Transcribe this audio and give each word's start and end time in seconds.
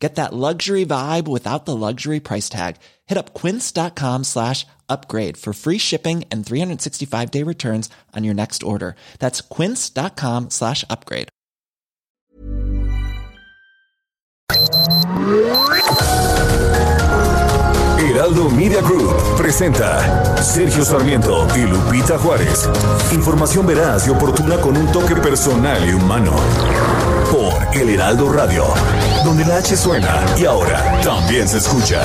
Get 0.00 0.14
that 0.14 0.32
luxury 0.32 0.86
vibe 0.86 1.28
without 1.28 1.66
the 1.66 1.76
luxury 1.76 2.20
price 2.20 2.48
tag. 2.48 2.76
Hit 3.06 3.18
up 3.18 3.34
quince.com 3.34 4.24
slash 4.24 4.66
upgrade 4.88 5.36
for 5.36 5.52
free 5.52 5.76
shipping 5.78 6.24
and 6.30 6.44
365 6.44 7.30
day 7.30 7.42
returns 7.42 7.90
on 8.16 8.24
your 8.24 8.34
next 8.34 8.62
order. 8.62 8.96
That's 9.18 9.42
quince.com 9.42 10.48
slash 10.50 10.84
upgrade. 10.88 11.28
Heraldo 17.98 18.50
Media 18.50 18.80
Group 18.82 19.14
presenta 19.36 20.42
Sergio 20.42 20.84
Sarmiento 20.84 21.46
y 21.54 21.66
Lupita 21.66 22.18
Juárez. 22.18 22.68
Información 23.12 23.66
veraz 23.66 24.08
y 24.08 24.10
oportuna 24.10 24.56
con 24.60 24.76
un 24.76 24.90
toque 24.90 25.14
personal 25.14 25.88
y 25.88 25.92
humano. 25.92 26.34
Por 27.30 27.76
El 27.76 27.90
Heraldo 27.90 28.32
Radio, 28.32 28.64
donde 29.24 29.44
la 29.44 29.58
H 29.58 29.76
suena 29.76 30.24
y 30.36 30.44
ahora 30.44 31.00
también 31.02 31.46
se 31.46 31.58
escucha. 31.58 32.00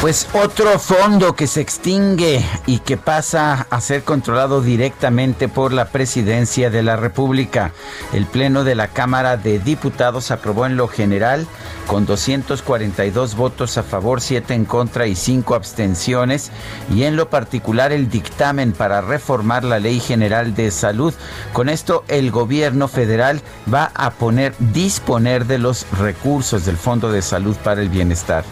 Pues 0.00 0.26
otro 0.32 0.78
fondo 0.78 1.36
que 1.36 1.46
se 1.46 1.60
extingue 1.60 2.42
y 2.64 2.78
que 2.78 2.96
pasa 2.96 3.66
a 3.68 3.82
ser 3.82 4.02
controlado 4.02 4.62
directamente 4.62 5.46
por 5.46 5.74
la 5.74 5.90
Presidencia 5.90 6.70
de 6.70 6.82
la 6.82 6.96
República. 6.96 7.72
El 8.14 8.24
Pleno 8.24 8.64
de 8.64 8.74
la 8.74 8.88
Cámara 8.88 9.36
de 9.36 9.58
Diputados 9.58 10.30
aprobó 10.30 10.64
en 10.64 10.78
lo 10.78 10.88
general 10.88 11.46
con 11.86 12.06
242 12.06 13.34
votos 13.36 13.76
a 13.76 13.82
favor, 13.82 14.22
7 14.22 14.54
en 14.54 14.64
contra 14.64 15.06
y 15.06 15.14
5 15.14 15.54
abstenciones, 15.54 16.50
y 16.90 17.02
en 17.02 17.16
lo 17.16 17.28
particular 17.28 17.92
el 17.92 18.08
dictamen 18.08 18.72
para 18.72 19.02
reformar 19.02 19.64
la 19.64 19.80
Ley 19.80 20.00
General 20.00 20.54
de 20.54 20.70
Salud. 20.70 21.12
Con 21.52 21.68
esto 21.68 22.04
el 22.08 22.30
gobierno 22.30 22.88
federal 22.88 23.42
va 23.72 23.92
a 23.94 24.12
poner 24.12 24.54
disponer 24.58 25.44
de 25.44 25.58
los 25.58 25.84
recursos 25.98 26.64
del 26.64 26.78
Fondo 26.78 27.12
de 27.12 27.20
Salud 27.20 27.54
para 27.62 27.82
el 27.82 27.90
Bienestar. 27.90 28.44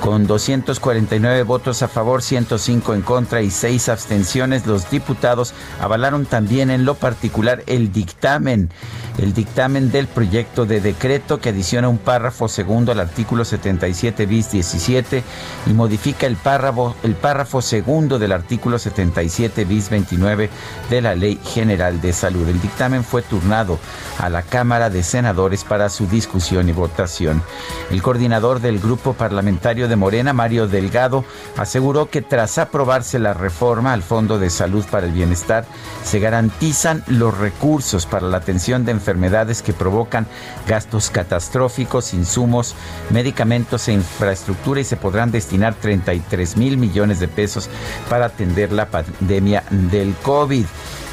Con 0.00 0.28
249 0.28 1.42
votos 1.42 1.82
a 1.82 1.88
favor, 1.88 2.22
105 2.22 2.94
en 2.94 3.02
contra 3.02 3.42
y 3.42 3.50
6 3.50 3.88
abstenciones, 3.88 4.64
los 4.64 4.88
diputados 4.90 5.54
avalaron 5.80 6.24
también 6.24 6.70
en 6.70 6.84
lo 6.84 6.94
particular 6.94 7.64
el 7.66 7.92
dictamen, 7.92 8.70
el 9.18 9.34
dictamen 9.34 9.90
del 9.90 10.06
proyecto 10.06 10.66
de 10.66 10.80
decreto 10.80 11.40
que 11.40 11.48
adiciona 11.48 11.88
un 11.88 11.98
párrafo 11.98 12.46
segundo 12.46 12.92
al 12.92 13.00
artículo 13.00 13.44
77 13.44 14.26
bis 14.26 14.52
17 14.52 15.24
y 15.66 15.72
modifica 15.72 16.26
el 16.26 16.36
párrafo, 16.36 16.94
el 17.02 17.16
párrafo 17.16 17.60
segundo 17.60 18.20
del 18.20 18.30
artículo 18.30 18.78
77 18.78 19.64
bis 19.64 19.90
29 19.90 20.48
de 20.90 21.00
la 21.02 21.16
Ley 21.16 21.40
General 21.44 22.00
de 22.00 22.12
Salud. 22.12 22.48
El 22.48 22.62
dictamen 22.62 23.02
fue 23.02 23.22
turnado 23.22 23.80
a 24.18 24.30
la 24.30 24.42
Cámara 24.42 24.90
de 24.90 25.02
Senadores 25.02 25.64
para 25.64 25.88
su 25.88 26.06
discusión 26.06 26.68
y 26.68 26.72
votación. 26.72 27.42
El 27.90 28.00
coordinador 28.00 28.60
del 28.60 28.78
grupo 28.78 29.14
parlamentario 29.14 29.87
de 29.88 29.96
Morena, 29.96 30.32
Mario 30.32 30.68
Delgado, 30.68 31.24
aseguró 31.56 32.10
que 32.10 32.22
tras 32.22 32.58
aprobarse 32.58 33.18
la 33.18 33.34
reforma 33.34 33.92
al 33.92 34.02
Fondo 34.02 34.38
de 34.38 34.50
Salud 34.50 34.84
para 34.90 35.06
el 35.06 35.12
Bienestar, 35.12 35.64
se 36.04 36.20
garantizan 36.20 37.02
los 37.06 37.36
recursos 37.36 38.06
para 38.06 38.28
la 38.28 38.38
atención 38.38 38.84
de 38.84 38.92
enfermedades 38.92 39.62
que 39.62 39.72
provocan 39.72 40.26
gastos 40.66 41.10
catastróficos, 41.10 42.14
insumos, 42.14 42.74
medicamentos 43.10 43.88
e 43.88 43.92
infraestructura 43.92 44.80
y 44.80 44.84
se 44.84 44.96
podrán 44.96 45.30
destinar 45.30 45.74
33 45.74 46.56
mil 46.56 46.78
millones 46.78 47.20
de 47.20 47.28
pesos 47.28 47.68
para 48.08 48.26
atender 48.26 48.72
la 48.72 48.86
pandemia 48.90 49.64
del 49.70 50.14
COVID. 50.22 50.66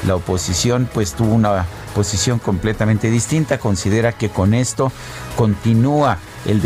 La 0.06 0.16
oposición 0.16 0.88
pues 0.92 1.14
tuvo 1.14 1.34
una 1.34 1.64
posición 1.94 2.38
completamente 2.38 3.10
distinta, 3.10 3.58
considera 3.58 4.12
que 4.12 4.28
con 4.28 4.54
esto 4.54 4.92
continúa 5.36 6.18
el, 6.46 6.60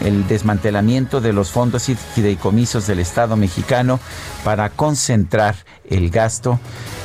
el 0.00 0.28
desmantelamiento 0.28 1.20
de 1.20 1.32
los 1.32 1.50
fondos 1.50 1.88
y 1.88 1.94
fideicomisos 1.94 2.86
del 2.86 3.00
Estado 3.00 3.36
mexicano 3.36 4.00
para 4.44 4.70
concentrar 4.70 5.56
el 5.88 6.10
gasto 6.10 6.58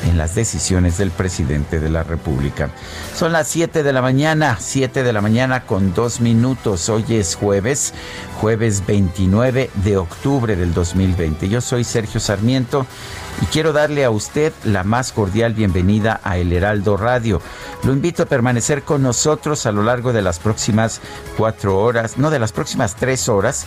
en 0.08 0.18
las 0.18 0.36
decisiones 0.36 0.98
del 0.98 1.12
presidente 1.12 1.80
de 1.80 1.90
la 1.90 2.04
República. 2.04 2.70
Son 3.16 3.32
las 3.32 3.48
7 3.50 3.84
de 3.84 3.94
la 3.94 4.02
mañana, 4.02 4.58
7 4.60 5.04
de 5.04 5.14
la 5.14 5.22
mañana 5.22 5.66
con 5.66 5.94
dos 5.94 6.22
minutos. 6.22 6.88
Hoy 6.90 7.06
es 7.10 7.36
jueves, 7.36 7.94
jueves 8.40 8.84
29 8.88 9.70
de 9.84 9.98
octubre 9.98 10.56
del 10.56 10.74
2020. 10.74 11.50
Yo 11.50 11.62
soy 11.62 11.84
Sergio 11.84 12.20
Sarmiento 12.20 12.86
y 13.42 13.46
quiero 13.46 13.74
darle 13.74 14.04
a 14.04 14.12
usted 14.12 14.54
la 14.64 14.84
más 14.84 15.12
cordial 15.12 15.54
bienvenida 15.54 16.20
a 16.24 16.38
El 16.38 16.52
Heraldo 16.52 16.98
Radio. 16.98 17.42
Lo 17.84 17.94
invito 17.94 18.24
a 18.24 18.26
permanecer 18.26 18.84
con 18.84 19.02
nosotros 19.02 19.66
a 19.66 19.72
lo 19.72 19.84
largo 19.84 20.14
de 20.14 20.22
las 20.22 20.40
próximas 20.40 21.02
cuatro 21.38 21.80
horas, 21.80 22.18
no 22.18 22.30
de 22.30 22.40
las 22.40 22.52
próximas 22.52 22.96
tres 22.96 23.30
horas, 23.30 23.66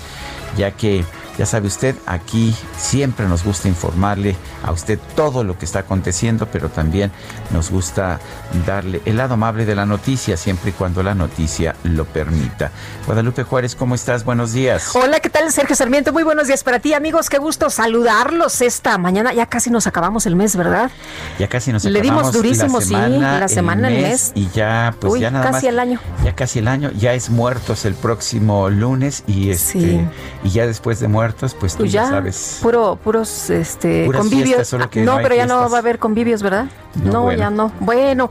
ya 0.57 0.73
que 0.73 1.05
ya 1.39 1.47
sabe 1.47 1.67
usted, 1.69 1.95
aquí 2.07 2.55
siempre 2.77 3.27
nos 3.27 3.43
gusta 3.45 3.69
informarle 3.69 4.37
a 4.63 4.71
usted 4.73 4.99
todo 5.17 5.45
lo 5.45 5.59
que 5.59 5.65
está 5.65 5.81
aconteciendo, 5.81 6.47
pero 6.53 6.69
también 6.69 7.11
nos 7.51 7.71
gusta 7.71 8.21
darle 8.67 9.01
el 9.07 9.17
lado 9.17 9.35
amable 9.35 9.65
de 9.65 9.75
la 9.75 9.87
noticia, 9.87 10.37
siempre 10.37 10.71
y 10.71 10.73
cuando 10.73 11.03
la 11.03 11.15
noticia 11.15 11.75
lo 11.85 12.05
permita. 12.05 12.71
Guadalupe 13.07 13.45
Juárez, 13.45 13.75
¿cómo 13.75 13.95
estás? 13.95 14.25
Buenos 14.25 14.53
días. 14.53 14.95
Hola, 14.95 15.21
¿qué 15.21 15.31
tal? 15.31 15.51
Sergio 15.53 15.75
Sarmiento, 15.75 16.13
muy 16.13 16.23
buenos 16.23 16.47
días 16.49 16.63
para 16.65 16.79
ti, 16.81 16.93
amigos. 16.95 17.31
Qué 17.31 17.39
gusto 17.39 17.71
saludarlos 17.71 18.61
esta 18.61 18.99
mañana. 18.99 19.33
Ya 19.33 19.47
casi 19.47 19.71
nos 19.71 19.87
acabamos 19.87 20.27
el 20.27 20.37
mes, 20.37 20.55
¿verdad? 20.57 20.91
Ya 21.39 21.49
casi 21.49 21.73
nos 21.73 21.85
Le 21.85 21.99
acabamos 21.99 22.33
dimos 22.33 22.33
durísimo, 22.35 22.79
la 22.79 22.85
semana, 22.85 23.35
sí, 23.35 23.41
la 23.41 23.49
semana, 23.49 23.89
el 23.89 24.03
mes. 24.03 24.33
Y 24.35 24.49
ya, 24.51 24.95
pues 25.01 25.15
Uy, 25.15 25.21
ya 25.21 25.31
nada 25.31 25.45
casi 25.47 25.55
más- 25.55 25.73
el 25.73 25.79
año. 25.79 26.01
Ya 26.25 26.35
casi 26.35 26.59
el 26.59 26.69
año, 26.69 26.91
ya 26.93 27.15
es 27.15 27.31
muertos 27.31 27.85
el 27.85 27.95
próximo 27.95 28.69
lunes 28.71 29.25
y 29.27 29.51
este 29.51 29.73
Sí. 29.81 30.01
y 30.45 30.51
ya 30.51 30.67
después 30.67 31.01
de 31.01 31.09
muertos, 31.09 31.22
pues 31.31 31.73
tú 31.73 31.79
Pues 31.79 31.93
ya, 31.93 32.05
ya, 32.05 32.09
sabes. 32.11 32.59
puro, 32.63 32.97
puros 33.03 33.51
este, 33.51 34.05
Puras 34.07 34.21
convivios. 34.23 34.57
fiestas, 34.69 34.87
que 34.89 35.03
no, 35.03 35.19
pero 35.23 35.35
ya 35.35 35.47
no 35.47 35.69
va 35.71 35.77
a 35.77 35.81
haber 35.81 35.99
convivios, 35.99 36.43
¿verdad? 36.43 36.67
No, 36.95 37.13
No, 37.13 37.23
bueno. 37.23 37.39
ya 37.39 37.51
no. 37.51 37.73
Bueno, 37.81 38.31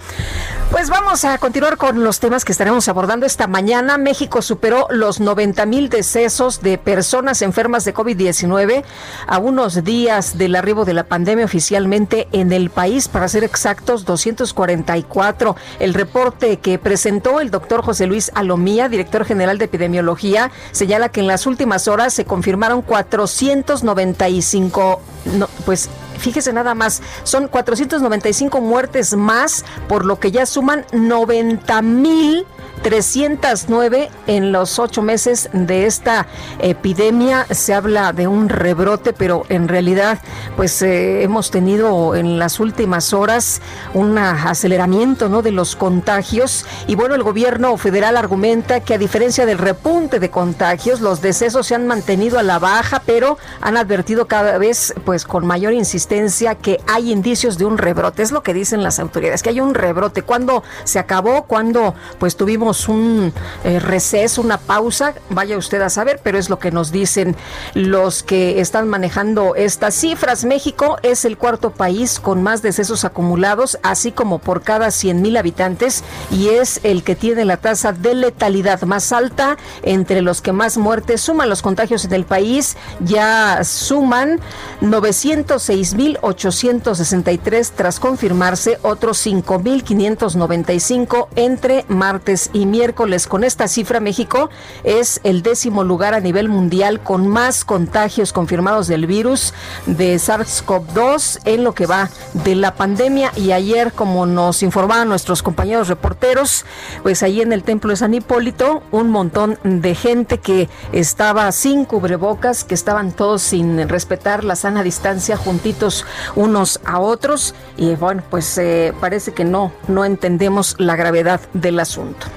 pues 0.70 0.90
vamos 0.90 1.26
a 1.26 1.38
continuar 1.40 1.78
con 1.78 2.04
los 2.04 2.20
temas 2.20 2.46
que 2.46 2.52
estaremos 2.52 2.88
abordando 2.88 3.26
esta 3.26 3.48
mañana. 3.48 3.98
México 3.98 4.42
superó 4.44 4.88
los 4.92 5.20
90 5.20 5.66
mil 5.66 5.90
decesos 5.90 6.62
de 6.62 6.78
personas 6.78 7.42
enfermas 7.42 7.86
de 7.86 7.94
COVID-19 7.94 8.84
a 9.26 9.38
unos 9.40 9.84
días 9.84 10.38
del 10.38 10.56
arribo 10.56 10.86
de 10.86 10.94
la 10.94 11.06
pandemia 11.06 11.46
oficialmente 11.46 12.28
en 12.34 12.52
el 12.54 12.70
país, 12.70 13.08
para 13.08 13.28
ser 13.28 13.44
exactos, 13.44 14.06
244. 14.06 15.56
El 15.80 15.94
reporte 15.94 16.58
que 16.58 16.78
presentó 16.78 17.40
el 17.40 17.50
doctor 17.52 17.82
José 17.82 18.06
Luis 18.06 18.32
Alomía, 18.36 18.90
director 18.90 19.26
general 19.26 19.58
de 19.58 19.66
epidemiología, 19.66 20.52
señala 20.72 21.10
que 21.10 21.20
en 21.22 21.28
las 21.28 21.48
últimas 21.48 21.88
horas 21.88 22.14
se 22.14 22.26
confirmaron 22.26 22.81
495, 22.82 25.02
no, 25.38 25.48
pues 25.66 25.90
fíjese 26.18 26.54
nada 26.54 26.76
más, 26.76 27.02
son 27.24 27.48
495 27.48 28.62
muertes 28.62 29.16
más, 29.16 29.66
por 29.88 30.06
lo 30.06 30.20
que 30.20 30.32
ya 30.32 30.46
suman 30.46 30.86
90 30.94 31.82
mil 31.82 32.46
309 32.82 34.10
en 34.28 34.52
los 34.52 34.80
ocho 34.80 35.02
meses 35.02 35.50
de 35.54 35.86
esta 35.86 36.28
epidemia. 36.60 37.46
Se 37.52 37.74
habla 37.74 38.14
de 38.14 38.28
un 38.28 38.50
rebrote, 38.50 39.14
pero 39.14 39.44
en 39.50 39.68
realidad, 39.68 40.20
pues 40.56 40.82
eh, 40.82 41.24
hemos 41.24 41.52
tenido 41.52 42.16
en 42.16 42.40
las 42.40 42.60
últimas 42.60 43.14
horas 43.14 43.62
un 43.94 44.18
aceleramiento 44.18 45.30
¿no? 45.30 45.42
de 45.42 45.52
los 45.52 45.76
contagios. 45.76 46.66
Y 46.88 46.96
bueno, 46.96 47.16
el 47.16 47.24
gobierno 47.24 47.78
federal 47.78 48.18
argumenta 48.18 48.80
que 48.80 48.96
a 48.96 48.98
diferencia 48.98 49.46
del 49.46 49.58
repunte 49.58 50.20
de 50.20 50.30
contagios, 50.30 51.02
los 51.02 51.22
decesos 51.22 51.68
se 51.68 51.76
han 51.76 51.88
mantenido 51.88 52.40
a 52.40 52.44
la 52.44 52.60
baja, 52.60 53.02
pero 53.06 53.38
han 53.62 53.78
advertido 53.78 54.28
cada 54.28 54.58
vez, 54.58 54.94
pues 55.06 55.26
con 55.26 55.46
mayor 55.46 55.74
insistencia, 55.74 56.56
que 56.56 56.80
hay 56.88 57.12
indicios 57.12 57.58
de 57.58 57.66
un 57.66 57.78
rebrote. 57.78 58.24
Es 58.24 58.32
lo 58.32 58.44
que 58.44 58.54
dicen 58.54 58.84
las 58.84 59.00
autoridades, 59.00 59.44
que 59.44 59.50
hay 59.50 59.60
un 59.60 59.74
rebrote. 59.74 60.24
¿Cuándo 60.24 60.64
se 60.84 61.00
acabó? 61.00 61.44
¿Cuándo 61.44 61.94
pues 62.20 62.36
tuvimos 62.36 62.71
un 62.88 63.34
eh, 63.64 63.80
receso, 63.80 64.42
una 64.42 64.58
pausa, 64.58 65.14
vaya 65.30 65.58
usted 65.58 65.82
a 65.82 65.90
saber, 65.90 66.20
pero 66.24 66.38
es 66.38 66.50
lo 66.50 66.60
que 66.60 66.72
nos 66.72 66.92
dicen 66.92 67.36
los 67.74 68.24
que 68.24 68.60
están 68.60 68.88
manejando 68.88 69.56
estas 69.56 69.96
cifras. 69.96 70.46
México 70.46 70.98
es 71.04 71.26
el 71.26 71.38
cuarto 71.38 71.72
país 71.72 72.20
con 72.20 72.44
más 72.44 72.62
decesos 72.62 73.06
acumulados, 73.06 73.78
así 73.84 74.12
como 74.12 74.40
por 74.40 74.62
cada 74.62 74.92
100 74.92 75.22
mil 75.22 75.38
habitantes, 75.38 76.04
y 76.32 76.50
es 76.50 76.80
el 76.84 77.04
que 77.04 77.16
tiene 77.16 77.46
la 77.46 77.58
tasa 77.58 77.94
de 77.94 78.16
letalidad 78.16 78.82
más 78.84 79.12
alta 79.12 79.58
entre 79.84 80.22
los 80.22 80.42
que 80.42 80.52
más 80.52 80.78
muertes 80.78 81.22
suman 81.22 81.50
los 81.50 81.62
contagios 81.62 82.06
en 82.06 82.14
el 82.14 82.26
país. 82.26 82.78
Ya 83.02 83.64
suman 83.64 84.40
906 84.82 85.94
mil 85.96 86.18
863 86.22 87.72
tras 87.72 88.00
confirmarse 88.00 88.80
otros 88.82 89.18
5 89.20 89.60
mil 89.60 89.84
595 89.84 91.30
entre 91.36 91.86
martes 91.88 92.50
y 92.54 92.61
miércoles. 92.66 93.28
Con 93.28 93.44
esta 93.44 93.68
cifra, 93.68 94.00
México 94.00 94.50
es 94.84 95.22
el 95.24 95.42
décimo 95.42 95.84
lugar 95.84 96.14
a 96.14 96.20
nivel 96.20 96.50
mundial 96.50 97.02
con 97.02 97.28
más 97.28 97.66
contagios 97.66 98.34
confirmados 98.34 98.88
del 98.88 99.08
virus 99.08 99.54
de 99.86 100.16
SARS-CoV-2 100.16 101.40
en 101.46 101.64
lo 101.64 101.74
que 101.74 101.86
va 101.86 102.10
de 102.34 102.56
la 102.56 102.76
pandemia. 102.76 103.32
Y 103.36 103.52
ayer, 103.52 103.92
como 103.94 104.26
nos 104.26 104.64
informaban 104.64 105.10
nuestros 105.10 105.44
compañeros 105.44 105.88
reporteros, 105.88 106.66
pues 107.04 107.24
ahí 107.24 107.42
en 107.42 107.54
el 107.54 107.64
templo 107.64 107.92
de 107.92 107.98
San 107.98 108.14
Hipólito, 108.14 108.84
un 108.92 109.10
montón 109.10 109.58
de 109.64 109.96
gente 109.96 110.40
que 110.40 110.70
estaba 110.92 111.52
sin 111.52 111.86
cubrebocas, 111.86 112.64
que 112.64 112.74
estaban 112.74 113.12
todos 113.12 113.42
sin 113.42 113.88
respetar 113.88 114.44
la 114.44 114.56
sana 114.56 114.84
distancia 114.84 115.38
juntitos 115.38 116.06
unos 116.36 116.80
a 116.86 117.00
otros. 117.00 117.56
Y 117.78 117.96
bueno, 117.96 118.24
pues 118.30 118.58
eh, 118.58 118.94
parece 119.00 119.34
que 119.34 119.44
no, 119.44 119.72
no 119.88 120.06
entendemos 120.06 120.76
la 120.78 120.96
gravedad 120.96 121.42
del 121.54 121.80
asunto. 121.80 122.28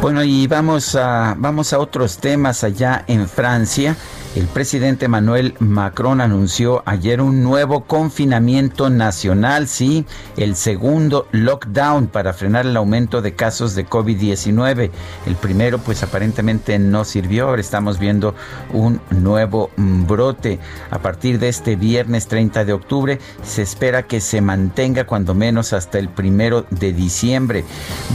Bueno, 0.00 0.22
y 0.22 0.46
vamos 0.46 0.94
a, 0.96 1.34
vamos 1.38 1.72
a 1.72 1.78
otros 1.78 2.18
temas 2.18 2.62
allá 2.62 3.04
en 3.06 3.28
Francia. 3.28 3.96
El 4.34 4.46
presidente 4.48 5.06
Manuel 5.06 5.54
Macron 5.60 6.20
anunció 6.20 6.82
ayer 6.86 7.20
un 7.20 7.44
nuevo 7.44 7.84
confinamiento 7.84 8.90
nacional, 8.90 9.68
sí, 9.68 10.06
el 10.36 10.56
segundo 10.56 11.28
lockdown 11.30 12.08
para 12.08 12.32
frenar 12.32 12.66
el 12.66 12.76
aumento 12.76 13.22
de 13.22 13.36
casos 13.36 13.76
de 13.76 13.86
COVID-19. 13.86 14.90
El 15.26 15.36
primero 15.36 15.78
pues 15.78 16.02
aparentemente 16.02 16.76
no 16.80 17.04
sirvió, 17.04 17.46
ahora 17.46 17.60
estamos 17.60 18.00
viendo 18.00 18.34
un 18.72 19.00
nuevo 19.10 19.70
brote. 19.76 20.58
A 20.90 20.98
partir 20.98 21.38
de 21.38 21.48
este 21.48 21.76
viernes 21.76 22.26
30 22.26 22.64
de 22.64 22.72
octubre 22.72 23.20
se 23.44 23.62
espera 23.62 24.02
que 24.02 24.20
se 24.20 24.40
mantenga 24.40 25.06
cuando 25.06 25.36
menos 25.36 25.72
hasta 25.72 26.00
el 26.00 26.08
primero 26.08 26.66
de 26.70 26.92
diciembre. 26.92 27.64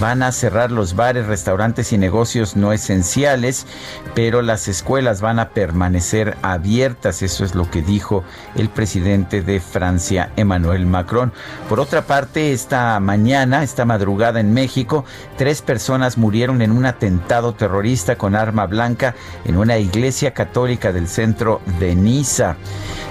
Van 0.02 0.22
a 0.24 0.34
cerrar 0.34 0.70
los 0.70 0.98
bares, 0.98 1.28
restaurantes 1.28 1.94
y 1.94 1.98
negocios 1.98 2.58
no 2.58 2.74
esenciales, 2.74 3.66
pero 4.16 4.42
las 4.42 4.68
escuelas 4.68 5.22
van 5.22 5.40
a 5.40 5.52
permanecer 5.52 6.09
ser 6.10 6.38
abiertas. 6.42 7.22
Eso 7.22 7.46
es 7.46 7.56
lo 7.56 7.70
que 7.70 7.82
dijo 7.82 8.24
el 8.56 8.70
presidente 8.70 9.42
de 9.42 9.60
Francia, 9.60 10.32
Emmanuel 10.36 10.86
Macron. 10.86 11.32
Por 11.70 11.80
otra 11.80 12.02
parte, 12.02 12.52
esta 12.52 13.00
mañana, 13.00 13.64
esta 13.64 13.86
madrugada 13.86 14.40
en 14.40 14.54
México, 14.54 15.06
tres 15.38 15.62
personas 15.62 16.18
murieron 16.18 16.62
en 16.62 16.72
un 16.72 16.86
atentado 16.86 17.54
terrorista 17.54 18.18
con 18.18 18.36
arma 18.36 18.66
blanca 18.66 19.16
en 19.46 19.58
una 19.58 19.78
iglesia 19.78 20.34
católica 20.34 20.92
del 20.92 21.08
centro 21.08 21.62
de 21.80 21.96
Niza. 21.96 22.56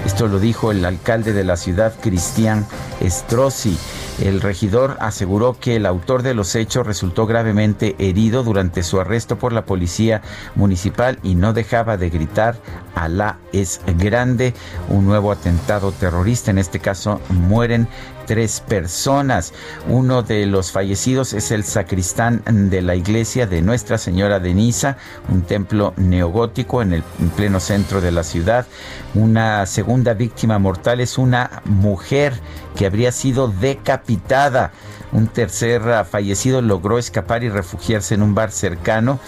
Esto 0.04 0.26
lo 0.26 0.38
dijo 0.40 0.72
el 0.72 0.84
alcalde 0.84 1.32
de 1.32 1.44
la 1.44 1.56
ciudad, 1.56 1.94
Cristian 2.00 2.66
Strozzi. 3.02 3.76
El 4.20 4.40
regidor 4.40 4.96
aseguró 5.00 5.56
que 5.60 5.76
el 5.76 5.86
autor 5.86 6.22
de 6.22 6.34
los 6.34 6.54
hechos 6.56 6.86
resultó 6.86 7.26
gravemente 7.26 7.94
herido 7.98 8.42
durante 8.42 8.82
su 8.82 9.00
arresto 9.00 9.38
por 9.38 9.52
la 9.52 9.64
policía 9.64 10.22
municipal 10.56 11.18
y 11.22 11.36
no 11.36 11.52
dejaba 11.52 11.96
de 11.96 12.10
gritar 12.10 12.56
Alá 12.94 13.38
es 13.52 13.80
grande. 13.96 14.54
Un 14.88 15.06
nuevo 15.06 15.30
atentado 15.30 15.92
terrorista, 15.92 16.50
en 16.50 16.58
este 16.58 16.80
caso 16.80 17.20
mueren 17.28 17.86
tres 18.28 18.60
personas. 18.60 19.54
Uno 19.88 20.22
de 20.22 20.44
los 20.44 20.70
fallecidos 20.70 21.32
es 21.32 21.50
el 21.50 21.64
sacristán 21.64 22.42
de 22.70 22.82
la 22.82 22.94
iglesia 22.94 23.46
de 23.46 23.62
Nuestra 23.62 23.96
Señora 23.96 24.38
de 24.38 24.52
Niza, 24.52 24.98
un 25.30 25.42
templo 25.42 25.94
neogótico 25.96 26.82
en 26.82 26.92
el 26.92 27.02
pleno 27.34 27.58
centro 27.58 28.02
de 28.02 28.12
la 28.12 28.22
ciudad. 28.22 28.66
Una 29.14 29.64
segunda 29.64 30.12
víctima 30.12 30.58
mortal 30.58 31.00
es 31.00 31.16
una 31.16 31.62
mujer 31.64 32.34
que 32.76 32.84
habría 32.84 33.12
sido 33.12 33.48
decapitada. 33.48 34.72
Un 35.10 35.28
tercer 35.28 35.80
fallecido 36.04 36.60
logró 36.60 36.98
escapar 36.98 37.42
y 37.44 37.48
refugiarse 37.48 38.14
en 38.14 38.20
un 38.20 38.34
bar 38.34 38.50
cercano 38.50 39.18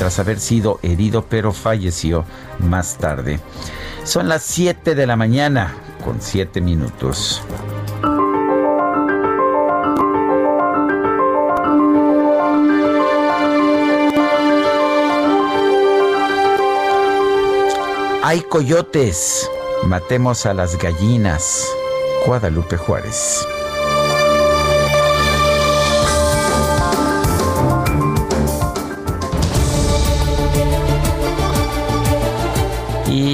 tras 0.00 0.18
haber 0.18 0.40
sido 0.40 0.80
herido, 0.82 1.26
pero 1.28 1.52
falleció 1.52 2.24
más 2.58 2.98
tarde. 2.98 3.38
Son 4.02 4.28
las 4.28 4.42
7 4.42 4.96
de 4.96 5.06
la 5.06 5.14
mañana 5.14 5.74
con 6.04 6.20
7 6.20 6.60
minutos. 6.60 7.40
Hay 18.22 18.40
coyotes. 18.40 19.48
Matemos 19.84 20.44
a 20.44 20.52
las 20.52 20.76
gallinas. 20.76 21.64
Guadalupe 22.26 22.76
Juárez. 22.76 23.46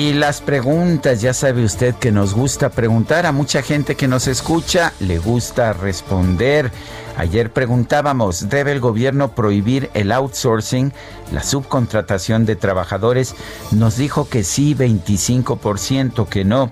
Y 0.05 0.13
las 0.13 0.43
preguntas, 0.43 1.23
ya 1.23 1.33
sabe 1.33 1.65
usted 1.65 1.95
que 1.95 2.13
nos 2.13 2.35
gusta 2.35 2.69
preguntar, 2.69 3.25
a 3.25 3.33
mucha 3.33 3.63
gente 3.63 3.95
que 3.95 4.07
nos 4.07 4.27
escucha 4.27 4.93
le 5.01 5.19
gusta 5.19 5.73
responder. 5.73 6.71
Ayer 7.17 7.51
preguntábamos, 7.51 8.51
¿debe 8.51 8.73
el 8.73 8.81
gobierno 8.81 9.35
prohibir 9.35 9.89
el 9.95 10.13
outsourcing, 10.13 10.93
la 11.33 11.43
subcontratación 11.43 12.45
de 12.45 12.55
trabajadores? 12.55 13.35
Nos 13.71 13.97
dijo 13.97 14.29
que 14.29 14.45
sí, 14.45 14.75
25%, 14.75 16.29
que 16.29 16.45
no. 16.45 16.71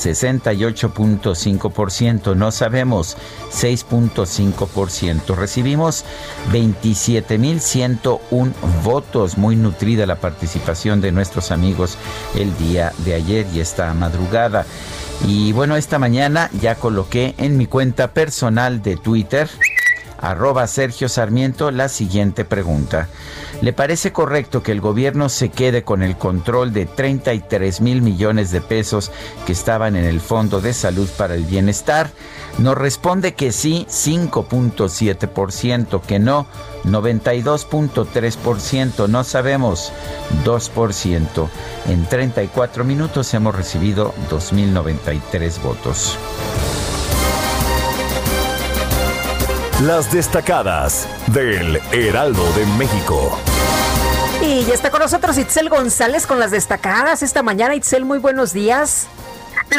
68.5%, 0.00 2.34
no 2.34 2.50
sabemos, 2.50 3.16
6.5%. 3.52 5.36
Recibimos 5.36 6.04
27.101 6.52 8.52
votos, 8.82 9.38
muy 9.38 9.54
nutrida 9.56 10.06
la 10.06 10.16
participación 10.16 11.00
de 11.00 11.12
nuestros 11.12 11.50
amigos 11.50 11.96
el 12.34 12.54
día 12.56 12.92
de 13.04 13.14
ayer 13.14 13.46
y 13.54 13.60
esta 13.60 13.94
madrugada. 13.94 14.66
Y 15.26 15.52
bueno, 15.52 15.76
esta 15.76 15.98
mañana 15.98 16.48
ya 16.60 16.76
coloqué 16.76 17.34
en 17.36 17.58
mi 17.58 17.66
cuenta 17.66 18.12
personal 18.12 18.82
de 18.82 18.96
Twitter 18.96 19.50
arroba 20.20 20.66
Sergio 20.66 21.08
Sarmiento 21.08 21.70
la 21.70 21.88
siguiente 21.88 22.44
pregunta. 22.44 23.08
¿Le 23.60 23.72
parece 23.72 24.12
correcto 24.12 24.62
que 24.62 24.72
el 24.72 24.80
gobierno 24.80 25.28
se 25.28 25.50
quede 25.50 25.82
con 25.82 26.02
el 26.02 26.16
control 26.16 26.72
de 26.72 26.86
33 26.86 27.80
mil 27.80 28.00
millones 28.00 28.50
de 28.50 28.60
pesos 28.60 29.10
que 29.46 29.52
estaban 29.52 29.96
en 29.96 30.04
el 30.04 30.20
Fondo 30.20 30.60
de 30.60 30.72
Salud 30.72 31.08
para 31.16 31.34
el 31.34 31.44
Bienestar? 31.44 32.10
Nos 32.58 32.76
responde 32.76 33.34
que 33.34 33.52
sí, 33.52 33.86
5.7%, 33.88 36.00
que 36.02 36.18
no, 36.18 36.46
92.3%, 36.84 39.08
no 39.08 39.24
sabemos, 39.24 39.92
2%. 40.44 41.48
En 41.88 42.06
34 42.06 42.84
minutos 42.84 43.32
hemos 43.34 43.54
recibido 43.54 44.14
2.093 44.30 45.62
votos. 45.62 46.18
Las 49.86 50.12
destacadas 50.12 51.08
del 51.28 51.80
Heraldo 51.90 52.52
de 52.52 52.66
México. 52.76 53.38
Y 54.42 54.62
ya 54.66 54.74
está 54.74 54.90
con 54.90 55.00
nosotros 55.00 55.38
Itzel 55.38 55.70
González 55.70 56.26
con 56.26 56.38
las 56.38 56.50
destacadas 56.50 57.22
esta 57.22 57.42
mañana. 57.42 57.74
Itzel, 57.74 58.04
muy 58.04 58.18
buenos 58.18 58.52
días. 58.52 59.08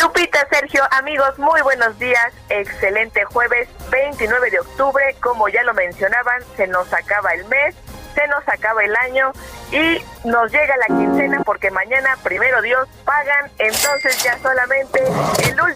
Lupita, 0.02 0.48
Sergio, 0.50 0.82
amigos, 0.90 1.38
muy 1.38 1.62
buenos 1.62 2.00
días. 2.00 2.34
Excelente 2.50 3.26
jueves 3.26 3.70
29 3.92 4.50
de 4.50 4.60
octubre. 4.62 5.04
Como 5.22 5.48
ya 5.50 5.62
lo 5.62 5.76
mencionaban, 5.76 6.42
se 6.58 6.66
nos 6.66 6.92
acaba 6.92 7.34
el 7.34 7.46
mes 7.46 7.76
se 8.14 8.28
nos 8.28 8.48
acaba 8.48 8.84
el 8.84 8.96
año 8.96 9.32
y 9.72 10.04
nos 10.28 10.52
llega 10.52 10.76
la 10.78 10.88
quincena 10.88 11.42
porque 11.46 11.72
mañana, 11.72 12.18
primero 12.24 12.62
Dios, 12.62 12.88
pagan, 13.06 13.50
entonces 13.58 14.22
ya 14.24 14.38
solamente 14.40 15.02
el 15.44 15.62
último 15.62 15.71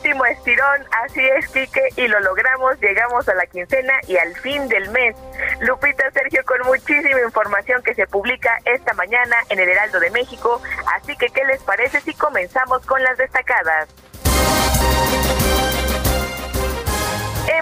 así 1.03 1.21
es, 1.37 1.47
Quique, 1.49 1.81
y 1.95 2.07
lo 2.07 2.19
logramos, 2.19 2.79
llegamos 2.79 3.27
a 3.29 3.35
la 3.35 3.45
quincena 3.45 3.93
y 4.07 4.17
al 4.17 4.35
fin 4.37 4.67
del 4.67 4.89
mes. 4.89 5.15
Lupita, 5.61 6.09
Sergio, 6.11 6.43
con 6.45 6.61
muchísima 6.65 7.21
información 7.21 7.81
que 7.83 7.93
se 7.95 8.07
publica 8.07 8.57
esta 8.65 8.93
mañana 8.93 9.35
en 9.49 9.59
el 9.59 9.69
Heraldo 9.69 9.99
de 9.99 10.09
México, 10.11 10.61
así 10.95 11.15
que, 11.17 11.27
¿qué 11.27 11.43
les 11.45 11.61
parece 11.63 12.01
si 12.01 12.13
comenzamos 12.13 12.85
con 12.85 13.01
las 13.03 13.17
destacadas? 13.17 13.87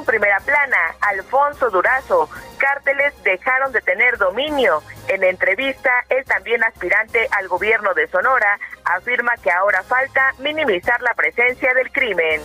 Primera 0.01 0.39
plana, 0.39 0.95
Alfonso 1.01 1.69
Durazo, 1.69 2.29
cárteles 2.57 3.13
dejaron 3.23 3.71
de 3.71 3.81
tener 3.81 4.17
dominio. 4.17 4.81
En 5.07 5.23
entrevista, 5.23 5.91
el 6.09 6.25
también 6.25 6.63
aspirante 6.63 7.27
al 7.31 7.47
gobierno 7.47 7.93
de 7.93 8.07
Sonora 8.07 8.59
afirma 8.85 9.37
que 9.37 9.51
ahora 9.51 9.83
falta 9.83 10.33
minimizar 10.39 11.01
la 11.01 11.13
presencia 11.13 11.73
del 11.73 11.91
crimen. 11.91 12.41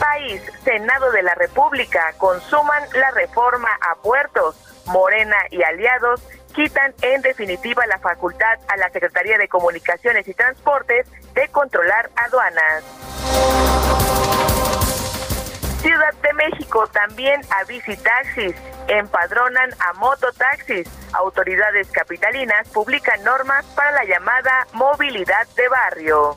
País, 0.00 0.42
Senado 0.64 1.10
de 1.12 1.22
la 1.22 1.34
República, 1.34 2.14
consuman 2.16 2.82
la 2.94 3.10
reforma 3.10 3.68
a 3.90 3.96
puertos. 3.96 4.56
Morena 4.86 5.36
y 5.50 5.62
aliados 5.62 6.22
quitan 6.56 6.94
en 7.02 7.20
definitiva 7.20 7.86
la 7.86 7.98
facultad 7.98 8.58
a 8.68 8.78
la 8.78 8.88
Secretaría 8.88 9.36
de 9.36 9.46
Comunicaciones 9.46 10.26
y 10.26 10.32
Transportes 10.32 11.06
de 11.34 11.48
controlar 11.48 12.10
aduanas. 12.16 12.82
Ciudad 15.82 16.14
de 16.22 16.32
México 16.32 16.86
también 16.88 17.42
a 17.50 17.62
taxis 18.02 18.56
empadronan 18.88 19.70
a 19.80 19.92
mototaxis. 19.98 20.88
Autoridades 21.12 21.90
capitalinas 21.90 22.66
publican 22.70 23.22
normas 23.22 23.64
para 23.76 23.92
la 23.92 24.04
llamada 24.04 24.66
movilidad 24.72 25.46
de 25.56 25.68
barrio. 25.68 26.36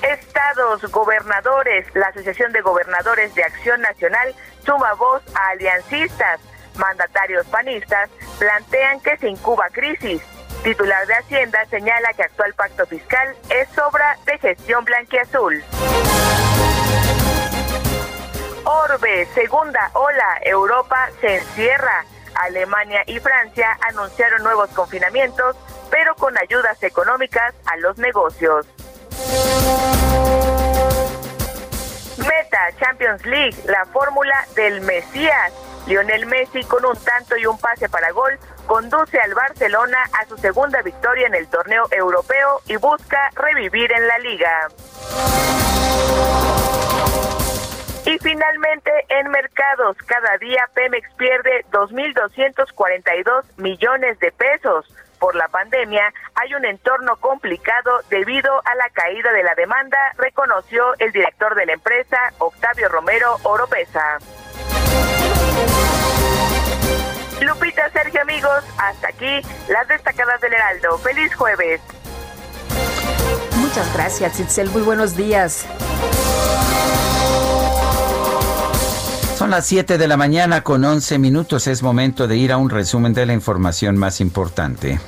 Estados, 0.00 0.82
gobernadores, 0.92 1.86
la 1.94 2.06
Asociación 2.06 2.52
de 2.52 2.60
Gobernadores 2.60 3.34
de 3.34 3.42
Acción 3.42 3.80
Nacional 3.80 4.34
suma 4.66 4.92
voz 4.94 5.22
a 5.34 5.50
aliancistas. 5.50 6.40
Mandatarios 6.74 7.46
panistas 7.46 8.10
plantean 8.38 9.00
que 9.00 9.16
se 9.16 9.28
incuba 9.28 9.70
crisis. 9.72 10.20
Titular 10.62 11.06
de 11.06 11.14
Hacienda 11.14 11.64
señala 11.70 12.12
que 12.14 12.24
actual 12.24 12.52
pacto 12.54 12.84
fiscal 12.86 13.34
es 13.48 13.68
obra 13.78 14.18
de 14.26 14.38
gestión 14.38 14.84
blanquiazul. 14.84 15.64
Orbe, 18.64 19.26
segunda 19.32 19.90
ola, 19.94 20.40
Europa 20.42 21.08
se 21.20 21.36
encierra. 21.36 22.04
Alemania 22.34 23.02
y 23.06 23.18
Francia 23.20 23.78
anunciaron 23.88 24.42
nuevos 24.42 24.68
confinamientos, 24.70 25.56
pero 25.90 26.14
con 26.16 26.36
ayudas 26.36 26.82
económicas 26.82 27.54
a 27.64 27.76
los 27.78 27.96
negocios. 27.96 28.66
Meta 32.18 32.70
Champions 32.78 33.24
League, 33.26 33.56
la 33.66 33.84
fórmula 33.86 34.46
del 34.54 34.80
Mesías. 34.82 35.52
Lionel 35.86 36.26
Messi 36.26 36.64
con 36.64 36.84
un 36.84 36.96
tanto 36.96 37.36
y 37.36 37.46
un 37.46 37.58
pase 37.58 37.88
para 37.88 38.10
gol 38.10 38.38
conduce 38.66 39.20
al 39.20 39.34
Barcelona 39.34 39.98
a 40.20 40.26
su 40.26 40.36
segunda 40.36 40.82
victoria 40.82 41.28
en 41.28 41.34
el 41.34 41.46
torneo 41.48 41.84
europeo 41.92 42.60
y 42.66 42.76
busca 42.76 43.30
revivir 43.36 43.92
en 43.92 44.08
la 44.08 44.18
liga. 44.18 44.68
Y 48.04 48.18
finalmente, 48.18 48.90
en 49.08 49.30
mercados, 49.30 49.96
cada 50.06 50.38
día 50.38 50.68
Pemex 50.74 51.12
pierde 51.14 51.64
2.242 51.72 53.44
millones 53.56 54.18
de 54.20 54.30
pesos. 54.32 54.86
Por 55.18 55.34
la 55.34 55.48
pandemia 55.48 56.12
hay 56.34 56.54
un 56.54 56.64
entorno 56.64 57.16
complicado 57.16 58.00
debido 58.10 58.60
a 58.64 58.74
la 58.74 58.90
caída 58.90 59.32
de 59.32 59.42
la 59.42 59.54
demanda, 59.54 59.98
reconoció 60.18 60.94
el 60.98 61.12
director 61.12 61.54
de 61.54 61.66
la 61.66 61.72
empresa, 61.72 62.18
Octavio 62.38 62.88
Romero 62.88 63.36
Oropesa. 63.44 64.18
Lupita, 67.40 67.90
Sergio, 67.90 68.22
amigos, 68.22 68.64
hasta 68.78 69.08
aquí 69.08 69.40
las 69.68 69.86
destacadas 69.88 70.40
del 70.40 70.54
Heraldo. 70.54 70.98
Feliz 70.98 71.34
jueves. 71.34 71.80
Muchas 73.56 73.92
gracias, 73.94 74.40
Itzel. 74.40 74.70
Muy 74.70 74.82
buenos 74.82 75.16
días. 75.16 75.66
Son 79.46 79.52
las 79.52 79.66
7 79.66 79.96
de 79.96 80.08
la 80.08 80.16
mañana 80.16 80.64
con 80.64 80.84
11 80.84 81.20
minutos. 81.20 81.68
Es 81.68 81.80
momento 81.80 82.26
de 82.26 82.36
ir 82.36 82.50
a 82.50 82.56
un 82.56 82.68
resumen 82.68 83.14
de 83.14 83.26
la 83.26 83.32
información 83.32 83.96
más 83.96 84.20
importante. 84.20 84.98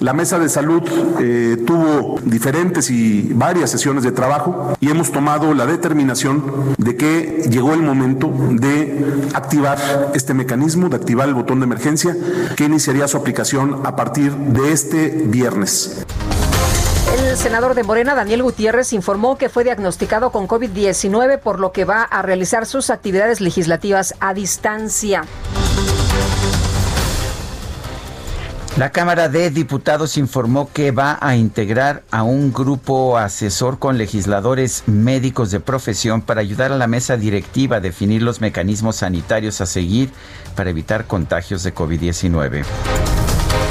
la 0.00 0.12
mesa 0.12 0.38
de 0.38 0.50
salud 0.50 0.82
eh, 1.18 1.64
tuvo 1.66 2.20
diferentes 2.22 2.90
y 2.90 3.32
varias 3.32 3.70
sesiones 3.70 4.04
de 4.04 4.12
trabajo 4.12 4.76
y 4.78 4.90
hemos 4.90 5.10
tomado 5.10 5.54
la 5.54 5.64
determinación 5.64 6.74
de 6.76 6.94
que 6.94 7.48
llegó 7.50 7.72
el 7.72 7.80
momento 7.80 8.30
de 8.50 9.22
activar 9.32 10.10
este 10.12 10.34
mecanismo, 10.34 10.90
de 10.90 10.96
activar 10.96 11.26
el 11.26 11.34
botón 11.34 11.60
de 11.60 11.64
emergencia 11.64 12.14
que 12.54 12.64
iniciaría 12.64 13.08
su 13.08 13.16
aplicación 13.16 13.80
a 13.86 13.96
partir 13.96 14.36
de 14.36 14.72
este 14.72 15.08
viernes. 15.08 16.04
El 17.12 17.36
senador 17.36 17.74
de 17.74 17.82
Morena, 17.82 18.14
Daniel 18.14 18.42
Gutiérrez, 18.42 18.94
informó 18.94 19.36
que 19.36 19.50
fue 19.50 19.64
diagnosticado 19.64 20.32
con 20.32 20.48
COVID-19, 20.48 21.38
por 21.40 21.60
lo 21.60 21.70
que 21.70 21.84
va 21.84 22.02
a 22.02 22.22
realizar 22.22 22.64
sus 22.64 22.88
actividades 22.88 23.42
legislativas 23.42 24.14
a 24.20 24.32
distancia. 24.32 25.24
La 28.78 28.90
Cámara 28.90 29.28
de 29.28 29.50
Diputados 29.50 30.16
informó 30.16 30.70
que 30.72 30.90
va 30.92 31.18
a 31.20 31.36
integrar 31.36 32.02
a 32.10 32.22
un 32.22 32.50
grupo 32.50 33.18
asesor 33.18 33.78
con 33.78 33.98
legisladores 33.98 34.84
médicos 34.86 35.50
de 35.50 35.60
profesión 35.60 36.22
para 36.22 36.40
ayudar 36.40 36.72
a 36.72 36.78
la 36.78 36.86
mesa 36.86 37.18
directiva 37.18 37.76
a 37.76 37.80
definir 37.80 38.22
los 38.22 38.40
mecanismos 38.40 38.96
sanitarios 38.96 39.60
a 39.60 39.66
seguir 39.66 40.10
para 40.56 40.70
evitar 40.70 41.06
contagios 41.06 41.62
de 41.62 41.74
COVID-19. 41.74 42.64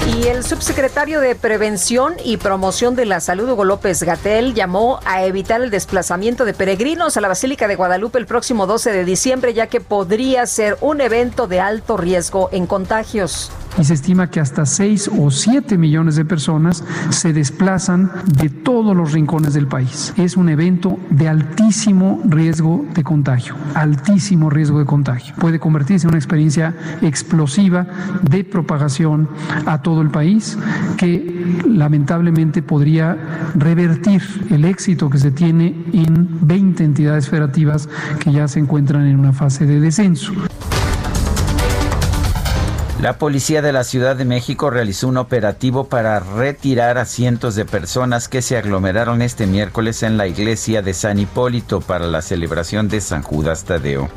Y 0.08 0.28
el 0.28 0.44
subsecretario 0.44 1.22
de 1.22 1.36
Prevención 1.36 2.16
y 2.24 2.38
Promoción 2.38 2.96
de 2.96 3.06
la 3.06 3.20
Salud, 3.20 3.50
Hugo 3.50 3.66
López 3.66 4.02
Gatel, 4.02 4.54
llamó 4.54 5.00
a 5.06 5.24
evitar 5.24 5.62
el 5.62 5.70
desplazamiento 5.70 6.44
de 6.44 6.54
peregrinos 6.54 7.18
a 7.18 7.22
la 7.22 7.28
Basílica 7.28 7.68
de 7.68 7.76
Guadalupe 7.76 8.18
el 8.18 8.26
próximo 8.26 8.66
12 8.66 8.92
de 8.92 9.06
diciembre, 9.06 9.54
ya 9.54 9.68
que 9.68 9.80
podría 9.80 10.46
ser 10.48 10.78
un 10.82 11.02
evento 11.02 11.48
de 11.48 11.60
alto 11.60 11.98
riesgo 11.98 12.50
en 12.52 12.66
contagios. 12.66 13.52
Y 13.78 13.84
se 13.84 13.94
estima 13.94 14.30
que 14.30 14.40
hasta 14.40 14.66
6 14.66 15.12
o 15.18 15.32
7 15.32 15.78
millones 15.78 16.16
de 16.16 16.26
personas 16.26 16.84
se 17.10 17.34
desplazan 17.34 18.12
de 18.26 18.50
todos 18.50 18.96
los 18.96 19.14
rincones 19.14 19.54
del 19.54 19.68
país. 19.68 20.14
Es 20.18 20.38
un 20.38 20.50
evento 20.50 21.00
de 21.10 21.28
altísimo 21.28 22.22
riesgo 22.26 22.86
de 22.94 23.04
contagio, 23.04 23.56
altísimo 23.74 24.50
riesgo 24.50 24.80
de 24.80 24.86
contagio. 24.86 25.36
Puede 25.36 25.60
convertirse 25.60 26.06
en 26.06 26.10
una 26.10 26.18
experiencia 26.18 26.76
explosiva 27.02 27.88
de 28.22 28.44
propagación 28.44 29.30
a 29.66 29.82
todo 29.82 30.02
el 30.02 30.10
país 30.10 30.58
que 30.98 31.64
lamentablemente 31.68 32.62
podría 32.62 33.18
revertir 33.56 34.22
el 34.50 34.66
éxito 34.66 35.10
que 35.10 35.18
se 35.18 35.32
tiene 35.32 35.76
en 35.94 36.40
20 36.42 36.84
entidades 36.84 37.30
federativas 37.30 37.90
que 38.20 38.32
ya 38.32 38.48
se 38.48 38.60
encuentran 38.60 39.06
en 39.08 39.20
una 39.20 39.34
fase 39.34 39.66
de 39.66 39.80
descenso. 39.80 40.34
La 43.02 43.18
policía 43.18 43.64
de 43.64 43.74
la 43.74 43.84
Ciudad 43.84 44.16
de 44.16 44.26
México 44.26 44.70
realizó 44.70 45.08
un 45.08 45.18
operativo 45.18 45.86
para 45.86 46.20
retirar 46.20 47.00
a 47.00 47.06
cientos 47.06 47.56
de 47.56 47.66
personas 47.66 48.28
que 48.28 48.44
se 48.44 48.58
aglomeraron 48.58 49.24
este 49.24 49.48
miércoles 49.48 50.04
en 50.04 50.18
la 50.18 50.28
iglesia 50.28 50.84
de 50.84 50.94
San 50.94 51.18
Hipólito 51.18 51.82
para 51.82 52.06
la 52.06 52.22
celebración 52.22 52.90
de 52.90 53.02
San 53.02 53.24
Judas 53.24 53.64
Tadeo. 53.64 54.08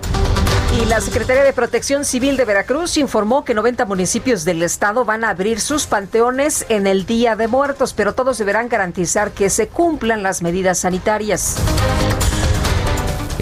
Y 0.78 0.84
la 0.84 1.00
Secretaría 1.00 1.44
de 1.44 1.54
Protección 1.54 2.04
Civil 2.04 2.36
de 2.36 2.44
Veracruz 2.44 2.98
informó 2.98 3.42
que 3.42 3.54
90 3.54 3.86
municipios 3.86 4.44
del 4.44 4.62
estado 4.62 5.06
van 5.06 5.24
a 5.24 5.30
abrir 5.30 5.60
sus 5.60 5.86
panteones 5.86 6.66
en 6.68 6.86
el 6.86 7.06
Día 7.06 7.36
de 7.36 7.48
Muertos, 7.48 7.94
pero 7.94 8.12
todos 8.12 8.36
deberán 8.36 8.68
garantizar 8.68 9.30
que 9.30 9.48
se 9.48 9.66
cumplan 9.68 10.22
las 10.22 10.42
medidas 10.42 10.80
sanitarias. 10.80 11.56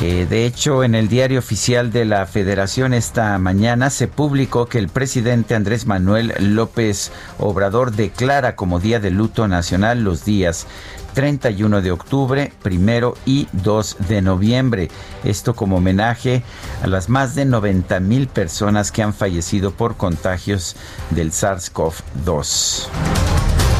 Eh, 0.05 0.27
de 0.29 0.47
hecho, 0.47 0.83
en 0.83 0.97
el 0.97 1.07
diario 1.07 1.39
oficial 1.39 1.93
de 1.93 2.05
la 2.05 2.27
Federación 2.27 2.93
esta 2.93 3.39
mañana 3.39 3.89
se 3.89 4.09
publicó 4.09 4.67
que 4.67 4.81
el 4.81 4.89
presidente 4.89 5.55
Andrés 5.55 5.87
Manuel 5.87 6.35
López 6.41 7.13
Obrador 7.39 7.93
declara 7.93 8.57
como 8.57 8.81
Día 8.81 8.99
de 8.99 9.13
Luto 9.13 9.47
Nacional 9.47 10.03
los 10.03 10.25
días 10.25 10.67
31 11.15 11.83
de 11.83 11.93
octubre, 11.93 12.53
primero 12.65 13.15
y 13.27 13.47
2 13.53 13.99
de 14.09 14.23
noviembre. 14.23 14.91
Esto 15.23 15.55
como 15.55 15.77
homenaje 15.77 16.43
a 16.83 16.89
las 16.89 17.09
más 17.09 17.37
de 17.37 17.45
90 17.45 18.01
mil 18.01 18.27
personas 18.27 18.91
que 18.91 19.05
han 19.05 19.15
fallecido 19.15 19.71
por 19.71 19.97
contagios 19.97 20.75
del 21.11 21.31
SARS-CoV-2. 21.31 22.89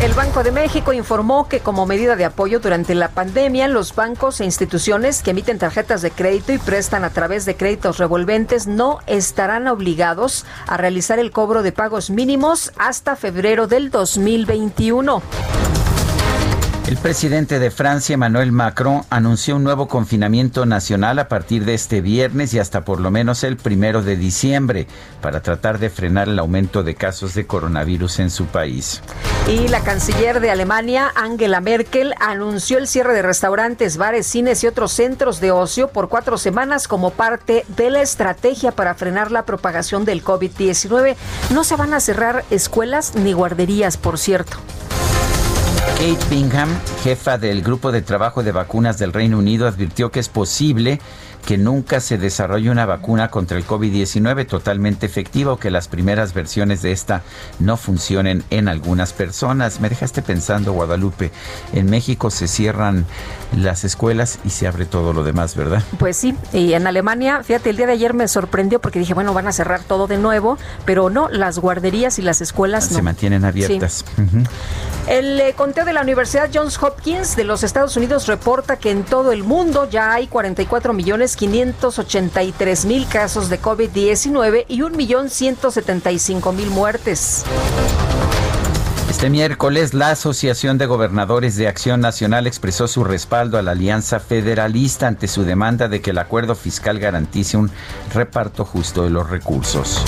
El 0.03 0.15
Banco 0.15 0.43
de 0.43 0.51
México 0.51 0.93
informó 0.93 1.49
que 1.49 1.61
como 1.61 1.87
medida 1.87 2.17
de 2.17 2.25
apoyo 2.25 2.59
durante 2.59 2.93
la 2.97 3.11
pandemia, 3.11 3.69
los 3.69 3.95
bancos 3.95 4.41
e 4.41 4.45
instituciones 4.45 5.23
que 5.23 5.31
emiten 5.31 5.61
tarjetas 5.61 6.03
de 6.03 6.11
crédito 6.11 6.53
y 6.53 6.59
prestan 6.59 7.05
a 7.05 7.11
través 7.11 7.45
de 7.45 7.55
créditos 7.55 7.99
revolventes 7.99 8.67
no 8.67 8.99
estarán 9.07 9.69
obligados 9.69 10.45
a 10.67 10.77
realizar 10.77 11.21
el 11.21 11.31
cobro 11.31 11.63
de 11.63 11.71
pagos 11.71 12.11
mínimos 12.11 12.73
hasta 12.79 13.15
febrero 13.15 13.69
del 13.69 13.91
2021. 13.93 15.23
El 16.93 16.99
presidente 16.99 17.59
de 17.59 17.71
Francia, 17.71 18.13
Emmanuel 18.13 18.53
Macron, 18.53 19.01
anunció 19.09 19.57
un 19.57 19.65
nuevo 19.65 19.89
confinamiento 19.89 20.67
nacional 20.67 21.19
a 21.21 21.27
partir 21.27 21.65
de 21.65 21.73
este 21.73 22.03
viernes 22.03 22.53
y 22.53 22.59
hasta 22.59 22.85
por 22.85 23.01
lo 23.01 23.11
menos 23.11 23.45
el 23.45 23.57
primero 23.57 24.03
de 24.03 24.15
diciembre 24.19 24.87
para 25.23 25.41
tratar 25.41 25.79
de 25.79 25.89
frenar 25.89 26.29
el 26.29 26.39
aumento 26.39 26.83
de 26.83 26.95
casos 26.95 27.33
de 27.33 27.47
coronavirus 27.47 28.19
en 28.19 28.29
su 28.29 28.45
país. 28.45 29.01
Y 29.49 29.69
la 29.69 29.81
canciller 29.81 30.41
de 30.41 30.51
Alemania, 30.51 31.11
Angela 31.17 31.63
Merkel, 31.63 32.13
anunció 32.21 32.77
el 32.77 32.87
cierre 32.87 33.15
de 33.15 33.23
restaurantes, 33.23 33.97
bares, 33.97 34.27
cines 34.27 34.63
y 34.63 34.67
otros 34.67 34.93
centros 34.93 35.41
de 35.41 35.51
ocio 35.51 35.89
por 35.89 36.11
cuatro 36.11 36.37
semanas 36.37 36.89
como 36.89 37.09
parte 37.09 37.65
de 37.75 37.89
la 37.89 38.03
estrategia 38.03 38.71
para 38.71 38.95
frenar 38.95 39.31
la 39.31 39.47
propagación 39.47 40.05
del 40.05 40.23
COVID-19. 40.23 41.17
No 41.55 41.65
se 41.65 41.75
van 41.75 41.95
a 41.95 42.01
cerrar 42.01 42.45
escuelas 42.51 43.15
ni 43.15 43.33
guarderías, 43.33 43.97
por 43.97 44.19
cierto. 44.19 44.59
Kate 45.99 46.25
Bingham, 46.31 46.69
jefa 47.05 47.39
del 47.39 47.63
grupo 47.63 47.93
de 47.93 48.03
trabajo 48.03 48.43
de 48.43 48.53
vacunas 48.53 48.99
del 48.99 49.13
Reino 49.13 49.39
Unido, 49.39 49.67
advirtió 49.67 50.11
que 50.11 50.21
es 50.21 50.29
posible 50.29 51.01
que 51.47 51.59
nunca 51.59 52.01
se 52.01 52.19
desarrolle 52.19 52.71
una 52.71 52.87
vacuna 52.87 53.31
contra 53.31 53.57
el 53.57 53.67
COVID-19 53.67 54.47
totalmente 54.47 55.07
efectiva 55.07 55.53
o 55.53 55.59
que 55.59 55.71
las 55.71 55.89
primeras 55.89 56.35
versiones 56.35 56.83
de 56.83 56.93
esta 56.93 57.23
no 57.59 57.77
funcionen 57.77 58.45
en 58.51 58.69
algunas 58.69 59.13
personas. 59.13 59.81
Me 59.81 59.89
dejaste 59.89 60.23
pensando, 60.23 60.73
Guadalupe, 60.73 61.33
en 61.73 61.91
México 61.91 62.31
se 62.31 62.49
cierran 62.49 63.07
las 63.57 63.85
escuelas 63.85 64.39
y 64.45 64.51
se 64.51 64.67
abre 64.67 64.87
todo 64.87 65.13
lo 65.13 65.25
demás, 65.25 65.57
¿verdad? 65.57 65.83
Pues 65.99 66.17
sí, 66.17 66.35
y 66.53 66.73
en 66.73 66.87
Alemania, 66.87 67.43
fíjate, 67.43 67.71
el 67.71 67.77
día 67.77 67.87
de 67.87 67.93
ayer 67.93 68.15
me 68.15 68.29
sorprendió 68.29 68.81
porque 68.81 68.99
dije, 68.99 69.15
bueno, 69.15 69.35
van 69.35 69.47
a 69.47 69.53
cerrar 69.53 69.83
todo 69.83 70.07
de 70.07 70.19
nuevo, 70.19 70.59
pero 70.85 71.11
no, 71.11 71.29
las 71.29 71.59
guarderías 71.59 72.19
y 72.19 72.23
las 72.23 72.41
escuelas 72.41 72.85
se 72.85 73.03
mantienen 73.03 73.45
abiertas. 73.45 74.05
El 75.09 75.41
eh, 75.41 75.55
conteo 75.55 75.85
de 75.85 75.93
la 75.93 76.01
Universidad 76.01 76.49
Johns 76.53 76.81
Hopkins 76.81 77.35
de 77.35 77.45
los 77.45 77.65
Estados 77.65 77.97
Unidos 77.97 78.29
reporta 78.29 78.77
que 78.77 78.91
en 78.91 79.03
todo 79.03 79.33
el 79.33 79.43
mundo 79.43 79.89
ya 79.91 80.13
hay 80.13 80.29
44 80.29 80.93
millones 80.93 81.32
583 81.37 82.85
mil 82.85 83.07
casos 83.07 83.49
de 83.49 83.61
COVID-19 83.61 84.65
y 84.69 84.81
1.175.000 84.81 86.67
muertes. 86.67 87.45
Este 89.09 89.31
miércoles, 89.31 89.95
la 89.95 90.11
Asociación 90.11 90.79
de 90.79 90.87
Gobernadores 90.87 91.57
de 91.57 91.69
Acción 91.69 92.01
Nacional 92.01 92.47
expresó 92.47 92.89
su 92.89 93.05
respaldo 93.05 93.59
a 93.59 93.63
la 93.63 93.71
Alianza 93.71 94.19
Federalista 94.19 95.07
ante 95.07 95.29
su 95.29 95.45
demanda 95.45 95.87
de 95.89 96.01
que 96.01 96.11
el 96.11 96.19
acuerdo 96.19 96.55
fiscal 96.55 96.99
garantice 96.99 97.57
un 97.57 97.71
reparto 98.13 98.65
justo 98.65 99.05
de 99.05 99.11
los 99.11 99.31
recursos. 99.31 100.03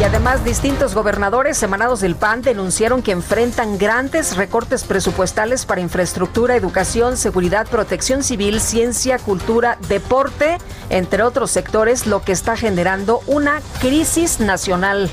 Y 0.00 0.02
además, 0.02 0.44
distintos 0.44 0.94
gobernadores 0.94 1.62
emanados 1.62 2.00
del 2.00 2.16
PAN 2.16 2.42
denunciaron 2.42 3.00
que 3.00 3.12
enfrentan 3.12 3.78
grandes 3.78 4.36
recortes 4.36 4.82
presupuestales 4.82 5.66
para 5.66 5.80
infraestructura, 5.80 6.56
educación, 6.56 7.16
seguridad, 7.16 7.68
protección 7.68 8.24
civil, 8.24 8.60
ciencia, 8.60 9.18
cultura, 9.18 9.78
deporte, 9.88 10.58
entre 10.90 11.22
otros 11.22 11.52
sectores, 11.52 12.06
lo 12.06 12.22
que 12.22 12.32
está 12.32 12.56
generando 12.56 13.20
una 13.26 13.62
crisis 13.80 14.40
nacional. 14.40 15.10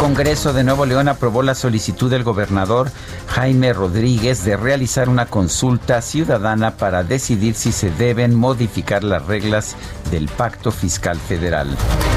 Congreso 0.00 0.54
de 0.54 0.64
Nuevo 0.64 0.86
León 0.86 1.08
aprobó 1.08 1.42
la 1.42 1.54
solicitud 1.54 2.10
del 2.10 2.24
gobernador 2.24 2.90
Jaime 3.26 3.74
Rodríguez 3.74 4.42
de 4.46 4.56
realizar 4.56 5.10
una 5.10 5.26
consulta 5.26 6.00
ciudadana 6.00 6.70
para 6.70 7.02
decidir 7.02 7.54
si 7.54 7.70
se 7.70 7.90
deben 7.90 8.34
modificar 8.34 9.04
las 9.04 9.26
reglas 9.26 9.76
del 10.10 10.26
Pacto 10.28 10.72
Fiscal 10.72 11.18
Federal. 11.18 11.68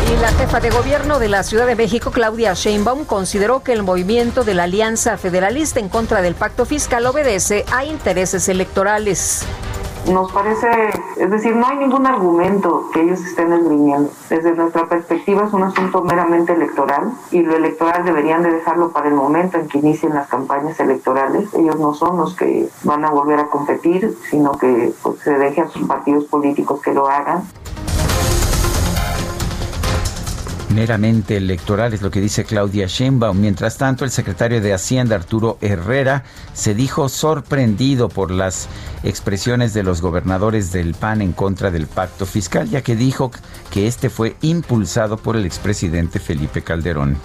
Y 0.10 0.22
la 0.22 0.30
jefa 0.30 0.62
de 0.62 0.69
gobierno 0.69 1.19
de 1.19 1.28
la 1.28 1.43
Ciudad 1.43 1.67
de 1.67 1.76
México, 1.76 2.12
Claudia 2.12 2.54
Sheinbaum, 2.54 3.04
consideró 3.04 3.63
que 3.63 3.74
el 3.74 3.84
movimiento 3.84 4.46
de 4.46 4.54
la 4.54 4.63
Alianza 4.63 5.17
Federalista 5.17 5.82
en 5.82 5.89
contra 5.89 6.22
del 6.22 6.36
Pacto 6.36 6.65
Fiscal 6.65 7.06
obedece 7.06 7.65
a 7.74 7.84
intereses 7.84 8.48
electorales. 8.48 9.46
Nos 10.12 10.34
parece, 10.34 10.68
es 11.16 11.32
decir, 11.32 11.56
no 11.56 11.66
hay 11.66 11.78
ningún 11.78 12.06
argumento 12.06 12.89
que 12.94 13.04
ellos 13.04 13.22
estén 13.22 13.54
esgrimiendo. 13.54 14.12
Desde 14.30 14.54
nuestra 14.54 14.86
perspectiva 14.88 15.46
es 15.46 15.54
un 15.54 15.63
asunto 15.63 16.04
meramente 16.04 16.52
electoral 16.52 17.13
y 17.32 17.42
lo 17.42 17.56
electoral 17.56 18.04
deberían 18.04 18.44
de 18.44 18.52
dejarlo 18.52 18.92
para 18.92 19.08
el 19.08 19.13
momento 19.13 19.58
en 19.58 19.70
que 19.70 19.78
inicien 19.78 20.13
las 20.13 20.28
campañas 20.28 20.78
electorales. 20.82 21.54
Ellos 21.54 21.80
no 21.80 21.94
son 21.94 22.18
los 22.18 22.36
que 22.36 22.68
van 22.84 23.06
a 23.06 23.12
volver 23.12 23.39
a 23.39 23.48
competir, 23.48 24.18
sino 24.30 24.52
que 24.52 24.94
pues, 25.02 25.20
se 25.20 25.38
dejen 25.38 25.66
a 25.66 25.70
sus 25.70 25.88
partidos 25.88 26.26
políticos 26.26 26.82
que 26.82 26.94
lo 26.94 27.08
hagan 27.08 27.44
meramente 30.74 31.38
electoral, 31.38 31.94
es 31.94 32.02
lo 32.02 32.12
que 32.12 32.22
dice 32.22 32.44
Claudia 32.44 32.88
Sheinbaum. 32.88 33.40
Mientras 33.40 33.78
tanto, 33.78 34.06
el 34.06 34.12
secretario 34.12 34.62
de 34.62 34.74
Hacienda, 34.74 35.16
Arturo 35.16 35.58
Herrera, 35.62 36.24
se 36.54 36.74
dijo 36.74 37.10
sorprendido 37.10 38.10
por 38.10 38.32
las 38.32 38.68
expresiones 39.04 39.74
de 39.74 39.84
los 39.84 40.02
gobernadores 40.02 40.72
del 40.72 40.94
PAN 40.94 41.22
en 41.22 41.34
contra 41.34 41.72
del 41.72 41.88
pacto 41.88 42.26
fiscal, 42.26 42.70
ya 42.70 42.82
que 42.82 42.96
dijo 42.96 43.32
que 43.72 43.88
este 43.88 44.10
fue 44.10 44.36
impulsado 44.42 45.18
por 45.18 45.36
el 45.36 45.46
expresidente 45.46 46.20
Felipe 46.20 46.62
Calderón. 46.62 47.18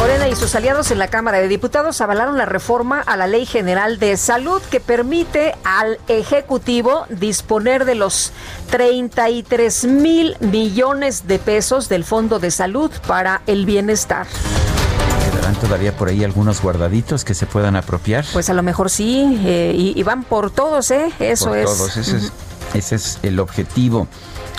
Morena 0.00 0.28
y 0.28 0.34
sus 0.34 0.54
aliados 0.54 0.90
en 0.92 0.98
la 0.98 1.08
Cámara 1.08 1.40
de 1.40 1.48
Diputados 1.48 2.00
avalaron 2.00 2.38
la 2.38 2.46
reforma 2.46 3.02
a 3.02 3.18
la 3.18 3.26
Ley 3.26 3.44
General 3.44 3.98
de 3.98 4.16
Salud 4.16 4.62
que 4.70 4.80
permite 4.80 5.54
al 5.62 5.98
Ejecutivo 6.08 7.04
disponer 7.10 7.84
de 7.84 7.96
los 7.96 8.32
33 8.70 9.84
mil 9.84 10.38
millones 10.40 11.28
de 11.28 11.38
pesos 11.38 11.90
del 11.90 12.04
Fondo 12.04 12.38
de 12.38 12.50
Salud 12.50 12.90
para 13.06 13.42
el 13.46 13.66
Bienestar. 13.66 14.26
¿Quedarán 15.30 15.54
todavía 15.56 15.94
por 15.94 16.08
ahí 16.08 16.24
algunos 16.24 16.62
guardaditos 16.62 17.22
que 17.22 17.34
se 17.34 17.44
puedan 17.44 17.76
apropiar? 17.76 18.24
Pues 18.32 18.48
a 18.48 18.54
lo 18.54 18.62
mejor 18.62 18.88
sí, 18.88 19.42
eh, 19.44 19.74
y, 19.76 20.02
van 20.02 20.24
por 20.24 20.50
todos, 20.50 20.90
¿eh? 20.92 21.12
Eso 21.18 21.54
es. 21.54 21.66
Todos, 21.66 21.98
ese, 21.98 22.16
es, 22.16 22.32
ese 22.72 22.94
es 22.94 23.18
el 23.22 23.38
objetivo. 23.38 24.08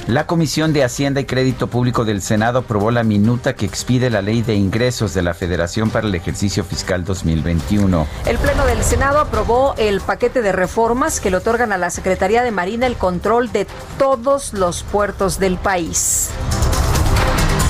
La 0.07 0.25
Comisión 0.25 0.73
de 0.73 0.83
Hacienda 0.83 1.21
y 1.21 1.25
Crédito 1.25 1.67
Público 1.67 2.05
del 2.05 2.23
Senado 2.23 2.59
aprobó 2.59 2.89
la 2.89 3.03
minuta 3.03 3.53
que 3.53 3.67
expide 3.67 4.09
la 4.09 4.23
Ley 4.23 4.41
de 4.41 4.55
Ingresos 4.55 5.13
de 5.13 5.21
la 5.21 5.35
Federación 5.35 5.91
para 5.91 6.07
el 6.07 6.15
ejercicio 6.15 6.63
fiscal 6.63 7.05
2021. 7.05 8.07
El 8.25 8.37
Pleno 8.39 8.65
del 8.65 8.83
Senado 8.83 9.19
aprobó 9.19 9.75
el 9.77 10.01
paquete 10.01 10.41
de 10.41 10.51
reformas 10.51 11.21
que 11.21 11.29
le 11.29 11.37
otorgan 11.37 11.71
a 11.71 11.77
la 11.77 11.91
Secretaría 11.91 12.41
de 12.43 12.51
Marina 12.51 12.87
el 12.87 12.95
control 12.95 13.51
de 13.51 13.67
todos 13.99 14.53
los 14.53 14.81
puertos 14.83 15.39
del 15.39 15.57
país. 15.57 16.31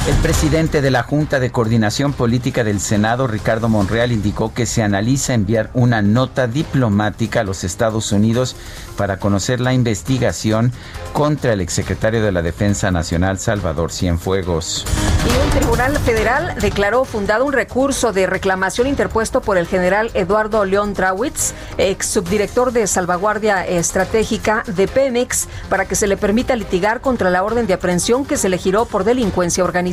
El 0.08 0.16
presidente 0.16 0.82
de 0.82 0.90
la 0.90 1.04
Junta 1.04 1.40
de 1.40 1.52
Coordinación 1.52 2.14
Política 2.14 2.64
del 2.64 2.80
Senado, 2.80 3.28
Ricardo 3.28 3.70
Monreal, 3.70 4.12
indicó 4.12 4.52
que 4.52 4.66
se 4.66 4.82
analiza 4.82 5.36
enviar 5.36 5.70
una 5.76 6.02
nota 6.02 6.48
diplomática 6.48 7.42
a 7.42 7.44
los 7.44 7.64
Estados 7.64 8.12
Unidos 8.12 8.56
para 8.98 9.18
conocer 9.18 9.62
la 9.62 9.74
investigación 9.74 10.74
contra 11.14 11.54
el 11.54 11.62
exsecretario 11.62 12.24
de 12.24 12.32
la 12.32 12.42
Defensa 12.42 12.90
Nacional, 12.90 13.38
Salvador 13.38 13.92
Cienfuegos. 13.92 14.88
Y 15.24 15.46
un 15.46 15.52
tribunal 15.52 15.96
federal 16.00 16.56
declaró 16.60 17.06
fundado 17.06 17.46
un 17.46 17.54
recurso 17.54 18.12
de 18.12 18.26
reclamación 18.26 18.88
interpuesto 18.88 19.42
por 19.42 19.60
el 19.60 19.68
general 19.68 20.10
Eduardo 20.16 20.66
León 20.66 20.96
Trawitz, 20.96 21.54
ex 21.78 22.08
subdirector 22.08 22.72
de 22.72 22.88
salvaguardia 22.88 23.68
estratégica 23.68 24.64
de 24.66 24.88
Pemex, 24.88 25.48
para 25.70 25.86
que 25.86 25.94
se 25.94 26.08
le 26.08 26.18
permita 26.18 26.56
litigar 26.56 27.02
contra 27.02 27.30
la 27.30 27.44
orden 27.44 27.68
de 27.68 27.76
aprehensión 27.76 28.26
que 28.26 28.38
se 28.38 28.50
le 28.50 28.58
giró 28.58 28.86
por 28.86 29.04
delincuencia 29.04 29.64
organizada. 29.64 29.91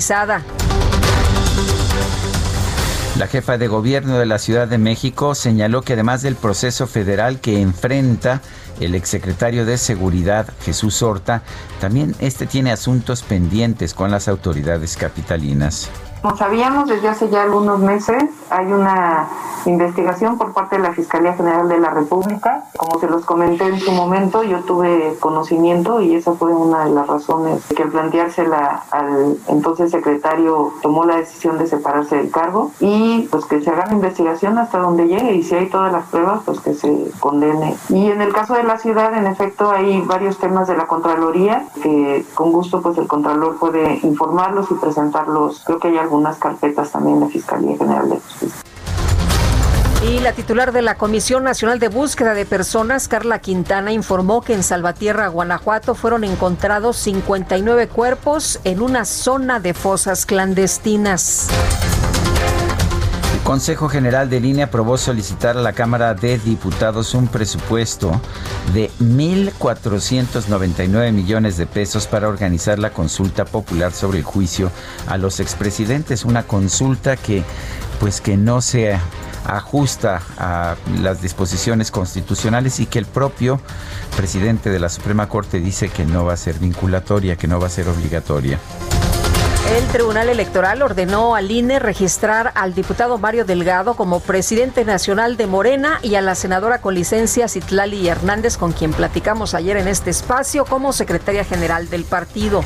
La 3.18 3.26
jefa 3.26 3.58
de 3.58 3.66
gobierno 3.66 4.18
de 4.18 4.26
la 4.26 4.38
Ciudad 4.38 4.68
de 4.68 4.78
México 4.78 5.34
señaló 5.34 5.82
que 5.82 5.94
además 5.94 6.22
del 6.22 6.36
proceso 6.36 6.86
federal 6.86 7.40
que 7.40 7.60
enfrenta 7.60 8.40
el 8.78 8.94
exsecretario 8.94 9.66
de 9.66 9.76
Seguridad, 9.76 10.46
Jesús 10.64 11.02
Horta, 11.02 11.42
también 11.80 12.14
este 12.20 12.46
tiene 12.46 12.70
asuntos 12.70 13.22
pendientes 13.22 13.92
con 13.92 14.12
las 14.12 14.28
autoridades 14.28 14.96
capitalinas. 14.96 15.90
Como 16.22 16.36
sabíamos 16.36 16.88
desde 16.88 17.08
hace 17.08 17.28
ya 17.28 17.42
algunos 17.42 17.78
meses, 17.78 18.24
hay 18.50 18.72
una 18.72 19.28
investigación 19.66 20.38
por 20.38 20.52
parte 20.52 20.76
de 20.76 20.82
la 20.82 20.92
Fiscalía 20.92 21.34
General 21.34 21.68
de 21.68 21.78
la 21.78 21.90
República. 21.90 22.64
Como 22.76 22.98
se 22.98 23.08
los 23.08 23.24
comenté 23.24 23.66
en 23.66 23.78
su 23.78 23.92
momento, 23.92 24.42
yo 24.42 24.60
tuve 24.60 25.16
conocimiento 25.20 26.00
y 26.00 26.14
esa 26.14 26.32
fue 26.32 26.52
una 26.52 26.84
de 26.84 26.90
las 26.90 27.06
razones 27.06 27.64
que 27.74 27.82
al 27.82 27.90
planteársela 27.90 28.84
al 28.90 29.36
entonces 29.48 29.90
secretario 29.90 30.72
tomó 30.82 31.04
la 31.04 31.16
decisión 31.16 31.58
de 31.58 31.66
separarse 31.66 32.16
del 32.16 32.30
cargo 32.30 32.70
y 32.80 33.28
pues 33.30 33.44
que 33.44 33.60
se 33.60 33.70
haga 33.70 33.86
la 33.86 33.92
investigación 33.92 34.58
hasta 34.58 34.78
donde 34.78 35.06
llegue 35.06 35.34
y 35.34 35.42
si 35.42 35.54
hay 35.54 35.68
todas 35.68 35.92
las 35.92 36.06
pruebas, 36.06 36.40
pues 36.44 36.60
que 36.60 36.74
se 36.74 37.10
condene. 37.20 37.76
Y 37.88 38.10
en 38.10 38.20
el 38.22 38.32
caso 38.32 38.54
de 38.54 38.64
la 38.64 38.78
ciudad, 38.78 39.14
en 39.14 39.26
efecto, 39.26 39.70
hay 39.70 40.00
varios 40.02 40.38
temas 40.38 40.68
de 40.68 40.76
la 40.76 40.86
Contraloría 40.86 41.66
que 41.82 42.24
con 42.34 42.52
gusto 42.52 42.80
pues 42.80 42.98
el 42.98 43.06
Contralor 43.06 43.58
puede 43.58 44.00
informarlos 44.02 44.70
y 44.70 44.74
presentarlos. 44.74 45.62
Creo 45.64 45.78
que 45.78 45.88
hay 45.88 45.98
algunas 46.08 46.38
carpetas 46.38 46.90
también 46.90 47.20
la 47.20 47.28
Fiscalía 47.28 47.76
General 47.76 48.08
de 48.08 48.16
Justicia. 48.16 48.62
Y 50.02 50.20
la 50.20 50.32
titular 50.32 50.72
de 50.72 50.80
la 50.80 50.96
Comisión 50.96 51.44
Nacional 51.44 51.80
de 51.80 51.88
Búsqueda 51.88 52.32
de 52.32 52.46
Personas, 52.46 53.08
Carla 53.08 53.40
Quintana, 53.40 53.92
informó 53.92 54.42
que 54.42 54.54
en 54.54 54.62
Salvatierra, 54.62 55.28
Guanajuato, 55.28 55.94
fueron 55.94 56.24
encontrados 56.24 56.96
59 56.96 57.88
cuerpos 57.88 58.60
en 58.64 58.80
una 58.80 59.04
zona 59.04 59.60
de 59.60 59.74
fosas 59.74 60.24
clandestinas. 60.24 61.48
Consejo 63.48 63.88
General 63.88 64.28
de 64.28 64.40
Línea 64.40 64.66
aprobó 64.66 64.98
solicitar 64.98 65.56
a 65.56 65.62
la 65.62 65.72
Cámara 65.72 66.12
de 66.12 66.36
Diputados 66.36 67.14
un 67.14 67.28
presupuesto 67.28 68.20
de 68.74 68.90
1.499 69.00 71.12
millones 71.12 71.56
de 71.56 71.64
pesos 71.64 72.06
para 72.06 72.28
organizar 72.28 72.78
la 72.78 72.90
consulta 72.90 73.46
popular 73.46 73.92
sobre 73.92 74.18
el 74.18 74.24
juicio 74.24 74.70
a 75.06 75.16
los 75.16 75.40
expresidentes. 75.40 76.26
Una 76.26 76.42
consulta 76.42 77.16
que, 77.16 77.42
pues, 78.00 78.20
que 78.20 78.36
no 78.36 78.60
se 78.60 78.98
ajusta 79.46 80.20
a 80.36 80.76
las 81.00 81.22
disposiciones 81.22 81.90
constitucionales 81.90 82.80
y 82.80 82.86
que 82.86 82.98
el 82.98 83.06
propio 83.06 83.62
presidente 84.14 84.68
de 84.68 84.78
la 84.78 84.90
Suprema 84.90 85.26
Corte 85.26 85.58
dice 85.58 85.88
que 85.88 86.04
no 86.04 86.26
va 86.26 86.34
a 86.34 86.36
ser 86.36 86.58
vinculatoria, 86.58 87.36
que 87.36 87.48
no 87.48 87.58
va 87.58 87.68
a 87.68 87.70
ser 87.70 87.88
obligatoria. 87.88 88.58
El 89.78 89.86
Tribunal 89.86 90.28
Electoral 90.28 90.82
ordenó 90.82 91.36
al 91.36 91.52
INE 91.52 91.78
registrar 91.78 92.50
al 92.56 92.74
diputado 92.74 93.16
Mario 93.16 93.44
Delgado 93.44 93.94
como 93.94 94.18
presidente 94.18 94.84
nacional 94.84 95.36
de 95.36 95.46
Morena 95.46 96.00
y 96.02 96.16
a 96.16 96.20
la 96.20 96.34
senadora 96.34 96.80
con 96.80 96.96
licencia 96.96 97.46
Citlali 97.46 98.08
Hernández, 98.08 98.56
con 98.56 98.72
quien 98.72 98.92
platicamos 98.92 99.54
ayer 99.54 99.76
en 99.76 99.86
este 99.86 100.10
espacio, 100.10 100.64
como 100.64 100.92
secretaria 100.92 101.44
general 101.44 101.88
del 101.90 102.02
partido. 102.02 102.64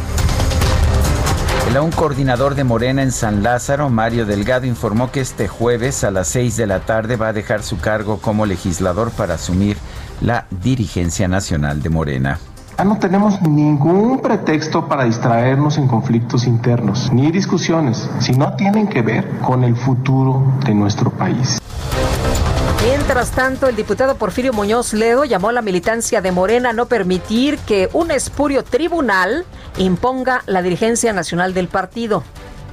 El 1.68 1.76
un 1.76 1.90
coordinador 1.90 2.54
de 2.54 2.64
Morena 2.64 3.02
en 3.02 3.12
San 3.12 3.42
Lázaro, 3.42 3.90
Mario 3.90 4.24
Delgado, 4.24 4.64
informó 4.64 5.12
que 5.12 5.20
este 5.20 5.48
jueves 5.48 6.04
a 6.04 6.10
las 6.10 6.28
6 6.28 6.56
de 6.56 6.66
la 6.66 6.80
tarde 6.80 7.16
va 7.16 7.28
a 7.28 7.32
dejar 7.34 7.62
su 7.62 7.78
cargo 7.78 8.22
como 8.22 8.46
legislador 8.46 9.10
para 9.10 9.34
asumir 9.34 9.76
la 10.22 10.46
dirigencia 10.62 11.28
nacional 11.28 11.82
de 11.82 11.90
Morena. 11.90 12.40
Ya 12.82 12.88
no 12.88 12.98
tenemos 12.98 13.40
ningún 13.42 14.18
pretexto 14.18 14.88
para 14.88 15.04
distraernos 15.04 15.78
en 15.78 15.86
conflictos 15.86 16.48
internos, 16.48 17.12
ni 17.12 17.30
discusiones, 17.30 18.10
si 18.18 18.32
no 18.32 18.56
tienen 18.56 18.88
que 18.88 19.02
ver 19.02 19.38
con 19.38 19.62
el 19.62 19.76
futuro 19.76 20.42
de 20.66 20.74
nuestro 20.74 21.12
país. 21.12 21.60
Mientras 22.84 23.30
tanto, 23.30 23.68
el 23.68 23.76
diputado 23.76 24.16
Porfirio 24.16 24.52
Muñoz 24.52 24.94
Ledo 24.94 25.24
llamó 25.24 25.50
a 25.50 25.52
la 25.52 25.62
militancia 25.62 26.20
de 26.20 26.32
Morena 26.32 26.70
a 26.70 26.72
no 26.72 26.86
permitir 26.86 27.56
que 27.58 27.88
un 27.92 28.10
espurio 28.10 28.64
tribunal 28.64 29.44
imponga 29.78 30.42
la 30.46 30.60
dirigencia 30.60 31.12
nacional 31.12 31.54
del 31.54 31.68
partido. 31.68 32.24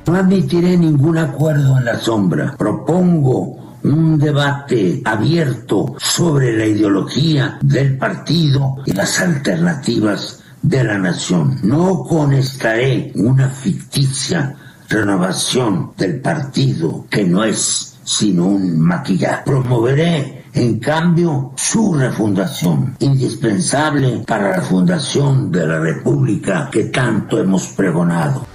No 0.08 0.16
admitiré 0.16 0.76
ningún 0.76 1.20
acuerdo 1.20 1.78
en 1.78 1.86
la 1.86 2.00
sombra. 2.00 2.56
Propongo 2.58 3.69
un 3.84 4.18
debate 4.18 5.02
abierto 5.04 5.96
sobre 5.98 6.56
la 6.58 6.66
ideología 6.66 7.58
del 7.62 7.98
partido 7.98 8.78
y 8.86 8.94
las 8.94 9.20
alternativas 9.20 10.44
de 10.62 10.84
la 10.84 10.98
nación. 10.98 11.60
No 11.64 12.04
conectaré 12.04 13.12
una 13.16 13.50
ficticia 13.50 14.56
renovación 14.90 15.92
del 15.98 16.20
partido 16.20 17.06
que 17.10 17.24
no 17.24 17.44
es 17.44 17.90
sino 18.04 18.46
un 18.48 18.80
maquillaje. 18.80 19.44
Promoveré 19.46 20.46
en 20.54 20.80
cambio 20.80 21.52
su 21.56 21.94
refundación, 21.94 22.96
indispensable 23.00 24.24
para 24.26 24.58
la 24.58 24.62
fundación 24.62 25.52
de 25.52 25.68
la 25.68 25.80
República 25.80 26.70
que 26.72 26.86
tanto 26.86 27.38
hemos 27.40 27.68
pregonado. 27.68 28.48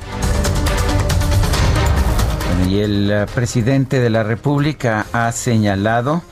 Y 2.69 2.81
el 2.81 3.11
eh, 3.11 3.27
presidente 3.35 4.01
de 4.01 4.11
la 4.11 4.23
República 4.23 5.07
ha 5.13 5.31
señalado 5.33 6.23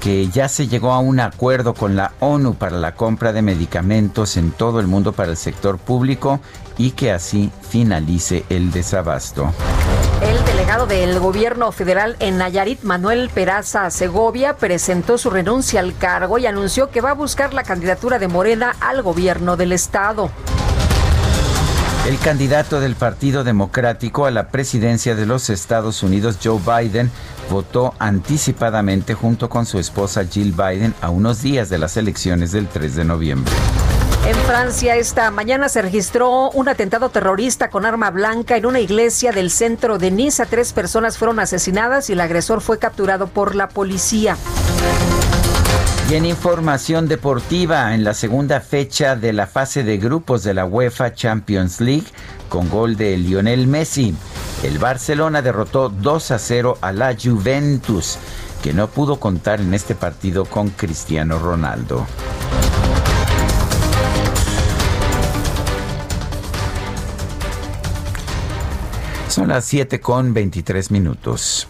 que 0.00 0.28
ya 0.28 0.48
se 0.48 0.66
llegó 0.66 0.92
a 0.92 0.98
un 0.98 1.20
acuerdo 1.20 1.74
con 1.74 1.94
la 1.94 2.12
ONU 2.20 2.54
para 2.54 2.78
la 2.78 2.94
compra 2.94 3.32
de 3.32 3.42
medicamentos 3.42 4.36
en 4.36 4.50
todo 4.50 4.80
el 4.80 4.86
mundo 4.86 5.12
para 5.12 5.30
el 5.30 5.36
sector 5.36 5.78
público 5.78 6.40
y 6.78 6.92
que 6.92 7.12
así 7.12 7.52
finalice 7.60 8.44
el 8.48 8.70
desabasto. 8.72 9.52
El 10.22 10.42
delegado 10.44 10.86
del 10.86 11.18
gobierno 11.18 11.70
federal 11.72 12.16
en 12.20 12.38
Nayarit, 12.38 12.82
Manuel 12.82 13.28
Peraza 13.28 13.90
Segovia, 13.90 14.56
presentó 14.56 15.18
su 15.18 15.28
renuncia 15.30 15.80
al 15.80 15.96
cargo 15.96 16.38
y 16.38 16.46
anunció 16.46 16.90
que 16.90 17.02
va 17.02 17.10
a 17.10 17.14
buscar 17.14 17.52
la 17.52 17.64
candidatura 17.64 18.18
de 18.18 18.28
Morena 18.28 18.74
al 18.80 19.02
gobierno 19.02 19.56
del 19.56 19.72
estado. 19.72 20.30
El 22.10 22.18
candidato 22.18 22.80
del 22.80 22.96
Partido 22.96 23.44
Democrático 23.44 24.26
a 24.26 24.32
la 24.32 24.48
presidencia 24.48 25.14
de 25.14 25.26
los 25.26 25.48
Estados 25.48 26.02
Unidos, 26.02 26.38
Joe 26.42 26.58
Biden, 26.58 27.08
votó 27.48 27.94
anticipadamente 28.00 29.14
junto 29.14 29.48
con 29.48 29.64
su 29.64 29.78
esposa 29.78 30.24
Jill 30.24 30.50
Biden 30.50 30.92
a 31.02 31.10
unos 31.10 31.40
días 31.40 31.68
de 31.68 31.78
las 31.78 31.96
elecciones 31.96 32.50
del 32.50 32.66
3 32.66 32.96
de 32.96 33.04
noviembre. 33.04 33.52
En 34.26 34.34
Francia 34.38 34.96
esta 34.96 35.30
mañana 35.30 35.68
se 35.68 35.82
registró 35.82 36.50
un 36.50 36.68
atentado 36.68 37.10
terrorista 37.10 37.70
con 37.70 37.86
arma 37.86 38.10
blanca 38.10 38.56
en 38.56 38.66
una 38.66 38.80
iglesia 38.80 39.30
del 39.30 39.48
centro 39.48 39.96
de 39.98 40.10
Niza. 40.10 40.46
Tres 40.46 40.72
personas 40.72 41.16
fueron 41.16 41.38
asesinadas 41.38 42.10
y 42.10 42.14
el 42.14 42.20
agresor 42.20 42.60
fue 42.60 42.80
capturado 42.80 43.28
por 43.28 43.54
la 43.54 43.68
policía. 43.68 44.36
Y 46.10 46.16
en 46.16 46.26
información 46.26 47.06
deportiva, 47.06 47.94
en 47.94 48.02
la 48.02 48.14
segunda 48.14 48.60
fecha 48.60 49.14
de 49.14 49.32
la 49.32 49.46
fase 49.46 49.84
de 49.84 49.96
grupos 49.96 50.42
de 50.42 50.54
la 50.54 50.64
UEFA 50.64 51.14
Champions 51.14 51.80
League, 51.80 52.06
con 52.48 52.68
gol 52.68 52.96
de 52.96 53.16
Lionel 53.16 53.68
Messi, 53.68 54.12
el 54.64 54.80
Barcelona 54.80 55.40
derrotó 55.40 55.88
2 55.88 56.30
a 56.32 56.38
0 56.40 56.78
a 56.80 56.90
la 56.90 57.14
Juventus, 57.14 58.18
que 58.60 58.72
no 58.72 58.88
pudo 58.88 59.20
contar 59.20 59.60
en 59.60 59.72
este 59.72 59.94
partido 59.94 60.46
con 60.46 60.70
Cristiano 60.70 61.38
Ronaldo. 61.38 62.04
Son 69.28 69.46
las 69.46 69.64
7 69.64 70.00
con 70.00 70.34
23 70.34 70.90
minutos. 70.90 71.68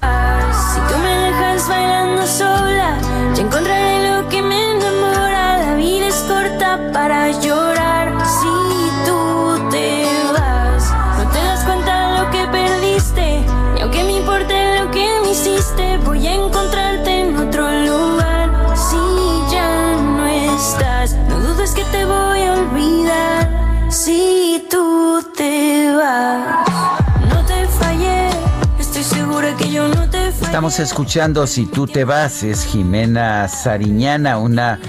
Estamos 30.51 30.81
escuchando 30.81 31.47
Si 31.47 31.65
tú 31.65 31.87
te 31.87 32.03
vas, 32.03 32.43
es 32.43 32.65
Jimena 32.65 33.47
Sariñana, 33.47 34.39
una 34.39 34.81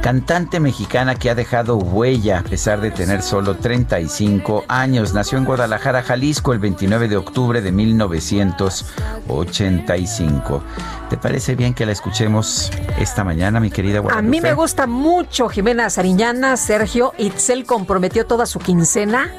cantante 0.00 0.60
mexicana 0.60 1.14
que 1.14 1.30
ha 1.30 1.34
dejado 1.34 1.76
huella 1.76 2.40
a 2.40 2.42
pesar 2.42 2.80
de 2.80 2.90
tener 2.90 3.22
solo 3.22 3.56
35 3.56 4.64
años. 4.68 5.14
Nació 5.14 5.38
en 5.38 5.44
Guadalajara, 5.44 6.02
Jalisco, 6.02 6.52
el 6.52 6.58
29 6.58 7.06
de 7.08 7.16
octubre 7.16 7.60
de 7.60 7.70
1985. 7.70 10.64
¿Te 11.10 11.16
parece 11.16 11.54
bien 11.54 11.74
que 11.74 11.86
la 11.86 11.92
escuchemos 11.92 12.72
esta 12.98 13.22
mañana, 13.24 13.60
mi 13.60 13.70
querida 13.70 14.00
Guadalupe? 14.00 14.26
A 14.26 14.30
mí 14.30 14.40
me 14.40 14.54
gusta 14.54 14.86
mucho 14.86 15.48
Jimena 15.48 15.90
Sariñana, 15.90 16.56
Sergio. 16.56 17.12
Itzel 17.18 17.66
comprometió 17.66 18.26
toda 18.26 18.46
su 18.46 18.58
quincena 18.58 19.30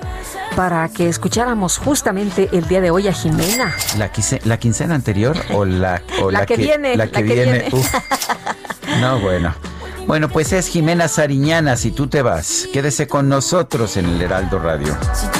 para 0.56 0.88
que 0.90 1.10
escucháramos 1.10 1.78
justamente 1.78 2.50
el 2.52 2.68
día 2.68 2.82
de 2.82 2.92
hoy 2.92 3.08
a 3.08 3.14
Jimena. 3.14 3.74
¿La, 3.98 4.12
la 4.44 4.58
quincena 4.58 4.94
anterior 4.96 5.38
o 5.54 5.64
la, 5.66 6.02
o 6.22 6.30
la, 6.32 6.46
que, 6.46 6.58
viene? 6.58 6.98
La 6.98 7.08
que, 7.08 7.24
viene. 7.24 7.70
No, 9.00 9.20
bueno. 9.20 9.54
Bueno, 10.08 10.30
pues 10.30 10.52
es 10.54 10.68
Jimena 10.68 11.08
Sariñana, 11.08 11.78
si 11.78 11.92
tú 11.92 12.08
te 12.08 12.22
vas. 12.22 12.68
Quédese 12.74 13.08
con 13.08 13.30
nosotros 13.30 13.98
en 13.98 14.06
el 14.06 14.22
Heraldo 14.22 14.60
Radio. 14.60 14.98
Si 15.14 15.28
tú 15.28 15.40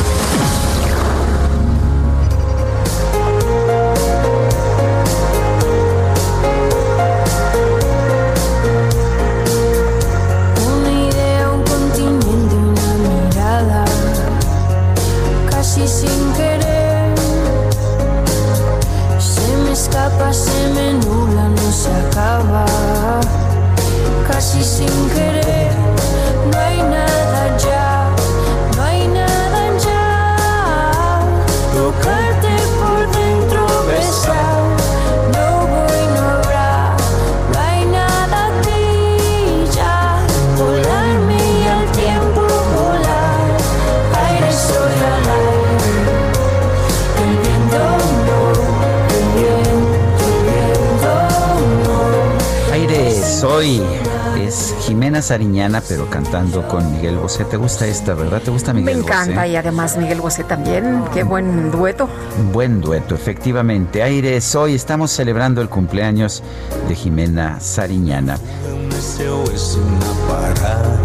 Sariñana, 55.31 55.81
pero 55.87 56.09
cantando 56.09 56.67
con 56.67 56.91
Miguel 56.91 57.15
Bosé. 57.15 57.45
¿Te 57.45 57.55
gusta 57.55 57.87
esta, 57.87 58.13
verdad? 58.15 58.41
¿Te 58.41 58.51
gusta 58.51 58.73
Me 58.73 58.81
Miguel 58.81 59.01
Bosé? 59.03 59.13
encanta 59.13 59.47
y 59.47 59.55
además 59.55 59.95
Miguel 59.95 60.19
Bosé 60.19 60.43
también. 60.43 61.05
Qué 61.13 61.23
buen 61.23 61.71
dueto. 61.71 62.09
Buen 62.51 62.81
dueto, 62.81 63.15
efectivamente. 63.15 64.03
Aire 64.03 64.41
soy. 64.41 64.75
Estamos 64.75 65.09
celebrando 65.09 65.61
el 65.61 65.69
cumpleaños 65.69 66.43
de 66.89 66.95
Jimena 66.95 67.61
Sariñana. 67.61 68.37
Un 68.73 68.89
deseo 68.89 69.45
es 69.45 69.77
una 69.77 70.27
parada, 70.27 70.99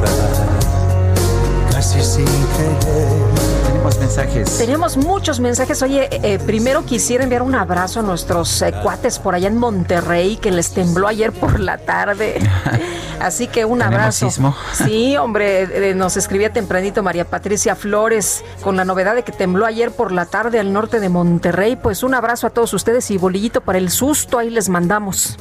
casi 1.71 2.03
sin 2.03 2.25
querer. 2.25 3.47
Tenemos 3.69 3.99
mensajes. 4.01 4.59
Tenemos 4.59 4.97
muchos 4.97 5.39
mensajes. 5.39 5.83
Oye, 5.83 6.09
eh, 6.11 6.41
primero 6.45 6.85
quisiera 6.85 7.23
enviar 7.23 7.43
un 7.43 7.55
abrazo 7.55 8.01
a 8.01 8.03
nuestros 8.03 8.61
eh, 8.63 8.75
cuates 8.83 9.21
por 9.21 9.37
allá 9.37 9.47
en 9.47 9.57
Monterrey 9.57 10.37
que 10.37 10.51
les 10.51 10.73
tembló 10.73 11.07
ayer 11.07 11.31
por 11.31 11.61
la 11.61 11.79
tarde. 11.79 12.41
Así 13.21 13.47
que 13.47 13.65
un 13.65 13.79
¿Tenemos 13.79 13.99
abrazo. 13.99 14.31
sismo? 14.31 14.57
Sí, 14.73 15.17
hombre, 15.17 15.91
eh, 15.91 15.95
nos 15.95 16.17
escribía 16.17 16.53
tempranito 16.53 17.03
María 17.03 17.25
Patricia 17.25 17.75
Flores 17.75 18.45
con 18.63 18.77
la 18.77 18.85
novedad 18.85 19.15
de 19.15 19.23
que 19.23 19.33
tembló 19.33 19.67
ayer 19.67 19.91
por 19.91 20.13
la 20.13 20.27
tarde 20.27 20.61
al 20.61 20.73
norte 20.73 21.01
de 21.01 21.09
Monterrey. 21.09 21.77
Pues 21.77 22.03
un 22.03 22.15
abrazo 22.15 22.47
a 22.47 22.51
todos 22.51 22.73
ustedes 22.75 23.11
y 23.11 23.19
bolillito 23.19 23.61
para 23.61 23.79
el 23.79 23.91
susto, 23.91 24.39
ahí 24.39 24.51
les 24.51 24.69
mandamos. 24.69 25.37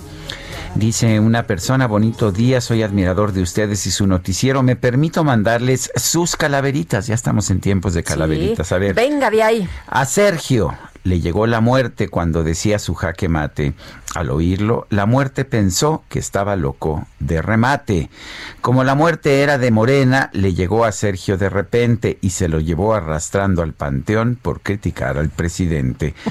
Dice 0.75 1.21
una 1.21 1.43
persona, 1.43 1.88
bonito 1.88 2.33
día, 2.33 2.59
soy 2.59 2.83
admirador 2.83 3.31
de 3.31 3.41
ustedes 3.41 3.88
y 3.88 3.91
su 3.91 4.07
noticiero. 4.07 4.61
Me 4.61 4.75
permito 4.75 5.23
mandarles 5.23 5.89
sus 5.95 6.35
calaveritas. 6.35 7.07
Ya 7.07 7.15
estamos 7.15 7.49
en 7.49 7.61
tiempos 7.61 7.93
de 7.93 8.03
calaveritas. 8.03 8.73
A 8.73 8.77
ver. 8.77 8.93
Venga 8.93 9.29
de 9.29 9.41
ahí. 9.41 9.69
A 9.88 10.05
Sergio 10.05 10.77
le 11.05 11.21
llegó 11.21 11.47
la 11.47 11.61
muerte 11.61 12.09
cuando 12.09 12.43
decía 12.43 12.77
su 12.79 12.93
jaque 12.93 13.29
mate. 13.29 13.73
Al 14.15 14.32
oírlo, 14.32 14.88
la 14.89 15.06
muerte 15.06 15.43
pensó 15.43 16.04
que 16.08 16.19
estaba 16.19 16.56
loco 16.56 17.06
de 17.19 17.41
remate. 17.41 18.10
Como 18.62 18.86
la 18.86 18.95
muerte 18.95 19.43
era 19.43 19.58
de 19.58 19.71
Morena, 19.71 20.30
le 20.32 20.54
llegó 20.54 20.86
a 20.86 20.93
Sergio 20.93 21.38
de 21.38 21.49
repente 21.49 22.17
y 22.21 22.30
se 22.30 22.47
lo 22.47 22.62
llevó 22.62 22.93
arrastrando 22.93 23.62
al 23.62 23.73
panteón 23.73 24.39
por 24.41 24.62
criticar 24.62 25.17
al 25.17 25.30
presidente. 25.30 26.15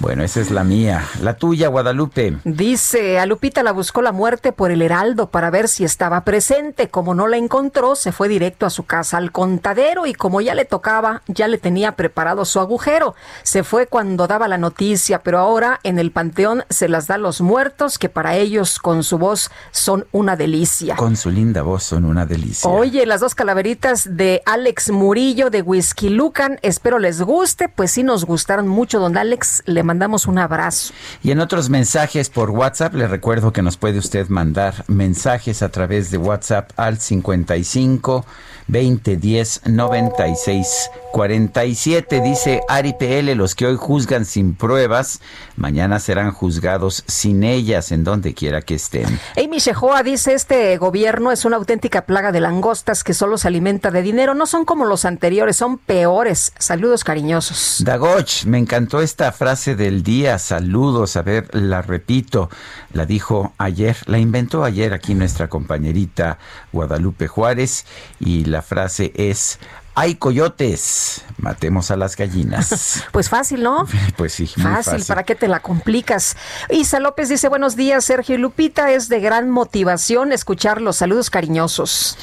Bueno, 0.00 0.22
esa 0.22 0.40
es 0.40 0.52
la 0.52 0.62
mía. 0.62 1.04
La 1.22 1.34
tuya, 1.34 1.66
Guadalupe. 1.66 2.36
Dice, 2.44 3.18
a 3.18 3.26
Lupita 3.26 3.64
la 3.64 3.72
buscó 3.72 4.00
la 4.00 4.12
muerte 4.12 4.52
por 4.52 4.70
el 4.70 4.80
heraldo 4.80 5.30
para 5.30 5.50
ver 5.50 5.66
si 5.66 5.82
estaba 5.82 6.22
presente. 6.22 6.88
Como 6.88 7.16
no 7.16 7.26
la 7.26 7.36
encontró, 7.36 7.96
se 7.96 8.12
fue 8.12 8.28
directo 8.28 8.64
a 8.64 8.70
su 8.70 8.84
casa 8.84 9.16
al 9.16 9.32
contadero 9.32 10.06
y 10.06 10.14
como 10.14 10.40
ya 10.40 10.54
le 10.54 10.64
tocaba, 10.64 11.22
ya 11.26 11.48
le 11.48 11.58
tenía 11.58 11.96
preparado 11.96 12.44
su 12.44 12.60
agujero. 12.60 13.16
Se 13.42 13.64
fue 13.64 13.88
cuando 13.88 14.28
daba 14.28 14.46
la 14.46 14.56
noticia, 14.56 15.18
pero 15.18 15.40
ahora 15.40 15.80
en 15.82 15.98
el 15.98 16.12
panteón 16.12 16.62
se 16.70 16.88
las 16.88 17.07
da 17.08 17.16
a 17.16 17.18
los 17.18 17.40
muertos, 17.40 17.98
que 17.98 18.08
para 18.08 18.36
ellos 18.36 18.78
con 18.78 19.02
su 19.02 19.18
voz 19.18 19.50
son 19.72 20.06
una 20.12 20.36
delicia. 20.36 20.96
Con 20.96 21.16
su 21.16 21.30
linda 21.30 21.62
voz 21.62 21.82
son 21.82 22.04
una 22.04 22.24
delicia. 22.24 22.70
Oye, 22.70 23.04
las 23.06 23.20
dos 23.20 23.34
calaveritas 23.34 24.16
de 24.16 24.42
Alex 24.46 24.90
Murillo 24.90 25.50
de 25.50 25.62
Whisky 25.62 26.08
Lucan, 26.08 26.58
espero 26.62 26.98
les 26.98 27.20
guste, 27.20 27.68
pues 27.68 27.90
sí 27.90 28.02
nos 28.02 28.24
gustaron 28.24 28.68
mucho, 28.68 29.00
don 29.00 29.16
Alex, 29.16 29.62
le 29.66 29.82
mandamos 29.82 30.26
un 30.26 30.38
abrazo. 30.38 30.92
Y 31.22 31.32
en 31.32 31.40
otros 31.40 31.68
mensajes 31.68 32.30
por 32.30 32.50
WhatsApp, 32.50 32.94
le 32.94 33.08
recuerdo 33.08 33.52
que 33.52 33.62
nos 33.62 33.76
puede 33.76 33.98
usted 33.98 34.28
mandar 34.28 34.84
mensajes 34.86 35.62
a 35.62 35.70
través 35.70 36.10
de 36.10 36.18
WhatsApp 36.18 36.70
al 36.76 36.98
55 36.98 38.24
2010 38.68 39.62
96 39.66 40.90
47. 41.12 42.20
Dice 42.20 42.60
Ari 42.68 42.92
PL, 42.92 43.34
los 43.34 43.54
que 43.54 43.66
hoy 43.66 43.76
juzgan 43.76 44.24
sin 44.24 44.54
pruebas, 44.54 45.20
mañana 45.56 45.98
serán 45.98 46.32
juzgados 46.32 47.02
sin 47.06 47.44
ellas, 47.44 47.92
en 47.92 48.04
donde 48.04 48.34
quiera 48.34 48.62
que 48.62 48.74
estén. 48.74 49.18
Amy 49.36 49.58
Shehoa 49.58 50.02
dice, 50.02 50.34
este 50.34 50.76
gobierno 50.76 51.32
es 51.32 51.44
una 51.44 51.56
auténtica 51.56 52.02
plaga 52.02 52.30
de 52.30 52.40
langostas 52.40 53.04
que 53.04 53.14
solo 53.14 53.38
se 53.38 53.48
alimenta 53.48 53.90
de 53.90 54.02
dinero. 54.02 54.34
No 54.34 54.46
son 54.46 54.64
como 54.64 54.84
los 54.84 55.04
anteriores, 55.04 55.56
son 55.56 55.78
peores. 55.78 56.52
Saludos 56.58 57.04
cariñosos. 57.04 57.82
Dagoch, 57.84 58.44
me 58.44 58.58
encantó 58.58 59.00
esta 59.00 59.32
frase 59.32 59.74
del 59.74 60.02
día. 60.02 60.38
Saludos, 60.38 61.16
a 61.16 61.22
ver, 61.22 61.48
la 61.54 61.82
repito. 61.82 62.50
La 62.92 63.04
dijo 63.06 63.52
ayer, 63.58 63.96
la 64.06 64.18
inventó 64.18 64.64
ayer 64.64 64.94
aquí 64.94 65.14
nuestra 65.14 65.48
compañerita 65.48 66.38
Guadalupe 66.72 67.28
Juárez 67.28 67.84
y 68.20 68.44
la 68.44 68.62
frase 68.62 69.12
es... 69.14 69.58
Hay 69.94 70.14
coyotes, 70.14 71.24
matemos 71.38 71.90
a 71.90 71.96
las 71.96 72.14
gallinas. 72.16 73.02
Pues 73.12 73.28
fácil, 73.28 73.64
¿no? 73.64 73.84
Pues 74.16 74.32
sí, 74.32 74.48
muy 74.56 74.64
Fácil, 74.64 74.92
fácil. 74.92 75.06
¿para 75.08 75.24
qué 75.24 75.34
te 75.34 75.48
la 75.48 75.58
complicas? 75.58 76.36
Isa 76.70 77.00
López 77.00 77.28
dice, 77.28 77.48
buenos 77.48 77.74
días, 77.74 78.04
Sergio 78.04 78.36
y 78.36 78.38
Lupita, 78.38 78.92
es 78.92 79.08
de 79.08 79.18
gran 79.18 79.50
motivación 79.50 80.30
escuchar 80.30 80.80
los 80.80 80.96
saludos 80.98 81.30
cariñosos. 81.30 82.16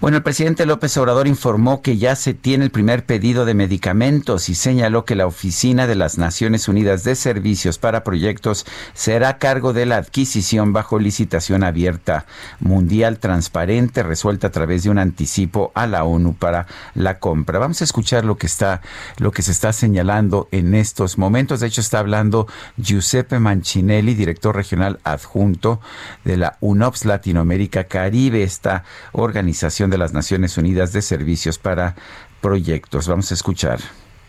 Bueno, 0.00 0.18
el 0.18 0.22
presidente 0.22 0.64
López 0.64 0.96
Obrador 0.96 1.26
informó 1.26 1.82
que 1.82 1.96
ya 1.96 2.14
se 2.14 2.32
tiene 2.32 2.64
el 2.64 2.70
primer 2.70 3.04
pedido 3.04 3.44
de 3.44 3.54
medicamentos 3.54 4.48
y 4.48 4.54
señaló 4.54 5.04
que 5.04 5.16
la 5.16 5.26
Oficina 5.26 5.88
de 5.88 5.96
las 5.96 6.18
Naciones 6.18 6.68
Unidas 6.68 7.02
de 7.02 7.16
Servicios 7.16 7.78
para 7.78 8.04
Proyectos 8.04 8.64
será 8.94 9.30
a 9.30 9.38
cargo 9.38 9.72
de 9.72 9.86
la 9.86 9.96
adquisición 9.96 10.72
bajo 10.72 11.00
licitación 11.00 11.64
abierta 11.64 12.26
mundial 12.60 13.18
transparente 13.18 14.04
resuelta 14.04 14.46
a 14.46 14.52
través 14.52 14.84
de 14.84 14.90
un 14.90 14.98
anticipo 14.98 15.72
a 15.74 15.88
la 15.88 16.04
ONU 16.04 16.34
para 16.34 16.68
la 16.94 17.18
compra. 17.18 17.58
Vamos 17.58 17.80
a 17.80 17.84
escuchar 17.84 18.24
lo 18.24 18.38
que 18.38 18.46
está 18.46 18.82
lo 19.16 19.32
que 19.32 19.42
se 19.42 19.50
está 19.50 19.72
señalando 19.72 20.46
en 20.52 20.76
estos 20.76 21.18
momentos. 21.18 21.58
De 21.58 21.66
hecho 21.66 21.80
está 21.80 21.98
hablando 21.98 22.46
Giuseppe 22.76 23.40
Mancinelli, 23.40 24.14
director 24.14 24.54
regional 24.54 25.00
adjunto 25.02 25.80
de 26.24 26.36
la 26.36 26.56
UNOPS 26.60 27.04
Latinoamérica 27.04 27.84
Caribe, 27.88 28.44
esta 28.44 28.84
organización 29.10 29.87
de 29.90 29.98
las 29.98 30.12
Naciones 30.12 30.56
Unidas 30.56 30.92
de 30.92 31.02
Servicios 31.02 31.58
para 31.58 31.96
Proyectos. 32.40 33.08
Vamos 33.08 33.30
a 33.30 33.34
escuchar 33.34 33.80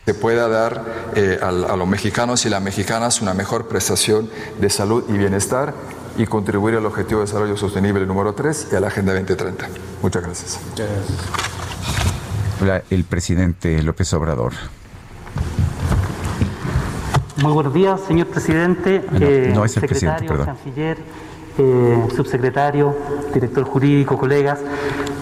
se 0.05 0.13
pueda 0.15 0.47
dar 0.47 0.83
eh, 1.15 1.37
a, 1.39 1.49
a, 1.49 1.75
los 1.75 1.87
mexicanos 1.87 2.43
y 2.47 2.49
las 2.49 2.63
mexicanas 2.63 3.21
una 3.21 3.35
mejor 3.35 3.67
prestación 3.67 4.27
de 4.59 4.71
salud 4.71 5.03
y 5.07 5.17
bienestar 5.19 5.75
y 6.17 6.25
contribuir 6.25 6.75
al 6.75 6.85
Objetivo 6.85 7.19
de 7.19 7.27
Desarrollo 7.27 7.55
Sostenible 7.55 8.05
número 8.05 8.33
3 8.33 8.69
y 8.71 8.75
a 8.75 8.79
la 8.79 8.87
Agenda 8.87 9.13
2030. 9.13 9.67
Muchas 10.01 10.23
gracias. 10.23 10.59
Hola, 12.61 12.83
el 12.89 13.03
presidente 13.05 13.81
López 13.83 14.11
Obrador. 14.13 14.53
Muy 17.41 17.53
buenos 17.53 17.73
días, 17.73 18.01
señor 18.05 18.27
presidente. 18.27 19.01
Ah, 19.07 19.11
no, 19.13 19.25
eh, 19.25 19.51
no 19.55 19.63
es 19.63 19.77
el 19.77 19.87
presidente, 19.87 20.25
perdón. 20.25 20.45
Canciller, 20.47 20.97
eh, 21.59 22.07
subsecretario, 22.15 22.95
director 23.33 23.63
jurídico, 23.65 24.17
colegas, 24.17 24.59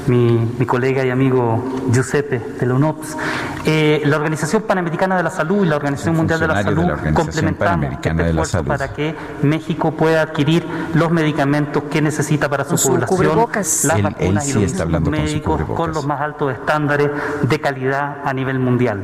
mi, 0.08 0.50
mi, 0.58 0.66
colega 0.66 1.04
y 1.06 1.10
amigo 1.10 1.64
Giuseppe 1.92 2.40
de 2.60 2.66
la 2.66 2.76
UNOPS. 2.76 3.18
Eh, 3.66 4.02
la 4.06 4.16
Organización 4.16 4.62
Panamericana 4.62 5.18
de 5.18 5.24
la 5.24 5.30
Salud 5.32 5.66
y 5.66 5.68
la 5.68 5.76
Organización 5.76 6.16
Mundial 6.16 6.40
de 6.40 6.48
la 6.48 6.64
Salud 6.64 6.84
de 6.84 6.88
la 6.88 7.14
complementamos 7.14 7.92
este 7.92 8.14
de 8.14 8.34
la 8.34 8.42
esfuerzo 8.44 8.64
para 8.64 8.94
que 8.94 9.16
México 9.42 9.92
pueda 9.92 10.22
adquirir 10.22 10.66
los 10.94 11.12
medicamentos 11.12 11.84
que 11.92 12.02
necesita 12.02 12.48
para 12.48 12.64
su, 12.64 12.78
su 12.78 12.90
población, 12.90 13.18
cubrebocas. 13.18 13.84
las 13.86 13.98
Él- 13.98 14.04
vacunas 14.04 14.48
él 14.48 14.58
y 14.62 14.68
los 14.68 15.02
con 15.02 15.10
médicos 15.12 15.62
con, 15.76 15.92
los 15.92 16.06
más 16.06 16.22
altos 16.22 16.54
estándares 16.54 17.10
de 17.42 17.60
calidad 17.60 18.18
a 18.24 18.34
nivel 18.34 18.60
mundial. 18.60 19.04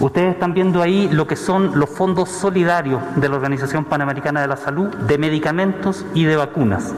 Ustedes 0.00 0.34
están 0.34 0.54
viendo 0.54 0.80
ahí 0.80 1.08
lo 1.10 1.26
que 1.26 1.34
son 1.34 1.72
los 1.78 1.90
fondos 1.90 2.28
solidarios 2.28 3.02
de 3.16 3.28
la 3.28 3.34
Organización 3.34 3.84
Panamericana 3.84 4.40
de 4.40 4.46
la 4.46 4.56
Salud, 4.56 4.88
de 4.88 5.18
medicamentos 5.18 6.06
y 6.14 6.24
de 6.24 6.36
vacunas. 6.36 6.94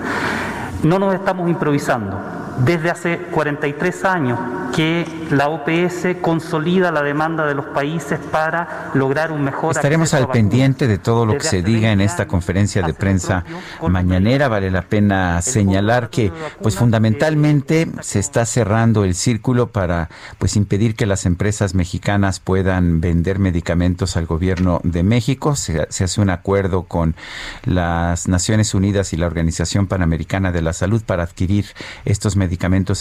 No 0.83 0.99
nos 0.99 1.15
estamos 1.15 1.49
improvisando. 1.49 2.19
Desde 2.65 2.91
hace 2.91 3.19
43 3.19 4.05
años 4.05 4.39
que 4.75 5.07
la 5.31 5.49
OPS 5.49 6.21
consolida 6.21 6.93
la 6.93 7.03
demanda 7.03 7.47
de 7.47 7.55
los 7.55 7.67
países 7.67 8.19
para 8.31 8.91
lograr 8.95 9.33
un 9.33 9.43
mejor 9.43 9.75
Estaremos 9.75 10.15
al 10.15 10.29
pendiente 10.29 10.87
de 10.87 10.99
todo 10.99 11.27
lo 11.27 11.35
que 11.35 11.45
se 11.45 11.63
diga 11.63 11.91
en 11.91 11.99
20 11.99 12.05
esta 12.05 12.27
conferencia 12.27 12.83
de 12.83 12.93
prensa 12.93 13.45
mañanera. 13.89 14.49
Vale 14.49 14.71
la 14.71 14.83
pena 14.83 15.41
señalar 15.43 16.11
que, 16.11 16.33
pues 16.63 16.77
fundamentalmente, 16.77 17.89
se 18.01 18.19
está 18.19 18.45
cerrando 18.45 19.05
el 19.05 19.15
círculo 19.15 19.69
para, 19.69 20.11
pues, 20.39 20.57
impedir 20.57 20.95
que 20.95 21.07
las 21.07 21.27
empresas 21.27 21.75
mexicanas 21.75 22.41
puedan 22.41 23.01
vender 23.01 23.39
medicamentos 23.39 24.17
al 24.17 24.27
gobierno 24.27 24.81
de 24.85 25.03
México. 25.03 25.57
Se, 25.57 25.87
se 25.91 26.05
hace 26.05 26.21
un 26.21 26.31
acuerdo 26.31 26.85
con 26.85 27.17
las 27.65 28.29
Naciones 28.29 28.75
Unidas 28.75 29.13
y 29.13 29.17
la 29.17 29.27
Organización 29.27 29.87
Panamericana 29.87 30.53
de 30.53 30.63
la 30.63 30.73
Salud 30.73 31.03
para 31.05 31.23
adquirir 31.23 31.67
estos 32.05 32.37
medicamentos 32.37 32.50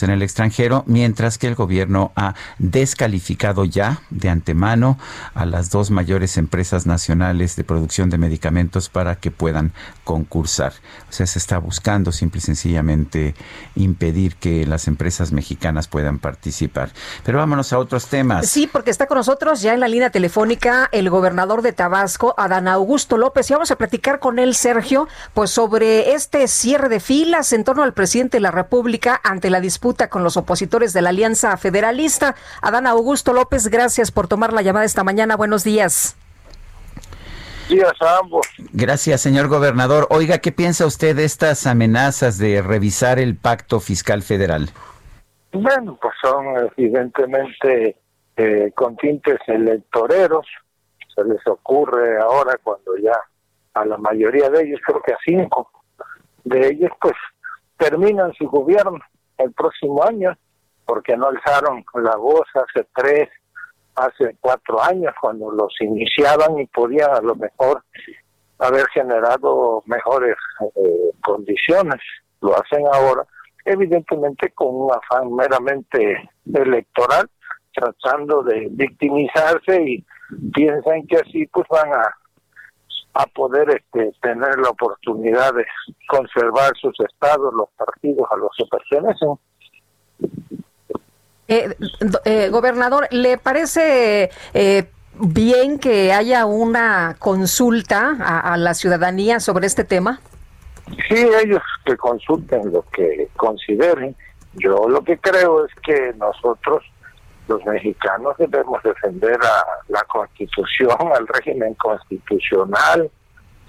en 0.03 0.09
el 0.09 0.21
extranjero, 0.21 0.83
mientras 0.87 1.37
que 1.37 1.47
el 1.47 1.55
gobierno 1.55 2.11
ha 2.15 2.35
descalificado 2.57 3.65
ya 3.65 4.01
de 4.09 4.29
antemano 4.29 4.97
a 5.33 5.45
las 5.45 5.69
dos 5.69 5.91
mayores 5.91 6.37
empresas 6.37 6.85
nacionales 6.85 7.55
de 7.55 7.63
producción 7.63 8.09
de 8.09 8.17
medicamentos 8.17 8.89
para 8.89 9.15
que 9.15 9.31
puedan 9.31 9.73
concursar. 10.03 10.73
O 11.09 11.13
sea, 11.13 11.25
se 11.25 11.39
está 11.39 11.57
buscando 11.57 12.11
simple 12.11 12.39
y 12.39 12.41
sencillamente 12.41 13.35
impedir 13.75 14.35
que 14.35 14.65
las 14.65 14.87
empresas 14.87 15.31
mexicanas 15.31 15.87
puedan 15.87 16.19
participar. 16.19 16.91
Pero 17.23 17.39
vámonos 17.39 17.73
a 17.73 17.79
otros 17.79 18.07
temas. 18.07 18.47
Sí, 18.47 18.67
porque 18.71 18.91
está 18.91 19.07
con 19.07 19.17
nosotros 19.17 19.61
ya 19.61 19.73
en 19.73 19.79
la 19.79 19.87
línea 19.87 20.09
telefónica 20.09 20.89
el 20.91 21.09
gobernador 21.09 21.61
de 21.61 21.73
Tabasco, 21.73 22.33
Adán 22.37 22.67
Augusto 22.67 23.17
López, 23.17 23.49
y 23.49 23.53
vamos 23.53 23.71
a 23.71 23.77
platicar 23.77 24.19
con 24.19 24.39
él, 24.39 24.55
Sergio, 24.55 25.07
pues 25.33 25.51
sobre 25.51 26.13
este 26.13 26.47
cierre 26.47 26.89
de 26.89 26.99
filas 26.99 27.53
en 27.53 27.63
torno 27.63 27.83
al 27.83 27.93
presidente 27.93 28.37
de 28.37 28.41
la 28.41 28.51
República 28.51 29.19
ante 29.39 29.49
la 29.49 29.61
disputa 29.61 30.09
con 30.09 30.21
los 30.21 30.35
opositores 30.35 30.91
de 30.91 31.01
la 31.01 31.11
Alianza 31.11 31.55
Federalista. 31.55 32.35
Adán 32.61 32.85
Augusto 32.85 33.31
López, 33.31 33.69
gracias 33.69 34.11
por 34.11 34.27
tomar 34.27 34.51
la 34.51 34.61
llamada 34.61 34.83
esta 34.83 35.05
mañana. 35.05 35.37
Buenos 35.37 35.63
días. 35.63 36.17
días 37.69 37.93
a 38.01 38.17
ambos. 38.17 38.45
Gracias, 38.73 39.21
señor 39.21 39.47
gobernador. 39.47 40.07
Oiga, 40.09 40.39
¿qué 40.39 40.51
piensa 40.51 40.85
usted 40.85 41.15
de 41.15 41.23
estas 41.23 41.65
amenazas 41.67 42.37
de 42.37 42.61
revisar 42.61 43.17
el 43.17 43.37
pacto 43.37 43.79
fiscal 43.79 44.23
federal? 44.23 44.71
Bueno, 45.53 45.97
pues 46.01 46.13
son 46.21 46.45
evidentemente 46.75 47.95
eh, 48.35 48.73
con 48.75 48.97
tintes 48.97 49.39
electoreros. 49.47 50.45
Se 51.15 51.23
les 51.23 51.47
ocurre 51.47 52.19
ahora 52.19 52.59
cuando 52.61 52.97
ya 52.97 53.17
a 53.73 53.85
la 53.85 53.97
mayoría 53.97 54.49
de 54.49 54.63
ellos, 54.63 54.81
creo 54.85 55.01
que 55.01 55.13
a 55.13 55.17
cinco 55.23 55.71
de 56.43 56.67
ellos, 56.67 56.91
pues 56.99 57.15
terminan 57.77 58.33
su 58.33 58.49
gobierno 58.49 58.99
el 59.39 59.51
próximo 59.53 60.03
año, 60.03 60.37
porque 60.85 61.15
no 61.17 61.27
alzaron 61.27 61.83
la 61.95 62.15
voz 62.15 62.45
hace 62.53 62.87
tres, 62.95 63.29
hace 63.95 64.35
cuatro 64.39 64.81
años, 64.81 65.13
cuando 65.19 65.51
los 65.51 65.73
iniciaban 65.81 66.59
y 66.59 66.65
podían 66.67 67.11
a 67.11 67.21
lo 67.21 67.35
mejor 67.35 67.83
haber 68.59 68.85
generado 68.87 69.83
mejores 69.85 70.35
eh, 70.75 71.11
condiciones. 71.21 72.01
Lo 72.41 72.55
hacen 72.55 72.85
ahora, 72.91 73.23
evidentemente 73.65 74.51
con 74.51 74.75
un 74.75 74.91
afán 74.91 75.33
meramente 75.33 76.29
electoral, 76.53 77.29
tratando 77.73 78.43
de 78.43 78.67
victimizarse 78.71 79.81
y 79.81 80.05
piensan 80.53 81.05
que 81.07 81.17
así 81.17 81.45
pues 81.47 81.67
van 81.69 81.93
a 81.93 82.18
a 83.13 83.25
poder 83.27 83.69
este, 83.69 84.11
tener 84.21 84.59
la 84.59 84.69
oportunidad 84.69 85.53
de 85.53 85.65
conservar 86.07 86.73
sus 86.79 86.97
estados, 86.99 87.53
los 87.53 87.69
partidos 87.77 88.27
a 88.31 88.37
los 88.37 88.49
que 88.57 88.65
pertenecen. 88.65 89.29
Eh, 91.47 91.75
eh, 92.25 92.49
gobernador, 92.49 93.07
¿le 93.09 93.37
parece 93.37 94.29
eh, 94.53 94.89
bien 95.15 95.79
que 95.79 96.13
haya 96.13 96.45
una 96.45 97.15
consulta 97.17 98.15
a, 98.19 98.53
a 98.53 98.57
la 98.57 98.73
ciudadanía 98.75 99.39
sobre 99.39 99.65
este 99.65 99.83
tema? 99.83 100.19
Sí, 101.07 101.27
ellos 101.43 101.61
que 101.85 101.97
consulten 101.97 102.71
lo 102.71 102.83
que 102.93 103.29
consideren. 103.35 104.15
Yo 104.53 104.87
lo 104.87 105.03
que 105.03 105.17
creo 105.17 105.65
es 105.65 105.71
que 105.83 106.13
nosotros, 106.17 106.83
los 107.49 107.65
mexicanos, 107.65 108.37
debemos 108.37 108.81
defender 108.83 109.37
a 109.41 109.65
la 109.87 110.03
constitución, 110.03 110.95
al 111.13 111.27
régimen 111.27 111.73
constitucional. 111.73 113.09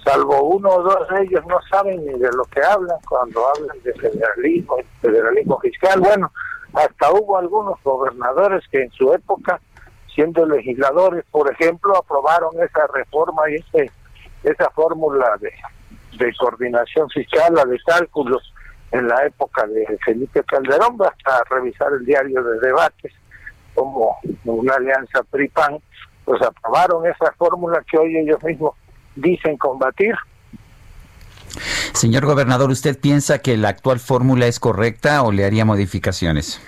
Salvo 0.03 0.43
uno 0.43 0.69
o 0.69 0.83
dos 0.83 1.09
de 1.09 1.23
ellos 1.23 1.43
no 1.47 1.59
saben 1.69 2.05
ni 2.05 2.13
de 2.13 2.31
lo 2.31 2.43
que 2.45 2.61
hablan 2.63 2.97
cuando 3.07 3.43
hablan 3.47 3.77
de 3.83 3.93
federalismo, 3.93 4.77
federalismo 5.01 5.59
fiscal. 5.59 5.99
Bueno, 5.99 6.31
hasta 6.73 7.11
hubo 7.11 7.37
algunos 7.37 7.81
gobernadores 7.83 8.63
que 8.71 8.83
en 8.83 8.91
su 8.91 9.13
época, 9.13 9.59
siendo 10.13 10.45
legisladores, 10.45 11.25
por 11.31 11.51
ejemplo, 11.51 11.97
aprobaron 11.97 12.51
esa 12.61 12.87
reforma 12.93 13.49
y 13.49 13.55
ese, 13.55 13.91
esa 14.43 14.69
fórmula 14.71 15.37
de, 15.39 15.51
de 16.17 16.33
coordinación 16.35 17.09
fiscal, 17.09 17.53
la 17.55 17.65
de 17.65 17.79
cálculos, 17.85 18.53
en 18.91 19.07
la 19.07 19.25
época 19.25 19.65
de 19.67 19.85
Felipe 20.03 20.43
Calderón, 20.43 20.97
basta 20.97 21.43
revisar 21.49 21.93
el 21.93 22.05
diario 22.05 22.43
de 22.43 22.59
debates 22.59 23.13
como 23.81 24.17
una 24.45 24.75
alianza 24.75 25.23
PRI-PAN, 25.23 25.79
pues 26.25 26.41
aprobaron 26.41 27.05
esa 27.05 27.31
fórmula 27.33 27.83
que 27.89 27.97
hoy 27.97 28.17
ellos 28.17 28.41
mismos 28.43 28.75
dicen 29.15 29.57
combatir. 29.57 30.15
Señor 31.93 32.25
gobernador, 32.25 32.69
¿usted 32.69 32.99
piensa 32.99 33.39
que 33.39 33.57
la 33.57 33.69
actual 33.69 33.99
fórmula 33.99 34.45
es 34.47 34.59
correcta 34.59 35.23
o 35.23 35.31
le 35.31 35.45
haría 35.45 35.65
modificaciones? 35.65 36.61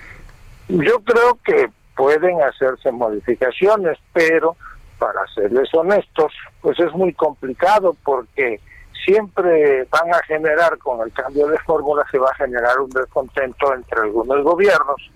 Yo 0.67 0.99
creo 1.03 1.37
que 1.45 1.69
pueden 1.95 2.41
hacerse 2.41 2.91
modificaciones, 2.91 3.97
pero 4.11 4.55
para 4.97 5.25
serles 5.33 5.73
honestos, 5.73 6.33
pues 6.61 6.79
es 6.79 6.91
muy 6.93 7.13
complicado 7.13 7.95
porque 8.03 8.59
siempre 9.05 9.85
van 9.91 10.13
a 10.13 10.19
generar, 10.25 10.77
con 10.79 11.01
el 11.01 11.11
cambio 11.13 11.47
de 11.47 11.57
fórmula, 11.59 12.03
se 12.11 12.17
va 12.17 12.29
a 12.31 12.35
generar 12.35 12.79
un 12.79 12.89
descontento 12.89 13.73
entre 13.73 14.01
algunos 14.01 14.43
gobiernos, 14.43 15.11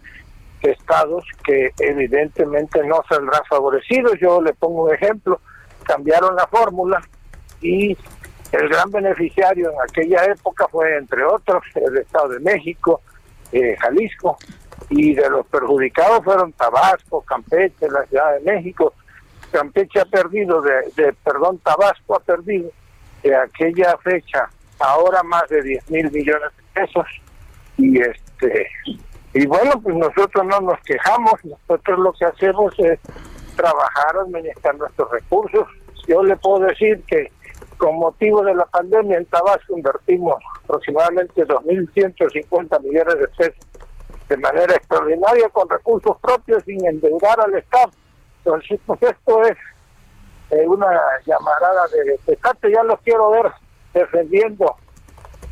estados 0.72 1.26
que 1.44 1.72
evidentemente 1.80 2.84
no 2.86 3.04
saldrán 3.10 3.42
favorecidos. 3.50 4.14
Yo 4.20 4.42
le 4.42 4.54
pongo 4.54 4.86
un 4.86 4.94
ejemplo, 4.94 5.40
cambiaron 5.84 6.36
la 6.36 6.48
fórmula 6.48 7.02
y 7.62 7.98
el 8.52 8.70
gran 8.70 8.92
beneficiario 8.92 9.72
en 9.72 9.78
aquella 9.82 10.26
época 10.26 10.68
fue, 10.70 10.98
entre 10.98 11.24
otros, 11.24 11.64
el 11.76 11.98
Estado 11.98 12.30
de 12.30 12.40
México, 12.40 13.02
eh, 13.52 13.76
Jalisco, 13.80 14.38
y 14.90 15.14
de 15.16 15.30
los 15.30 15.46
perjudicados 15.48 16.24
fueron 16.24 16.54
Tabasco, 16.54 17.22
Campeche, 17.22 17.90
la 17.90 18.06
Ciudad 18.06 18.36
de 18.36 18.52
México. 18.52 18.94
Campeche 19.52 20.00
ha 20.00 20.06
perdido, 20.06 20.62
de, 20.62 20.92
de 20.96 21.14
perdón, 21.24 21.60
Tabasco 21.60 22.16
ha 22.16 22.20
perdido 22.20 22.72
de 23.24 23.36
aquella 23.36 23.98
fecha 23.98 24.50
ahora 24.80 25.24
más 25.24 25.48
de 25.50 25.62
10 25.62 25.90
mil 25.90 26.12
millones 26.12 26.50
de 26.56 26.82
pesos 26.82 27.08
y 27.78 28.00
este 28.00 28.68
y 29.38 29.46
bueno 29.46 29.72
pues 29.82 29.96
nosotros 29.96 30.46
no 30.46 30.62
nos 30.62 30.80
quejamos 30.82 31.34
nosotros 31.44 32.00
lo 32.00 32.14
que 32.14 32.26
hacemos 32.26 32.74
es 32.80 33.00
trabajar 33.56 34.18
administrar 34.18 34.76
nuestros 34.78 35.12
recursos 35.12 35.68
yo 36.08 36.24
le 36.24 36.36
puedo 36.38 36.66
decir 36.66 37.04
que 37.06 37.32
con 37.78 37.98
motivo 37.98 38.44
de 38.44 38.56
la 38.56 38.66
pandemia 38.66 39.18
en 39.18 39.26
Tabasco 39.26 39.78
invertimos 39.78 40.36
aproximadamente 40.64 41.46
2.150 41.46 42.82
millones 42.82 43.20
de 43.20 43.28
pesos 43.28 43.68
de 44.30 44.38
manera 44.38 44.74
extraordinaria 44.74 45.48
con 45.50 45.70
recursos 45.70 46.18
propios 46.20 46.64
sin 46.66 46.86
endeudar 46.86 47.40
al 47.40 47.54
Estado. 47.56 47.92
Entonces, 48.44 48.80
pues 48.86 49.02
esto 49.02 49.44
es 49.44 49.58
eh, 50.52 50.68
una 50.68 50.88
llamarada 51.26 51.88
de 51.88 52.20
pescate, 52.26 52.72
ya 52.72 52.84
los 52.84 53.00
quiero 53.02 53.30
ver 53.30 53.52
defendiendo 53.94 54.76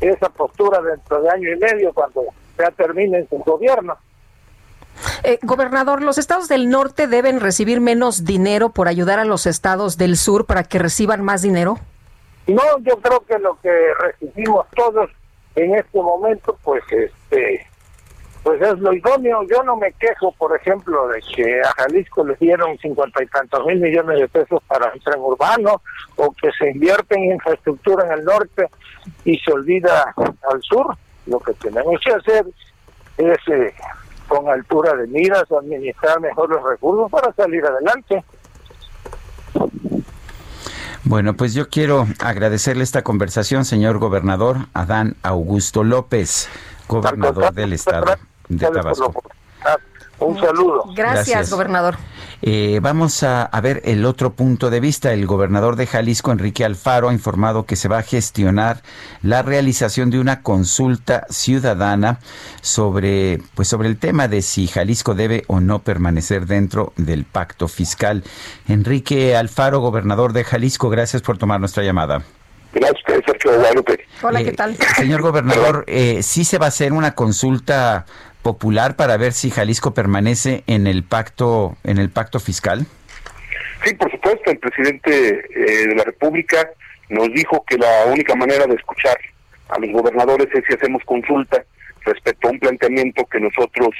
esa 0.00 0.28
postura 0.28 0.80
dentro 0.82 1.22
de 1.22 1.30
año 1.30 1.52
y 1.52 1.58
medio 1.58 1.92
cuando 1.94 2.22
ya 2.58 2.70
terminen 2.70 3.28
su 3.28 3.36
gobierno. 3.38 3.96
Eh, 5.22 5.38
gobernador, 5.42 6.02
¿los 6.02 6.18
estados 6.18 6.48
del 6.48 6.68
norte 6.70 7.06
deben 7.06 7.40
recibir 7.40 7.80
menos 7.80 8.24
dinero 8.24 8.70
por 8.70 8.88
ayudar 8.88 9.18
a 9.18 9.24
los 9.24 9.46
estados 9.46 9.98
del 9.98 10.16
sur 10.16 10.46
para 10.46 10.64
que 10.64 10.78
reciban 10.78 11.22
más 11.22 11.42
dinero? 11.42 11.78
No, 12.46 12.62
yo 12.80 12.96
creo 12.98 13.20
que 13.20 13.38
lo 13.38 13.58
que 13.60 13.70
recibimos 13.98 14.66
todos 14.74 15.10
en 15.56 15.74
este 15.74 16.00
momento, 16.00 16.56
pues 16.62 16.82
este 16.90 17.66
pues 18.46 18.62
es 18.62 18.78
lo 18.78 18.92
idóneo. 18.92 19.42
Yo 19.50 19.64
no 19.64 19.74
me 19.76 19.90
quejo, 19.94 20.30
por 20.38 20.54
ejemplo, 20.54 21.08
de 21.08 21.20
que 21.34 21.60
a 21.60 21.72
Jalisco 21.72 22.24
le 22.24 22.36
dieron 22.36 22.78
cincuenta 22.78 23.20
y 23.20 23.26
tantos 23.26 23.66
mil 23.66 23.80
millones 23.80 24.20
de 24.20 24.28
pesos 24.28 24.62
para 24.68 24.88
el 24.90 25.02
tren 25.02 25.18
urbano 25.18 25.82
o 26.14 26.30
que 26.30 26.52
se 26.56 26.70
invierte 26.70 27.16
en 27.16 27.32
infraestructura 27.32 28.06
en 28.06 28.12
el 28.12 28.24
norte 28.24 28.68
y 29.24 29.36
se 29.38 29.52
olvida 29.52 30.14
al 30.16 30.62
sur. 30.62 30.96
Lo 31.26 31.40
que 31.40 31.52
tenemos 31.54 32.00
que 32.04 32.12
hacer 32.12 32.46
es, 33.18 33.38
eh, 33.48 33.74
con 34.28 34.48
altura 34.48 34.94
de 34.94 35.06
miras, 35.06 35.44
administrar 35.50 36.20
mejor 36.20 36.50
los 36.50 36.62
recursos 36.62 37.10
para 37.10 37.32
salir 37.32 37.64
adelante. 37.64 38.24
Bueno, 41.04 41.34
pues 41.34 41.54
yo 41.54 41.68
quiero 41.68 42.06
agradecerle 42.18 42.82
esta 42.82 43.02
conversación, 43.02 43.64
señor 43.64 43.98
gobernador 43.98 44.66
Adán 44.74 45.16
Augusto 45.22 45.84
López, 45.84 46.48
gobernador 46.88 47.52
del 47.54 47.72
estado 47.72 48.16
de 48.48 48.66
Tabasco. 48.66 49.14
Un 50.18 50.40
saludo. 50.40 50.84
Gracias, 50.94 51.50
gobernador. 51.50 51.96
Eh, 52.48 52.78
vamos 52.80 53.24
a, 53.24 53.42
a, 53.42 53.60
ver 53.60 53.82
el 53.86 54.04
otro 54.04 54.34
punto 54.34 54.70
de 54.70 54.78
vista. 54.78 55.12
El 55.12 55.26
gobernador 55.26 55.74
de 55.74 55.88
Jalisco, 55.88 56.30
Enrique 56.30 56.64
Alfaro, 56.64 57.08
ha 57.08 57.12
informado 57.12 57.66
que 57.66 57.74
se 57.74 57.88
va 57.88 57.98
a 57.98 58.02
gestionar 58.04 58.82
la 59.20 59.42
realización 59.42 60.10
de 60.10 60.20
una 60.20 60.42
consulta 60.42 61.26
ciudadana 61.28 62.20
sobre, 62.62 63.40
pues, 63.56 63.66
sobre 63.66 63.88
el 63.88 63.98
tema 63.98 64.28
de 64.28 64.42
si 64.42 64.68
Jalisco 64.68 65.16
debe 65.16 65.42
o 65.48 65.58
no 65.58 65.80
permanecer 65.80 66.46
dentro 66.46 66.92
del 66.96 67.24
pacto 67.24 67.66
fiscal. 67.66 68.22
Enrique 68.68 69.34
Alfaro, 69.34 69.80
gobernador 69.80 70.32
de 70.32 70.44
Jalisco, 70.44 70.88
gracias 70.88 71.22
por 71.22 71.38
tomar 71.38 71.58
nuestra 71.58 71.82
llamada. 71.82 72.22
Gracias, 72.72 73.02
Sergio 73.26 73.56
Guadalupe. 73.58 74.06
Hola, 74.22 74.44
¿qué 74.44 74.52
tal? 74.52 74.72
Eh, 74.72 74.78
señor 74.94 75.22
gobernador, 75.22 75.84
eh, 75.88 76.22
¿sí 76.22 76.44
se 76.44 76.58
va 76.58 76.66
a 76.66 76.68
hacer 76.68 76.92
una 76.92 77.16
consulta 77.16 78.06
popular 78.46 78.94
para 78.94 79.16
ver 79.16 79.32
si 79.32 79.50
Jalisco 79.50 79.92
permanece 79.92 80.62
en 80.68 80.86
el 80.86 81.02
pacto 81.02 81.76
en 81.82 81.98
el 81.98 82.10
pacto 82.10 82.38
fiscal? 82.38 82.86
Sí, 83.84 83.92
por 83.94 84.08
supuesto, 84.08 84.52
el 84.52 84.58
presidente 84.60 85.10
eh, 85.10 85.88
de 85.88 85.94
la 85.96 86.04
República 86.04 86.70
nos 87.08 87.26
dijo 87.32 87.64
que 87.66 87.76
la 87.76 88.04
única 88.06 88.36
manera 88.36 88.68
de 88.68 88.76
escuchar 88.76 89.18
a 89.68 89.80
los 89.80 89.90
gobernadores 89.90 90.46
es 90.54 90.62
si 90.68 90.74
hacemos 90.74 91.02
consulta 91.04 91.64
respecto 92.04 92.46
a 92.46 92.52
un 92.52 92.60
planteamiento 92.60 93.26
que 93.26 93.40
nosotros 93.40 93.90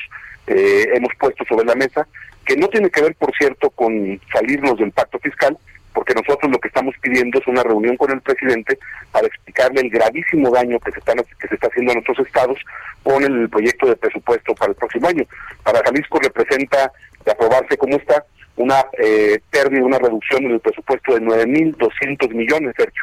eh, 0.47 0.91
hemos 0.95 1.11
puesto 1.19 1.45
sobre 1.45 1.67
la 1.67 1.75
mesa, 1.75 2.07
que 2.45 2.57
no 2.57 2.69
tiene 2.69 2.89
que 2.89 3.03
ver, 3.03 3.17
por 3.17 3.35
cierto, 3.37 3.71
con 3.71 4.21
salirnos 4.33 4.79
del 4.79 4.93
pacto 4.93 5.19
fiscal, 5.19 5.59
porque 5.97 6.13
nosotros 6.13 6.53
lo 6.53 6.59
que 6.59 6.69
estamos 6.69 6.95
pidiendo 7.01 7.39
es 7.39 7.47
una 7.47 7.63
reunión 7.63 7.97
con 7.97 8.11
el 8.11 8.21
presidente 8.21 8.79
para 9.11 9.27
explicarle 9.27 9.81
el 9.81 9.89
gravísimo 9.89 10.51
daño 10.51 10.79
que 10.79 10.93
se, 10.93 10.99
están, 10.99 11.17
que 11.17 11.49
se 11.49 11.55
está 11.55 11.69
haciendo 11.69 11.93
a 11.93 11.95
nuestros 11.95 12.19
estados 12.19 12.59
con 13.03 13.25
el 13.25 13.49
proyecto 13.49 13.87
de 13.87 13.97
presupuesto 13.97 14.55
para 14.55 14.73
el 14.73 14.77
próximo 14.77 15.09
año. 15.09 15.25
Para 15.63 15.83
Jalisco 15.83 16.19
representa, 16.19 16.93
de 17.25 17.33
aprobarse 17.33 17.79
como 17.79 17.97
está, 17.97 18.27
una 18.57 18.85
eh, 18.99 19.41
pérdida, 19.51 19.83
una 19.83 19.99
reducción 19.99 20.45
en 20.45 20.51
el 20.51 20.61
presupuesto 20.61 21.15
de 21.15 21.23
9.200 21.23 22.35
millones, 22.35 22.75
Sergio. 22.77 23.03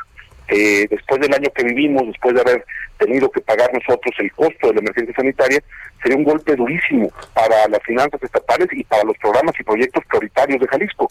Eh, 0.49 0.85
después 0.87 1.19
del 1.19 1.33
año 1.33 1.49
que 1.55 1.63
vivimos, 1.63 2.05
después 2.05 2.35
de 2.35 2.41
haber 2.41 2.63
tenido 2.99 3.31
que 3.31 3.41
pagar 3.41 3.71
nosotros 3.73 4.13
el 4.19 4.31
costo 4.33 4.67
de 4.67 4.75
la 4.75 4.81
emergencia 4.81 5.15
sanitaria, 5.15 5.63
sería 6.03 6.17
un 6.17 6.25
golpe 6.25 6.55
durísimo 6.55 7.09
para 7.33 7.67
las 7.69 7.81
finanzas 7.81 8.21
estatales 8.21 8.67
y 8.71 8.83
para 8.83 9.03
los 9.03 9.17
programas 9.17 9.55
y 9.59 9.63
proyectos 9.63 10.03
prioritarios 10.05 10.59
de 10.59 10.67
Jalisco. 10.67 11.09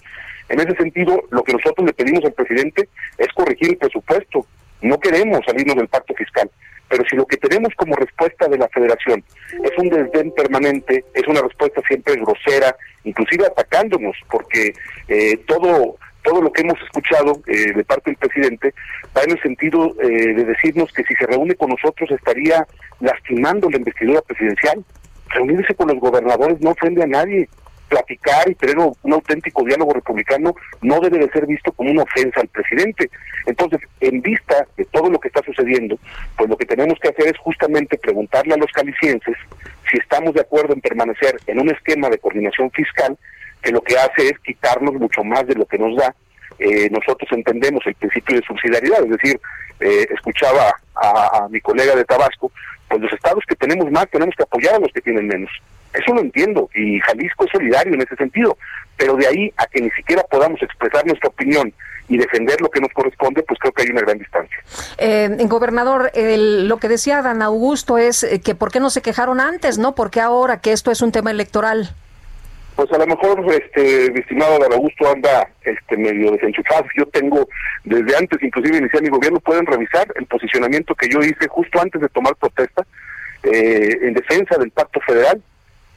En 0.48 0.60
ese 0.60 0.74
sentido, 0.76 1.22
lo 1.30 1.42
que 1.42 1.52
nosotros 1.52 1.86
le 1.86 1.92
pedimos 1.92 2.24
al 2.24 2.32
presidente 2.32 2.88
es 3.18 3.28
corregir 3.34 3.70
el 3.70 3.76
presupuesto. 3.76 4.46
No 4.80 4.98
queremos 4.98 5.40
salirnos 5.46 5.76
del 5.76 5.88
pacto 5.88 6.14
fiscal, 6.14 6.50
pero 6.88 7.04
si 7.08 7.16
lo 7.16 7.26
que 7.26 7.36
tenemos 7.36 7.72
como 7.76 7.94
respuesta 7.96 8.48
de 8.48 8.58
la 8.58 8.68
federación 8.68 9.24
es 9.62 9.70
un 9.78 9.88
desdén 9.88 10.32
permanente, 10.32 11.04
es 11.14 11.26
una 11.26 11.40
respuesta 11.40 11.80
siempre 11.86 12.16
grosera, 12.16 12.76
inclusive 13.04 13.46
atacándonos, 13.46 14.16
porque 14.30 14.74
eh, 15.08 15.36
todo 15.46 15.96
todo 16.22 16.40
lo 16.40 16.52
que 16.52 16.62
hemos 16.62 16.80
escuchado 16.80 17.40
eh, 17.46 17.72
de 17.72 17.84
parte 17.84 18.10
del 18.10 18.16
presidente 18.16 18.74
va 19.16 19.22
en 19.22 19.32
el 19.32 19.42
sentido 19.42 19.94
eh, 20.00 20.34
de 20.34 20.44
decirnos 20.44 20.92
que 20.92 21.02
si 21.04 21.14
se 21.14 21.26
reúne 21.26 21.54
con 21.54 21.70
nosotros 21.70 22.10
estaría 22.10 22.66
lastimando 23.00 23.68
la 23.68 23.78
investidura 23.78 24.22
presidencial. 24.22 24.84
Reunirse 25.30 25.74
con 25.74 25.88
los 25.88 25.98
gobernadores 25.98 26.60
no 26.60 26.70
ofende 26.70 27.02
a 27.02 27.06
nadie. 27.06 27.48
Platicar 27.92 28.50
y 28.50 28.54
tener 28.54 28.78
un 28.78 29.12
auténtico 29.12 29.62
diálogo 29.64 29.92
republicano 29.92 30.54
no 30.80 30.98
debe 30.98 31.18
de 31.18 31.30
ser 31.30 31.46
visto 31.46 31.72
como 31.72 31.90
una 31.90 32.04
ofensa 32.04 32.40
al 32.40 32.48
presidente. 32.48 33.10
Entonces, 33.44 33.80
en 34.00 34.22
vista 34.22 34.66
de 34.78 34.86
todo 34.86 35.10
lo 35.10 35.20
que 35.20 35.28
está 35.28 35.42
sucediendo, 35.44 35.98
pues 36.38 36.48
lo 36.48 36.56
que 36.56 36.64
tenemos 36.64 36.98
que 36.98 37.08
hacer 37.08 37.26
es 37.26 37.36
justamente 37.36 37.98
preguntarle 37.98 38.54
a 38.54 38.56
los 38.56 38.72
calicienses 38.72 39.36
si 39.90 39.98
estamos 39.98 40.32
de 40.32 40.40
acuerdo 40.40 40.72
en 40.72 40.80
permanecer 40.80 41.36
en 41.46 41.60
un 41.60 41.68
esquema 41.68 42.08
de 42.08 42.16
coordinación 42.16 42.70
fiscal 42.70 43.18
que 43.62 43.72
lo 43.72 43.82
que 43.82 43.98
hace 43.98 44.28
es 44.28 44.38
quitarnos 44.38 44.94
mucho 44.94 45.22
más 45.22 45.46
de 45.46 45.54
lo 45.54 45.66
que 45.66 45.76
nos 45.76 45.94
da. 45.94 46.14
Eh, 46.58 46.88
nosotros 46.90 47.30
entendemos 47.32 47.86
el 47.86 47.94
principio 47.96 48.36
de 48.36 48.46
subsidiariedad, 48.46 49.04
es 49.04 49.10
decir, 49.10 49.38
eh, 49.80 50.06
escuchaba 50.14 50.72
a, 50.94 51.44
a, 51.44 51.48
mi 51.50 51.60
colega 51.60 51.94
de 51.94 52.06
Tabasco, 52.06 52.50
pues 52.88 53.02
los 53.02 53.12
estados 53.12 53.44
que 53.46 53.56
tenemos 53.56 53.90
más 53.90 54.08
tenemos 54.08 54.34
que 54.34 54.44
apoyar 54.44 54.76
a 54.76 54.78
los 54.78 54.92
que 54.92 55.02
tienen 55.02 55.26
menos. 55.26 55.50
Eso 55.92 56.14
lo 56.14 56.20
entiendo 56.20 56.70
y 56.74 57.00
Jalisco 57.00 57.44
es 57.44 57.50
solidario 57.52 57.94
en 57.94 58.02
ese 58.02 58.16
sentido, 58.16 58.56
pero 58.96 59.16
de 59.16 59.26
ahí 59.26 59.52
a 59.56 59.66
que 59.66 59.80
ni 59.80 59.90
siquiera 59.90 60.22
podamos 60.30 60.62
expresar 60.62 61.06
nuestra 61.06 61.28
opinión 61.28 61.72
y 62.08 62.18
defender 62.18 62.60
lo 62.60 62.68
que 62.68 62.80
nos 62.80 62.92
corresponde, 62.92 63.42
pues 63.42 63.58
creo 63.60 63.72
que 63.72 63.82
hay 63.82 63.88
una 63.90 64.00
gran 64.00 64.18
distancia. 64.18 64.56
Eh, 64.98 65.36
gobernador, 65.48 66.10
el, 66.14 66.68
lo 66.68 66.78
que 66.78 66.88
decía 66.88 67.22
Dan 67.22 67.42
Augusto 67.42 67.98
es 67.98 68.26
que 68.44 68.54
por 68.54 68.70
qué 68.70 68.80
no 68.80 68.90
se 68.90 69.02
quejaron 69.02 69.40
antes, 69.40 69.78
¿no? 69.78 69.94
Porque 69.94 70.20
ahora 70.20 70.60
que 70.60 70.72
esto 70.72 70.90
es 70.90 71.02
un 71.02 71.12
tema 71.12 71.30
electoral 71.30 71.94
pues 72.76 72.90
a 72.92 72.98
lo 72.98 73.06
mejor 73.06 73.44
este 73.52 74.10
mi 74.12 74.20
estimado 74.20 74.58
Dan 74.58 74.72
Augusto 74.72 75.10
anda 75.10 75.48
este 75.62 75.96
medio 75.96 76.32
desenchufado 76.32 76.86
yo 76.96 77.06
tengo 77.06 77.46
desde 77.84 78.16
antes 78.16 78.42
inclusive 78.42 78.78
iniciar 78.78 79.02
mi 79.02 79.10
gobierno 79.10 79.40
pueden 79.40 79.66
revisar 79.66 80.06
el 80.14 80.26
posicionamiento 80.26 80.94
que 80.94 81.08
yo 81.08 81.20
hice 81.20 81.48
justo 81.48 81.80
antes 81.80 82.00
de 82.00 82.08
tomar 82.08 82.34
protesta 82.36 82.84
eh, 83.42 83.98
en 84.02 84.14
defensa 84.14 84.56
del 84.56 84.70
pacto 84.70 85.00
federal 85.06 85.42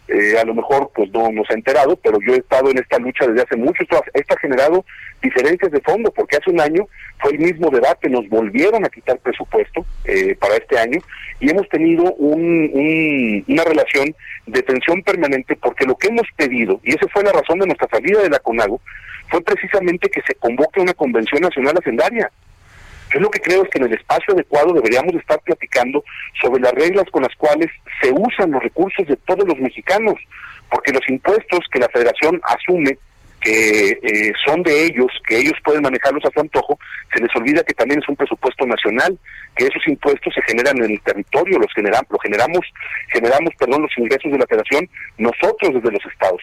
eh, 0.08 0.38
a 0.40 0.46
lo 0.46 0.54
mejor 0.54 0.92
pues 0.94 1.12
no 1.12 1.32
nos 1.32 1.50
ha 1.50 1.54
enterado 1.54 1.96
pero 1.98 2.20
yo 2.26 2.34
he 2.34 2.38
estado 2.38 2.70
en 2.70 2.78
esta 2.78 3.00
lucha 3.00 3.28
desde 3.28 3.44
hace 3.44 3.56
mucho 3.56 3.84
esto, 3.84 3.98
ha 3.98 4.40
generado 4.40 4.86
diferencias 5.22 5.72
de 5.72 5.82
fondo 5.82 6.12
porque 6.12 6.38
hace 6.38 6.52
un 6.52 6.62
año 6.62 6.88
fue 7.20 7.32
el 7.32 7.40
mismo 7.40 7.70
debate 7.70 8.10
nos 8.10 8.28
volvieron 8.30 8.86
a 8.86 8.90
quitar 8.90 9.18
presupuesto 9.20 9.86
eh, 10.06 10.36
para 10.36 10.56
este 10.56 10.78
año 10.78 11.00
y 11.40 11.50
hemos 11.50 11.68
tenido 11.70 12.14
un, 12.14 12.70
un, 12.74 13.46
una 13.48 13.64
relación 13.64 14.16
de 14.46 14.62
tensión 14.62 15.02
permanente 15.04 15.56
porque 15.56 15.86
lo 15.86 15.96
que 15.96 16.08
hemos 16.08 16.28
pedido, 16.36 16.80
y 16.84 16.94
esa 16.94 17.08
fue 17.08 17.24
la 17.24 17.32
razón 17.32 17.60
de 17.60 17.68
nuestra 17.68 17.88
salida 17.90 18.22
de 18.22 18.30
la 18.30 18.40
CONAGO, 18.40 18.80
fue 19.30 19.42
precisamente 19.42 20.10
que 20.10 20.22
se 20.22 20.36
convoque 20.36 20.80
una 20.80 20.94
convención 20.94 21.42
nacional 21.42 21.76
hacendaria. 21.78 22.32
Yo 23.14 23.20
lo 23.20 23.30
que 23.30 23.40
creo 23.40 23.64
es 23.64 23.70
que 23.70 23.78
en 23.78 23.86
el 23.86 23.94
espacio 23.94 24.34
adecuado 24.34 24.74
deberíamos 24.74 25.14
estar 25.16 25.40
platicando 25.42 26.04
sobre 26.42 26.62
las 26.62 26.74
reglas 26.74 27.06
con 27.12 27.24
las 27.24 27.36
cuales 27.36 27.70
se 28.02 28.12
usan 28.12 28.52
los 28.52 28.64
recursos 28.64 29.08
de 29.08 29.16
todos 29.18 29.48
los 29.48 29.58
mexicanos, 29.60 30.16
porque 30.70 30.92
los 30.92 31.08
impuestos 31.08 31.60
que 31.72 31.80
la 31.80 31.90
federación 31.90 32.42
asume 32.44 32.98
que 33.46 34.00
eh, 34.02 34.34
son 34.44 34.64
de 34.64 34.86
ellos, 34.86 35.08
que 35.28 35.38
ellos 35.38 35.54
pueden 35.64 35.84
manejarlos 35.84 36.26
a 36.26 36.32
su 36.32 36.40
antojo, 36.40 36.80
se 37.14 37.22
les 37.22 37.34
olvida 37.36 37.64
que 37.64 37.76
también 37.76 38.02
es 38.02 38.10
un 38.10 38.16
presupuesto 38.16 38.66
nacional, 38.66 39.20
que 39.56 39.66
esos 39.66 39.88
impuestos 39.88 40.34
se 40.34 40.42
generan 40.42 40.78
en 40.84 40.92
el 40.92 41.02
territorio, 41.02 41.60
los 41.60 41.72
generamos, 41.74 42.08
lo 42.10 42.18
generamos, 42.18 42.62
generamos, 43.14 43.54
perdón, 43.60 43.84
los 43.84 43.98
ingresos 43.98 44.32
de 44.32 44.40
la 44.40 44.48
federación 44.48 44.90
nosotros 45.20 45.76
desde 45.76 45.92
los 45.92 46.04
estados. 46.12 46.42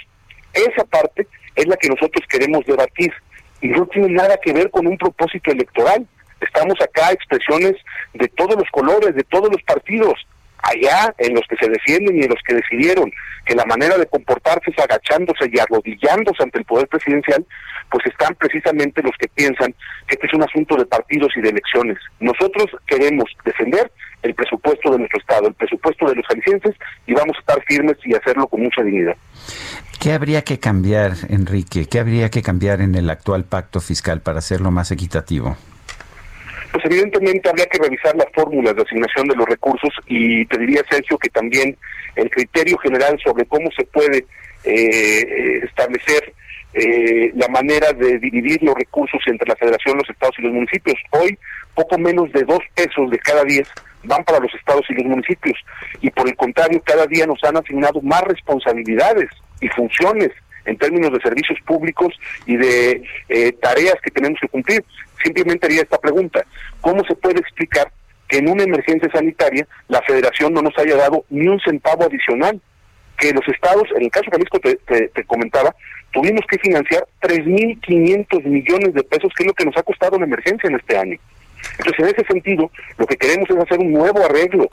Esa 0.54 0.84
parte 0.84 1.26
es 1.56 1.66
la 1.66 1.76
que 1.76 1.88
nosotros 1.88 2.24
queremos 2.28 2.64
debatir 2.66 3.12
y 3.60 3.68
no 3.68 3.84
tiene 3.86 4.08
nada 4.08 4.36
que 4.42 4.52
ver 4.52 4.70
con 4.70 4.86
un 4.86 4.96
propósito 4.96 5.50
electoral. 5.50 6.06
Estamos 6.42 6.80
acá 6.80 7.12
expresiones 7.12 7.74
de 8.14 8.28
todos 8.28 8.56
los 8.56 8.68
colores, 8.70 9.14
de 9.14 9.24
todos 9.24 9.50
los 9.50 9.62
partidos, 9.62 10.14
allá 10.62 11.14
en 11.18 11.34
los 11.34 11.42
que 11.48 11.56
se 11.56 11.68
defienden 11.68 12.18
y 12.18 12.24
en 12.24 12.30
los 12.30 12.40
que 12.46 12.54
decidieron 12.54 13.10
que 13.44 13.54
la 13.54 13.64
manera 13.64 13.98
de 13.98 14.06
comportarse 14.06 14.70
es 14.70 14.78
agachándose 14.78 15.50
y 15.52 15.58
arrodillándose 15.58 16.42
ante 16.42 16.58
el 16.58 16.64
poder 16.64 16.86
presidencial, 16.86 17.44
pues 17.90 18.06
están 18.06 18.34
precisamente 18.36 19.02
los 19.02 19.12
que 19.18 19.28
piensan 19.28 19.74
que 20.06 20.14
este 20.14 20.26
es 20.26 20.34
un 20.34 20.44
asunto 20.44 20.76
de 20.76 20.86
partidos 20.86 21.32
y 21.36 21.40
de 21.40 21.50
elecciones. 21.50 21.98
Nosotros 22.20 22.66
queremos 22.86 23.24
defender 23.44 23.90
el 24.22 24.34
presupuesto 24.34 24.92
de 24.92 24.98
nuestro 24.98 25.18
Estado, 25.18 25.48
el 25.48 25.54
presupuesto 25.54 26.06
de 26.06 26.14
los 26.14 26.26
jaliscienses 26.26 26.74
y 27.06 27.14
vamos 27.14 27.36
a 27.36 27.40
estar 27.40 27.64
firmes 27.64 27.96
y 28.04 28.14
hacerlo 28.14 28.46
con 28.46 28.62
mucha 28.62 28.82
dignidad. 28.82 29.16
¿Qué 30.00 30.12
habría 30.12 30.42
que 30.42 30.58
cambiar, 30.58 31.12
Enrique? 31.28 31.86
¿Qué 31.86 31.98
habría 31.98 32.30
que 32.30 32.42
cambiar 32.42 32.80
en 32.80 32.94
el 32.94 33.10
actual 33.10 33.44
pacto 33.44 33.80
fiscal 33.80 34.20
para 34.20 34.38
hacerlo 34.38 34.70
más 34.70 34.90
equitativo? 34.92 35.56
Pues 36.72 36.84
evidentemente 36.86 37.48
habría 37.50 37.66
que 37.66 37.78
revisar 37.78 38.16
las 38.16 38.26
fórmulas 38.34 38.74
de 38.74 38.82
asignación 38.82 39.28
de 39.28 39.36
los 39.36 39.46
recursos 39.46 39.90
y 40.06 40.46
te 40.46 40.58
diría, 40.58 40.80
Sergio, 40.90 41.18
que 41.18 41.28
también 41.28 41.76
el 42.16 42.30
criterio 42.30 42.78
general 42.78 43.18
sobre 43.22 43.44
cómo 43.44 43.70
se 43.76 43.84
puede 43.84 44.24
eh, 44.64 45.60
establecer 45.64 46.32
eh, 46.74 47.30
la 47.34 47.48
manera 47.48 47.92
de 47.92 48.18
dividir 48.18 48.62
los 48.62 48.74
recursos 48.74 49.20
entre 49.26 49.46
la 49.46 49.56
federación, 49.56 49.98
los 49.98 50.08
estados 50.08 50.34
y 50.38 50.42
los 50.42 50.52
municipios. 50.52 50.96
Hoy, 51.10 51.38
poco 51.74 51.98
menos 51.98 52.32
de 52.32 52.42
dos 52.44 52.60
pesos 52.74 53.10
de 53.10 53.18
cada 53.18 53.44
diez 53.44 53.68
van 54.04 54.24
para 54.24 54.40
los 54.40 54.52
estados 54.54 54.84
y 54.88 54.94
los 54.94 55.04
municipios. 55.04 55.58
Y 56.00 56.10
por 56.10 56.26
el 56.26 56.36
contrario, 56.36 56.80
cada 56.84 57.06
día 57.06 57.26
nos 57.26 57.42
han 57.44 57.58
asignado 57.58 58.00
más 58.00 58.22
responsabilidades 58.22 59.28
y 59.60 59.68
funciones 59.68 60.30
en 60.64 60.76
términos 60.76 61.12
de 61.12 61.20
servicios 61.20 61.58
públicos 61.66 62.14
y 62.46 62.56
de 62.56 63.02
eh, 63.28 63.52
tareas 63.60 63.96
que 64.02 64.10
tenemos 64.10 64.38
que 64.40 64.48
cumplir. 64.48 64.84
Simplemente 65.22 65.66
haría 65.66 65.82
esta 65.82 65.98
pregunta, 65.98 66.44
¿cómo 66.80 67.04
se 67.04 67.14
puede 67.14 67.40
explicar 67.40 67.92
que 68.28 68.38
en 68.38 68.48
una 68.48 68.64
emergencia 68.64 69.10
sanitaria 69.12 69.66
la 69.88 70.02
federación 70.02 70.52
no 70.52 70.62
nos 70.62 70.76
haya 70.78 70.96
dado 70.96 71.24
ni 71.30 71.46
un 71.48 71.60
centavo 71.60 72.04
adicional? 72.04 72.60
Que 73.16 73.32
los 73.32 73.46
estados, 73.46 73.84
en 73.94 74.02
el 74.02 74.10
caso 74.10 74.26
de 74.26 74.32
Jalisco 74.32 74.58
te, 74.58 75.08
te 75.08 75.24
comentaba, 75.24 75.74
tuvimos 76.12 76.42
que 76.48 76.58
financiar 76.58 77.06
3.500 77.20 78.42
millones 78.44 78.94
de 78.94 79.04
pesos, 79.04 79.32
que 79.36 79.44
es 79.44 79.46
lo 79.46 79.54
que 79.54 79.64
nos 79.64 79.76
ha 79.76 79.82
costado 79.82 80.18
la 80.18 80.24
emergencia 80.24 80.68
en 80.68 80.76
este 80.76 80.96
año. 80.96 81.18
Entonces, 81.78 81.98
en 82.00 82.06
ese 82.06 82.24
sentido, 82.26 82.70
lo 82.98 83.06
que 83.06 83.16
queremos 83.16 83.48
es 83.48 83.56
hacer 83.56 83.78
un 83.78 83.92
nuevo 83.92 84.24
arreglo 84.24 84.68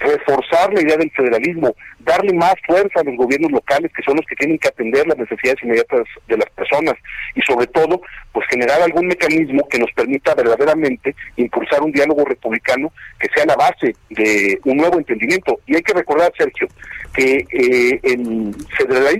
reforzar 0.00 0.72
la 0.72 0.80
idea 0.80 0.96
del 0.96 1.10
federalismo, 1.10 1.74
darle 2.00 2.32
más 2.32 2.54
fuerza 2.66 3.00
a 3.00 3.04
los 3.04 3.16
gobiernos 3.16 3.52
locales 3.52 3.92
que 3.94 4.02
son 4.02 4.16
los 4.16 4.26
que 4.26 4.34
tienen 4.34 4.58
que 4.58 4.68
atender 4.68 5.06
las 5.06 5.18
necesidades 5.18 5.62
inmediatas 5.62 6.06
de 6.26 6.38
las 6.38 6.50
personas 6.50 6.94
y 7.34 7.42
sobre 7.42 7.66
todo 7.66 8.00
pues 8.32 8.46
generar 8.48 8.80
algún 8.82 9.06
mecanismo 9.06 9.68
que 9.68 9.78
nos 9.78 9.92
permita 9.92 10.34
verdaderamente 10.34 11.14
impulsar 11.36 11.82
un 11.82 11.92
diálogo 11.92 12.24
republicano 12.24 12.92
que 13.18 13.28
sea 13.34 13.44
la 13.44 13.56
base 13.56 13.94
de 14.08 14.58
un 14.64 14.78
nuevo 14.78 14.98
entendimiento. 14.98 15.60
Y 15.66 15.76
hay 15.76 15.82
que 15.82 15.92
recordar, 15.92 16.32
Sergio, 16.36 16.66
que 17.14 17.44
eh, 17.50 18.00
el, 18.02 18.54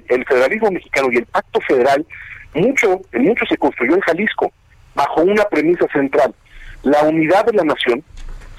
el 0.08 0.24
federalismo 0.24 0.70
mexicano 0.70 1.08
y 1.12 1.18
el 1.18 1.26
pacto 1.26 1.60
federal 1.60 2.06
mucho, 2.54 3.00
mucho 3.12 3.44
se 3.46 3.56
construyó 3.58 3.94
en 3.94 4.00
Jalisco 4.00 4.52
bajo 4.94 5.22
una 5.22 5.44
premisa 5.44 5.86
central, 5.92 6.34
la 6.82 7.02
unidad 7.02 7.44
de 7.46 7.52
la 7.52 7.64
nación 7.64 8.02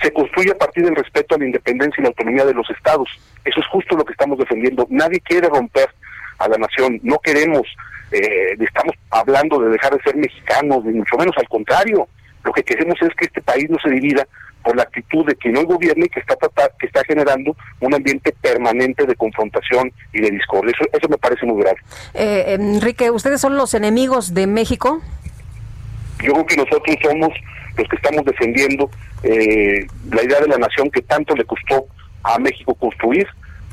se 0.02 0.12
construye 0.12 0.52
a 0.52 0.58
partir 0.58 0.84
del 0.84 0.95
respeto 0.95 1.36
a 1.36 1.38
la 1.38 1.45
independencia 1.45 1.99
y 1.99 2.04
la 2.04 2.10
autonomía 2.10 2.45
de 2.45 2.54
los 2.54 2.70
estados. 2.70 3.10
Eso 3.45 3.60
es 3.60 3.68
justo 3.68 3.95
lo 3.95 4.06
que 4.06 4.14
estamos 4.14 4.38
defendiendo. 4.38 4.88
Nadie 4.89 5.20
quiere 5.22 5.47
romper 5.47 5.89
a 6.39 6.47
la 6.47 6.58
nación, 6.58 6.99
no 7.04 7.20
queremos, 7.20 7.68
eh, 8.12 8.56
estamos 8.60 8.95
hablando 9.12 9.60
de 9.60 9.70
dejar 9.70 9.95
de 9.95 10.02
ser 10.02 10.16
mexicanos, 10.16 10.84
ni 10.84 10.93
mucho 10.93 11.18
menos 11.18 11.36
al 11.38 11.47
contrario. 11.47 12.08
Lo 12.43 12.52
que 12.52 12.64
queremos 12.64 12.95
es 13.02 13.10
que 13.16 13.26
este 13.26 13.41
país 13.41 13.70
no 13.70 13.78
se 13.80 13.89
divida 13.89 14.28
por 14.64 14.76
la 14.76 14.84
actitud 14.84 15.26
de 15.26 15.36
quien 15.36 15.58
hoy 15.58 15.66
gobierna 15.66 16.06
y 16.06 16.10
que 16.10 16.20
está 16.20 16.36
que 16.80 16.86
está 16.86 17.04
generando 17.06 17.56
un 17.80 17.93
ambiente 17.93 18.34
permanente 18.41 19.06
de 19.06 19.16
confrontación 19.16 19.91
y 20.14 20.22
de 20.22 20.32
discordia. 20.32 20.74
Eso, 20.76 20.89
eso 20.91 21.10
me 21.10 21.18
parece 21.18 21.45
muy 21.45 21.62
grave. 21.62 21.78
Eh, 22.14 22.58
Enrique, 22.60 23.12
¿ustedes 23.12 23.41
son 23.41 23.58
los 23.58 23.74
enemigos 23.74 24.34
de 24.34 24.47
México? 24.47 25.02
Yo 26.24 26.34
creo 26.34 26.45
que 26.45 26.58
nosotros 26.58 26.95
somos 27.02 27.34
los 27.78 27.88
que 27.88 27.95
estamos 27.95 28.26
defendiendo 28.26 28.89
eh, 29.24 29.86
la 30.11 30.24
idea 30.24 30.39
de 30.39 30.47
la 30.47 30.57
nación 30.57 30.89
que 30.89 31.01
tanto 31.01 31.36
le 31.36 31.45
costó 31.45 31.86
a 32.24 32.39
México 32.39 32.76
construir. 32.76 33.28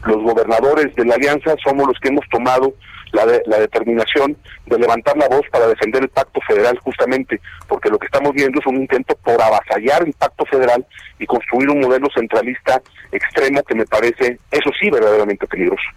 Los 0.07 0.23
gobernadores 0.23 0.95
de 0.95 1.05
la 1.05 1.17
alianza 1.17 1.57
somos 1.63 1.89
los 1.89 1.99
que 1.99 2.09
hemos 2.09 2.27
tomado 2.29 2.73
la, 3.13 3.25
la 3.47 3.59
determinación 3.59 4.37
de 4.67 4.79
levantar 4.79 5.17
la 5.17 5.29
voz 5.29 5.43
para 5.51 5.67
defender 5.67 6.03
el 6.03 6.09
pacto 6.09 6.41
federal 6.47 6.79
justamente, 6.79 7.41
porque 7.67 7.89
lo 7.89 7.99
que 7.99 8.07
estamos 8.07 8.33
viendo 8.33 8.61
es 8.61 8.67
un 8.67 8.77
intento 8.77 9.17
por 9.17 9.41
avasallar 9.43 10.07
el 10.07 10.13
pacto 10.13 10.45
federal 10.47 10.87
y 11.19 11.27
construir 11.27 11.71
un 11.71 11.81
modelo 11.81 12.09
centralista 12.15 12.81
extremo 13.11 13.63
que 13.65 13.75
me 13.75 13.87
parece, 13.87 14.39
eso 14.51 14.71
sí, 14.81 14.91
verdaderamente 14.91 15.47
peligroso. 15.47 15.89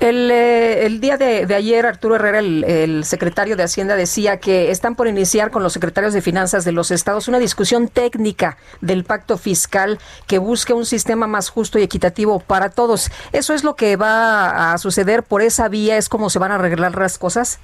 El, 0.00 0.30
eh, 0.30 0.86
el 0.86 1.00
día 1.00 1.16
de, 1.16 1.52
ayer, 1.54 1.84
Arturo 1.84 2.14
Herrera, 2.14 2.38
el, 2.38 3.04
secretario 3.04 3.56
de 3.56 3.64
Hacienda, 3.64 3.96
decía 3.96 4.38
que 4.38 4.70
están 4.70 4.94
por 4.94 5.08
iniciar 5.08 5.50
con 5.50 5.62
los 5.62 5.72
secretarios 5.72 6.14
de 6.14 6.22
Finanzas 6.22 6.64
de 6.64 6.72
los 6.72 6.90
estados 6.90 7.26
una 7.26 7.38
discusión 7.38 7.88
técnica 7.88 8.58
del 8.80 9.04
pacto 9.04 9.38
fiscal 9.38 9.98
que 10.26 10.38
busque 10.38 10.72
un 10.72 10.86
sistema 10.86 11.26
más 11.26 11.48
justo 11.50 11.78
y 11.78 11.82
equitativo 11.82 12.38
para 12.40 12.70
todos. 12.70 13.10
¿Eso 13.32 13.54
es 13.54 13.64
lo 13.64 13.74
que 13.74 13.96
va 13.96 14.72
a 14.72 14.78
suceder 14.78 15.24
por 15.24 15.42
esa 15.42 15.68
vía? 15.68 15.96
¿Es 15.96 16.08
como 16.08 16.30
se 16.30 16.38
van 16.38 16.52
a 16.52 16.56
arreglar 16.56 16.96
las 16.96 17.18
cosas? 17.18 17.58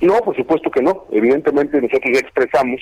No, 0.00 0.14
por 0.18 0.36
supuesto 0.36 0.70
que 0.70 0.82
no. 0.82 1.06
Evidentemente 1.12 1.80
nosotros 1.80 2.10
ya 2.12 2.20
expresamos 2.20 2.80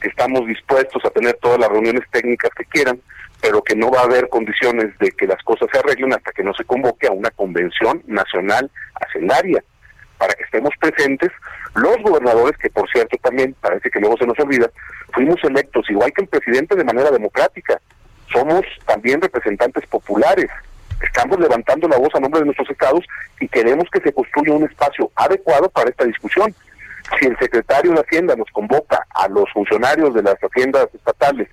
que 0.00 0.08
estamos 0.08 0.46
dispuestos 0.46 1.04
a 1.04 1.10
tener 1.10 1.36
todas 1.40 1.58
las 1.58 1.68
reuniones 1.68 2.02
técnicas 2.10 2.50
que 2.56 2.64
quieran 2.64 3.00
pero 3.40 3.62
que 3.62 3.76
no 3.76 3.90
va 3.90 4.00
a 4.00 4.04
haber 4.04 4.28
condiciones 4.28 4.96
de 4.98 5.10
que 5.12 5.26
las 5.26 5.42
cosas 5.42 5.68
se 5.72 5.78
arreglen 5.78 6.12
hasta 6.12 6.32
que 6.32 6.42
no 6.42 6.52
se 6.54 6.64
convoque 6.64 7.06
a 7.06 7.12
una 7.12 7.30
convención 7.30 8.02
nacional 8.06 8.70
hacendaria 8.94 9.62
para 10.18 10.34
que 10.34 10.42
estemos 10.44 10.72
presentes 10.80 11.30
los 11.74 11.96
gobernadores, 12.02 12.58
que 12.58 12.70
por 12.70 12.90
cierto 12.90 13.16
también 13.22 13.54
parece 13.60 13.90
que 13.90 14.00
luego 14.00 14.16
se 14.18 14.26
nos 14.26 14.38
olvida, 14.40 14.68
fuimos 15.12 15.42
electos 15.44 15.88
igual 15.90 16.12
que 16.12 16.22
el 16.22 16.28
presidente 16.28 16.74
de 16.74 16.84
manera 16.84 17.10
democrática. 17.10 17.80
Somos 18.32 18.62
también 18.84 19.22
representantes 19.22 19.86
populares. 19.86 20.50
Estamos 21.02 21.38
levantando 21.38 21.88
la 21.88 21.96
voz 21.96 22.14
a 22.14 22.20
nombre 22.20 22.40
de 22.40 22.46
nuestros 22.46 22.68
estados 22.68 23.04
y 23.40 23.48
queremos 23.48 23.88
que 23.90 24.00
se 24.00 24.12
construya 24.12 24.52
un 24.52 24.64
espacio 24.64 25.10
adecuado 25.14 25.70
para 25.70 25.88
esta 25.88 26.04
discusión. 26.04 26.54
Si 27.18 27.26
el 27.26 27.38
secretario 27.38 27.92
de 27.92 28.00
Hacienda 28.00 28.36
nos 28.36 28.50
convoca 28.50 29.06
a 29.14 29.28
los 29.28 29.50
funcionarios 29.52 30.12
de 30.12 30.22
las 30.22 30.36
haciendas 30.42 30.88
estatales 30.92 31.48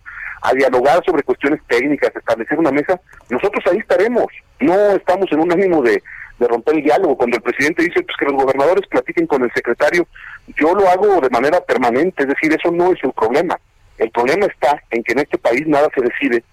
a 0.45 0.53
dialogar 0.53 1.03
sobre 1.05 1.23
cuestiones 1.23 1.59
técnicas, 1.67 2.15
establecer 2.15 2.59
una 2.59 2.71
mesa, 2.71 2.99
nosotros 3.29 3.63
ahí 3.67 3.79
estaremos. 3.79 4.27
No 4.59 4.91
estamos 4.91 5.31
en 5.31 5.39
un 5.39 5.51
ánimo 5.51 5.81
de, 5.81 6.01
romper 6.39 6.75
el 6.75 6.83
diálogo. 6.83 7.17
Cuando 7.17 7.37
el 7.37 7.43
presidente 7.43 7.83
dice 7.83 8.03
pues, 8.03 8.15
que 8.17 8.25
los 8.25 8.35
gobernadores 8.35 8.85
platiquen 8.87 9.25
con 9.25 9.43
el 9.43 9.51
secretario, 9.53 10.07
yo 10.57 10.75
lo 10.75 10.87
hago 10.89 11.21
de 11.21 11.29
manera 11.29 11.61
permanente, 11.61 12.23
es 12.23 12.29
decir, 12.29 12.53
eso 12.53 12.71
no 12.71 12.91
es 12.91 13.03
el 13.03 13.11
problema. 13.13 13.59
El 13.97 14.11
problema 14.11 14.45
está 14.45 14.81
en 14.91 15.03
que 15.03 15.13
en 15.13 15.19
este 15.19 15.37
país 15.37 15.65
nada 15.65 15.87
se 15.95 16.01
decide 16.01 16.43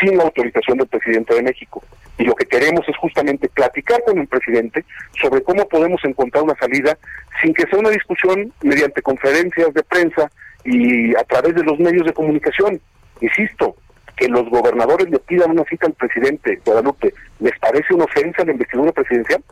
sin 0.00 0.16
la 0.16 0.24
autorización 0.24 0.78
del 0.78 0.86
presidente 0.86 1.34
de 1.34 1.42
México. 1.42 1.82
Y 2.18 2.24
lo 2.24 2.34
que 2.34 2.44
queremos 2.44 2.86
es 2.86 2.96
justamente 2.98 3.48
platicar 3.48 4.02
con 4.04 4.18
el 4.18 4.28
presidente 4.28 4.84
sobre 5.20 5.42
cómo 5.42 5.66
podemos 5.66 6.04
encontrar 6.04 6.44
una 6.44 6.54
salida 6.56 6.96
sin 7.40 7.54
que 7.54 7.66
sea 7.66 7.78
una 7.78 7.90
discusión 7.90 8.52
mediante 8.62 9.02
conferencias 9.02 9.72
de 9.72 9.82
prensa 9.82 10.30
y 10.64 11.16
a 11.16 11.24
través 11.24 11.54
de 11.54 11.64
los 11.64 11.78
medios 11.78 12.04
de 12.06 12.12
comunicación. 12.12 12.80
Insisto, 13.20 13.76
que 14.16 14.28
los 14.28 14.48
gobernadores 14.50 15.08
le 15.10 15.18
pidan 15.18 15.52
una 15.52 15.64
cita 15.64 15.86
al 15.86 15.94
presidente 15.94 16.60
Guadalupe, 16.64 17.14
¿les 17.40 17.58
parece 17.58 17.94
una 17.94 18.04
ofensa 18.04 18.44
la 18.44 18.52
investidura 18.52 18.92
presidencial? 18.92 19.42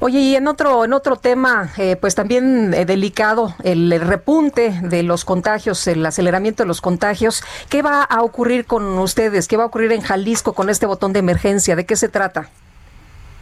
Oye, 0.00 0.20
y 0.20 0.36
en 0.36 0.46
otro, 0.46 0.84
en 0.84 0.92
otro 0.92 1.16
tema, 1.16 1.70
eh, 1.76 1.96
pues 1.96 2.14
también 2.14 2.72
eh, 2.72 2.84
delicado, 2.84 3.56
el, 3.64 4.00
repunte 4.00 4.72
de 4.82 5.02
los 5.02 5.24
contagios, 5.24 5.88
el 5.88 6.06
aceleramiento 6.06 6.62
de 6.62 6.68
los 6.68 6.80
contagios. 6.80 7.42
¿Qué 7.68 7.82
va 7.82 8.04
a 8.04 8.22
ocurrir 8.22 8.64
con 8.64 8.96
ustedes? 8.98 9.48
¿Qué 9.48 9.56
va 9.56 9.64
a 9.64 9.66
ocurrir 9.66 9.90
en 9.90 10.00
Jalisco 10.00 10.52
con 10.52 10.70
este 10.70 10.86
botón 10.86 11.12
de 11.12 11.18
emergencia? 11.18 11.74
¿De 11.74 11.84
qué 11.84 11.96
se 11.96 12.08
trata? 12.08 12.48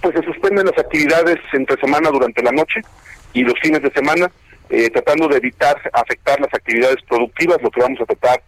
Pues 0.00 0.14
se 0.14 0.22
suspenden 0.22 0.64
las 0.64 0.78
actividades 0.78 1.36
entre 1.52 1.78
semana 1.78 2.08
durante 2.10 2.42
la 2.42 2.52
noche 2.52 2.80
y 3.34 3.42
los 3.42 3.54
fines 3.60 3.82
de 3.82 3.90
semana, 3.90 4.30
eh, 4.70 4.88
tratando 4.88 5.28
de 5.28 5.36
evitar 5.36 5.76
afectar 5.92 6.40
las 6.40 6.54
actividades 6.54 7.02
productivas. 7.06 7.60
Lo 7.60 7.70
que 7.70 7.82
vamos 7.82 8.00
a 8.00 8.06
tratar 8.06 8.40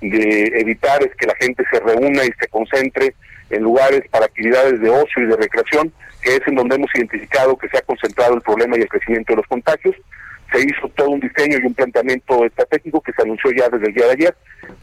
de 0.00 0.60
evitar 0.60 1.02
es 1.02 1.14
que 1.16 1.26
la 1.26 1.34
gente 1.36 1.64
se 1.70 1.80
reúna 1.80 2.24
y 2.24 2.32
se 2.38 2.48
concentre 2.48 3.14
en 3.50 3.62
lugares 3.62 4.02
para 4.10 4.26
actividades 4.26 4.80
de 4.80 4.90
ocio 4.90 5.22
y 5.22 5.26
de 5.26 5.36
recreación, 5.36 5.92
que 6.22 6.36
es 6.36 6.40
en 6.46 6.56
donde 6.56 6.76
hemos 6.76 6.90
identificado 6.94 7.56
que 7.56 7.68
se 7.68 7.78
ha 7.78 7.82
concentrado 7.82 8.34
el 8.34 8.42
problema 8.42 8.76
y 8.76 8.82
el 8.82 8.88
crecimiento 8.88 9.32
de 9.32 9.36
los 9.36 9.46
contagios. 9.46 9.94
se 10.52 10.60
hizo 10.60 10.88
todo 10.94 11.10
un 11.10 11.20
diseño 11.20 11.58
y 11.58 11.66
un 11.66 11.74
planteamiento 11.74 12.44
estratégico 12.44 13.00
que 13.00 13.12
se 13.12 13.22
anunció 13.22 13.50
ya 13.50 13.68
desde 13.68 13.88
el 13.88 13.94
día 13.94 14.06
de 14.06 14.12
ayer. 14.12 14.36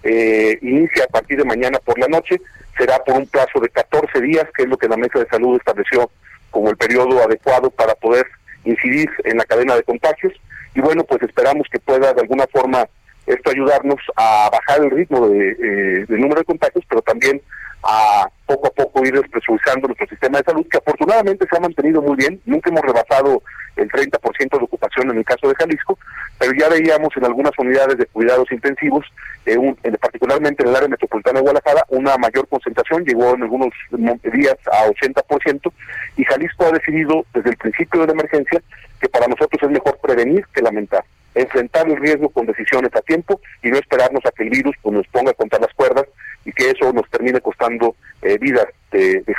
Eh, 0.03 0.57
inicia 0.61 1.05
a 1.05 1.07
partir 1.07 1.37
de 1.37 1.45
mañana 1.45 1.79
por 1.79 1.97
la 1.97 2.07
noche, 2.07 2.41
será 2.77 2.99
por 2.99 3.15
un 3.15 3.27
plazo 3.27 3.59
de 3.61 3.69
14 3.69 4.19
días, 4.21 4.45
que 4.55 4.63
es 4.63 4.69
lo 4.69 4.77
que 4.77 4.89
la 4.89 4.97
Mesa 4.97 5.19
de 5.19 5.27
Salud 5.27 5.57
estableció 5.57 6.11
como 6.51 6.69
el 6.69 6.77
periodo 6.77 7.23
adecuado 7.23 7.69
para 7.69 7.95
poder 7.95 8.25
incidir 8.65 9.09
en 9.23 9.37
la 9.37 9.45
cadena 9.45 9.75
de 9.75 9.83
contagios. 9.83 10.33
Y 10.75 10.81
bueno, 10.81 11.03
pues 11.03 11.21
esperamos 11.23 11.67
que 11.71 11.79
pueda 11.79 12.13
de 12.13 12.21
alguna 12.21 12.45
forma 12.47 12.87
esto 13.25 13.51
ayudarnos 13.51 13.99
a 14.15 14.49
bajar 14.51 14.83
el 14.83 14.91
ritmo 14.91 15.27
de, 15.27 15.51
eh, 15.51 16.05
del 16.07 16.19
número 16.19 16.39
de 16.39 16.45
contagios, 16.45 16.83
pero 16.89 17.01
también 17.01 17.41
a 17.83 18.27
poco 18.45 18.67
a 18.67 18.71
poco 18.71 19.05
ir 19.05 19.13
despresurizando 19.13 19.87
nuestro 19.87 20.07
sistema 20.07 20.37
de 20.37 20.45
salud, 20.45 20.65
que 20.69 20.77
afortunadamente 20.77 21.45
se 21.49 21.57
ha 21.57 21.59
mantenido 21.59 22.01
muy 22.01 22.15
bien. 22.15 22.39
Nunca 22.45 22.69
hemos 22.69 22.81
rebasado 22.81 23.43
el 23.75 23.89
30% 23.89 24.57
de 24.57 24.63
ocupación 24.63 25.11
en 25.11 25.17
el 25.17 25.25
caso 25.25 25.47
de 25.49 25.55
Jalisco, 25.55 25.97
pero 26.37 26.53
ya 26.57 26.69
veíamos 26.69 27.09
en 27.17 27.25
algunas 27.25 27.51
unidades 27.57 27.97
de 27.97 28.05
cuidados 28.05 28.51
intensivos, 28.51 29.05
eh, 29.45 29.57
particularmente 29.99 30.63
en 30.63 30.69
el 30.69 30.75
área 30.75 30.87
metropolitana 30.87 31.39
de 31.39 31.43
Guadalajara, 31.43 31.85
una 31.89 32.17
mayor 32.17 32.47
concentración, 32.47 33.03
llegó 33.03 33.33
en 33.33 33.43
algunos 33.43 33.69
días 33.91 34.57
a 34.71 34.87
80%, 34.87 35.73
y 36.15 36.23
Jalisco 36.23 36.65
ha 36.65 36.71
decidido 36.71 37.25
desde 37.33 37.49
el 37.49 37.57
principio 37.57 38.01
de 38.01 38.07
la 38.07 38.13
emergencia 38.13 38.61
que 39.01 39.09
para 39.09 39.27
nosotros 39.27 39.61
es 39.61 39.69
mejor 39.69 39.97
prevenir 40.01 40.45
que 40.53 40.61
lamentar 40.61 41.03
enfrentar 41.35 41.89
el 41.89 41.97
riesgo 41.97 42.29
con 42.29 42.45
decisiones 42.45 42.91
a 42.95 43.01
tiempo 43.01 43.39
y 43.61 43.69
no 43.69 43.77
esperarnos 43.77 44.25
a 44.25 44.31
que 44.31 44.43
el 44.43 44.49
virus 44.49 44.75
pues, 44.81 44.95
nos 44.95 45.07
ponga 45.07 45.33
contra 45.33 45.59
las 45.59 45.73
cuerdas 45.73 46.05
y 46.45 46.51
que 46.51 46.71
eso 46.71 46.91
nos 46.91 47.09
termine 47.09 47.39
costando 47.39 47.95
eh, 48.21 48.37
vidas 48.37 48.67
de, 48.91 49.21
de. 49.21 49.35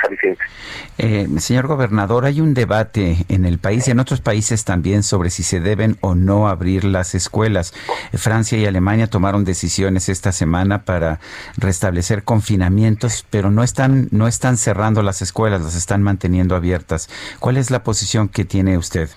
Eh, 0.97 1.27
señor 1.39 1.67
gobernador, 1.67 2.25
hay 2.25 2.41
un 2.41 2.53
debate 2.53 3.17
en 3.29 3.45
el 3.45 3.57
país 3.57 3.87
y 3.87 3.91
en 3.91 3.99
otros 3.99 4.21
países 4.21 4.65
también 4.65 5.01
sobre 5.03 5.29
si 5.29 5.43
se 5.43 5.59
deben 5.59 5.97
o 6.01 6.13
no 6.13 6.49
abrir 6.49 6.83
las 6.83 7.15
escuelas. 7.15 7.73
Francia 8.13 8.57
y 8.57 8.65
Alemania 8.65 9.07
tomaron 9.07 9.45
decisiones 9.45 10.09
esta 10.09 10.31
semana 10.31 10.83
para 10.83 11.19
restablecer 11.57 12.23
confinamientos, 12.23 13.25
pero 13.29 13.49
no 13.49 13.63
están 13.63 14.09
no 14.11 14.27
están 14.27 14.57
cerrando 14.57 15.01
las 15.03 15.21
escuelas, 15.21 15.61
las 15.61 15.75
están 15.75 16.03
manteniendo 16.03 16.55
abiertas. 16.55 17.09
¿Cuál 17.39 17.57
es 17.57 17.71
la 17.71 17.83
posición 17.83 18.27
que 18.27 18.45
tiene 18.45 18.77
usted? 18.77 19.09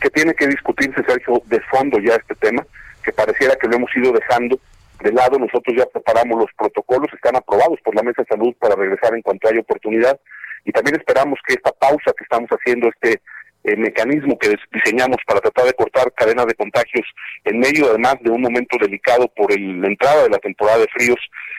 Que 0.00 0.10
tiene 0.10 0.34
que 0.34 0.46
discutirse, 0.46 1.02
Sergio, 1.06 1.42
de 1.46 1.60
fondo 1.70 1.98
ya 2.00 2.16
este 2.16 2.34
tema, 2.36 2.66
que 3.04 3.12
pareciera 3.12 3.56
que 3.56 3.68
lo 3.68 3.76
hemos 3.76 3.90
ido 3.96 4.12
dejando 4.12 4.58
de 5.00 5.12
lado. 5.12 5.38
Nosotros 5.38 5.76
ya 5.76 5.86
preparamos 5.86 6.40
los 6.40 6.50
protocolos, 6.56 7.12
están 7.12 7.36
aprobados 7.36 7.78
por 7.84 7.94
la 7.94 8.02
Mesa 8.02 8.22
de 8.22 8.28
Salud 8.28 8.54
para 8.58 8.74
regresar 8.74 9.14
en 9.14 9.22
cuanto 9.22 9.48
haya 9.48 9.60
oportunidad. 9.60 10.18
Y 10.64 10.72
también 10.72 10.96
esperamos 10.96 11.38
que 11.46 11.54
esta 11.54 11.72
pausa 11.72 12.12
que 12.16 12.24
estamos 12.24 12.50
haciendo, 12.50 12.88
este 12.88 13.20
eh, 13.64 13.76
mecanismo 13.76 14.38
que 14.38 14.56
diseñamos 14.72 15.18
para 15.26 15.40
tratar 15.40 15.66
de 15.66 15.74
cortar 15.74 16.10
cadenas 16.14 16.46
de 16.46 16.54
contagios 16.54 17.06
en 17.44 17.58
medio 17.58 17.90
además 17.90 18.16
de 18.22 18.30
un 18.30 18.40
momento 18.40 18.78
delicado 18.80 19.28
por 19.36 19.50
la 19.50 19.86
entrada 19.86 20.22
de 20.22 20.30
la 20.30 20.38
temporada 20.38 20.78
de 20.78 20.88
fríos, 20.88 21.18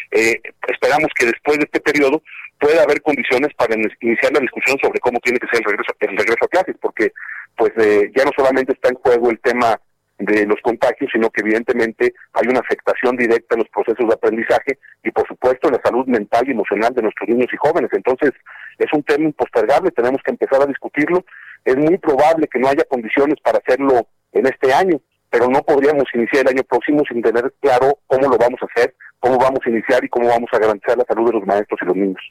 eh, 0.10 0.42
esperamos 0.68 1.10
que 1.16 1.28
después 1.28 1.60
de 1.60 1.66
este 1.66 1.80
periodo 1.80 2.24
pueda 2.60 2.84
haber 2.84 3.02
condiciones 3.02 3.54
para 3.56 3.76
iniciar 3.76 4.32
la 4.34 4.40
discusión 4.40 4.78
sobre 4.82 5.00
cómo 5.00 5.20
tiene 5.20 5.40
que 5.40 5.48
ser 5.48 5.60
el 5.60 5.72
regreso, 5.72 5.94
el 6.00 6.18
regreso 6.18 6.46
a 6.46 6.48
clases, 6.48 6.76
porque 6.82 7.12
pues 7.56 7.72
eh, 7.78 8.12
ya 8.16 8.24
no 8.26 8.32
solamente 8.36 8.74
está 8.74 8.90
en 8.90 8.96
juego 8.96 9.30
el 9.30 9.40
tema 9.40 9.80
de 10.22 10.46
los 10.46 10.60
contagios, 10.62 11.10
sino 11.12 11.30
que 11.30 11.42
evidentemente 11.42 12.14
hay 12.34 12.48
una 12.48 12.60
afectación 12.60 13.18
directa 13.18 13.56
en 13.56 13.60
los 13.60 13.70
procesos 13.70 14.08
de 14.08 14.14
aprendizaje 14.14 14.78
y 15.04 15.12
por 15.12 15.28
supuesto 15.28 15.68
en 15.68 15.74
la 15.74 15.82
salud 15.84 16.06
mental 16.06 16.48
y 16.48 16.52
emocional 16.52 16.94
de 16.94 17.02
nuestros 17.02 17.28
niños 17.30 17.48
y 17.52 17.58
jóvenes. 17.58 17.90
Entonces 17.94 18.32
es 18.78 18.94
un 18.94 19.04
tema 19.04 19.26
impostergable, 19.26 19.92
tenemos 19.92 20.22
que 20.24 20.32
empezar 20.32 20.62
a 20.62 20.68
discutirlo. 20.68 21.26
Es 21.66 21.76
muy 21.76 21.98
probable 21.98 22.48
que 22.48 22.60
no 22.60 22.68
haya 22.68 22.84
condiciones 22.86 23.36
para 23.44 23.60
hacerlo 23.60 24.08
en 24.34 24.46
este 24.46 24.74
año, 24.74 25.00
pero 25.30 25.48
no 25.48 25.62
podríamos 25.62 26.06
iniciar 26.14 26.44
el 26.44 26.58
año 26.58 26.64
próximo 26.64 27.04
sin 27.08 27.22
tener 27.22 27.54
claro 27.60 28.00
cómo 28.08 28.28
lo 28.28 28.38
vamos 28.38 28.60
a 28.62 28.68
hacer, 28.74 28.94
cómo 29.20 29.38
vamos 29.38 29.60
a 29.66 29.70
iniciar 29.70 30.04
y 30.04 30.10
cómo 30.10 30.28
vamos 30.28 30.50
a 30.52 30.60
garantizar 30.60 30.98
la 30.98 31.06
salud 31.06 31.28
de 31.28 31.40
los 31.40 31.46
maestros 31.46 31.80
y 31.82 31.86
los 31.86 31.96
niños. 31.96 32.22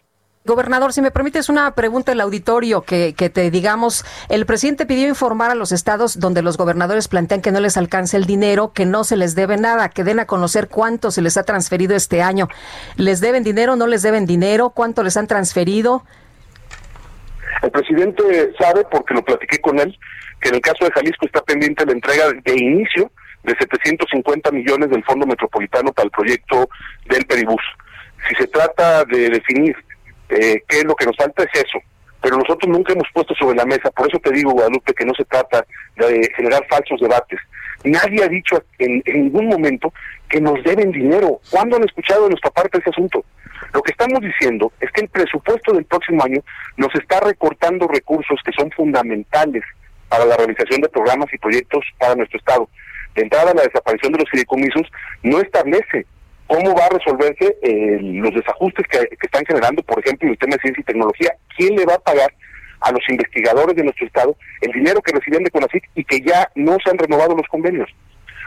Gobernador, 0.47 0.95
si 0.95 1.03
me 1.03 1.11
permites 1.11 1.51
una 1.51 1.75
pregunta 1.75 2.13
del 2.13 2.23
auditorio 2.23 2.81
que, 2.81 3.15
que, 3.15 3.29
te 3.29 3.51
digamos, 3.51 4.07
el 4.31 4.47
presidente 4.47 4.87
pidió 4.87 5.07
informar 5.07 5.51
a 5.51 5.55
los 5.55 5.71
estados 5.71 6.19
donde 6.19 6.41
los 6.41 6.57
gobernadores 6.57 7.09
plantean 7.09 7.43
que 7.43 7.53
no 7.53 7.61
les 7.61 7.77
alcance 7.77 8.17
el 8.17 8.25
dinero, 8.25 8.73
que 8.73 8.87
no 8.87 9.05
se 9.05 9.19
les 9.19 9.35
debe 9.35 9.59
nada, 9.59 9.91
que 9.91 10.03
den 10.03 10.19
a 10.19 10.25
conocer 10.25 10.69
cuánto 10.69 11.11
se 11.11 11.21
les 11.21 11.37
ha 11.37 11.43
transferido 11.43 11.95
este 11.95 12.23
año. 12.23 12.49
¿Les 12.97 13.21
deben 13.21 13.45
dinero, 13.45 13.77
no 13.77 13.87
les 13.87 14.01
deben 14.01 14.25
dinero? 14.25 14.71
¿Cuánto 14.71 15.03
les 15.03 15.19
han 15.19 15.27
transferido? 15.27 16.05
El 17.61 17.71
presidente 17.71 18.55
sabe, 18.59 18.87
porque 18.91 19.13
lo 19.13 19.23
platiqué 19.23 19.59
con 19.59 19.79
él, 19.79 19.99
que 20.41 20.49
en 20.49 20.55
el 20.55 20.63
caso 20.63 20.87
de 20.87 20.91
Jalisco 20.93 21.27
está 21.27 21.43
pendiente 21.43 21.85
la 21.85 21.93
entrega 21.93 22.33
de 22.33 22.57
inicio 22.57 23.13
de 23.43 23.55
750 23.59 24.51
millones 24.53 24.89
del 24.89 25.05
Fondo 25.05 25.27
Metropolitano 25.27 25.93
para 25.93 26.07
el 26.07 26.11
proyecto 26.11 26.67
del 27.11 27.27
Peribús. 27.27 27.63
Si 28.27 28.35
se 28.37 28.47
trata 28.47 29.05
de 29.05 29.29
definir 29.29 29.77
eh, 30.31 30.63
qué 30.69 30.79
es 30.79 30.85
lo 30.85 30.95
que 30.95 31.07
nos 31.07 31.17
falta 31.17 31.45
es 31.45 31.65
eso. 31.65 31.79
Pero 32.23 32.37
nosotros 32.37 32.69
nunca 32.69 32.93
hemos 32.93 33.09
puesto 33.15 33.35
sobre 33.35 33.57
la 33.57 33.65
mesa, 33.65 33.91
por 33.91 34.09
eso 34.09 34.19
te 34.19 34.31
digo, 34.33 34.53
Guadalupe, 34.53 34.93
que 34.93 35.07
no 35.07 35.15
se 35.15 35.25
trata 35.25 35.65
de 35.97 36.31
generar 36.37 36.67
falsos 36.69 37.01
debates. 37.01 37.41
Nadie 37.83 38.23
ha 38.23 38.29
dicho 38.29 38.63
en, 38.79 39.03
en 39.07 39.23
ningún 39.25 39.47
momento 39.47 39.93
que 40.29 40.41
nos 40.41 40.63
deben 40.63 40.93
dinero. 40.93 41.41
¿Cuándo 41.51 41.77
han 41.77 41.85
escuchado 41.85 42.25
de 42.25 42.31
nuestra 42.31 42.51
parte 42.51 42.79
ese 42.79 42.91
asunto? 42.91 43.25
Lo 43.73 43.83
que 43.83 43.93
estamos 43.93 44.21
diciendo 44.21 44.73
es 44.81 44.91
que 44.93 45.03
el 45.03 45.09
presupuesto 45.09 45.73
del 45.73 45.85
próximo 45.85 46.23
año 46.23 46.43
nos 46.77 46.95
está 46.95 47.21
recortando 47.21 47.89
recursos 47.89 48.39
que 48.45 48.53
son 48.53 48.71
fundamentales 48.71 49.65
para 50.09 50.25
la 50.25 50.37
realización 50.37 50.81
de 50.81 50.89
programas 50.89 51.33
y 51.33 51.39
proyectos 51.39 51.85
para 51.99 52.17
nuestro 52.17 52.39
Estado. 52.39 52.69
De 53.15 53.23
entrada, 53.23 53.55
la 53.55 53.63
desaparición 53.63 54.13
de 54.13 54.19
los 54.19 54.31
fideicomisos 54.31 54.87
no 55.23 55.41
establece 55.41 56.07
cómo 56.51 56.75
va 56.75 56.87
a 56.87 56.89
resolverse 56.89 57.57
eh, 57.63 57.99
los 58.01 58.35
desajustes 58.35 58.85
que, 58.89 59.09
están 59.23 59.45
generando, 59.47 59.85
por 59.85 60.01
ejemplo, 60.01 60.27
en 60.27 60.33
el 60.33 60.39
tema 60.39 60.57
de 60.57 60.63
ciencia 60.63 60.81
y 60.81 60.85
tecnología. 60.85 61.33
¿Quién 61.57 61.77
le 61.77 61.87
va 61.87 61.95
a 61.95 62.01
pagar 62.01 62.35
a 62.81 62.91
los 62.91 63.09
investigadores 63.09 63.77
de 63.77 63.85
nuestro 63.85 64.05
Estado 64.05 64.37
el 64.61 64.73
dinero 64.73 65.01
que 65.01 65.13
reciben 65.13 65.45
de 65.45 65.51
CONACYT 65.53 65.85
y 65.95 66.05
que 66.05 66.21
ya 66.21 66.51
no 66.57 66.77
se 66.83 66.91
han 66.91 66.99
renovado 66.99 67.37
los 67.37 67.47
convenios? 67.47 67.89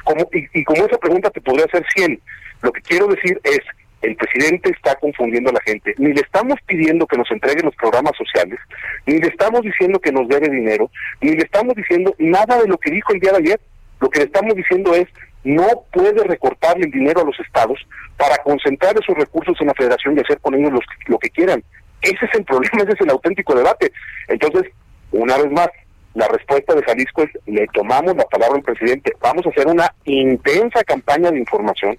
Como, 0.04 0.28
y, 0.34 0.60
y 0.60 0.64
como 0.66 0.86
esa 0.86 0.98
pregunta 0.98 1.30
te 1.30 1.40
podría 1.40 1.64
hacer 1.64 1.86
100, 1.96 2.20
lo 2.62 2.74
que 2.74 2.82
quiero 2.82 3.08
decir 3.08 3.40
es, 3.46 3.62
el 4.02 4.18
presidente 4.18 4.70
está 4.72 4.96
confundiendo 4.96 5.52
a 5.52 5.54
la 5.54 5.62
gente. 5.62 5.96
Ni 5.98 6.12
le 6.12 6.20
estamos 6.20 6.60
pidiendo 6.66 7.08
que 7.08 7.18
nos 7.18 7.32
entreguen 7.32 7.68
los 7.68 7.76
programas 7.78 8.12
sociales, 8.18 8.60
ni 9.06 9.18
le 9.18 9.30
estamos 9.30 9.62
diciendo 9.62 9.98
que 10.00 10.12
nos 10.12 10.28
debe 10.28 10.50
dinero, 10.50 10.92
ni 11.22 11.32
le 11.32 11.44
estamos 11.44 11.74
diciendo 11.74 12.14
nada 12.20 12.62
de 12.62 12.68
lo 12.68 12.78
que 12.78 12.92
dijo 12.92 13.14
el 13.14 13.22
día 13.22 13.32
de 13.32 13.38
ayer. 13.38 13.62
Lo 14.02 14.10
que 14.10 14.20
le 14.20 14.26
estamos 14.26 14.56
diciendo 14.56 14.94
es, 14.94 15.08
no 15.44 15.68
puede 15.92 16.24
recortarle 16.24 16.86
el 16.86 16.92
dinero 16.92 17.22
a 17.22 17.26
los 17.26 17.40
estados 17.40 17.80
para 18.18 18.38
concentrar 18.38 18.96
esos 18.96 19.18
recursos 19.18 19.56
en 19.60 19.68
la 19.68 19.74
federación 19.74 20.18
y 20.18 20.22
hacer 20.22 20.40
con 20.40 20.56
ellos 20.56 20.72
los, 20.72 20.86
lo 21.08 21.20
que 21.20 21.30
quieran. 21.30 21.64
Ese 22.02 22.26
es 22.26 22.34
el 22.36 22.44
problema, 22.46 22.84
ese 22.84 22.94
es 22.94 23.02
el 23.02 23.10
auténtico 23.10 23.56
debate. 23.56 23.92
Entonces, 24.28 24.72
una 25.12 25.38
vez 25.38 25.52
más, 25.52 25.70
la 26.14 26.28
respuesta 26.28 26.76
de 26.76 26.84
Jalisco 26.84 27.24
es, 27.24 27.30
le 27.46 27.68
tomamos 27.68 28.16
la 28.16 28.26
palabra 28.26 28.56
al 28.56 28.64
presidente, 28.64 29.14
vamos 29.20 29.46
a 29.46 29.50
hacer 29.50 29.68
una 29.68 29.94
intensa 30.06 30.84
campaña 30.84 31.32
de 31.32 31.40
información 31.40 31.98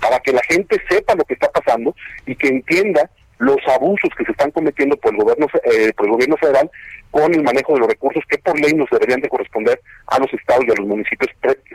para 0.00 0.20
que 0.20 0.32
la 0.32 0.42
gente 0.48 0.80
sepa 0.88 1.14
lo 1.14 1.24
que 1.24 1.34
está 1.34 1.50
pasando 1.50 1.94
y 2.24 2.36
que 2.36 2.48
entienda 2.48 3.10
los 3.38 3.58
abusos 3.68 4.10
que 4.16 4.24
se 4.24 4.32
están 4.32 4.50
cometiendo 4.50 4.96
por 4.96 5.12
el 5.12 5.20
gobierno 5.20 5.46
eh, 5.64 5.92
por 5.96 6.06
el 6.06 6.12
gobierno 6.12 6.36
federal 6.36 6.70
con 7.10 7.34
el 7.34 7.42
manejo 7.42 7.74
de 7.74 7.80
los 7.80 7.88
recursos 7.88 8.22
que 8.28 8.38
por 8.38 8.58
ley 8.60 8.72
nos 8.74 8.90
deberían 8.90 9.20
de 9.20 9.28
corresponder 9.28 9.80
a 10.06 10.18
los 10.18 10.32
estados 10.34 10.64
y 10.66 10.70
a 10.70 10.74
los 10.74 10.86
municipios. 10.86 11.30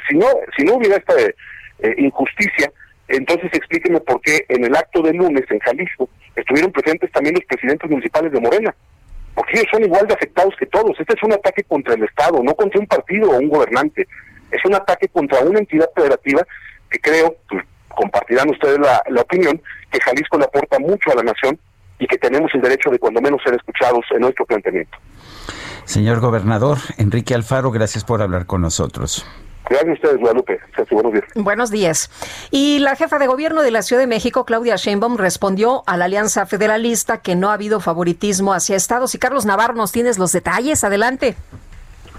Si 0.08 0.18
no, 0.18 0.28
si 0.56 0.64
no 0.64 0.76
hubiera 0.76 0.98
esta 0.98 1.14
eh, 1.20 1.96
injusticia, 1.98 2.72
entonces 3.08 3.50
explíqueme 3.54 4.00
por 4.02 4.22
qué 4.22 4.46
en 4.50 4.64
el 4.66 4.76
acto 4.76 5.02
de 5.02 5.14
lunes 5.14 5.44
en 5.50 5.60
Jalisco 5.60 6.10
estuvieron 6.36 6.72
presentes 6.72 7.12
también 7.12 7.36
los 7.36 7.46
presidentes 7.46 7.90
municipales 7.90 8.32
de 8.32 8.40
Morena. 8.40 8.76
Porque 9.36 9.58
ellos 9.58 9.68
son 9.72 9.84
igual 9.84 10.08
de 10.08 10.14
afectados 10.14 10.56
que 10.58 10.68
todos. 10.68 11.00
Este 11.00 11.14
es 11.16 11.24
un 11.24 11.34
ataque 11.34 11.64
contra 11.64 11.96
el 11.96 12.04
Estado, 12.04 12.44
no 12.44 12.54
contra 12.54 12.80
un 12.80 12.88
partido 12.88 13.32
o 13.32 13.40
un 13.40 13.50
gobernante. 13.50 14.08
Es 14.52 14.64
un 14.66 14.76
ataque 14.76 15.08
contra 15.08 15.40
una 15.40 15.60
entidad 15.60 15.90
federativa 15.96 16.46
que 16.92 17.00
creo, 17.00 17.36
pues, 17.50 17.64
compartirán 17.96 18.50
ustedes 18.50 18.80
la, 18.80 19.02
la 19.10 19.22
opinión, 19.22 19.62
que 19.92 20.00
Jalisco 20.00 20.38
le 20.38 20.46
aporta 20.46 20.80
mucho 20.80 21.12
a 21.12 21.16
la 21.16 21.24
nación 21.24 21.58
y 22.00 22.08
que 22.08 22.18
tenemos 22.18 22.52
el 22.54 22.62
derecho 22.62 22.90
de 22.90 23.00
cuando 23.00 23.22
menos 23.22 23.42
ser 23.44 23.54
escuchados 23.54 24.06
en 24.12 24.22
nuestro 24.22 24.46
planteamiento. 24.46 24.98
Señor 25.86 26.20
gobernador, 26.20 26.78
Enrique 26.98 27.34
Alfaro, 27.34 27.72
gracias 27.72 28.04
por 28.04 28.22
hablar 28.22 28.46
con 28.46 28.62
nosotros. 28.62 29.26
Gracias 29.70 29.90
a 29.90 29.94
ustedes, 29.94 30.20
Guadalupe. 30.20 30.60
Buenos 30.92 31.14
días. 31.14 31.26
Buenos 31.36 31.72
días. 31.72 32.10
Y 32.52 32.80
la 32.80 32.96
jefa 32.96 33.18
de 33.18 33.28
gobierno 33.28 33.62
de 33.62 33.72
la 33.72 33.82
Ciudad 33.82 34.02
de 34.02 34.08
México, 34.08 34.46
Claudia 34.46 34.76
Sheinbaum, 34.76 35.18
respondió 35.18 35.84
a 35.88 35.96
la 35.96 36.06
Alianza 36.06 36.46
Federalista 36.46 37.20
que 37.22 37.36
no 37.36 37.50
ha 37.50 37.54
habido 37.54 37.80
favoritismo 37.80 38.54
hacia 38.54 38.76
estados. 38.76 39.16
Y 39.16 39.20
Carlos 39.20 39.46
Navarro, 39.46 39.74
nos 39.74 39.92
tienes 39.92 40.18
los 40.18 40.32
detalles. 40.34 40.84
Adelante. 40.84 41.36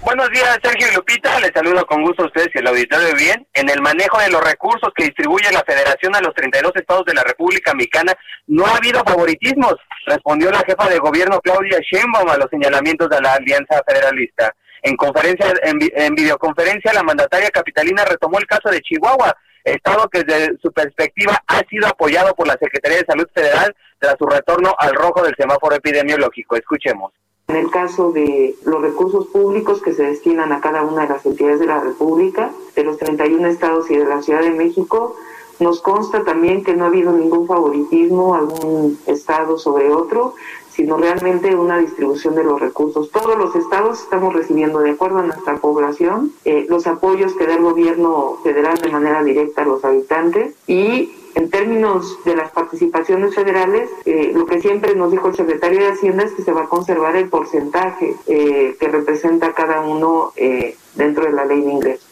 Buenos 0.05 0.29
días, 0.29 0.59
Sergio 0.61 0.87
y 0.87 0.95
Lupita. 0.95 1.39
Les 1.39 1.49
saludo 1.51 1.83
con 1.87 2.03
gusto 2.03 2.21
a 2.21 2.25
ustedes 2.27 2.49
y 2.53 2.59
el 2.59 2.67
auditorio 2.67 3.15
bien. 3.15 3.47
En 3.55 3.67
el 3.71 3.81
manejo 3.81 4.19
de 4.19 4.29
los 4.29 4.43
recursos 4.43 4.91
que 4.95 5.05
distribuye 5.05 5.51
la 5.51 5.63
Federación 5.65 6.15
a 6.15 6.21
los 6.21 6.31
32 6.35 6.73
estados 6.75 7.05
de 7.05 7.15
la 7.15 7.23
República 7.23 7.73
Mexicana, 7.73 8.13
no 8.45 8.67
ha 8.67 8.77
habido 8.77 9.03
favoritismos, 9.03 9.73
respondió 10.05 10.51
la 10.51 10.59
jefa 10.59 10.87
de 10.89 10.99
gobierno 10.99 11.41
Claudia 11.41 11.79
Sheinbaum 11.79 12.29
a 12.29 12.37
los 12.37 12.51
señalamientos 12.51 13.09
de 13.09 13.19
la 13.19 13.33
Alianza 13.33 13.81
Federalista. 13.83 14.53
En 14.83 14.95
conferencia, 14.95 15.51
en, 15.63 15.79
en 15.81 16.13
videoconferencia, 16.13 16.93
la 16.93 17.01
mandataria 17.01 17.49
capitalina 17.49 18.05
retomó 18.05 18.37
el 18.37 18.45
caso 18.45 18.69
de 18.69 18.81
Chihuahua, 18.81 19.35
estado 19.63 20.07
que 20.09 20.21
desde 20.21 20.55
su 20.61 20.71
perspectiva 20.71 21.35
ha 21.47 21.61
sido 21.67 21.87
apoyado 21.87 22.35
por 22.35 22.45
la 22.45 22.57
Secretaría 22.61 22.99
de 22.99 23.07
Salud 23.07 23.27
Federal 23.33 23.75
tras 23.97 24.13
su 24.19 24.27
retorno 24.27 24.75
al 24.77 24.93
rojo 24.93 25.23
del 25.23 25.33
semáforo 25.35 25.75
epidemiológico. 25.75 26.55
Escuchemos. 26.57 27.11
En 27.47 27.57
el 27.57 27.69
caso 27.69 28.11
de 28.11 28.55
los 28.65 28.81
recursos 28.81 29.27
públicos 29.27 29.81
que 29.81 29.93
se 29.93 30.03
destinan 30.03 30.51
a 30.51 30.61
cada 30.61 30.81
una 30.81 31.03
de 31.03 31.09
las 31.09 31.25
entidades 31.25 31.59
de 31.59 31.67
la 31.67 31.79
República, 31.79 32.51
de 32.75 32.83
los 32.83 32.97
31 32.97 33.47
estados 33.47 33.89
y 33.91 33.95
de 33.95 34.05
la 34.05 34.21
Ciudad 34.23 34.41
de 34.41 34.51
México, 34.51 35.15
nos 35.59 35.81
consta 35.81 36.23
también 36.23 36.63
que 36.63 36.75
no 36.75 36.85
ha 36.85 36.87
habido 36.87 37.11
ningún 37.13 37.47
favoritismo, 37.47 38.35
algún 38.35 38.97
estado 39.05 39.57
sobre 39.57 39.89
otro, 39.89 40.33
sino 40.71 40.97
realmente 40.97 41.55
una 41.55 41.77
distribución 41.77 42.35
de 42.35 42.43
los 42.43 42.59
recursos. 42.59 43.09
Todos 43.11 43.37
los 43.37 43.55
estados 43.55 44.01
estamos 44.01 44.33
recibiendo, 44.33 44.79
de 44.79 44.91
acuerdo 44.91 45.19
a 45.19 45.23
nuestra 45.23 45.55
población, 45.57 46.33
eh, 46.43 46.65
los 46.67 46.87
apoyos 46.87 47.33
que 47.33 47.47
da 47.47 47.55
el 47.55 47.61
gobierno 47.61 48.37
federal 48.43 48.77
de 48.79 48.89
manera 48.89 49.23
directa 49.23 49.61
a 49.61 49.65
los 49.65 49.85
habitantes 49.85 50.53
y 50.67 51.13
en 51.35 51.49
términos 51.49 52.23
de 52.23 52.35
las 52.35 52.49
participaciones 52.51 53.35
federales, 53.35 53.89
eh, 54.05 54.31
lo 54.33 54.45
que 54.45 54.61
siempre 54.61 54.95
nos 54.95 55.11
dijo 55.11 55.27
el 55.27 55.35
secretario 55.35 55.79
de 55.81 55.91
Hacienda 55.91 56.23
es 56.23 56.31
que 56.31 56.43
se 56.43 56.53
va 56.53 56.63
a 56.63 56.69
conservar 56.69 57.17
el 57.17 57.29
porcentaje 57.29 58.15
eh, 58.27 58.77
que 58.79 58.87
representa 58.87 59.53
cada 59.53 59.81
uno 59.81 60.31
eh, 60.37 60.77
dentro 60.95 61.25
de 61.25 61.33
la 61.33 61.43
ley 61.43 61.59
de 61.61 61.71
ingresos. 61.71 62.07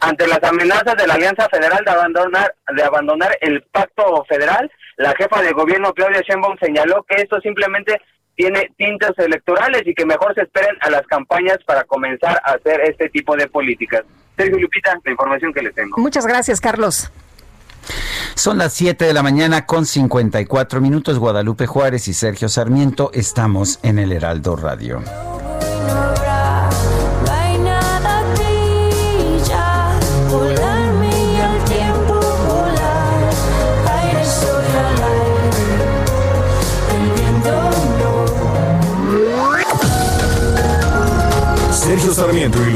Ante 0.00 0.26
las 0.26 0.42
amenazas 0.42 0.96
de 0.96 1.06
la 1.06 1.14
Alianza 1.14 1.46
Federal 1.50 1.84
de 1.84 1.90
abandonar, 1.90 2.54
de 2.74 2.82
abandonar 2.82 3.36
el 3.42 3.62
pacto 3.64 4.24
federal, 4.26 4.70
la 4.96 5.12
jefa 5.14 5.42
de 5.42 5.52
gobierno 5.52 5.92
Claudia 5.92 6.22
Sheinbaum 6.22 6.56
señaló 6.58 7.04
que 7.06 7.16
esto 7.16 7.38
simplemente 7.40 8.00
tiene 8.34 8.70
tintes 8.78 9.12
electorales 9.18 9.82
y 9.86 9.94
que 9.94 10.06
mejor 10.06 10.34
se 10.34 10.42
esperen 10.42 10.76
a 10.80 10.88
las 10.90 11.06
campañas 11.06 11.58
para 11.66 11.84
comenzar 11.84 12.40
a 12.44 12.52
hacer 12.52 12.80
este 12.80 13.10
tipo 13.10 13.36
de 13.36 13.46
políticas. 13.46 14.04
Sergio 14.36 14.58
Lupita, 14.58 14.98
la 15.04 15.10
información 15.10 15.52
que 15.52 15.62
les 15.62 15.74
tengo. 15.74 15.98
Muchas 15.98 16.26
gracias, 16.26 16.60
Carlos. 16.60 17.10
Son 18.34 18.58
las 18.58 18.72
7 18.74 19.04
de 19.04 19.12
la 19.12 19.22
mañana 19.22 19.66
con 19.66 19.86
54 19.86 20.80
minutos. 20.80 21.18
Guadalupe 21.18 21.66
Juárez 21.66 22.08
y 22.08 22.14
Sergio 22.14 22.48
Sarmiento 22.48 23.10
estamos 23.12 23.78
en 23.82 23.98
el 23.98 24.12
Heraldo 24.12 24.56
Radio. 24.56 25.02
Sergio 41.86 42.12
Sarmiento 42.12 42.58
y 42.68 42.75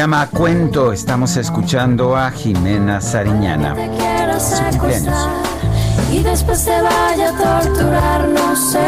Llama 0.00 0.30
Cuento. 0.30 0.94
Estamos 0.94 1.36
escuchando 1.36 2.16
a 2.16 2.30
Jimena 2.30 3.02
Sariñana. 3.02 3.74
Te 3.74 3.86
quiero 3.98 4.40
Su 4.40 4.56
cumpleaños. 4.56 4.72
secuestrar 4.72 6.10
y 6.10 6.22
después 6.22 6.64
te 6.64 6.80
vaya 6.80 7.28
a 7.28 7.62
torturar, 7.62 8.28
no 8.28 8.56
sé. 8.56 8.78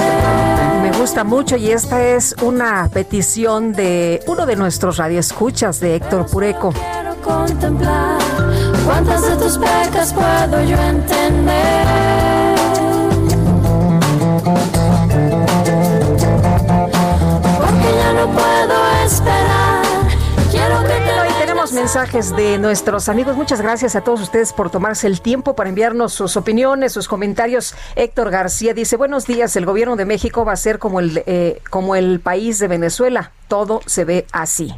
Me 0.80 0.90
gusta 0.96 1.22
mucho 1.22 1.58
y 1.58 1.70
esta 1.70 2.02
es 2.02 2.34
una 2.40 2.88
petición 2.90 3.74
de 3.74 4.22
uno 4.26 4.46
de 4.46 4.56
nuestros 4.56 4.96
radioescuchas 4.96 5.80
de 5.80 5.96
Héctor 5.96 6.24
Pureco. 6.30 6.72
Quiero 6.72 7.14
contemplar 7.16 8.18
cuántas 8.86 9.20
de 9.20 9.36
tus 9.36 9.58
pecas 9.58 10.14
puedo 10.14 10.64
yo 10.64 10.78
entender. 10.78 11.86
Porque 17.58 17.88
ya 17.98 18.12
no 18.14 18.32
puedo 18.32 19.04
esperar. 19.04 19.61
Mensajes 21.72 22.36
de 22.36 22.58
nuestros 22.58 23.08
amigos. 23.08 23.34
Muchas 23.34 23.62
gracias 23.62 23.96
a 23.96 24.02
todos 24.02 24.20
ustedes 24.20 24.52
por 24.52 24.70
tomarse 24.70 25.06
el 25.06 25.22
tiempo 25.22 25.56
para 25.56 25.70
enviarnos 25.70 26.12
sus 26.12 26.36
opiniones, 26.36 26.92
sus 26.92 27.08
comentarios. 27.08 27.74
Héctor 27.96 28.30
García 28.30 28.74
dice, 28.74 28.96
buenos 28.96 29.26
días, 29.26 29.56
el 29.56 29.64
gobierno 29.64 29.96
de 29.96 30.04
México 30.04 30.44
va 30.44 30.52
a 30.52 30.56
ser 30.56 30.78
como 30.78 31.00
el, 31.00 31.22
eh, 31.26 31.62
como 31.70 31.96
el 31.96 32.20
país 32.20 32.58
de 32.58 32.68
Venezuela. 32.68 33.32
Todo 33.48 33.80
se 33.86 34.04
ve 34.04 34.26
así. 34.32 34.74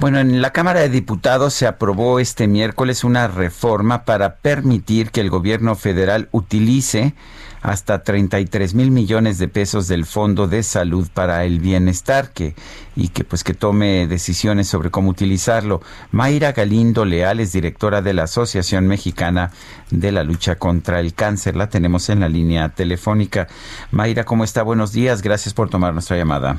Bueno, 0.00 0.18
en 0.18 0.40
la 0.40 0.52
Cámara 0.52 0.80
de 0.80 0.88
Diputados 0.88 1.52
se 1.52 1.66
aprobó 1.66 2.18
este 2.20 2.48
miércoles 2.48 3.04
una 3.04 3.28
reforma 3.28 4.04
para 4.04 4.36
permitir 4.36 5.10
que 5.10 5.20
el 5.20 5.28
gobierno 5.28 5.74
federal 5.74 6.28
utilice 6.32 7.14
hasta 7.62 8.02
33 8.02 8.74
mil 8.74 8.90
millones 8.90 9.38
de 9.38 9.48
pesos 9.48 9.88
del 9.88 10.04
Fondo 10.04 10.48
de 10.48 10.62
Salud 10.62 11.08
para 11.14 11.44
el 11.44 11.60
Bienestar 11.60 12.32
que, 12.32 12.54
y 12.96 13.08
que 13.08 13.24
pues 13.24 13.44
que 13.44 13.54
tome 13.54 14.06
decisiones 14.08 14.68
sobre 14.68 14.90
cómo 14.90 15.10
utilizarlo. 15.10 15.80
Mayra 16.10 16.52
Galindo 16.52 17.04
Leal 17.04 17.40
es 17.40 17.52
directora 17.52 18.02
de 18.02 18.14
la 18.14 18.24
Asociación 18.24 18.88
Mexicana 18.88 19.52
de 19.90 20.12
la 20.12 20.24
Lucha 20.24 20.56
contra 20.56 21.00
el 21.00 21.14
Cáncer. 21.14 21.56
La 21.56 21.68
tenemos 21.68 22.08
en 22.08 22.20
la 22.20 22.28
línea 22.28 22.68
telefónica. 22.70 23.46
Mayra, 23.92 24.24
¿cómo 24.24 24.44
está? 24.44 24.62
Buenos 24.62 24.92
días. 24.92 25.22
Gracias 25.22 25.54
por 25.54 25.70
tomar 25.70 25.92
nuestra 25.92 26.16
llamada. 26.16 26.58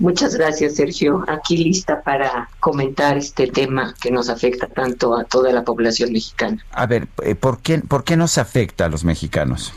Muchas 0.00 0.34
gracias, 0.34 0.74
Sergio. 0.74 1.24
Aquí 1.28 1.56
lista 1.56 2.02
para 2.02 2.48
comentar 2.60 3.16
este 3.16 3.46
tema 3.46 3.94
que 4.00 4.10
nos 4.10 4.28
afecta 4.28 4.66
tanto 4.66 5.16
a 5.16 5.24
toda 5.24 5.52
la 5.52 5.64
población 5.64 6.12
mexicana. 6.12 6.64
A 6.72 6.86
ver, 6.86 7.08
eh, 7.22 7.34
¿por 7.34 7.60
qué, 7.60 7.78
¿por 7.78 8.04
qué 8.04 8.16
nos 8.16 8.38
afecta 8.38 8.86
a 8.86 8.88
los 8.88 9.04
mexicanos? 9.04 9.72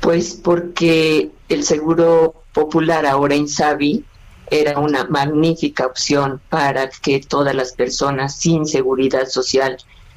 Pues 0.00 0.34
porque 0.34 1.30
el 1.48 1.64
seguro 1.64 2.42
popular, 2.52 3.06
ahora 3.06 3.34
Insabi, 3.34 4.04
era 4.50 4.78
una 4.78 5.04
magnífica 5.04 5.86
opción 5.86 6.40
para 6.48 6.88
que 6.88 7.20
todas 7.20 7.54
las 7.54 7.72
personas 7.72 8.36
sin 8.36 8.66
seguridad 8.66 9.26
social, 9.26 9.76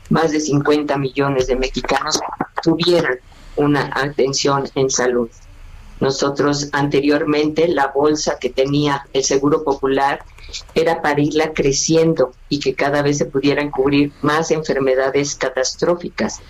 más 0.09 0.31
de 0.31 0.39
50 0.39 0.97
millones 0.97 1.47
de 1.47 1.55
mexicanos, 1.55 2.19
tuvieran 2.61 3.19
una 3.55 3.91
atención 3.93 4.69
en 4.75 4.89
salud. 4.89 5.29
Nosotros 5.99 6.69
anteriormente 6.71 7.67
la 7.67 7.87
bolsa 7.87 8.37
que 8.39 8.49
tenía 8.49 9.05
el 9.11 9.23
Seguro 9.23 9.63
Popular 9.63 10.23
era 10.73 11.01
para 11.01 11.19
irla 11.19 11.51
creciendo 11.53 12.31
y 12.47 12.59
que 12.59 12.73
cada 12.73 13.01
vez 13.01 13.17
se 13.17 13.25
pudieran 13.25 13.69
cubrir 13.69 14.13
más 14.21 14.51
enfermedades 14.51 15.35
catastróficas. 15.35 16.41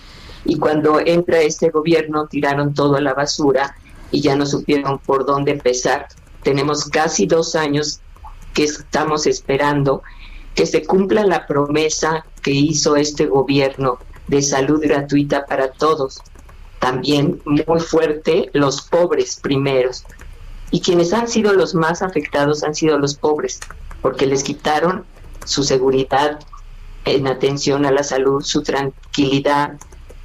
Y 0.46 0.58
cuando 0.58 1.00
entra 1.00 1.42
este 1.42 1.70
gobierno 1.70 2.28
tiraron 2.28 2.74
todo 2.74 2.96
a 2.96 3.02
la 3.02 3.14
basura 3.14 3.76
y 4.12 4.22
ya 4.22 4.36
no 4.36 4.46
supieron 4.46 5.00
por 5.00 5.26
dónde 5.26 5.52
empezar. 5.52 6.08
Tenemos 6.44 6.86
casi 6.86 7.26
dos 7.26 7.56
años 7.56 8.00
que 8.54 8.64
estamos 8.64 9.28
esperando 9.28 10.02
que 10.56 10.66
se 10.66 10.84
cumpla 10.84 11.26
la 11.26 11.48
promesa 11.48 12.26
que 12.42 12.52
hizo 12.52 12.96
este 12.96 13.28
gobierno 13.28 14.00
de 14.28 14.42
salud 14.42 14.82
gratuita 14.82 15.46
para 15.46 15.72
todos. 15.72 16.22
También 16.80 17.42
muy 17.46 17.80
fuerte 17.80 18.50
los 18.54 18.82
pobres 18.82 19.40
primeros. 19.42 20.06
Y 20.72 20.82
quienes 20.82 21.14
han 21.14 21.28
sido 21.28 21.54
los 21.54 21.74
más 21.74 22.02
afectados 22.02 22.64
han 22.64 22.76
sido 22.76 22.98
los 23.00 23.16
pobres, 23.16 23.60
porque 24.02 24.28
les 24.28 24.44
quitaron 24.44 25.06
su 25.46 25.64
seguridad 25.64 26.40
en 27.06 27.28
atención 27.28 27.86
a 27.86 27.92
la 27.92 28.04
salud, 28.04 28.44
su 28.44 28.62
tranquilidad. 28.62 29.78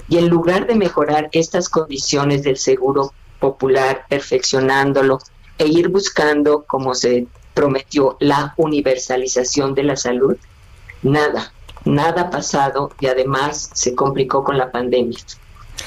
Y 0.08 0.18
en 0.18 0.28
lugar 0.28 0.66
de 0.66 0.74
mejorar 0.74 1.28
estas 1.32 1.68
condiciones 1.68 2.42
del 2.42 2.56
seguro 2.56 3.12
popular, 3.40 4.04
perfeccionándolo 4.08 5.18
e 5.58 5.66
ir 5.66 5.88
buscando, 5.88 6.64
como 6.66 6.94
se 6.94 7.26
prometió, 7.54 8.16
la 8.20 8.54
universalización 8.56 9.74
de 9.74 9.84
la 9.84 9.96
salud, 9.96 10.36
nada, 11.02 11.52
nada 11.84 12.22
ha 12.22 12.30
pasado 12.30 12.90
y 13.00 13.06
además 13.06 13.70
se 13.72 13.94
complicó 13.94 14.44
con 14.44 14.58
la 14.58 14.70
pandemia. 14.70 15.18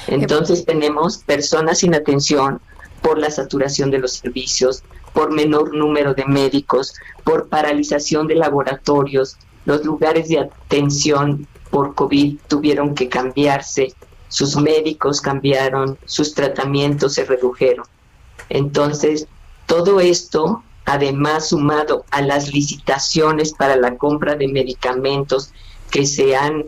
Entonces 0.07 0.65
tenemos 0.65 1.18
personas 1.20 1.80
sin 1.80 1.93
atención 1.95 2.61
por 3.01 3.20
la 3.20 3.30
saturación 3.30 3.91
de 3.91 3.99
los 3.99 4.13
servicios, 4.13 4.84
por 5.13 5.32
menor 5.32 5.74
número 5.74 6.13
de 6.13 6.26
médicos, 6.26 6.93
por 7.24 7.49
paralización 7.49 8.28
de 8.28 8.36
laboratorios, 8.36 9.38
los 9.65 9.84
lugares 9.84 10.30
de 10.30 10.39
atención 10.39 11.47
por 11.70 11.93
COVID 11.93 12.38
tuvieron 12.47 12.95
que 12.95 13.09
cambiarse, 13.09 13.93
sus 14.30 14.55
médicos 14.57 15.21
cambiaron, 15.21 15.97
sus 16.05 16.34
tratamientos 16.34 17.13
se 17.13 17.25
redujeron. 17.25 17.86
Entonces, 18.49 19.28
todo 19.65 19.99
esto, 19.99 20.63
además 20.86 21.49
sumado 21.49 22.05
a 22.11 22.21
las 22.21 22.53
licitaciones 22.53 23.53
para 23.53 23.75
la 23.75 23.97
compra 23.97 24.36
de 24.36 24.47
medicamentos 24.47 25.51
que 25.91 26.05
se 26.05 26.36
han 26.36 26.65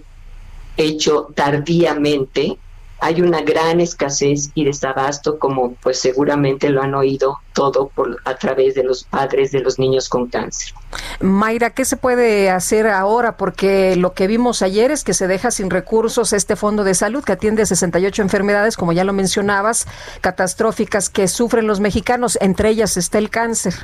hecho 0.77 1.27
tardíamente, 1.35 2.57
hay 3.01 3.21
una 3.21 3.41
gran 3.41 3.79
escasez 3.79 4.51
y 4.55 4.65
desabasto, 4.65 5.39
como 5.39 5.73
pues 5.75 5.99
seguramente 5.99 6.69
lo 6.69 6.81
han 6.81 6.93
oído 6.95 7.39
todo 7.53 7.87
por, 7.87 8.21
a 8.25 8.35
través 8.35 8.75
de 8.75 8.83
los 8.83 9.03
padres 9.05 9.51
de 9.51 9.61
los 9.61 9.79
niños 9.79 10.09
con 10.09 10.27
cáncer. 10.27 10.73
Mayra, 11.21 11.69
¿qué 11.69 11.85
se 11.85 11.95
puede 11.95 12.49
hacer 12.49 12.87
ahora? 12.87 13.37
Porque 13.37 13.95
lo 13.95 14.13
que 14.13 14.27
vimos 14.27 14.61
ayer 14.61 14.91
es 14.91 15.03
que 15.03 15.13
se 15.13 15.27
deja 15.27 15.51
sin 15.51 15.69
recursos 15.69 16.33
este 16.33 16.55
fondo 16.55 16.83
de 16.83 16.93
salud 16.93 17.23
que 17.23 17.33
atiende 17.33 17.65
68 17.65 18.21
enfermedades, 18.21 18.75
como 18.75 18.91
ya 18.91 19.03
lo 19.03 19.13
mencionabas, 19.13 19.87
catastróficas 20.21 21.09
que 21.09 21.27
sufren 21.27 21.67
los 21.67 21.79
mexicanos, 21.79 22.37
entre 22.41 22.69
ellas 22.69 22.97
está 22.97 23.17
el 23.17 23.29
cáncer. 23.29 23.75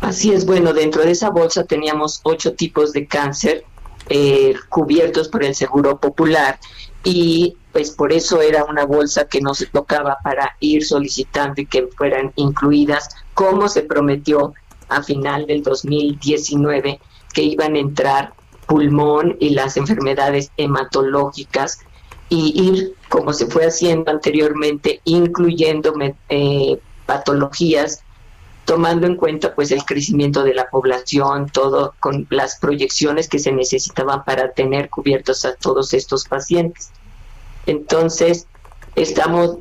Así 0.00 0.32
es, 0.32 0.46
bueno, 0.46 0.72
dentro 0.72 1.02
de 1.02 1.10
esa 1.10 1.30
bolsa 1.30 1.64
teníamos 1.64 2.20
ocho 2.22 2.54
tipos 2.54 2.92
de 2.92 3.06
cáncer 3.06 3.64
eh, 4.08 4.54
cubiertos 4.68 5.28
por 5.28 5.44
el 5.44 5.54
Seguro 5.54 5.98
Popular 5.98 6.58
y 7.04 7.56
pues 7.78 7.92
por 7.92 8.12
eso 8.12 8.42
era 8.42 8.64
una 8.64 8.84
bolsa 8.84 9.28
que 9.28 9.40
no 9.40 9.54
se 9.54 9.66
tocaba 9.66 10.18
para 10.24 10.56
ir 10.58 10.84
solicitando 10.84 11.60
y 11.60 11.66
que 11.66 11.86
fueran 11.96 12.32
incluidas, 12.34 13.08
como 13.34 13.68
se 13.68 13.82
prometió 13.82 14.52
a 14.88 15.00
final 15.04 15.46
del 15.46 15.62
2019 15.62 16.98
que 17.32 17.42
iban 17.44 17.76
a 17.76 17.78
entrar 17.78 18.32
pulmón 18.66 19.36
y 19.38 19.50
las 19.50 19.76
enfermedades 19.76 20.50
hematológicas 20.56 21.78
y 22.28 22.60
ir, 22.60 22.94
como 23.08 23.32
se 23.32 23.46
fue 23.46 23.66
haciendo 23.66 24.10
anteriormente, 24.10 25.00
incluyendo 25.04 25.94
eh, 26.30 26.80
patologías, 27.06 28.02
tomando 28.64 29.06
en 29.06 29.14
cuenta 29.14 29.54
pues 29.54 29.70
el 29.70 29.84
crecimiento 29.84 30.42
de 30.42 30.54
la 30.54 30.68
población, 30.68 31.48
todo 31.48 31.94
con 32.00 32.26
las 32.30 32.58
proyecciones 32.58 33.28
que 33.28 33.38
se 33.38 33.52
necesitaban 33.52 34.24
para 34.24 34.50
tener 34.50 34.90
cubiertos 34.90 35.44
a 35.44 35.54
todos 35.54 35.94
estos 35.94 36.24
pacientes. 36.24 36.90
Entonces, 37.68 38.46
estamos 38.96 39.58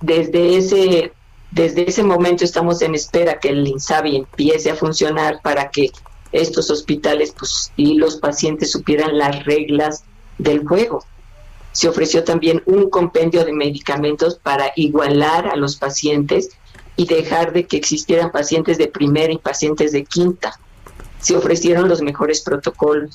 desde 0.00 0.56
ese 0.56 1.12
desde 1.50 1.88
ese 1.88 2.02
momento 2.02 2.42
estamos 2.42 2.82
en 2.82 2.96
espera 2.96 3.38
que 3.38 3.50
el 3.50 3.68
INSABI 3.68 4.16
empiece 4.16 4.72
a 4.72 4.74
funcionar 4.74 5.40
para 5.40 5.70
que 5.70 5.92
estos 6.32 6.68
hospitales 6.70 7.32
pues, 7.38 7.70
y 7.76 7.94
los 7.94 8.16
pacientes 8.16 8.72
supieran 8.72 9.16
las 9.18 9.44
reglas 9.44 10.02
del 10.38 10.66
juego. 10.66 11.04
Se 11.70 11.88
ofreció 11.88 12.24
también 12.24 12.60
un 12.66 12.90
compendio 12.90 13.44
de 13.44 13.52
medicamentos 13.52 14.36
para 14.36 14.72
igualar 14.74 15.46
a 15.46 15.54
los 15.54 15.76
pacientes 15.76 16.48
y 16.96 17.06
dejar 17.06 17.52
de 17.52 17.66
que 17.66 17.76
existieran 17.76 18.32
pacientes 18.32 18.78
de 18.78 18.88
primera 18.88 19.32
y 19.32 19.38
pacientes 19.38 19.92
de 19.92 20.04
quinta. 20.04 20.58
Se 21.20 21.36
ofrecieron 21.36 21.88
los 21.88 22.00
mejores 22.02 22.40
protocolos 22.40 23.14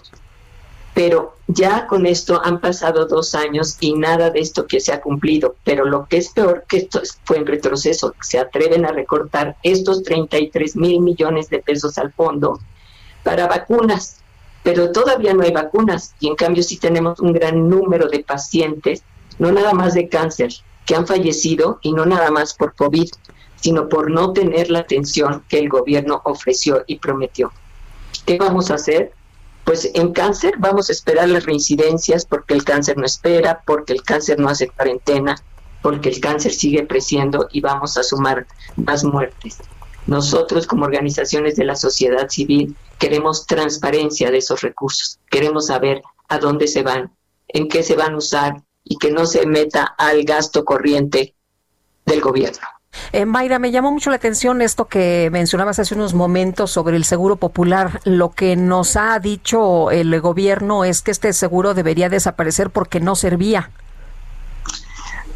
pero 1.00 1.38
ya 1.47 1.88
con 1.88 2.06
esto 2.06 2.41
han 2.43 2.60
pasado 2.60 3.06
dos 3.06 3.34
años 3.34 3.78
y 3.80 3.93
nada 3.93 4.32
de 4.32 4.41
esto 4.41 4.68
que 4.68 4.82
se 4.82 4.91
ha 4.91 5.00
cumplido. 5.00 5.56
Pero 5.64 5.86
lo 5.86 6.06
que 6.08 6.18
es 6.18 6.28
peor 6.28 6.66
que 6.68 6.76
esto 6.76 7.02
fue 7.24 7.38
en 7.38 7.47
retroceso, 7.47 8.16
se 8.22 8.38
atreven 8.38 8.86
a 8.86 8.91
recortar 8.91 9.56
estos 9.64 10.04
33 10.04 10.76
mil 10.76 11.00
millones 11.00 11.50
de 11.50 11.60
pesos 11.60 11.97
al 11.97 12.12
fondo 12.12 12.60
para 13.24 13.47
vacunas, 13.47 14.18
pero 14.62 14.91
todavía 14.91 15.34
no 15.34 15.43
hay 15.43 15.54
vacunas 15.54 16.16
y 16.20 16.28
en 16.28 16.36
cambio 16.36 16.64
sí 16.64 16.76
tenemos 16.76 17.22
un 17.22 17.32
gran 17.32 17.70
número 17.70 18.10
de 18.10 18.20
pacientes, 18.20 19.02
no 19.38 19.54
nada 19.54 19.72
más 19.72 19.93
de 19.93 20.10
cáncer, 20.10 20.52
que 20.86 20.95
han 20.95 21.08
fallecido 21.08 21.80
y 21.82 21.93
no 21.93 22.06
nada 22.06 22.30
más 22.30 22.54
por 22.54 22.76
COVID, 22.76 23.10
sino 23.56 23.88
por 23.88 24.12
no 24.12 24.34
tener 24.34 24.70
la 24.70 24.80
atención 24.80 25.45
que 25.47 25.60
el 25.60 25.70
gobierno 25.70 26.22
ofreció 26.26 26.84
y 26.88 26.97
prometió. 26.97 27.54
¿Qué 28.26 28.38
vamos 28.38 28.70
a 28.70 28.74
hacer? 28.74 29.14
Pues 29.70 29.88
en 29.93 30.13
cáncer 30.13 30.55
vamos 30.57 30.89
a 30.89 30.93
esperar 30.93 31.30
las 31.30 31.45
reincidencias 31.45 32.26
porque 32.26 32.55
el 32.55 32.63
cáncer 32.63 32.97
no 32.97 33.05
espera, 33.05 33.61
porque 33.67 33.93
el 33.93 34.01
cáncer 34.01 34.39
no 34.39 34.49
hace 34.49 34.67
cuarentena, 34.67 35.36
porque 35.84 36.09
el 36.09 36.20
cáncer 36.20 36.53
sigue 36.53 36.88
creciendo 36.88 37.47
y 37.51 37.61
vamos 37.61 37.95
a 37.95 38.01
sumar 38.01 38.47
más 38.78 39.03
muertes. 39.03 39.59
Nosotros 40.07 40.65
como 40.65 40.86
organizaciones 40.86 41.55
de 41.55 41.65
la 41.65 41.76
sociedad 41.76 42.30
civil 42.30 42.76
queremos 42.97 43.45
transparencia 43.45 44.32
de 44.32 44.39
esos 44.39 44.61
recursos, 44.61 45.20
queremos 45.30 45.67
saber 45.67 46.01
a 46.30 46.39
dónde 46.39 46.67
se 46.67 46.82
van, 46.82 47.11
en 47.47 47.67
qué 47.67 47.84
se 47.84 47.93
van 47.93 48.15
a 48.15 48.17
usar 48.17 48.63
y 48.84 48.97
que 48.97 49.11
no 49.11 49.28
se 49.28 49.45
meta 49.45 49.84
al 49.99 50.24
gasto 50.24 50.65
corriente 50.65 51.36
del 52.07 52.22
gobierno. 52.22 52.67
Eh, 53.12 53.26
Mayra, 53.26 53.60
me 53.60 53.72
llamó 53.72 53.92
mucho 53.92 54.10
la 54.10 54.18
atención 54.18 54.62
esto 54.62 54.86
que 54.86 55.30
mencionabas 55.32 55.80
hace 55.80 55.96
unos 55.96 56.14
momentos 56.14 56.72
sobre 56.72 56.96
el 56.96 57.06
seguro 57.06 57.38
popular. 57.38 58.02
Lo 58.04 58.32
que 58.32 58.56
nos 58.56 58.96
ha 58.96 59.18
dicho 59.20 59.92
el 59.92 60.20
gobierno 60.22 60.84
es 60.86 61.02
que 61.02 61.12
este 61.12 61.34
seguro 61.34 61.74
debería 61.74 62.10
desaparecer 62.10 62.70
porque 62.70 63.00
no 63.00 63.16
servía. 63.16 63.72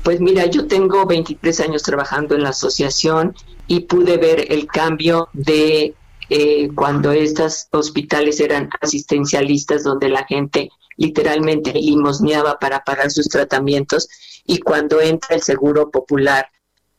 Pues 0.04 0.20
mira, 0.20 0.46
yo 0.48 0.68
tengo 0.68 1.06
23 1.06 1.62
años 1.62 1.84
trabajando 1.84 2.36
en 2.36 2.44
la 2.44 2.50
asociación 2.50 3.36
y 3.68 3.82
pude 3.82 4.18
ver 4.18 4.52
el 4.52 4.68
cambio 4.68 5.30
de 5.34 5.96
eh, 6.30 6.70
cuando 6.76 7.12
estos 7.12 7.68
hospitales 7.72 8.40
eran 8.40 8.70
asistencialistas, 8.82 9.84
donde 9.84 10.10
la 10.10 10.26
gente 10.26 10.70
literalmente 10.98 11.74
limosneaba 11.74 12.60
para 12.60 12.84
pagar 12.84 13.12
sus 13.12 13.30
tratamientos, 13.30 14.10
y 14.46 14.60
cuando 14.60 15.00
entra 15.02 15.36
el 15.36 15.42
seguro 15.42 15.90
popular, 15.90 16.48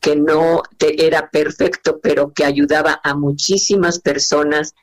que 0.05 0.17
no 0.17 0.63
era 0.79 1.31
perfecto, 1.31 1.99
pero 1.99 2.35
que 2.35 2.45
ayudaba 2.45 3.01
a 3.03 3.15
muchísimas 3.15 3.99
personas 3.99 4.75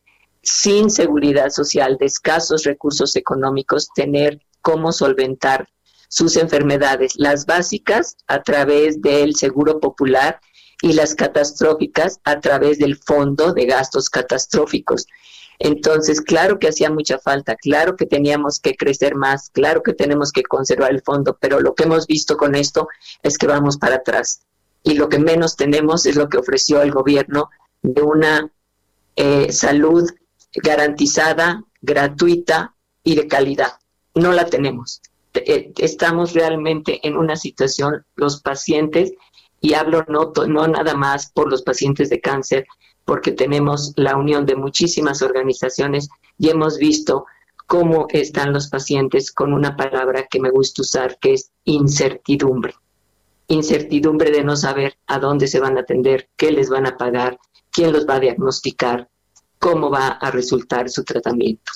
sin 0.42 0.90
seguridad 0.90 1.52
social, 1.52 1.98
de 2.00 2.08
escasos 2.08 2.64
recursos 2.64 3.16
económicos, 3.16 3.90
tener 3.94 4.42
cómo 4.62 4.92
solventar 4.92 5.70
sus 6.10 6.38
enfermedades, 6.38 7.14
las 7.18 7.46
básicas 7.46 8.18
a 8.26 8.42
través 8.42 9.00
del 9.04 9.36
Seguro 9.36 9.80
Popular 9.80 10.42
y 10.82 10.94
las 10.94 11.14
catastróficas 11.14 12.20
a 12.24 12.40
través 12.40 12.80
del 12.80 12.98
Fondo 12.98 13.54
de 13.54 13.68
Gastos 13.68 14.10
Catastróficos. 14.10 15.06
Entonces, 15.60 16.20
claro 16.20 16.58
que 16.58 16.70
hacía 16.70 16.90
mucha 16.90 17.20
falta, 17.20 17.56
claro 17.58 17.96
que 17.96 18.08
teníamos 18.08 18.60
que 18.60 18.76
crecer 18.76 19.14
más, 19.14 19.52
claro 19.52 19.84
que 19.84 19.94
tenemos 19.94 20.32
que 20.32 20.42
conservar 20.42 20.90
el 20.90 21.04
fondo, 21.04 21.38
pero 21.40 21.60
lo 21.60 21.76
que 21.76 21.84
hemos 21.84 22.08
visto 22.08 22.38
con 22.38 22.56
esto 22.56 22.88
es 23.22 23.38
que 23.38 23.46
vamos 23.46 23.78
para 23.78 23.98
atrás 23.98 24.48
y 24.84 24.94
lo 24.96 25.10
que 25.10 25.20
menos 25.20 25.56
tenemos 25.56 26.06
es 26.06 26.16
lo 26.16 26.30
que 26.30 26.38
ofreció 26.38 26.82
el 26.82 26.92
gobierno 26.92 27.50
de 27.82 28.02
una 28.02 28.52
eh, 29.16 29.52
salud 29.52 30.10
garantizada, 30.54 31.64
gratuita 31.82 32.76
y 33.04 33.16
de 33.16 33.28
calidad. 33.28 33.74
No 34.16 34.32
la 34.32 34.46
tenemos. 34.46 35.02
Eh, 35.34 35.72
estamos 35.78 36.34
realmente 36.34 37.06
en 37.08 37.18
una 37.18 37.36
situación, 37.36 38.06
los 38.16 38.42
pacientes, 38.42 39.14
y 39.62 39.76
hablo 39.76 40.04
no, 40.08 40.34
no 40.48 40.68
nada 40.68 40.96
más 40.96 41.32
por 41.32 41.50
los 41.50 41.62
pacientes 41.62 42.10
de 42.10 42.20
cáncer, 42.20 42.66
porque 43.06 43.32
tenemos 43.32 43.94
la 43.96 44.18
unión 44.18 44.46
de 44.46 44.56
muchísimas 44.56 45.22
organizaciones 45.22 46.10
y 46.38 46.50
hemos 46.50 46.78
visto 46.78 47.26
cómo 47.68 48.08
están 48.10 48.52
los 48.52 48.68
pacientes 48.68 49.32
con 49.32 49.54
una 49.54 49.78
palabra 49.78 50.28
que 50.30 50.42
me 50.42 50.50
gusta 50.50 50.82
usar, 50.82 51.18
que 51.20 51.34
es 51.34 51.52
incertidumbre. 51.64 52.74
Incertidumbre 53.52 54.32
de 54.32 54.46
no 54.46 54.56
saber 54.56 54.96
a 55.08 55.20
dónde 55.20 55.46
se 55.46 55.60
van 55.60 55.78
a 55.78 55.82
atender, 55.82 56.30
qué 56.38 56.52
les 56.52 56.70
van 56.70 56.88
a 56.88 56.96
pagar, 56.96 57.38
quién 57.70 57.92
los 57.92 58.08
va 58.08 58.16
a 58.16 58.20
diagnosticar, 58.22 59.10
cómo 59.60 59.90
va 59.90 60.08
a 60.08 60.32
resultar 60.32 60.90
su 60.90 61.04
tratamiento. 61.04 61.74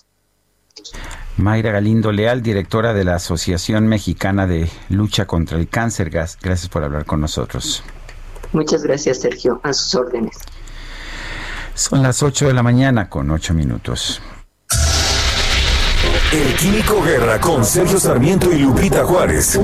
Mayra 1.35 1.71
Galindo 1.71 2.13
Leal, 2.13 2.41
directora 2.41 2.93
de 2.93 3.03
la 3.03 3.15
Asociación 3.15 3.87
Mexicana 3.87 4.47
de 4.47 4.69
Lucha 4.87 5.27
contra 5.27 5.57
el 5.57 5.67
Cáncer. 5.67 6.09
Gracias 6.09 6.69
por 6.69 6.81
hablar 6.81 7.03
con 7.03 7.19
nosotros. 7.19 7.83
Muchas 8.53 8.83
gracias, 8.83 9.19
Sergio. 9.19 9.59
A 9.61 9.73
sus 9.73 9.95
órdenes. 9.95 10.37
Son 11.73 12.01
las 12.01 12.23
8 12.23 12.47
de 12.47 12.53
la 12.53 12.63
mañana 12.63 13.09
con 13.09 13.29
8 13.29 13.53
minutos. 13.53 14.21
El 16.31 16.55
Químico 16.55 17.03
Guerra 17.03 17.41
con 17.41 17.65
Sergio 17.65 17.99
Sarmiento 17.99 18.49
y 18.53 18.59
Lupita 18.59 19.03
Juárez. 19.03 19.59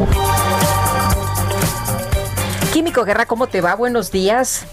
Químico 2.72 3.04
Guerra, 3.04 3.26
¿cómo 3.26 3.48
te 3.48 3.60
va? 3.60 3.76
Buenos 3.76 4.14
días. 4.14 4.66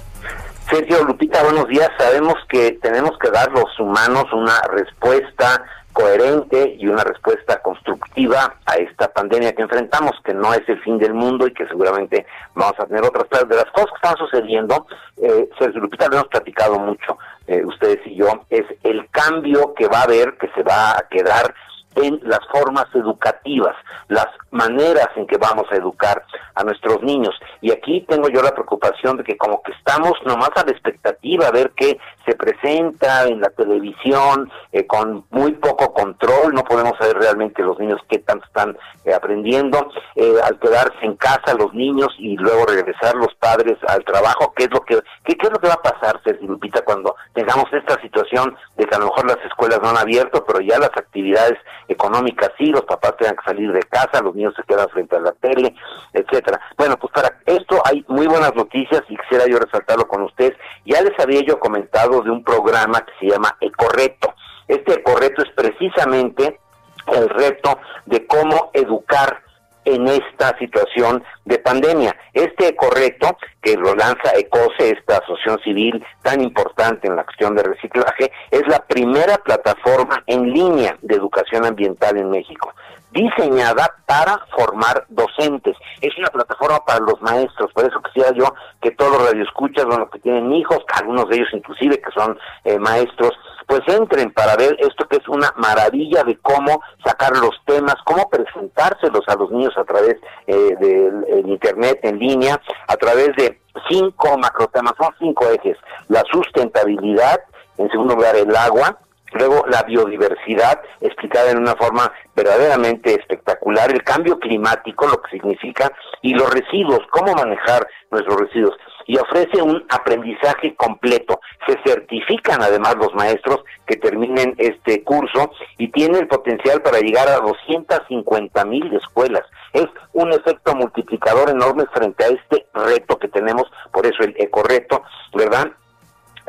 Sergio 0.70 1.02
Lupita, 1.02 1.42
buenos 1.42 1.66
días. 1.66 1.90
Sabemos 1.98 2.34
que 2.48 2.78
tenemos 2.80 3.18
que 3.18 3.28
dar 3.28 3.50
los 3.50 3.76
humanos 3.80 4.24
una 4.32 4.60
respuesta 4.70 5.64
coherente 5.92 6.76
y 6.78 6.86
una 6.86 7.02
respuesta 7.02 7.60
constructiva 7.60 8.54
a 8.66 8.76
esta 8.76 9.08
pandemia 9.08 9.52
que 9.52 9.62
enfrentamos, 9.62 10.12
que 10.24 10.32
no 10.32 10.54
es 10.54 10.62
el 10.68 10.80
fin 10.82 10.98
del 10.98 11.12
mundo 11.12 11.48
y 11.48 11.52
que 11.52 11.66
seguramente 11.66 12.24
vamos 12.54 12.78
a 12.78 12.86
tener 12.86 13.02
otras. 13.02 13.24
Pero 13.28 13.46
de 13.46 13.56
las 13.56 13.70
cosas 13.72 13.88
que 13.90 14.08
están 14.08 14.16
sucediendo, 14.16 14.86
eh, 15.16 15.48
Sergio 15.58 15.80
Lupita, 15.80 16.06
lo 16.06 16.18
hemos 16.18 16.28
platicado 16.28 16.78
mucho, 16.78 17.18
eh, 17.48 17.64
ustedes 17.64 17.98
y 18.06 18.14
yo, 18.14 18.44
es 18.48 18.64
el 18.84 19.10
cambio 19.10 19.74
que 19.74 19.88
va 19.88 20.02
a 20.02 20.04
haber, 20.04 20.38
que 20.38 20.48
se 20.54 20.62
va 20.62 20.92
a 20.92 21.08
quedar 21.10 21.52
en 21.96 22.20
las 22.22 22.40
formas 22.52 22.86
educativas, 22.94 23.74
las 24.06 24.28
maneras 24.50 25.08
en 25.16 25.26
que 25.26 25.36
vamos 25.36 25.66
a 25.70 25.76
educar 25.76 26.24
a 26.54 26.64
nuestros 26.64 27.02
niños. 27.02 27.34
Y 27.60 27.70
aquí 27.70 28.04
tengo 28.08 28.28
yo 28.28 28.42
la 28.42 28.52
preocupación 28.52 29.16
de 29.16 29.24
que 29.24 29.36
como 29.36 29.62
que 29.62 29.72
estamos 29.72 30.12
nomás 30.24 30.50
a 30.56 30.64
la 30.64 30.72
expectativa 30.72 31.46
a 31.46 31.52
ver 31.52 31.72
qué 31.76 31.98
se 32.26 32.34
presenta 32.34 33.26
en 33.26 33.40
la 33.40 33.50
televisión 33.50 34.50
eh, 34.72 34.86
con 34.86 35.24
muy 35.30 35.52
poco 35.52 35.92
control, 35.92 36.52
no 36.52 36.64
podemos 36.64 36.92
saber 36.98 37.16
realmente 37.16 37.62
los 37.62 37.78
niños 37.78 38.00
qué 38.08 38.18
tanto 38.18 38.44
están 38.46 38.76
eh, 39.04 39.14
aprendiendo, 39.14 39.90
eh, 40.16 40.34
al 40.44 40.58
quedarse 40.58 40.98
en 41.02 41.16
casa 41.16 41.54
los 41.54 41.72
niños 41.72 42.08
y 42.18 42.36
luego 42.36 42.66
regresar 42.66 43.14
los 43.14 43.34
padres 43.36 43.78
al 43.86 44.04
trabajo, 44.04 44.52
qué 44.56 44.64
es 44.64 44.70
lo 44.70 44.80
que 44.80 44.98
qué, 45.24 45.36
qué 45.36 45.46
es 45.46 45.52
lo 45.52 45.58
que 45.58 45.68
va 45.68 45.74
a 45.74 45.82
pasar, 45.82 46.20
Sergio 46.24 46.48
Lupita, 46.48 46.82
cuando 46.82 47.14
tengamos 47.34 47.66
esta 47.72 48.00
situación 48.00 48.56
de 48.76 48.84
que 48.84 48.94
a 48.94 48.98
lo 48.98 49.06
mejor 49.06 49.26
las 49.26 49.44
escuelas 49.46 49.80
no 49.82 49.90
han 49.90 49.98
abierto, 49.98 50.44
pero 50.44 50.60
ya 50.60 50.78
las 50.78 50.90
actividades 50.96 51.58
económicas 51.88 52.50
sí, 52.58 52.66
los 52.66 52.84
papás 52.84 53.16
tengan 53.16 53.36
que 53.36 53.44
salir 53.44 53.72
de 53.72 53.82
casa, 53.82 54.22
los 54.22 54.34
niños 54.38 54.54
se 54.56 54.62
quedan 54.62 54.88
frente 54.88 55.16
a 55.16 55.20
la 55.20 55.32
tele, 55.32 55.74
etcétera. 56.12 56.60
Bueno, 56.76 56.96
pues 56.96 57.12
para 57.12 57.38
esto 57.44 57.82
hay 57.84 58.04
muy 58.08 58.26
buenas 58.26 58.54
noticias 58.54 59.02
y 59.08 59.16
quisiera 59.16 59.44
yo 59.46 59.58
resaltarlo 59.58 60.06
con 60.06 60.22
ustedes. 60.22 60.56
Ya 60.86 61.02
les 61.02 61.18
había 61.18 61.42
yo 61.42 61.58
comentado 61.58 62.22
de 62.22 62.30
un 62.30 62.42
programa 62.42 63.00
que 63.00 63.12
se 63.20 63.32
llama 63.32 63.56
Ecorreto. 63.60 64.34
Este 64.66 64.94
Ecorreto 64.94 65.42
es 65.42 65.50
precisamente 65.54 66.60
el 67.08 67.28
reto 67.28 67.78
de 68.06 68.26
cómo 68.26 68.70
educar 68.72 69.42
en 69.84 70.06
esta 70.06 70.56
situación 70.58 71.24
de 71.46 71.58
pandemia. 71.58 72.14
Este 72.34 72.76
correcto 72.76 73.38
que 73.62 73.74
lo 73.76 73.94
lanza 73.94 74.32
ECOSE, 74.36 74.90
esta 74.90 75.16
asociación 75.16 75.58
civil 75.64 76.04
tan 76.22 76.42
importante 76.42 77.08
en 77.08 77.16
la 77.16 77.24
cuestión 77.24 77.56
de 77.56 77.62
reciclaje, 77.62 78.30
es 78.50 78.66
la 78.68 78.80
primera 78.80 79.38
plataforma 79.38 80.22
en 80.26 80.52
línea 80.52 80.98
de 81.00 81.14
educación 81.14 81.64
ambiental 81.64 82.18
en 82.18 82.30
México 82.30 82.74
diseñada 83.12 83.94
para 84.06 84.38
formar 84.56 85.04
docentes. 85.08 85.76
Es 86.00 86.16
una 86.18 86.28
plataforma 86.28 86.84
para 86.84 87.00
los 87.00 87.20
maestros, 87.20 87.72
por 87.72 87.84
eso 87.84 88.00
quisiera 88.02 88.32
yo 88.32 88.52
que 88.80 88.90
todos 88.92 89.12
los 89.12 89.30
radioescuchas, 89.30 89.84
bueno, 89.86 90.08
que 90.10 90.18
tienen 90.20 90.52
hijos, 90.52 90.78
algunos 90.94 91.28
de 91.28 91.36
ellos 91.36 91.48
inclusive 91.52 92.00
que 92.00 92.10
son 92.10 92.38
eh, 92.64 92.78
maestros, 92.78 93.32
pues 93.66 93.80
entren 93.86 94.32
para 94.32 94.56
ver 94.56 94.76
esto 94.78 95.06
que 95.08 95.18
es 95.18 95.28
una 95.28 95.52
maravilla 95.56 96.24
de 96.24 96.36
cómo 96.38 96.80
sacar 97.04 97.36
los 97.36 97.54
temas, 97.66 97.96
cómo 98.04 98.28
presentárselos 98.30 99.28
a 99.28 99.36
los 99.36 99.50
niños 99.50 99.76
a 99.76 99.84
través 99.84 100.16
eh, 100.46 100.74
del 100.80 101.48
internet 101.48 102.00
en 102.02 102.18
línea, 102.18 102.60
a 102.86 102.96
través 102.96 103.36
de 103.36 103.60
cinco 103.88 104.38
macrotemas, 104.38 104.94
son 104.98 105.14
cinco 105.18 105.46
ejes, 105.50 105.76
la 106.08 106.22
sustentabilidad, 106.32 107.40
en 107.76 107.90
segundo 107.90 108.14
lugar 108.14 108.36
el 108.36 108.54
agua, 108.56 108.98
Luego, 109.32 109.64
la 109.68 109.82
biodiversidad, 109.82 110.80
explicada 111.00 111.50
en 111.50 111.58
una 111.58 111.74
forma 111.74 112.12
verdaderamente 112.34 113.14
espectacular, 113.14 113.90
el 113.90 114.02
cambio 114.02 114.38
climático, 114.38 115.06
lo 115.06 115.20
que 115.22 115.30
significa, 115.30 115.92
y 116.22 116.34
los 116.34 116.52
residuos, 116.52 117.00
cómo 117.10 117.34
manejar 117.34 117.86
nuestros 118.10 118.40
residuos 118.40 118.76
y 119.08 119.16
ofrece 119.16 119.60
un 119.62 119.84
aprendizaje 119.88 120.76
completo. 120.76 121.40
Se 121.66 121.78
certifican 121.84 122.62
además 122.62 122.94
los 122.96 123.12
maestros 123.14 123.64
que 123.86 123.96
terminen 123.96 124.54
este 124.58 125.02
curso 125.02 125.50
y 125.78 125.88
tiene 125.88 126.18
el 126.18 126.28
potencial 126.28 126.82
para 126.82 127.00
llegar 127.00 127.26
a 127.26 127.40
250 127.40 128.64
mil 128.66 128.94
escuelas. 128.94 129.44
Es 129.72 129.86
un 130.12 130.30
efecto 130.32 130.74
multiplicador 130.76 131.48
enorme 131.48 131.86
frente 131.92 132.22
a 132.22 132.28
este 132.28 132.66
reto 132.74 133.18
que 133.18 133.28
tenemos, 133.28 133.64
por 133.92 134.06
eso 134.06 134.22
el 134.22 134.34
ecoreto, 134.38 135.02
¿verdad? 135.34 135.72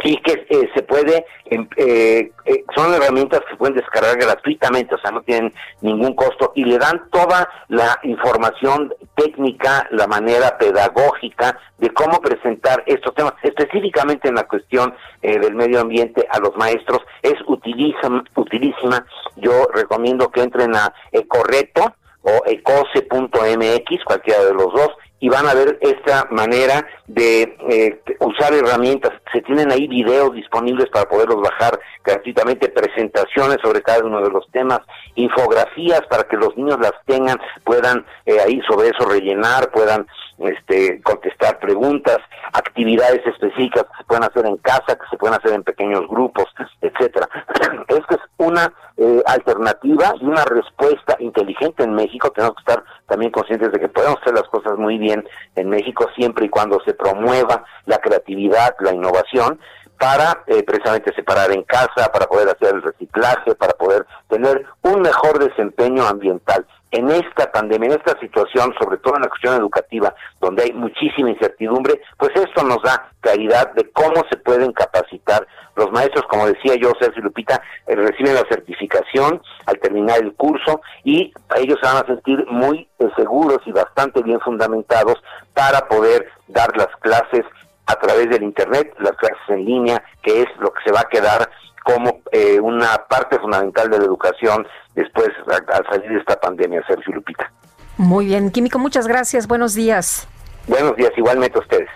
Y 0.03 0.17
que 0.17 0.45
eh, 0.49 0.69
se 0.73 0.83
puede, 0.83 1.25
em, 1.45 1.67
eh, 1.75 2.31
eh, 2.45 2.63
son 2.75 2.93
herramientas 2.93 3.41
que 3.41 3.51
se 3.51 3.57
pueden 3.57 3.75
descargar 3.75 4.17
gratuitamente, 4.17 4.95
o 4.95 4.97
sea, 4.99 5.11
no 5.11 5.21
tienen 5.21 5.53
ningún 5.81 6.15
costo 6.15 6.51
y 6.55 6.63
le 6.63 6.77
dan 6.77 7.09
toda 7.11 7.49
la 7.67 7.99
información 8.03 8.93
técnica, 9.15 9.87
la 9.91 10.07
manera 10.07 10.57
pedagógica 10.57 11.59
de 11.77 11.89
cómo 11.89 12.19
presentar 12.21 12.83
estos 12.85 13.13
temas, 13.15 13.33
específicamente 13.43 14.29
en 14.29 14.35
la 14.35 14.47
cuestión 14.47 14.93
del 15.21 15.53
medio 15.55 15.81
ambiente 15.81 16.25
a 16.29 16.39
los 16.39 16.55
maestros, 16.55 16.99
es 17.21 17.35
utilísima, 17.47 18.23
utilísima. 18.35 19.05
Yo 19.35 19.67
recomiendo 19.73 20.29
que 20.29 20.41
entren 20.41 20.75
a 20.75 20.93
Ecorreto 21.11 21.93
o 22.21 22.41
ecose.mx, 22.45 24.03
cualquiera 24.05 24.45
de 24.45 24.53
los 24.53 24.73
dos, 24.73 24.89
y 25.19 25.29
van 25.29 25.47
a 25.47 25.53
ver 25.53 25.77
esta 25.81 26.27
manera 26.31 26.85
de 27.07 27.57
eh, 27.69 28.01
usar 28.19 28.53
herramientas. 28.53 29.11
Se 29.33 29.41
tienen 29.41 29.71
ahí 29.71 29.87
videos 29.87 30.33
disponibles 30.33 30.89
para 30.89 31.09
poderlos 31.09 31.41
bajar 31.41 31.79
gratuitamente, 32.03 32.69
presentaciones 32.69 33.57
sobre 33.61 33.81
cada 33.81 34.05
uno 34.05 34.21
de 34.21 34.29
los 34.29 34.49
temas, 34.51 34.79
infografías 35.15 36.01
para 36.09 36.23
que 36.23 36.37
los 36.37 36.55
niños 36.57 36.79
las 36.79 36.93
tengan, 37.05 37.39
puedan 37.63 38.05
eh, 38.25 38.37
ahí 38.45 38.61
sobre 38.67 38.89
eso 38.89 39.07
rellenar, 39.07 39.71
puedan 39.71 40.07
este, 40.39 41.01
contestar 41.01 41.59
preguntas, 41.59 42.17
actividades 42.53 43.25
específicas 43.25 43.83
que 43.83 43.97
se 43.97 44.03
pueden 44.05 44.23
hacer 44.23 44.45
en 44.45 44.57
casa, 44.57 44.95
que 44.95 45.07
se 45.09 45.17
pueden 45.17 45.37
hacer 45.37 45.53
en 45.53 45.63
pequeños 45.63 46.07
grupos, 46.07 46.45
etcétera. 46.81 47.29
Esta 47.87 48.15
es 48.15 48.21
una 48.37 48.73
eh, 48.97 49.21
alternativa 49.25 50.13
y 50.19 50.25
una 50.25 50.45
respuesta 50.45 51.15
inteligente 51.19 51.83
en 51.83 51.93
México. 51.93 52.31
Tenemos 52.31 52.55
que 52.55 52.71
estar 52.71 52.83
también 53.07 53.31
conscientes 53.31 53.71
de 53.71 53.79
que 53.79 53.89
podemos 53.89 54.17
hacer 54.21 54.33
las 54.33 54.47
cosas 54.49 54.77
muy 54.77 54.97
bien 54.97 55.27
en 55.55 55.69
México 55.69 56.07
siempre 56.15 56.45
y 56.45 56.49
cuando 56.49 56.79
se 56.85 56.93
promueva 56.93 57.63
la 57.85 57.97
creatividad, 57.97 58.75
la 58.79 58.93
innovación, 58.93 59.59
para 59.99 60.43
eh, 60.47 60.63
precisamente 60.63 61.13
separar 61.13 61.51
en 61.51 61.63
casa, 61.63 62.09
para 62.11 62.25
poder 62.25 62.47
hacer 62.47 62.75
el 62.75 62.81
reciclaje, 62.81 63.53
para 63.55 63.73
poder 63.73 64.05
tener 64.29 64.65
un 64.81 65.01
mejor 65.01 65.39
desempeño 65.39 66.07
ambiental 66.07 66.65
en 66.91 67.09
esta 67.11 67.51
pandemia, 67.51 67.89
en 67.89 67.99
esta 67.99 68.19
situación, 68.19 68.73
sobre 68.79 68.97
todo 68.97 69.15
en 69.15 69.21
la 69.23 69.29
cuestión 69.29 69.55
educativa, 69.55 70.13
donde 70.39 70.63
hay 70.63 70.73
muchísima 70.73 71.29
incertidumbre, 71.29 72.01
pues 72.17 72.31
esto 72.35 72.63
nos 72.63 72.81
da 72.81 73.11
claridad 73.21 73.71
de 73.73 73.89
cómo 73.91 74.23
se 74.29 74.37
pueden 74.37 74.71
capacitar 74.71 75.47
los 75.75 75.91
maestros, 75.91 76.25
como 76.29 76.47
decía 76.47 76.75
yo, 76.75 76.91
Sergio 76.99 77.23
Lupita, 77.23 77.61
eh, 77.87 77.95
reciben 77.95 78.35
la 78.35 78.45
certificación 78.49 79.41
al 79.65 79.79
terminar 79.79 80.19
el 80.19 80.33
curso 80.33 80.81
y 81.03 81.31
ellos 81.55 81.77
se 81.81 81.87
van 81.87 82.03
a 82.03 82.07
sentir 82.07 82.45
muy 82.47 82.89
eh, 82.99 83.07
seguros 83.15 83.59
y 83.65 83.71
bastante 83.71 84.21
bien 84.21 84.39
fundamentados 84.41 85.15
para 85.53 85.87
poder 85.87 86.29
dar 86.47 86.75
las 86.75 86.89
clases 86.99 87.45
a 87.85 87.95
través 87.95 88.29
del 88.29 88.43
Internet, 88.43 88.93
las 88.99 89.13
clases 89.13 89.41
en 89.47 89.65
línea, 89.65 90.03
que 90.21 90.41
es 90.41 90.47
lo 90.59 90.71
que 90.71 90.83
se 90.85 90.91
va 90.91 91.01
a 91.01 91.09
quedar 91.09 91.49
como 91.93 92.21
eh, 92.31 92.59
una 92.59 93.05
parte 93.09 93.39
fundamental 93.39 93.89
de 93.89 93.97
la 93.97 94.05
educación 94.05 94.65
después 94.95 95.29
al 95.47 95.85
salir 95.89 96.09
de 96.09 96.19
esta 96.19 96.39
pandemia, 96.39 96.83
Sergio 96.87 97.15
Lupita. 97.15 97.51
Muy 97.97 98.25
bien, 98.25 98.51
Químico, 98.51 98.79
muchas 98.79 99.07
gracias. 99.07 99.47
Buenos 99.47 99.73
días. 99.73 100.27
Buenos 100.67 100.95
días, 100.95 101.11
igualmente 101.17 101.57
a 101.57 101.61
ustedes. 101.61 101.89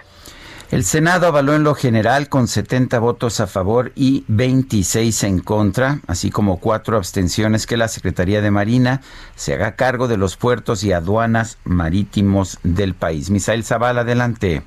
El 0.71 0.83
Senado 0.83 1.27
avaló 1.27 1.53
en 1.53 1.63
lo 1.63 1.75
general 1.75 2.29
con 2.29 2.47
70 2.47 2.97
votos 2.97 3.39
a 3.39 3.45
favor 3.45 3.91
y 3.93 4.25
26 4.27 5.23
en 5.25 5.39
contra, 5.39 5.99
así 6.07 6.31
como 6.31 6.59
cuatro 6.59 6.97
abstenciones 6.97 7.67
que 7.67 7.77
la 7.77 7.87
Secretaría 7.87 8.41
de 8.41 8.49
Marina 8.49 9.01
se 9.35 9.53
haga 9.53 9.75
cargo 9.75 10.07
de 10.07 10.17
los 10.17 10.35
puertos 10.35 10.83
y 10.83 10.91
aduanas 10.91 11.59
marítimos 11.63 12.57
del 12.63 12.95
país. 12.95 13.29
Misael 13.29 13.63
Zavala, 13.63 14.01
adelante. 14.01 14.63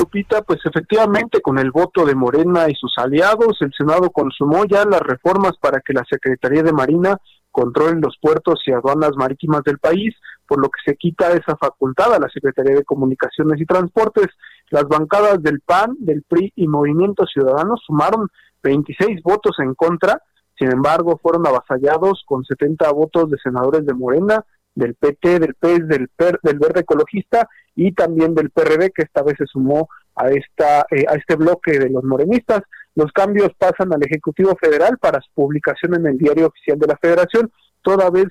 Lupita, 0.00 0.40
pues 0.40 0.60
efectivamente 0.64 1.42
con 1.42 1.58
el 1.58 1.70
voto 1.70 2.06
de 2.06 2.14
Morena 2.14 2.70
y 2.70 2.74
sus 2.74 2.94
aliados, 2.96 3.58
el 3.60 3.70
Senado 3.76 4.10
consumó 4.10 4.64
ya 4.64 4.86
las 4.86 5.02
reformas 5.02 5.52
para 5.60 5.82
que 5.82 5.92
la 5.92 6.04
Secretaría 6.10 6.62
de 6.62 6.72
Marina 6.72 7.18
controle 7.50 8.00
los 8.00 8.16
puertos 8.18 8.62
y 8.66 8.72
aduanas 8.72 9.10
marítimas 9.16 9.62
del 9.62 9.78
país, 9.78 10.14
por 10.46 10.58
lo 10.58 10.70
que 10.70 10.90
se 10.90 10.96
quita 10.96 11.32
esa 11.32 11.54
facultad 11.56 12.14
a 12.14 12.18
la 12.18 12.30
Secretaría 12.30 12.76
de 12.76 12.84
Comunicaciones 12.84 13.60
y 13.60 13.66
Transportes. 13.66 14.28
Las 14.70 14.84
bancadas 14.84 15.42
del 15.42 15.60
PAN, 15.60 15.96
del 15.98 16.22
PRI 16.22 16.50
y 16.56 16.66
Movimiento 16.66 17.26
Ciudadano 17.26 17.74
sumaron 17.76 18.28
26 18.62 19.22
votos 19.22 19.56
en 19.58 19.74
contra, 19.74 20.22
sin 20.58 20.72
embargo 20.72 21.20
fueron 21.22 21.46
avasallados 21.46 22.22
con 22.24 22.42
70 22.44 22.90
votos 22.92 23.28
de 23.30 23.36
senadores 23.42 23.84
de 23.84 23.92
Morena, 23.92 24.46
del 24.74 24.94
PT, 24.94 25.38
del 25.40 25.54
PES, 25.54 25.88
del, 25.88 26.08
PER, 26.08 26.38
del 26.42 26.58
Verde 26.58 26.80
Ecologista 26.80 27.48
y 27.74 27.92
también 27.92 28.34
del 28.34 28.50
PRD, 28.50 28.90
que 28.90 29.02
esta 29.02 29.22
vez 29.22 29.34
se 29.38 29.46
sumó 29.46 29.88
a, 30.14 30.28
esta, 30.30 30.86
eh, 30.90 31.04
a 31.08 31.14
este 31.14 31.36
bloque 31.36 31.78
de 31.78 31.90
los 31.90 32.04
morenistas. 32.04 32.62
Los 32.94 33.12
cambios 33.12 33.50
pasan 33.58 33.92
al 33.92 34.02
Ejecutivo 34.02 34.56
Federal 34.60 34.98
para 34.98 35.20
su 35.20 35.30
publicación 35.34 35.94
en 35.94 36.06
el 36.06 36.18
Diario 36.18 36.48
Oficial 36.48 36.78
de 36.78 36.86
la 36.86 36.96
Federación, 36.96 37.50
toda 37.82 38.10
vez 38.10 38.26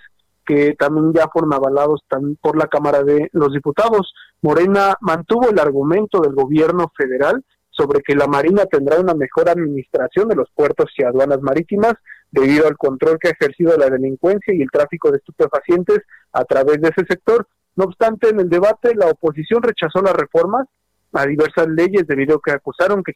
que 0.45 0.75
también 0.79 1.13
ya 1.13 1.27
fueron 1.31 1.53
avalados 1.53 2.03
por 2.41 2.57
la 2.57 2.67
Cámara 2.67 3.03
de 3.03 3.29
los 3.33 3.53
Diputados. 3.53 4.13
Morena 4.41 4.95
mantuvo 5.01 5.49
el 5.49 5.59
argumento 5.59 6.21
del 6.21 6.33
gobierno 6.33 6.91
federal 6.97 7.43
sobre 7.69 8.01
que 8.01 8.15
la 8.15 8.27
Marina 8.27 8.65
tendrá 8.65 8.99
una 8.99 9.13
mejor 9.13 9.47
administración 9.47 10.27
de 10.27 10.35
los 10.35 10.49
puertos 10.55 10.91
y 10.97 11.03
aduanas 11.03 11.41
marítimas 11.41 11.93
debido 12.31 12.67
al 12.67 12.77
control 12.77 13.17
que 13.19 13.29
ha 13.29 13.31
ejercido 13.31 13.75
la 13.77 13.89
delincuencia 13.89 14.53
y 14.53 14.61
el 14.61 14.69
tráfico 14.71 15.11
de 15.11 15.17
estupefacientes 15.17 15.99
a 16.33 16.43
través 16.45 16.81
de 16.81 16.89
ese 16.89 17.05
sector. 17.07 17.47
No 17.75 17.85
obstante, 17.85 18.29
en 18.29 18.39
el 18.39 18.49
debate 18.49 18.93
la 18.95 19.07
oposición 19.07 19.63
rechazó 19.63 20.01
las 20.01 20.13
reformas 20.13 20.67
a 21.13 21.25
diversas 21.25 21.67
leyes 21.67 22.05
debido 22.07 22.37
a 22.37 22.41
que 22.43 22.51
acusaron 22.51 23.03
que 23.03 23.13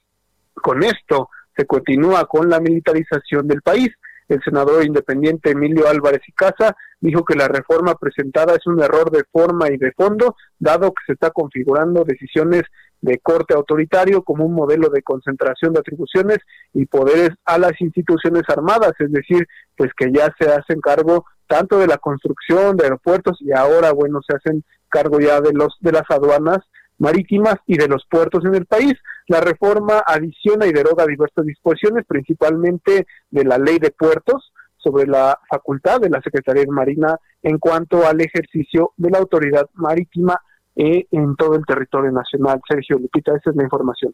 con 0.53 0.84
esto 0.84 1.30
se 1.55 1.66
continúa 1.66 2.26
con 2.26 2.49
la 2.49 2.59
militarización 2.59 3.47
del 3.47 3.61
país. 3.61 3.89
El 4.30 4.41
senador 4.43 4.86
independiente 4.86 5.51
Emilio 5.51 5.88
Álvarez 5.88 6.22
y 6.28 6.32
Casa 6.32 6.76
dijo 6.99 7.24
que 7.26 7.36
la 7.36 7.47
reforma 7.47 7.95
presentada 7.95 8.55
es 8.55 8.66
un 8.66 8.82
error 8.82 9.11
de 9.11 9.24
forma 9.32 9.70
y 9.70 9.78
de 9.78 9.91
fondo, 9.91 10.36
dado 10.57 10.93
que 10.93 11.03
se 11.05 11.14
está 11.14 11.32
configurando 11.32 12.05
decisiones 12.05 12.64
de 13.04 13.20
corte 13.20 13.54
autoritario 13.54 14.24
como 14.24 14.45
un 14.45 14.54
modelo 14.54 14.88
de 14.89 15.04
concentración 15.04 15.74
de 15.74 15.82
atribuciones 15.82 16.38
y 16.74 16.86
poderes 16.86 17.32
a 17.43 17.58
las 17.58 17.80
instituciones 17.82 18.43
armadas, 18.47 18.93
es 18.97 19.12
decir, 19.12 19.45
pues 19.76 19.91
que 19.97 20.10
ya 20.12 20.34
se 20.39 20.49
hacen 20.49 20.80
cargo 20.80 21.26
tanto 21.47 21.80
de 21.80 21.88
la 21.88 21.97
construcción 21.97 22.78
de 22.78 22.86
aeropuertos 22.86 23.38
y 23.41 23.51
ahora 23.51 23.91
bueno 23.91 24.22
se 24.26 24.38
hacen 24.38 24.64
cargo 24.88 25.20
ya 25.20 25.41
de 25.41 25.51
los 25.51 25.76
de 25.82 25.91
las 25.91 26.10
aduanas 26.10 26.60
marítimas 26.97 27.56
y 27.68 27.78
de 27.78 27.89
los 27.89 28.06
puertos 28.10 28.45
en 28.45 28.56
el 28.56 28.66
país. 28.66 28.93
La 29.28 29.41
reforma 29.41 30.01
adiciona 30.08 30.66
y 30.66 30.72
deroga 30.72 31.06
diversas 31.06 31.45
disposiciones, 31.45 32.06
principalmente 32.08 33.06
de 33.30 33.43
la 33.43 33.58
ley 33.58 33.80
de 33.80 33.91
puertos, 33.91 34.54
sobre 34.78 35.08
la 35.08 35.38
facultad 35.49 35.99
de 35.99 36.10
la 36.10 36.22
Secretaría 36.22 36.64
de 36.64 36.72
Marina 36.72 37.18
en 37.41 37.58
cuanto 37.58 38.08
al 38.08 38.22
ejercicio 38.22 38.93
de 38.95 39.10
la 39.10 39.18
autoridad 39.18 39.70
marítima 39.74 40.39
eh, 40.76 41.05
en 41.11 41.36
todo 41.36 41.55
el 41.55 41.65
territorio 41.65 42.11
nacional. 42.11 42.61
Sergio 42.67 42.97
Lupita, 42.97 43.36
esa 43.36 43.49
es 43.49 43.55
la 43.55 43.63
información. 43.63 44.13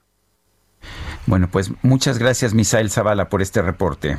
Bueno, 1.26 1.47
pues 1.51 1.72
muchas 1.84 2.18
gracias, 2.18 2.53
Misael 2.53 2.89
Zavala, 2.89 3.30
por 3.30 3.41
este 3.41 3.62
reporte. 3.62 4.18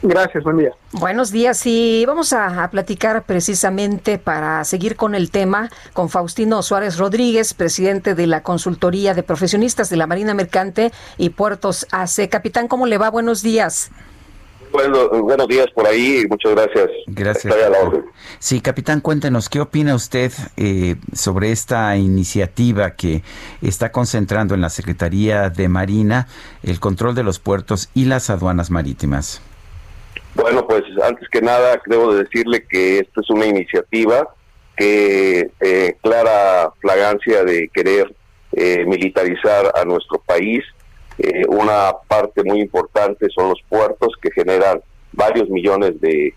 Gracias, 0.00 0.44
buen 0.44 0.58
día. 0.58 0.70
Buenos 0.92 1.32
días 1.32 1.66
y 1.66 2.04
vamos 2.06 2.32
a, 2.32 2.62
a, 2.62 2.70
platicar 2.70 3.24
precisamente 3.24 4.18
para 4.18 4.62
seguir 4.62 4.94
con 4.94 5.16
el 5.16 5.32
tema 5.32 5.70
con 5.92 6.08
Faustino 6.08 6.62
Suárez 6.62 6.98
Rodríguez, 6.98 7.52
presidente 7.52 8.14
de 8.14 8.28
la 8.28 8.44
Consultoría 8.44 9.12
de 9.14 9.24
Profesionistas 9.24 9.90
de 9.90 9.96
la 9.96 10.06
Marina 10.06 10.34
Mercante 10.34 10.92
y 11.16 11.30
Puertos 11.30 11.84
AC. 11.90 12.28
Capitán, 12.30 12.68
¿cómo 12.68 12.86
le 12.86 12.96
va? 12.96 13.10
Buenos 13.10 13.42
días. 13.42 13.90
Bueno, 14.72 15.08
buenos 15.08 15.48
días 15.48 15.66
por 15.74 15.86
ahí, 15.86 16.24
muchas 16.28 16.52
gracias. 16.52 16.90
Gracias. 17.06 17.54
Sí, 18.38 18.60
capitán, 18.60 19.00
cuéntenos, 19.00 19.48
¿qué 19.48 19.60
opina 19.60 19.94
usted 19.94 20.32
eh, 20.56 20.96
sobre 21.12 21.52
esta 21.52 21.96
iniciativa 21.96 22.92
que 22.92 23.22
está 23.62 23.92
concentrando 23.92 24.54
en 24.54 24.60
la 24.60 24.68
Secretaría 24.68 25.50
de 25.50 25.68
Marina 25.68 26.28
el 26.62 26.80
control 26.80 27.14
de 27.14 27.22
los 27.22 27.38
puertos 27.38 27.90
y 27.94 28.04
las 28.04 28.30
aduanas 28.30 28.70
marítimas? 28.70 29.40
Bueno, 30.34 30.66
pues 30.66 30.84
antes 31.02 31.28
que 31.30 31.40
nada, 31.40 31.80
debo 31.86 32.14
decirle 32.14 32.64
que 32.68 33.00
esta 33.00 33.20
es 33.20 33.30
una 33.30 33.46
iniciativa 33.46 34.28
que 34.76 35.50
eh, 35.60 35.96
clara 36.02 36.72
flagancia 36.80 37.42
de 37.42 37.68
querer 37.68 38.14
eh, 38.52 38.84
militarizar 38.86 39.72
a 39.74 39.84
nuestro 39.84 40.20
país 40.20 40.64
eh, 41.18 41.42
una 41.48 41.92
parte 42.06 42.44
muy 42.44 42.60
importante 42.60 43.26
son 43.34 43.48
los 43.48 43.60
puertos 43.68 44.14
que 44.22 44.30
generan 44.30 44.80
varios 45.12 45.48
millones 45.48 46.00
de, 46.00 46.34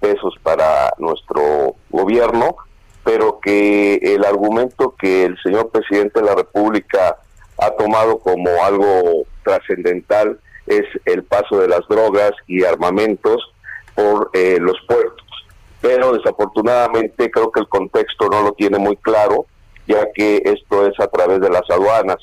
pesos 0.00 0.36
para 0.44 0.92
nuestro 0.98 1.74
gobierno, 1.90 2.54
pero 3.02 3.40
que 3.40 3.96
el 3.96 4.24
argumento 4.24 4.94
que 4.96 5.24
el 5.24 5.36
señor 5.42 5.70
presidente 5.70 6.20
de 6.20 6.26
la 6.26 6.36
República 6.36 7.16
ha 7.58 7.70
tomado 7.72 8.20
como 8.20 8.48
algo 8.62 9.24
trascendental 9.42 10.38
es 10.68 10.84
el 11.04 11.24
paso 11.24 11.58
de 11.58 11.66
las 11.66 11.80
drogas 11.88 12.30
y 12.46 12.62
armamentos 12.62 13.42
por 13.96 14.30
eh, 14.34 14.58
los 14.60 14.76
puertos. 14.86 15.26
Pero 15.80 16.12
desafortunadamente 16.12 17.28
creo 17.28 17.50
que 17.50 17.60
el 17.60 17.68
contexto 17.68 18.28
no 18.28 18.42
lo 18.42 18.52
tiene 18.52 18.78
muy 18.78 18.96
claro, 18.98 19.46
ya 19.88 20.06
que 20.14 20.42
esto 20.44 20.86
es 20.86 20.98
a 21.00 21.08
través 21.08 21.40
de 21.40 21.50
las 21.50 21.68
aduanas 21.68 22.18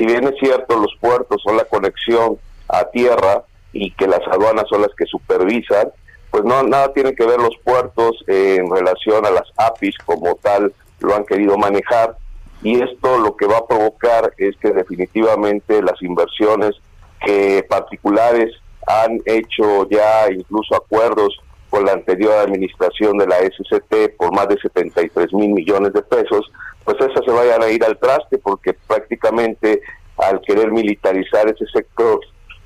si 0.00 0.06
bien 0.06 0.24
es 0.24 0.34
cierto 0.40 0.78
los 0.78 0.94
puertos 0.98 1.42
son 1.42 1.58
la 1.58 1.64
conexión 1.64 2.38
a 2.68 2.86
tierra 2.86 3.44
y 3.70 3.90
que 3.90 4.06
las 4.06 4.26
aduanas 4.32 4.64
son 4.70 4.80
las 4.80 4.94
que 4.96 5.04
supervisan, 5.04 5.92
pues 6.30 6.42
no 6.42 6.62
nada 6.62 6.90
tiene 6.94 7.14
que 7.14 7.26
ver 7.26 7.38
los 7.38 7.54
puertos 7.62 8.16
en 8.26 8.70
relación 8.70 9.26
a 9.26 9.30
las 9.30 9.52
APIs 9.58 9.96
como 10.06 10.36
tal 10.36 10.72
lo 11.00 11.14
han 11.14 11.26
querido 11.26 11.58
manejar. 11.58 12.16
Y 12.62 12.82
esto 12.82 13.18
lo 13.18 13.36
que 13.36 13.46
va 13.46 13.58
a 13.58 13.66
provocar 13.66 14.32
es 14.38 14.56
que 14.56 14.70
definitivamente 14.70 15.82
las 15.82 16.00
inversiones 16.00 16.76
que 17.22 17.62
particulares 17.68 18.54
han 18.86 19.20
hecho 19.26 19.86
ya 19.90 20.32
incluso 20.32 20.76
acuerdos 20.76 21.38
con 21.70 21.84
la 21.84 21.92
anterior 21.92 22.34
administración 22.34 23.16
de 23.16 23.26
la 23.26 23.36
SCT 23.36 24.16
por 24.18 24.34
más 24.34 24.48
de 24.48 24.58
73 24.60 25.32
mil 25.32 25.50
millones 25.50 25.92
de 25.92 26.02
pesos, 26.02 26.50
pues 26.84 26.96
esas 27.00 27.24
se 27.24 27.30
vayan 27.30 27.62
a 27.62 27.70
ir 27.70 27.84
al 27.84 27.98
traste 27.98 28.38
porque 28.38 28.74
prácticamente 28.74 29.80
al 30.18 30.40
querer 30.42 30.70
militarizar 30.72 31.48
ese 31.48 31.64
sector, 31.72 32.20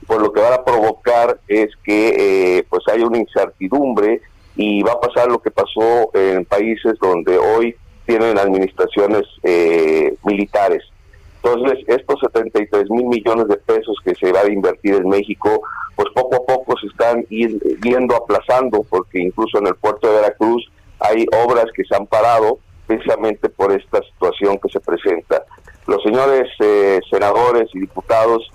pues 0.06 0.20
lo 0.20 0.32
que 0.32 0.40
va 0.40 0.54
a 0.54 0.64
provocar 0.64 1.38
es 1.46 1.68
que 1.84 2.58
eh, 2.58 2.66
pues 2.68 2.82
haya 2.88 3.06
una 3.06 3.18
incertidumbre 3.18 4.22
y 4.56 4.82
va 4.82 4.92
a 4.92 5.00
pasar 5.00 5.28
lo 5.28 5.40
que 5.40 5.50
pasó 5.50 6.10
en 6.14 6.44
países 6.44 6.94
donde 7.00 7.38
hoy 7.38 7.76
tienen 8.06 8.38
administraciones 8.38 9.22
eh, 9.42 10.14
militares. 10.24 10.82
Entonces, 11.44 11.84
estos 11.88 12.20
73 12.20 12.90
mil 12.90 13.04
millones 13.04 13.48
de 13.48 13.56
pesos 13.56 13.96
que 14.02 14.14
se 14.14 14.32
va 14.32 14.40
a 14.40 14.50
invertir 14.50 14.94
en 14.94 15.08
México, 15.08 15.60
pues 15.94 16.08
poco 16.14 16.36
a 16.36 16.46
poco 16.46 16.74
se 16.78 16.86
están 16.86 17.22
yendo 17.28 18.16
aplazando, 18.16 18.82
porque 18.88 19.20
incluso 19.20 19.58
en 19.58 19.66
el 19.66 19.74
puerto 19.74 20.08
de 20.08 20.14
Veracruz 20.22 20.66
hay 21.00 21.26
obras 21.44 21.66
que 21.76 21.84
se 21.84 21.94
han 21.94 22.06
parado 22.06 22.58
precisamente 22.86 23.50
por 23.50 23.72
esta 23.72 24.00
situación 24.02 24.58
que 24.58 24.70
se 24.70 24.80
presenta. 24.80 25.44
Los 25.86 26.02
señores 26.02 26.48
eh, 26.60 27.00
senadores 27.10 27.68
y 27.74 27.80
diputados 27.80 28.48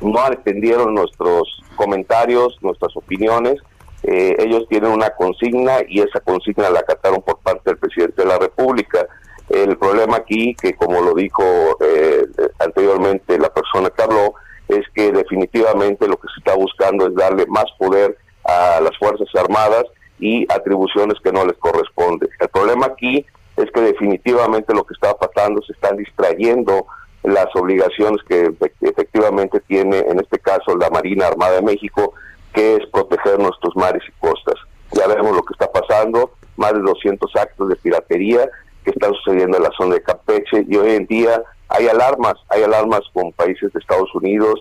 no 0.00 0.18
atendieron 0.20 0.94
nuestros 0.94 1.62
comentarios, 1.76 2.56
nuestras 2.62 2.96
opiniones. 2.96 3.56
Eh, 4.04 4.36
ellos 4.38 4.66
tienen 4.70 4.90
una 4.90 5.10
consigna 5.10 5.80
y 5.86 6.00
esa 6.00 6.20
consigna 6.20 6.70
la 6.70 6.80
acataron 6.80 7.20
por 7.20 7.38
parte 7.40 7.62
del 7.66 7.78
presidente 7.78 8.22
de 8.22 8.28
la 8.28 8.38
República. 8.38 9.06
El 9.48 9.76
problema 9.76 10.16
aquí, 10.16 10.54
que 10.54 10.74
como 10.74 11.00
lo 11.00 11.14
dijo 11.14 11.42
eh, 11.80 12.26
anteriormente 12.58 13.38
la 13.38 13.52
persona 13.52 13.90
que 13.90 14.02
habló, 14.02 14.34
es 14.68 14.86
que 14.94 15.12
definitivamente 15.12 16.08
lo 16.08 16.16
que 16.16 16.28
se 16.28 16.38
está 16.38 16.54
buscando 16.54 17.06
es 17.06 17.14
darle 17.14 17.46
más 17.46 17.66
poder 17.78 18.16
a 18.44 18.80
las 18.80 18.96
Fuerzas 18.98 19.28
Armadas 19.34 19.84
y 20.18 20.46
atribuciones 20.52 21.18
que 21.22 21.32
no 21.32 21.44
les 21.44 21.56
corresponden. 21.58 22.28
El 22.40 22.48
problema 22.48 22.86
aquí 22.86 23.26
es 23.56 23.70
que 23.70 23.80
definitivamente 23.80 24.74
lo 24.74 24.84
que 24.84 24.94
está 24.94 25.14
pasando 25.14 25.60
se 25.62 25.72
están 25.72 25.96
distrayendo 25.96 26.86
las 27.22 27.46
obligaciones 27.54 28.22
que 28.28 28.52
efectivamente 28.80 29.60
tiene 29.60 29.98
en 29.98 30.18
este 30.20 30.38
caso 30.38 30.76
la 30.76 30.90
Marina 30.90 31.28
Armada 31.28 31.56
de 31.56 31.62
México, 31.62 32.14
que 32.52 32.76
es 32.76 32.86
proteger 32.90 33.38
nuestros 33.38 33.76
mares 33.76 34.02
y 34.08 34.12
costas. 34.20 34.54
Ya 34.92 35.06
vemos 35.06 35.34
lo 35.34 35.42
que 35.42 35.54
está 35.54 35.70
pasando, 35.70 36.32
más 36.56 36.72
de 36.72 36.80
200 36.80 37.36
actos 37.36 37.68
de 37.68 37.76
piratería 37.76 38.48
que 38.84 38.90
están 38.90 39.12
sucediendo 39.14 39.56
en 39.56 39.62
la 39.62 39.70
zona 39.76 39.94
de 39.94 40.02
Campeche 40.02 40.64
y 40.68 40.76
hoy 40.76 40.92
en 40.92 41.06
día 41.06 41.42
hay 41.68 41.88
alarmas, 41.88 42.34
hay 42.48 42.62
alarmas 42.62 43.00
con 43.12 43.32
países 43.32 43.72
de 43.72 43.78
Estados 43.80 44.14
Unidos, 44.14 44.60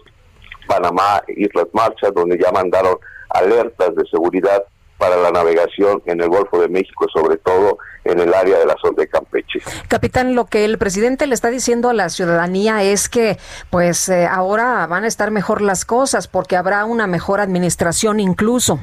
Panamá, 0.68 1.22
Islas 1.35 1.68
Marshall, 1.73 2.14
donde 2.14 2.38
ya 2.39 2.52
mandaron 2.52 2.98
alertas 3.30 3.95
de 3.95 4.06
seguridad 4.10 4.64
para 4.98 5.18
la 5.18 5.31
navegación 5.31 6.02
en 6.06 6.22
el 6.22 6.30
Golfo 6.30 6.61
de 6.61 6.69
México, 6.69 7.07
sobre 7.11 7.38
todo 7.38 7.80
en 8.03 8.19
el 8.19 8.31
área 8.35 8.60
de 8.60 8.65
la 8.68 8.76
zona 8.80 8.98
de 8.98 9.07
Campeche. 9.07 9.60
Capitán, 9.88 10.35
lo 10.35 10.45
que 10.45 10.64
el 10.64 10.77
presidente 10.77 11.26
le 11.26 11.34
está 11.34 11.49
diciendo 11.49 11.89
a 11.89 11.93
la 11.93 12.10
ciudadanía 12.10 12.84
es 12.84 13.10
que 13.10 13.38
pues 13.72 14.10
eh, 14.10 14.27
ahora 14.27 14.85
van 14.85 15.03
a 15.03 15.07
estar 15.07 15.31
mejor 15.31 15.64
las 15.64 15.85
cosas 15.85 16.27
porque 16.27 16.56
habrá 16.56 16.85
una 16.85 17.07
mejor 17.07 17.39
administración 17.39 18.19
incluso. 18.19 18.80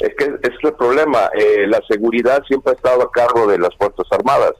Es 0.00 0.14
que 0.16 0.24
es 0.24 0.54
el 0.62 0.72
problema, 0.74 1.30
eh, 1.34 1.66
la 1.66 1.80
seguridad 1.88 2.42
siempre 2.46 2.72
ha 2.72 2.76
estado 2.76 3.02
a 3.02 3.10
cargo 3.12 3.46
de 3.46 3.58
las 3.58 3.74
Fuerzas 3.76 4.06
Armadas, 4.10 4.54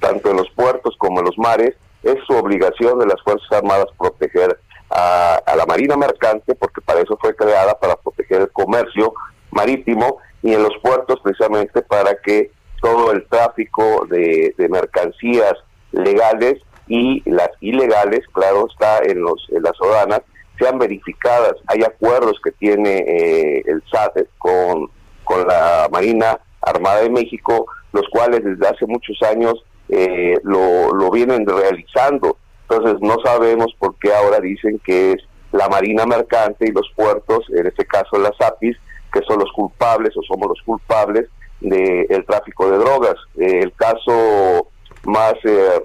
tanto 0.00 0.30
en 0.30 0.36
los 0.36 0.50
puertos 0.50 0.94
como 0.98 1.20
en 1.20 1.26
los 1.26 1.38
mares, 1.38 1.74
es 2.02 2.16
su 2.26 2.34
obligación 2.34 2.98
de 2.98 3.06
las 3.06 3.20
Fuerzas 3.22 3.50
Armadas 3.50 3.86
proteger 3.98 4.58
a, 4.90 5.54
la 5.56 5.66
Marina 5.66 5.96
Mercante, 5.96 6.54
porque 6.54 6.80
para 6.80 7.00
eso 7.00 7.18
fue 7.20 7.34
creada, 7.34 7.78
para 7.78 7.96
proteger 7.96 8.42
el 8.42 8.52
comercio 8.52 9.12
marítimo 9.50 10.18
y 10.42 10.52
en 10.52 10.62
los 10.62 10.76
puertos 10.82 11.18
precisamente 11.22 11.82
para 11.82 12.16
que 12.22 12.52
todo 12.80 13.10
el 13.10 13.26
tráfico 13.26 14.06
de, 14.08 14.54
mercancías 14.70 15.54
legales 15.92 16.62
y 16.86 17.28
las 17.28 17.50
ilegales, 17.60 18.20
claro, 18.32 18.68
está 18.70 18.98
en, 19.04 19.22
los, 19.22 19.44
en 19.48 19.62
las 19.62 19.72
aduanas, 19.80 20.20
sean 20.58 20.78
verificadas. 20.78 21.54
Hay 21.66 21.82
acuerdos 21.82 22.40
que 22.42 22.52
tiene 22.52 22.98
eh, 22.98 23.62
el 23.66 23.82
SAT 23.90 24.26
con, 24.38 24.90
con 25.24 25.46
la 25.46 25.88
Marina 25.90 26.38
Armada 26.60 27.02
de 27.02 27.10
México, 27.10 27.66
los 27.92 28.08
cuales 28.10 28.44
desde 28.44 28.68
hace 28.68 28.86
muchos 28.86 29.20
años 29.22 29.54
eh, 29.88 30.34
lo, 30.42 30.92
lo 30.92 31.10
vienen 31.10 31.46
realizando. 31.46 32.36
Entonces 32.68 33.00
no 33.00 33.16
sabemos 33.24 33.74
por 33.78 33.94
qué 33.96 34.12
ahora 34.12 34.40
dicen 34.40 34.80
que 34.84 35.12
es 35.12 35.22
la 35.52 35.68
Marina 35.68 36.04
Mercante 36.06 36.66
y 36.68 36.72
los 36.72 36.90
puertos, 36.94 37.44
en 37.50 37.66
este 37.66 37.86
caso 37.86 38.18
las 38.18 38.38
APIs, 38.40 38.76
que 39.12 39.20
son 39.22 39.38
los 39.38 39.50
culpables 39.52 40.16
o 40.16 40.22
somos 40.22 40.48
los 40.48 40.62
culpables 40.62 41.28
del 41.60 42.24
tráfico 42.26 42.70
de 42.70 42.78
drogas. 42.78 43.14
Eh, 43.38 43.60
el 43.62 43.72
caso 43.74 44.68
más 45.04 45.34
eh, 45.44 45.80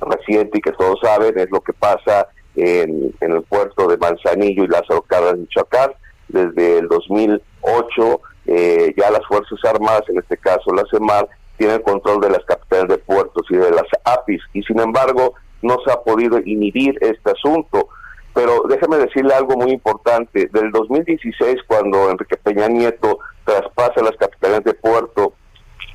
reciente 0.00 0.58
y 0.58 0.60
que 0.60 0.72
todos 0.72 1.00
saben 1.02 1.38
es 1.38 1.50
lo 1.50 1.60
que 1.60 1.72
pasa 1.72 2.28
en, 2.60 3.14
el 3.20 3.42
puerto 3.42 3.86
de 3.88 3.96
Manzanillo 3.96 4.64
y 4.64 4.68
Lázaro 4.68 5.02
Cárdenas, 5.02 5.38
Michoacán. 5.38 5.92
Desde 6.28 6.78
el 6.78 6.88
2008 6.88 8.20
eh, 8.46 8.94
ya 8.96 9.10
las 9.10 9.26
Fuerzas 9.26 9.58
Armadas, 9.64 10.02
en 10.08 10.18
este 10.18 10.36
caso 10.36 10.72
la 10.72 10.84
CEMAR, 10.90 11.28
tienen 11.56 11.82
control 11.82 12.20
de 12.20 12.30
las 12.30 12.44
capitales 12.44 12.88
de 12.88 12.98
puertos 12.98 13.44
y 13.50 13.56
de 13.56 13.70
las 13.70 13.86
APIs 14.04 14.40
y 14.54 14.62
sin 14.62 14.80
embargo 14.80 15.34
no 15.62 15.76
se 15.84 15.92
ha 15.92 16.00
podido 16.00 16.38
inhibir 16.38 16.96
este 17.00 17.32
asunto. 17.32 17.88
Pero 18.32 18.62
déjeme 18.68 18.96
decirle 18.96 19.34
algo 19.34 19.56
muy 19.56 19.72
importante. 19.72 20.48
Del 20.52 20.70
2016, 20.70 21.56
cuando 21.66 22.10
Enrique 22.10 22.36
Peña 22.36 22.68
Nieto 22.68 23.18
traspasa 23.44 24.02
las 24.02 24.16
capitales 24.16 24.64
de 24.64 24.74
puerto 24.74 25.34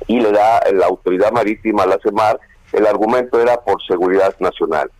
y 0.06 0.20
le 0.20 0.30
da 0.30 0.60
la 0.72 0.86
autoridad 0.86 1.32
marítima 1.32 1.84
a 1.84 1.86
la 1.86 1.98
CEMAR, 2.02 2.38
el 2.72 2.86
argumento 2.86 3.40
era 3.40 3.56
por 3.56 3.82
seguridad 3.86 4.34
nacional. 4.38 4.90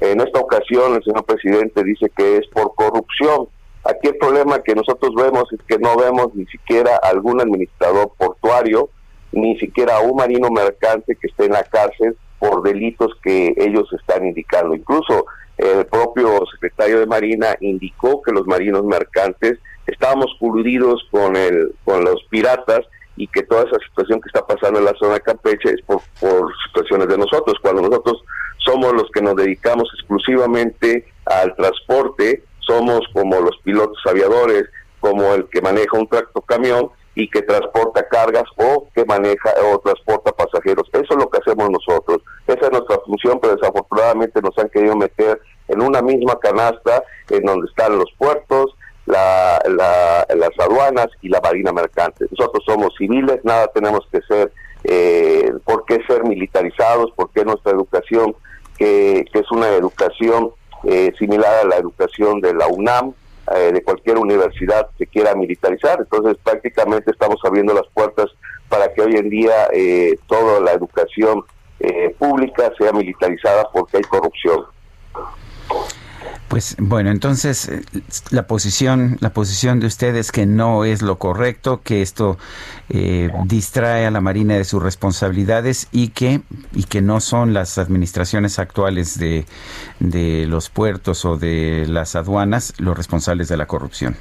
En 0.00 0.20
esta 0.20 0.40
ocasión 0.40 0.94
el 0.94 1.02
señor 1.02 1.24
presidente 1.24 1.82
dice 1.82 2.10
que 2.14 2.38
es 2.38 2.46
por 2.48 2.74
corrupción. 2.74 3.48
Aquí 3.84 4.08
el 4.08 4.16
problema 4.16 4.62
que 4.62 4.74
nosotros 4.74 5.14
vemos 5.14 5.44
es 5.52 5.60
que 5.66 5.78
no 5.78 5.96
vemos 5.96 6.34
ni 6.34 6.44
siquiera 6.46 6.96
algún 7.02 7.40
administrador 7.40 8.12
portuario, 8.18 8.90
ni 9.32 9.58
siquiera 9.58 10.00
un 10.00 10.16
marino 10.16 10.50
mercante 10.50 11.16
que 11.16 11.28
esté 11.28 11.46
en 11.46 11.52
la 11.52 11.64
cárcel 11.64 12.16
por 12.38 12.62
delitos 12.62 13.12
que 13.22 13.54
ellos 13.56 13.88
están 13.92 14.26
indicando. 14.26 14.74
Incluso 14.74 15.26
el 15.56 15.86
propio 15.86 16.44
secretario 16.52 17.00
de 17.00 17.06
Marina 17.06 17.56
indicó 17.60 18.20
que 18.22 18.32
los 18.32 18.46
marinos 18.46 18.84
mercantes 18.84 19.58
estábamos 19.86 20.26
coludidos 20.38 21.06
con 21.10 21.36
el 21.36 21.74
con 21.84 22.04
los 22.04 22.22
piratas 22.28 22.80
y 23.16 23.26
que 23.28 23.42
toda 23.44 23.62
esa 23.62 23.78
situación 23.88 24.20
que 24.20 24.28
está 24.28 24.46
pasando 24.46 24.78
en 24.78 24.84
la 24.84 24.94
zona 24.98 25.14
de 25.14 25.20
Campeche 25.20 25.70
es 25.70 25.82
por, 25.86 26.02
por 26.20 26.52
situaciones 26.66 27.08
de 27.08 27.16
nosotros, 27.16 27.54
cuando 27.62 27.82
nosotros 27.82 28.22
somos 28.66 28.92
los 28.92 29.08
que 29.12 29.22
nos 29.22 29.36
dedicamos 29.36 29.88
exclusivamente 29.94 31.06
al 31.24 31.54
transporte, 31.56 32.42
somos 32.58 33.00
como 33.12 33.40
los 33.40 33.56
pilotos 33.62 33.98
aviadores, 34.06 34.64
como 35.00 35.34
el 35.34 35.48
que 35.48 35.62
maneja 35.62 35.96
un 35.96 36.08
tracto 36.08 36.40
camión 36.42 36.90
y 37.14 37.30
que 37.30 37.42
transporta 37.42 38.06
cargas 38.08 38.44
o 38.56 38.88
que 38.94 39.04
maneja 39.04 39.50
o 39.72 39.78
transporta 39.78 40.32
pasajeros. 40.32 40.88
Eso 40.92 41.14
es 41.14 41.16
lo 41.16 41.30
que 41.30 41.38
hacemos 41.38 41.70
nosotros. 41.70 42.22
Esa 42.46 42.66
es 42.66 42.72
nuestra 42.72 42.98
función, 43.06 43.38
pero 43.40 43.56
desafortunadamente 43.56 44.42
nos 44.42 44.56
han 44.58 44.68
querido 44.68 44.96
meter 44.96 45.40
en 45.68 45.82
una 45.82 46.02
misma 46.02 46.38
canasta 46.38 47.02
en 47.30 47.42
donde 47.44 47.68
están 47.68 47.98
los 47.98 48.12
puertos, 48.18 48.76
la, 49.06 49.62
las 49.66 50.50
aduanas 50.58 51.08
y 51.22 51.28
la 51.28 51.40
marina 51.40 51.72
mercante. 51.72 52.26
Nosotros 52.30 52.64
somos 52.66 52.94
civiles, 52.98 53.40
nada 53.44 53.68
tenemos 53.68 54.06
que 54.12 54.20
ser, 54.22 54.52
eh, 54.84 55.52
por 55.64 55.84
qué 55.86 56.00
ser 56.06 56.24
militarizados, 56.24 57.12
por 57.12 57.30
qué 57.30 57.44
nuestra 57.44 57.72
educación, 57.72 58.34
que, 58.76 59.24
que 59.32 59.38
es 59.38 59.50
una 59.50 59.68
educación 59.70 60.50
eh, 60.84 61.12
similar 61.18 61.64
a 61.64 61.66
la 61.66 61.76
educación 61.76 62.40
de 62.40 62.54
la 62.54 62.66
UNAM, 62.68 63.14
eh, 63.54 63.70
de 63.72 63.82
cualquier 63.82 64.18
universidad 64.18 64.88
que 64.98 65.06
quiera 65.06 65.34
militarizar. 65.36 66.00
Entonces 66.00 66.36
prácticamente 66.42 67.12
estamos 67.12 67.36
abriendo 67.44 67.74
las 67.74 67.86
puertas 67.94 68.26
para 68.68 68.92
que 68.92 69.02
hoy 69.02 69.14
en 69.14 69.30
día 69.30 69.68
eh, 69.72 70.18
toda 70.26 70.58
la 70.58 70.72
educación 70.72 71.44
eh, 71.78 72.12
pública 72.18 72.72
sea 72.76 72.90
militarizada 72.92 73.68
porque 73.72 73.98
hay 73.98 74.02
corrupción. 74.02 74.64
Pues 76.48 76.76
bueno, 76.78 77.10
entonces 77.10 77.68
eh, 77.68 77.82
la 78.30 78.46
posición, 78.46 79.16
la 79.20 79.30
posición 79.30 79.80
de 79.80 79.88
ustedes 79.88 80.26
es 80.26 80.32
que 80.32 80.46
no 80.46 80.84
es 80.84 81.02
lo 81.02 81.18
correcto, 81.18 81.80
que 81.82 82.02
esto 82.02 82.38
eh, 82.88 83.30
distrae 83.46 84.06
a 84.06 84.12
la 84.12 84.20
Marina 84.20 84.54
de 84.54 84.64
sus 84.64 84.80
responsabilidades 84.80 85.88
y 85.90 86.08
que 86.10 86.42
y 86.72 86.84
que 86.84 87.02
no 87.02 87.20
son 87.20 87.52
las 87.52 87.78
administraciones 87.78 88.60
actuales 88.60 89.18
de, 89.18 89.44
de 89.98 90.46
los 90.46 90.70
puertos 90.70 91.24
o 91.24 91.36
de 91.36 91.84
las 91.88 92.14
aduanas 92.14 92.74
los 92.78 92.96
responsables 92.96 93.48
de 93.48 93.56
la 93.56 93.66
corrupción. 93.66 94.16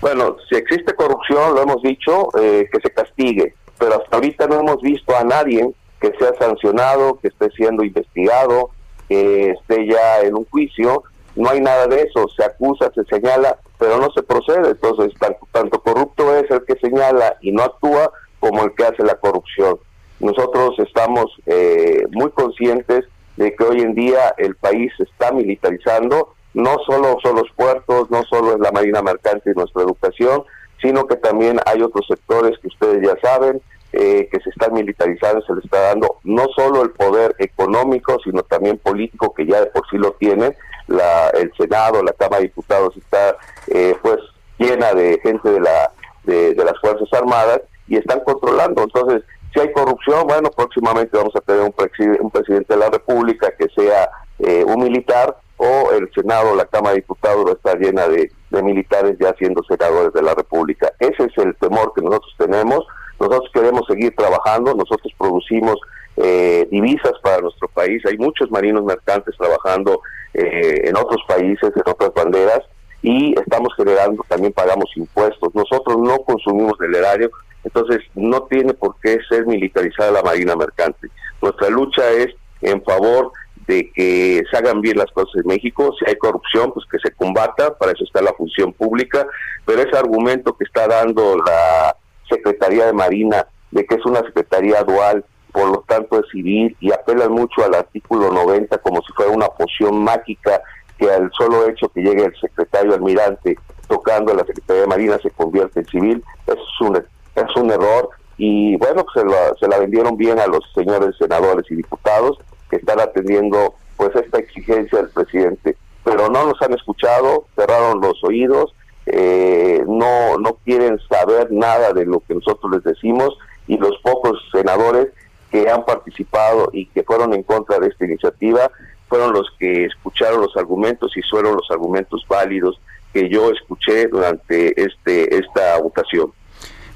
Bueno, 0.00 0.36
si 0.48 0.56
existe 0.56 0.94
corrupción, 0.94 1.54
lo 1.54 1.62
hemos 1.62 1.82
dicho, 1.82 2.28
eh, 2.40 2.68
que 2.72 2.80
se 2.80 2.90
castigue, 2.90 3.54
pero 3.78 4.02
hasta 4.02 4.16
ahorita 4.16 4.46
no 4.48 4.60
hemos 4.60 4.80
visto 4.80 5.16
a 5.16 5.24
nadie 5.24 5.70
que 6.00 6.12
sea 6.18 6.32
sancionado, 6.38 7.18
que 7.20 7.28
esté 7.28 7.50
siendo 7.50 7.84
investigado, 7.84 8.70
que 9.12 9.50
esté 9.50 9.86
ya 9.86 10.20
en 10.20 10.36
un 10.36 10.46
juicio, 10.46 11.02
no 11.36 11.50
hay 11.50 11.60
nada 11.60 11.86
de 11.86 12.02
eso, 12.02 12.28
se 12.36 12.44
acusa, 12.44 12.90
se 12.94 13.04
señala, 13.04 13.58
pero 13.78 13.98
no 13.98 14.10
se 14.12 14.22
procede, 14.22 14.70
entonces 14.70 15.12
tanto, 15.52 15.82
corrupto 15.82 16.36
es 16.36 16.50
el 16.50 16.64
que 16.64 16.76
señala 16.76 17.36
y 17.40 17.52
no 17.52 17.62
actúa 17.62 18.10
como 18.40 18.64
el 18.64 18.74
que 18.74 18.84
hace 18.84 19.02
la 19.02 19.14
corrupción. 19.16 19.78
Nosotros 20.20 20.78
estamos 20.78 21.26
eh, 21.46 22.06
muy 22.10 22.30
conscientes 22.30 23.04
de 23.36 23.54
que 23.54 23.64
hoy 23.64 23.80
en 23.80 23.94
día 23.94 24.34
el 24.38 24.56
país 24.56 24.92
se 24.96 25.04
está 25.04 25.32
militarizando, 25.32 26.34
no 26.54 26.76
solo 26.86 27.16
son 27.22 27.36
los 27.36 27.50
puertos, 27.56 28.10
no 28.10 28.22
solo 28.24 28.54
es 28.54 28.60
la 28.60 28.72
marina 28.72 29.02
mercante 29.02 29.50
y 29.50 29.58
nuestra 29.58 29.82
educación, 29.82 30.44
sino 30.80 31.06
que 31.06 31.16
también 31.16 31.58
hay 31.64 31.82
otros 31.82 32.06
sectores 32.06 32.58
que 32.58 32.68
ustedes 32.68 33.06
ya 33.06 33.16
saben, 33.22 33.62
eh, 33.92 34.28
que 34.32 34.40
se 34.40 34.50
están 34.50 34.72
militarizando, 34.72 35.42
se 35.42 35.54
le 35.54 35.60
está 35.60 35.80
dando 35.80 36.16
no 36.24 36.46
solo 36.56 36.82
el 36.82 36.90
poder 36.90 37.34
económico, 37.38 38.18
sino 38.24 38.42
también 38.42 38.78
político, 38.78 39.34
que 39.34 39.46
ya 39.46 39.60
de 39.60 39.66
por 39.66 39.86
sí 39.90 39.98
lo 39.98 40.12
tiene. 40.12 40.56
La, 40.88 41.28
el 41.30 41.52
Senado, 41.58 42.02
la 42.02 42.12
Cámara 42.12 42.38
de 42.38 42.48
Diputados 42.48 42.96
está 42.96 43.36
eh, 43.68 43.94
pues 44.02 44.18
llena 44.58 44.92
de 44.94 45.20
gente 45.22 45.48
de, 45.48 45.60
la, 45.60 45.92
de, 46.24 46.54
las 46.54 46.78
Fuerzas 46.80 47.08
Armadas 47.12 47.60
y 47.86 47.96
están 47.96 48.20
controlando. 48.20 48.82
Entonces, 48.82 49.22
si 49.52 49.60
hay 49.60 49.72
corrupción, 49.72 50.26
bueno, 50.26 50.50
próximamente 50.50 51.16
vamos 51.16 51.36
a 51.36 51.40
tener 51.40 51.62
un, 51.62 51.74
un 52.20 52.30
presidente 52.30 52.74
de 52.74 52.80
la 52.80 52.88
República 52.88 53.52
que 53.58 53.68
sea 53.76 54.08
eh, 54.38 54.64
un 54.66 54.82
militar 54.82 55.36
o 55.58 55.92
el 55.92 56.10
Senado, 56.14 56.56
la 56.56 56.64
Cámara 56.64 56.94
de 56.94 57.02
Diputados 57.02 57.50
estar 57.50 57.78
llena 57.78 58.08
de, 58.08 58.32
de 58.50 58.62
militares 58.62 59.16
ya 59.20 59.34
siendo 59.38 59.62
senadores 59.64 60.12
de 60.12 60.22
la 60.22 60.34
República. 60.34 60.92
Ese 60.98 61.24
es 61.24 61.38
el 61.38 61.54
temor 61.56 61.92
que 61.94 62.02
nosotros 62.02 62.34
tenemos 62.38 62.86
nosotros 63.28 63.50
queremos 63.52 63.82
seguir 63.86 64.14
trabajando, 64.16 64.74
nosotros 64.74 65.12
producimos 65.16 65.76
eh, 66.16 66.66
divisas 66.70 67.12
para 67.22 67.40
nuestro 67.40 67.68
país, 67.68 68.02
hay 68.06 68.18
muchos 68.18 68.50
marinos 68.50 68.84
mercantes 68.84 69.34
trabajando 69.36 70.00
eh, 70.34 70.82
en 70.84 70.96
otros 70.96 71.22
países, 71.26 71.72
en 71.74 71.82
otras 71.86 72.12
banderas, 72.14 72.60
y 73.02 73.34
estamos 73.38 73.74
generando, 73.76 74.24
también 74.28 74.52
pagamos 74.52 74.90
impuestos. 74.96 75.54
Nosotros 75.54 75.98
no 75.98 76.18
consumimos 76.18 76.78
del 76.78 76.94
erario, 76.94 77.30
entonces 77.64 78.00
no 78.14 78.42
tiene 78.44 78.74
por 78.74 78.96
qué 79.02 79.18
ser 79.28 79.46
militarizada 79.46 80.12
la 80.12 80.22
marina 80.22 80.54
mercante. 80.54 81.08
Nuestra 81.40 81.68
lucha 81.70 82.08
es 82.10 82.28
en 82.60 82.82
favor 82.84 83.32
de 83.66 83.90
que 83.92 84.42
se 84.50 84.56
hagan 84.56 84.80
bien 84.80 84.98
las 84.98 85.10
cosas 85.12 85.34
en 85.36 85.46
México, 85.46 85.94
si 85.98 86.08
hay 86.08 86.16
corrupción, 86.16 86.72
pues 86.72 86.86
que 86.90 86.98
se 86.98 87.14
combata, 87.14 87.76
para 87.76 87.92
eso 87.92 88.04
está 88.04 88.20
la 88.20 88.32
función 88.32 88.72
pública, 88.72 89.26
pero 89.64 89.82
ese 89.82 89.96
argumento 89.96 90.56
que 90.56 90.64
está 90.64 90.88
dando 90.88 91.36
la 91.36 91.96
Secretaría 92.32 92.86
de 92.86 92.92
Marina, 92.92 93.46
de 93.70 93.84
que 93.84 93.94
es 93.96 94.06
una 94.06 94.20
secretaría 94.20 94.82
dual, 94.82 95.24
por 95.52 95.68
lo 95.68 95.84
tanto 95.86 96.20
es 96.20 96.30
civil, 96.30 96.76
y 96.80 96.92
apelan 96.92 97.32
mucho 97.32 97.64
al 97.64 97.74
artículo 97.74 98.30
90 98.30 98.78
como 98.78 99.02
si 99.02 99.12
fuera 99.12 99.32
una 99.32 99.48
poción 99.48 100.02
mágica 100.02 100.62
que 100.98 101.10
al 101.10 101.30
solo 101.32 101.68
hecho 101.68 101.88
que 101.88 102.02
llegue 102.02 102.24
el 102.24 102.36
secretario 102.40 102.94
almirante 102.94 103.58
tocando 103.88 104.32
la 104.34 104.44
Secretaría 104.44 104.82
de 104.82 104.88
Marina 104.88 105.18
se 105.22 105.30
convierte 105.30 105.80
en 105.80 105.86
civil, 105.86 106.24
es 106.46 106.56
un, 106.80 106.96
es 106.96 107.56
un 107.56 107.70
error 107.70 108.10
y 108.38 108.76
bueno, 108.76 109.04
se, 109.12 109.24
la, 109.24 109.52
se 109.60 109.68
la 109.68 109.78
vendieron 109.78 110.16
bien 110.16 110.38
a 110.38 110.46
los 110.46 110.60
señores 110.74 111.14
senadores 111.18 111.70
y 111.70 111.76
diputados 111.76 112.38
que 112.70 112.76
están 112.76 113.00
atendiendo 113.00 113.74
pues 113.96 114.10
esta 114.16 114.38
exigencia 114.38 114.98
del 114.98 115.10
presidente, 115.10 115.76
pero 116.04 116.28
no 116.28 116.46
nos 116.46 116.62
han 116.62 116.72
escuchado, 116.72 117.46
cerraron 117.54 118.00
los 118.00 118.22
oídos, 118.24 118.74
eh, 119.06 119.82
no, 119.86 120.38
no 120.38 120.58
quieren 120.64 120.98
saber 121.08 121.50
nada 121.50 121.92
de 121.92 122.06
lo 122.06 122.20
que 122.20 122.34
nosotros 122.34 122.72
les 122.72 122.84
decimos 122.84 123.36
y 123.66 123.76
los 123.76 123.98
pocos 124.02 124.38
senadores 124.52 125.08
que 125.50 125.68
han 125.68 125.84
participado 125.84 126.70
y 126.72 126.86
que 126.86 127.02
fueron 127.02 127.34
en 127.34 127.42
contra 127.42 127.78
de 127.78 127.88
esta 127.88 128.04
iniciativa 128.04 128.70
fueron 129.08 129.32
los 129.32 129.46
que 129.58 129.84
escucharon 129.84 130.40
los 130.40 130.56
argumentos 130.56 131.12
y 131.16 131.22
fueron 131.22 131.54
los 131.54 131.70
argumentos 131.70 132.24
válidos 132.28 132.80
que 133.12 133.28
yo 133.28 133.50
escuché 133.50 134.06
durante 134.06 134.80
este 134.82 135.36
esta 135.36 135.78
votación. 135.80 136.32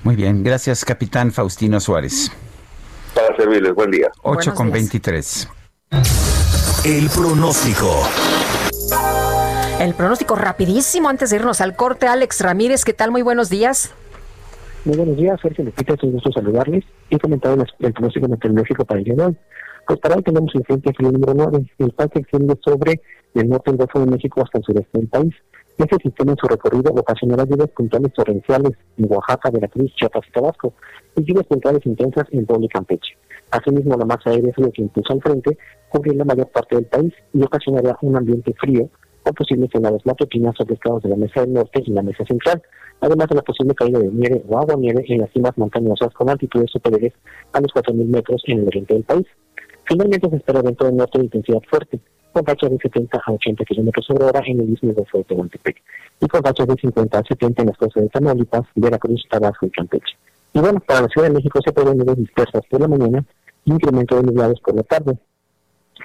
Muy 0.03 0.17
bien, 0.17 0.43
gracias 0.43 0.85
capitán 0.85 1.33
Faustino 1.33 1.79
Suárez. 1.81 2.33
Para 3.15 3.37
servirles, 3.37 3.75
buen 3.75 3.91
día. 3.91 4.11
8 4.23 4.55
con 4.55 4.71
23. 4.71 5.49
El 6.85 7.09
pronóstico. 7.11 8.03
El 9.79 9.93
pronóstico 9.93 10.37
rapidísimo 10.37 11.11
antes 11.11 11.29
de 11.29 11.37
irnos 11.37 11.61
al 11.61 11.77
corte. 11.77 12.07
Alex 12.07 12.41
Ramírez, 12.41 12.83
¿qué 12.83 12.95
tal? 12.95 13.11
Muy 13.11 13.21
buenos 13.21 13.51
días. 13.51 13.95
Muy 14.87 14.97
buenos 14.97 15.19
días, 15.19 15.39
Sergio 15.43 15.65
Lupita, 15.65 15.93
es 15.93 16.03
un 16.03 16.13
gusto 16.13 16.33
saludarles 16.33 16.83
y 17.11 17.19
comentar 17.19 17.59
el 17.81 17.93
pronóstico 17.93 18.27
meteorológico 18.27 18.87
para 18.87 19.01
el 19.01 19.05
día 19.05 19.15
de 19.17 19.25
hoy. 19.27 19.37
Pues 19.87 19.99
para 20.01 20.17
hoy 20.17 20.23
tenemos 20.23 20.51
el 20.55 20.65
frente 20.65 20.95
frío 20.95 21.13
número 21.13 21.35
9, 21.35 21.67
el 21.79 21.93
cual 21.93 22.11
se 22.11 22.21
extiende 22.21 22.59
sobre 22.65 23.03
el 23.35 23.49
norte 23.51 23.71
del 23.71 23.77
Golfo 23.77 24.01
de 24.01 24.07
México 24.07 24.43
hasta 24.43 24.59
el 24.59 24.65
sureste 24.65 24.99
del 24.99 25.09
país. 25.09 25.35
Este 25.77 25.97
sistema 26.03 26.33
en 26.33 26.39
su 26.39 26.47
recorrido 26.47 26.93
ocasionará 26.93 27.45
lluvias 27.45 27.69
puntuales 27.69 28.15
torrenciales 28.15 28.73
en 28.97 29.13
Oaxaca, 29.13 29.51
Veracruz, 29.51 29.93
Chiapas 29.97 30.25
y 30.27 30.33
Tabasco, 30.33 30.73
y 31.17 31.23
lluvias 31.23 31.47
puntuales 31.49 31.85
intensas 31.85 32.25
en 32.31 32.47
Puebla 32.47 32.65
y 32.65 32.69
Campeche. 32.71 33.19
Asimismo, 33.51 33.95
la 33.95 34.07
masa 34.07 34.31
aérea 34.31 34.55
fría 34.55 34.71
que 34.73 34.81
impulsa 34.81 35.13
al 35.13 35.21
frente 35.21 35.59
cubrirá 35.91 36.17
la 36.17 36.25
mayor 36.25 36.49
parte 36.49 36.77
del 36.77 36.87
país 36.87 37.13
y 37.35 37.43
ocasionará 37.43 37.99
un 38.01 38.17
ambiente 38.17 38.55
frío 38.59 38.89
con 39.27 39.35
posibles 39.35 39.71
heladas 39.75 40.07
matutinas 40.07 40.55
sobre 40.57 40.75
estados 40.75 41.03
de 41.03 41.09
la 41.09 41.17
mesa 41.17 41.41
del 41.41 41.53
norte 41.53 41.83
y 41.85 41.91
la 41.91 42.03
mesa 42.03 42.25
central, 42.25 42.63
además 43.01 43.29
de 43.29 43.35
la 43.35 43.43
posible 43.43 43.75
caída 43.75 43.99
de 43.99 44.09
nieve 44.09 44.41
o 44.49 44.57
agua 44.57 44.77
nieve 44.77 45.05
en 45.09 45.21
las 45.21 45.33
cimas 45.33 45.59
montañosas 45.59 46.15
con 46.15 46.31
altitudes 46.31 46.71
superiores 46.71 47.13
a 47.53 47.61
los 47.61 47.73
4.000 47.73 48.07
metros 48.07 48.43
en 48.47 48.61
el 48.61 48.69
oriente 48.69 48.95
del 48.95 49.03
país. 49.03 49.27
Finalmente 49.85 50.31
se 50.31 50.37
espera 50.37 50.63
viento 50.63 50.85
del 50.85 50.97
norte 50.97 51.19
de 51.19 51.25
intensidad 51.25 51.61
fuerte, 51.69 51.99
con 52.33 52.47
rachas 52.47 52.71
de 52.71 52.79
70 52.79 53.19
a 53.19 53.33
80 53.33 53.65
km 53.65 54.05
sobre 54.05 54.25
hora 54.27 54.43
en 54.47 54.61
el 54.61 54.71
istmo 54.71 54.93
de 54.93 55.25
Tehuantepec, 55.25 55.83
y 56.21 56.29
con 56.29 56.45
rachas 56.45 56.69
de 56.69 56.75
50 56.75 57.19
a 57.19 57.23
70 57.25 57.63
en 57.63 57.69
las 57.69 57.79
costas 57.79 58.05
de 58.05 58.09
Tamaulipas, 58.11 58.65
Veracruz, 58.77 59.25
Tabasco 59.29 59.67
y 59.67 59.71
Campeche. 59.71 60.17
Y 60.53 60.61
bueno, 60.61 60.79
para 60.87 61.03
la 61.03 61.09
Ciudad 61.09 61.29
de 61.29 61.35
México 61.35 61.59
se 61.65 61.73
pueden 61.73 61.99
nubes 61.99 62.17
dispersas 62.17 62.63
por 62.71 62.81
la 62.81 62.87
mañana 62.87 63.25
y 63.65 63.73
incremento 63.73 64.17
de 64.17 64.23
nublados 64.23 64.61
por 64.61 64.77
la 64.77 64.85
tarde, 64.85 65.19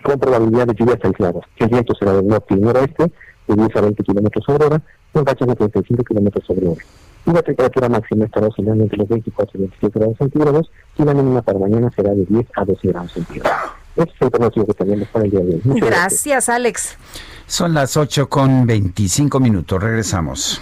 con 0.03 0.19
probabilidad 0.19 0.67
de 0.67 0.75
lluvias 0.75 0.99
aisladas. 1.03 1.43
El 1.57 1.69
viento 1.69 1.93
será 1.95 2.13
del 2.13 2.27
norte 2.27 2.53
y 2.53 2.57
noroeste, 2.57 3.11
de 3.47 3.55
10 3.55 3.75
a 3.75 3.81
20 3.81 4.03
km 4.03 4.43
sobre 4.45 4.65
hora, 4.65 4.81
con 5.11 5.25
rachas 5.25 5.47
de 5.47 5.55
35 5.55 6.03
km 6.03 6.45
sobre 6.45 6.67
hora. 6.67 6.81
Y 7.25 7.31
la 7.31 7.41
temperatura 7.41 7.89
máxima 7.89 8.25
estará 8.25 8.47
oscilando 8.47 8.83
entre 8.83 8.97
los 8.97 9.07
24 9.07 9.51
y 9.53 9.59
27 9.61 9.99
grados 9.99 10.17
centígrados, 10.17 10.71
y 10.97 11.03
la 11.03 11.13
mínima 11.13 11.41
para 11.41 11.59
mañana 11.59 11.91
será 11.95 12.11
de 12.11 12.25
10 12.25 12.47
a 12.55 12.65
12 12.65 12.87
grados 12.87 13.11
centígrados. 13.11 13.71
Este 13.95 14.13
es 14.15 14.21
el 14.21 14.31
pronóstico 14.31 14.65
que 14.67 14.73
tenemos 14.73 15.07
para 15.09 15.25
el 15.25 15.31
día 15.31 15.41
de 15.41 15.55
hoy. 15.55 15.61
Muchas 15.65 15.89
gracias, 15.89 16.49
Alex. 16.49 16.97
Son 17.45 17.73
las 17.73 17.97
8 17.97 18.29
con 18.29 18.65
25 18.65 19.39
minutos. 19.39 19.83
Regresamos. 19.83 20.61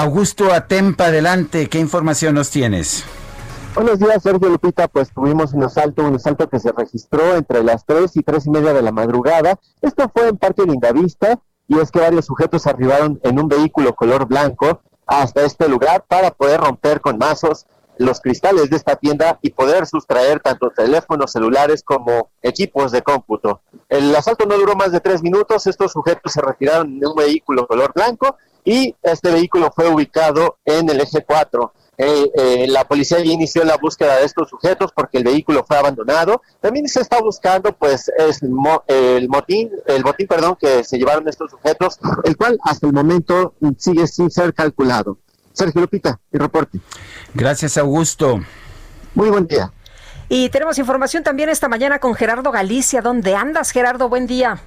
Augusto 0.00 0.50
Atempa, 0.50 1.08
adelante, 1.08 1.68
¿qué 1.68 1.78
información 1.78 2.34
nos 2.34 2.48
tienes? 2.48 3.04
Buenos 3.74 3.98
días, 3.98 4.22
Sergio 4.22 4.48
Lupita. 4.48 4.88
Pues 4.88 5.12
tuvimos 5.12 5.52
un 5.52 5.62
asalto, 5.62 6.02
un 6.04 6.14
asalto 6.14 6.48
que 6.48 6.58
se 6.58 6.72
registró 6.72 7.36
entre 7.36 7.62
las 7.62 7.84
3 7.84 8.16
y 8.16 8.22
tres 8.22 8.46
y 8.46 8.50
media 8.50 8.72
de 8.72 8.80
la 8.80 8.92
madrugada. 8.92 9.60
Esto 9.82 10.10
fue 10.10 10.28
en 10.28 10.38
Parque 10.38 10.62
Lindavista 10.62 11.38
y 11.68 11.78
es 11.78 11.90
que 11.90 12.00
varios 12.00 12.24
sujetos 12.24 12.66
arribaron 12.66 13.20
en 13.24 13.38
un 13.38 13.46
vehículo 13.48 13.94
color 13.94 14.24
blanco 14.24 14.80
hasta 15.06 15.42
este 15.42 15.68
lugar 15.68 16.06
para 16.08 16.30
poder 16.30 16.62
romper 16.62 17.02
con 17.02 17.18
mazos 17.18 17.66
los 17.98 18.22
cristales 18.22 18.70
de 18.70 18.76
esta 18.76 18.96
tienda 18.96 19.38
y 19.42 19.50
poder 19.50 19.86
sustraer 19.86 20.40
tanto 20.40 20.70
teléfonos 20.70 21.32
celulares 21.32 21.82
como 21.82 22.30
equipos 22.40 22.90
de 22.90 23.02
cómputo. 23.02 23.60
El 23.90 24.16
asalto 24.16 24.46
no 24.46 24.56
duró 24.56 24.74
más 24.76 24.92
de 24.92 25.00
tres 25.00 25.22
minutos. 25.22 25.66
Estos 25.66 25.92
sujetos 25.92 26.32
se 26.32 26.40
retiraron 26.40 26.96
en 26.96 27.06
un 27.06 27.14
vehículo 27.14 27.66
color 27.66 27.92
blanco 27.94 28.38
y 28.64 28.94
este 29.02 29.30
vehículo 29.30 29.72
fue 29.74 29.88
ubicado 29.88 30.58
en 30.64 30.88
el 30.90 31.00
eje 31.00 31.24
4. 31.24 31.72
Eh, 32.02 32.30
eh, 32.34 32.66
la 32.66 32.84
policía 32.84 33.18
ya 33.18 33.30
inició 33.30 33.62
la 33.62 33.76
búsqueda 33.76 34.16
de 34.16 34.24
estos 34.24 34.48
sujetos 34.48 34.90
porque 34.94 35.18
el 35.18 35.24
vehículo 35.24 35.64
fue 35.66 35.76
abandonado. 35.76 36.40
También 36.60 36.88
se 36.88 37.00
está 37.00 37.20
buscando, 37.20 37.72
pues, 37.76 38.10
es 38.16 38.42
el 38.42 39.28
motín, 39.28 39.70
el 39.86 40.02
botín, 40.02 40.26
perdón, 40.26 40.56
que 40.58 40.82
se 40.82 40.96
llevaron 40.96 41.28
estos 41.28 41.50
sujetos, 41.50 41.98
el 42.24 42.38
cual 42.38 42.58
hasta 42.62 42.86
el 42.86 42.94
momento 42.94 43.54
sigue 43.76 44.06
sin 44.06 44.30
ser 44.30 44.54
calculado. 44.54 45.18
Sergio 45.52 45.82
Lupita, 45.82 46.18
mi 46.30 46.38
reporte. 46.38 46.80
Gracias, 47.34 47.76
Augusto. 47.76 48.40
Muy 49.14 49.28
buen 49.28 49.46
día. 49.46 49.70
Y 50.30 50.48
tenemos 50.48 50.78
información 50.78 51.22
también 51.22 51.50
esta 51.50 51.68
mañana 51.68 51.98
con 51.98 52.14
Gerardo 52.14 52.50
Galicia. 52.50 53.02
¿Dónde 53.02 53.34
andas, 53.34 53.72
Gerardo? 53.72 54.08
Buen 54.08 54.26
día 54.26 54.58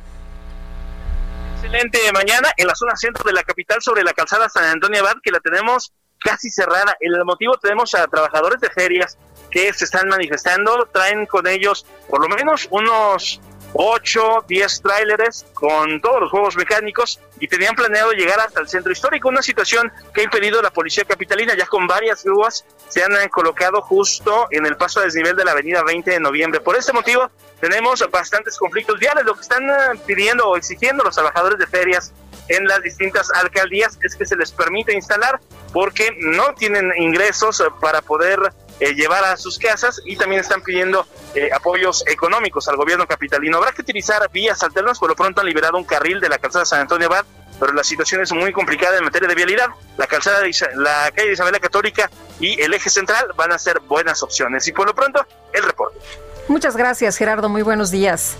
excelente 1.64 2.12
mañana 2.12 2.50
en 2.58 2.68
la 2.68 2.76
zona 2.76 2.96
centro 2.98 3.24
de 3.24 3.32
la 3.32 3.44
capital 3.44 3.82
sobre 3.82 4.04
la 4.04 4.12
calzada 4.12 4.50
San 4.50 4.66
Antonio 4.66 5.00
Abad, 5.00 5.16
que 5.24 5.32
la 5.32 5.40
tenemos 5.40 5.94
casi 6.20 6.50
cerrada. 6.50 6.98
El 7.00 7.24
motivo 7.24 7.58
tenemos 7.58 7.96
a 7.96 8.06
trabajadores 8.08 8.60
de 8.60 8.70
ferias 8.70 9.18
que 9.50 9.72
se 9.72 9.86
están 9.86 10.10
manifestando, 10.10 10.90
traen 10.92 11.26
con 11.26 11.48
ellos 11.48 11.86
por 12.10 12.22
lo 12.22 12.28
menos 12.28 12.68
unos 12.70 13.40
8, 13.74 14.46
10 14.48 14.82
tráileres 14.82 15.46
con 15.54 16.00
todos 16.02 16.22
los 16.22 16.32
juegos 16.32 16.56
mecánicos 16.56 17.20
y 17.40 17.48
tenían 17.48 17.76
planeado 17.76 18.12
llegar 18.12 18.40
hasta 18.40 18.62
el 18.62 18.68
centro 18.68 18.92
histórico, 18.92 19.30
una 19.30 19.42
situación 19.42 19.92
que 20.14 20.22
ha 20.22 20.24
impedido 20.24 20.62
la 20.62 20.72
policía 20.72 21.04
capitalina, 21.06 21.56
ya 21.56 21.66
con 21.66 21.88
varias 21.88 22.24
grúas 22.24 22.66
se 22.88 23.04
han 23.04 23.12
colocado 23.30 23.82
justo 23.82 24.48
en 24.52 24.66
el 24.66 24.78
paso 24.78 25.00
a 25.00 25.04
desnivel 25.04 25.36
de 25.36 25.44
la 25.44 25.52
avenida 25.52 25.84
20 25.84 26.12
de 26.12 26.20
noviembre. 26.20 26.62
Por 26.62 26.76
este 26.76 26.94
motivo 26.94 27.30
tenemos 27.60 28.06
bastantes 28.12 28.58
conflictos 28.58 29.00
viales, 29.00 29.26
lo 29.26 29.34
que 29.34 29.42
están 29.42 29.68
eh, 29.70 29.74
pidiendo 30.06 30.48
o 30.48 30.58
exigiendo 30.58 31.04
los 31.04 31.16
trabajadores 31.16 31.58
de 31.58 31.66
ferias 31.66 32.14
en 32.50 32.66
las 32.66 32.82
distintas 32.82 33.32
alcaldías 33.32 33.98
es 34.04 34.16
que 34.16 34.26
se 34.26 34.36
les 34.36 34.52
permita 34.52 34.92
instalar 34.92 35.40
porque 35.72 36.16
no 36.20 36.54
tienen 36.56 36.92
ingresos 36.98 37.60
eh, 37.62 37.66
para 37.82 38.02
poder 38.02 38.40
eh, 38.80 38.94
llevar 38.94 39.24
a 39.26 39.38
sus 39.38 39.58
casas 39.58 40.02
y 40.06 40.16
también 40.16 40.42
están 40.42 40.62
pidiendo 40.62 41.06
eh, 41.36 41.50
apoyos 41.54 42.04
económicos 42.08 42.68
al 42.68 42.76
gobierno 42.76 43.08
capitalino. 43.08 43.58
Habrá 43.58 43.72
que 43.72 43.82
utilizar 43.82 44.30
vías 44.32 44.62
alternas, 44.64 45.00
por 45.00 45.10
lo 45.10 45.16
pronto 45.16 45.42
han 45.42 45.48
liberado 45.48 45.78
un 45.78 45.84
carril 45.84 46.20
de 46.20 46.30
la 46.30 46.38
calzada 46.38 46.66
San 46.66 46.82
Antonio 46.82 47.08
Abad, 47.08 47.26
pero 47.60 47.74
la 47.74 47.84
situación 47.84 48.22
es 48.22 48.32
muy 48.32 48.52
complicada 48.52 48.98
en 48.98 49.04
materia 49.04 49.28
de 49.28 49.36
vialidad. 49.36 49.68
La 49.98 50.08
calzada 50.08 50.42
de 50.42 50.52
la 50.76 51.12
calle 51.12 51.28
de 51.28 51.34
Isabel 51.34 51.54
la 51.54 51.60
Católica 51.60 52.10
y 52.40 52.60
el 52.62 52.74
eje 52.74 52.90
central 52.90 53.28
van 53.36 53.52
a 53.52 53.60
ser 53.60 53.80
buenas 53.82 54.24
opciones. 54.24 54.68
Y 54.68 54.72
por 54.72 54.88
lo 54.88 54.96
pronto, 54.96 55.26
el 55.54 55.64
reporte. 55.64 56.00
Muchas 56.48 56.76
gracias, 56.76 57.18
Gerardo. 57.18 57.50
Muy 57.50 57.62
buenos 57.62 57.92
días. 57.92 58.36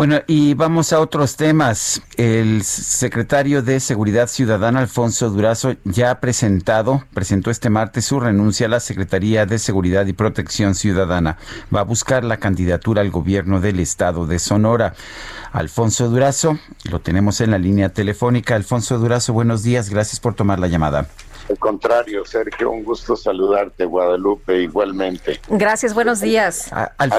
Bueno, 0.00 0.20
y 0.26 0.54
vamos 0.54 0.94
a 0.94 1.00
otros 1.00 1.36
temas. 1.36 2.00
El 2.16 2.62
secretario 2.62 3.60
de 3.60 3.80
Seguridad 3.80 4.28
Ciudadana, 4.28 4.80
Alfonso 4.80 5.28
Durazo, 5.28 5.74
ya 5.84 6.10
ha 6.10 6.20
presentado, 6.20 7.04
presentó 7.12 7.50
este 7.50 7.68
martes 7.68 8.06
su 8.06 8.18
renuncia 8.18 8.64
a 8.64 8.70
la 8.70 8.80
Secretaría 8.80 9.44
de 9.44 9.58
Seguridad 9.58 10.06
y 10.06 10.14
Protección 10.14 10.74
Ciudadana. 10.74 11.36
Va 11.74 11.80
a 11.80 11.84
buscar 11.84 12.24
la 12.24 12.38
candidatura 12.38 13.02
al 13.02 13.10
gobierno 13.10 13.60
del 13.60 13.78
estado 13.78 14.24
de 14.24 14.38
Sonora. 14.38 14.94
Alfonso 15.52 16.08
Durazo, 16.08 16.58
lo 16.90 17.00
tenemos 17.00 17.42
en 17.42 17.50
la 17.50 17.58
línea 17.58 17.90
telefónica. 17.90 18.54
Alfonso 18.54 18.96
Durazo, 18.96 19.34
buenos 19.34 19.62
días, 19.62 19.90
gracias 19.90 20.18
por 20.18 20.32
tomar 20.32 20.60
la 20.60 20.68
llamada. 20.68 21.08
Al 21.50 21.58
contrario, 21.58 22.24
Sergio, 22.24 22.70
un 22.70 22.84
gusto 22.84 23.16
saludarte, 23.16 23.84
Guadalupe, 23.84 24.62
igualmente. 24.62 25.42
Gracias, 25.50 25.92
buenos 25.92 26.20
días. 26.20 26.72
A, 26.72 26.90
la, 27.06 27.18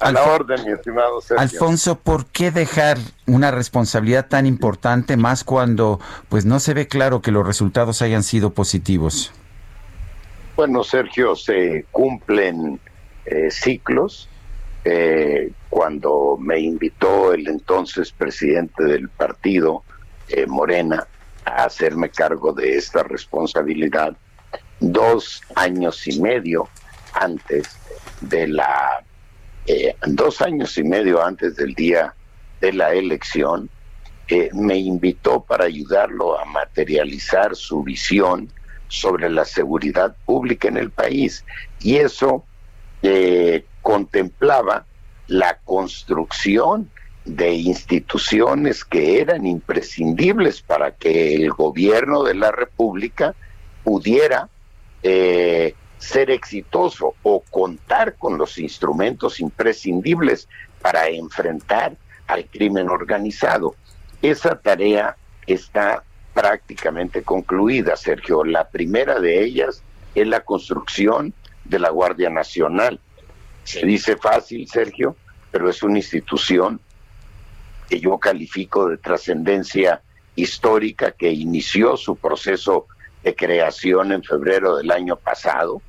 orden, 0.00 0.64
mi 0.64 0.72
estimado 0.72 1.20
Sergio. 1.20 1.40
Alfonso, 1.40 1.98
¿por 1.98 2.26
qué 2.26 2.50
dejar 2.50 2.98
una 3.26 3.50
responsabilidad 3.50 4.28
tan 4.28 4.46
importante 4.46 5.16
más 5.16 5.44
cuando 5.44 6.00
pues 6.28 6.44
no 6.44 6.60
se 6.60 6.74
ve 6.74 6.88
claro 6.88 7.20
que 7.20 7.30
los 7.30 7.46
resultados 7.46 8.02
hayan 8.02 8.22
sido 8.22 8.50
positivos? 8.50 9.32
Bueno, 10.56 10.84
Sergio, 10.84 11.36
se 11.36 11.86
cumplen 11.90 12.80
eh, 13.24 13.50
ciclos. 13.50 14.28
Eh, 14.84 15.52
cuando 15.68 16.36
me 16.38 16.58
invitó 16.58 17.32
el 17.32 17.46
entonces 17.48 18.12
presidente 18.12 18.84
del 18.84 19.08
partido, 19.08 19.84
eh, 20.28 20.46
Morena, 20.46 21.06
a 21.44 21.64
hacerme 21.64 22.10
cargo 22.10 22.52
de 22.52 22.76
esta 22.76 23.02
responsabilidad 23.02 24.16
dos 24.80 25.42
años 25.54 26.06
y 26.06 26.20
medio 26.20 26.68
antes 27.12 27.76
de 28.20 28.48
la 28.48 29.04
eh, 29.72 29.94
dos 30.04 30.40
años 30.40 30.76
y 30.78 30.82
medio 30.82 31.22
antes 31.22 31.54
del 31.54 31.74
día 31.74 32.12
de 32.60 32.72
la 32.72 32.92
elección 32.92 33.70
eh, 34.26 34.50
me 34.52 34.76
invitó 34.76 35.42
para 35.42 35.66
ayudarlo 35.66 36.40
a 36.40 36.44
materializar 36.44 37.54
su 37.54 37.84
visión 37.84 38.52
sobre 38.88 39.30
la 39.30 39.44
seguridad 39.44 40.16
pública 40.26 40.66
en 40.66 40.76
el 40.76 40.90
país. 40.90 41.44
Y 41.78 41.98
eso 41.98 42.44
eh, 43.02 43.64
contemplaba 43.80 44.86
la 45.28 45.58
construcción 45.64 46.90
de 47.24 47.52
instituciones 47.52 48.84
que 48.84 49.20
eran 49.20 49.46
imprescindibles 49.46 50.62
para 50.62 50.96
que 50.96 51.36
el 51.36 51.50
gobierno 51.52 52.24
de 52.24 52.34
la 52.34 52.50
República 52.50 53.36
pudiera 53.84 54.48
ser 56.00 56.30
exitoso 56.30 57.14
o 57.22 57.40
contar 57.50 58.16
con 58.16 58.38
los 58.38 58.58
instrumentos 58.58 59.38
imprescindibles 59.38 60.48
para 60.80 61.08
enfrentar 61.08 61.96
al 62.26 62.46
crimen 62.46 62.88
organizado. 62.88 63.76
Esa 64.22 64.58
tarea 64.58 65.16
está 65.46 66.02
prácticamente 66.34 67.22
concluida, 67.22 67.96
Sergio. 67.96 68.44
La 68.44 68.68
primera 68.68 69.20
de 69.20 69.44
ellas 69.44 69.82
es 70.14 70.26
la 70.26 70.40
construcción 70.40 71.34
de 71.64 71.78
la 71.78 71.90
Guardia 71.90 72.30
Nacional. 72.30 72.98
Se 73.64 73.84
dice 73.84 74.16
fácil, 74.16 74.66
Sergio, 74.68 75.16
pero 75.50 75.68
es 75.68 75.82
una 75.82 75.98
institución 75.98 76.80
que 77.88 78.00
yo 78.00 78.18
califico 78.18 78.88
de 78.88 78.96
trascendencia 78.96 80.00
histórica 80.34 81.12
que 81.12 81.30
inició 81.30 81.96
su 81.96 82.16
proceso 82.16 82.86
de 83.22 83.34
creación 83.34 84.12
en 84.12 84.22
febrero 84.22 84.76
del 84.76 84.90
año 84.90 85.16
pasado, 85.16 85.82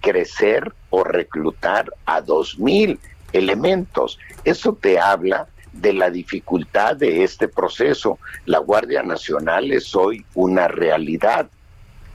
crecer 0.00 0.72
o 0.88 1.04
reclutar 1.04 1.92
a 2.06 2.22
2 2.22 2.58
mil 2.58 2.98
elementos. 3.32 4.18
Eso 4.44 4.74
te 4.74 4.98
habla 4.98 5.48
de 5.72 5.92
la 5.92 6.10
dificultad 6.10 6.96
de 6.96 7.24
este 7.24 7.48
proceso. 7.48 8.18
La 8.46 8.58
Guardia 8.58 9.02
Nacional 9.02 9.72
es 9.72 9.94
hoy 9.94 10.24
una 10.34 10.68
realidad 10.68 11.50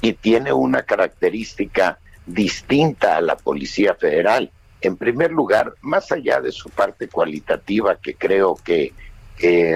y 0.02 0.14
tiene 0.14 0.54
una 0.54 0.84
característica 0.84 2.00
distinta 2.26 3.18
a 3.18 3.22
la 3.22 3.36
Policía 3.36 3.96
Federal. 3.96 4.52
En 4.88 4.96
primer 4.96 5.32
lugar, 5.32 5.74
más 5.82 6.14
allá 6.14 6.40
de 6.40 6.54
su 6.54 6.70
parte 6.70 7.10
cualitativa, 7.10 7.98
que 7.98 8.16
creo 8.16 8.56
que 8.56 8.94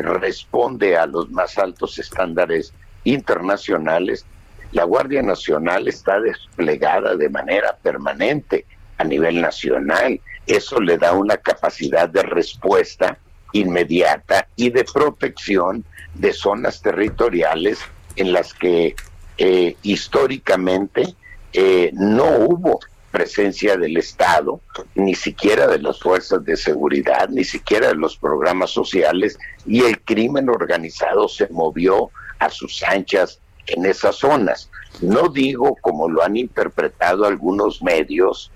responde 0.01 0.95
a 0.95 1.05
los 1.05 1.29
más 1.29 1.57
altos 1.57 1.99
estándares 1.99 2.73
internacionales, 3.03 4.25
la 4.71 4.85
Guardia 4.85 5.21
Nacional 5.21 5.89
está 5.89 6.21
desplegada 6.21 7.17
de 7.17 7.27
manera 7.27 7.75
permanente 7.83 8.65
a 8.97 9.03
nivel 9.03 9.41
nacional. 9.41 10.21
Eso 10.47 10.79
le 10.79 10.97
da 10.97 11.11
una 11.11 11.35
capacidad 11.35 12.07
de 12.07 12.23
respuesta 12.23 13.17
inmediata 13.51 14.47
y 14.55 14.69
de 14.69 14.85
protección 14.85 15.83
de 16.13 16.31
zonas 16.31 16.81
territoriales 16.81 17.79
en 18.15 18.31
las 18.31 18.53
que 18.53 18.95
eh, 19.37 19.75
históricamente 19.83 21.15
eh, 21.51 21.91
no 21.93 22.29
hubo 22.37 22.79
presencia 23.11 23.75
del 23.77 23.97
Estado, 23.97 24.61
ni 24.95 25.15
siquiera 25.15 25.67
de 25.67 25.79
las 25.79 25.99
fuerzas 25.99 26.43
de 26.45 26.55
seguridad, 26.55 27.29
ni 27.29 27.43
siquiera 27.43 27.89
de 27.89 27.95
los 27.95 28.17
programas 28.17 28.71
sociales, 28.71 29.37
y 29.65 29.83
el 29.83 30.01
crimen 30.01 30.49
organizado 30.49 31.27
se 31.27 31.47
movió 31.49 32.09
a 32.39 32.49
sus 32.49 32.81
anchas 32.83 33.39
en 33.67 33.85
esas 33.85 34.15
zonas. 34.15 34.69
No 35.01 35.29
digo, 35.29 35.77
como 35.81 36.09
lo 36.09 36.23
han 36.23 36.37
interpretado 36.37 37.25
algunos 37.25 37.83
medios, 37.83 38.51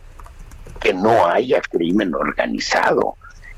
que 0.79 0.93
no 0.93 1.27
haya 1.27 1.61
crimen 1.61 2.13
organizado 2.15 3.15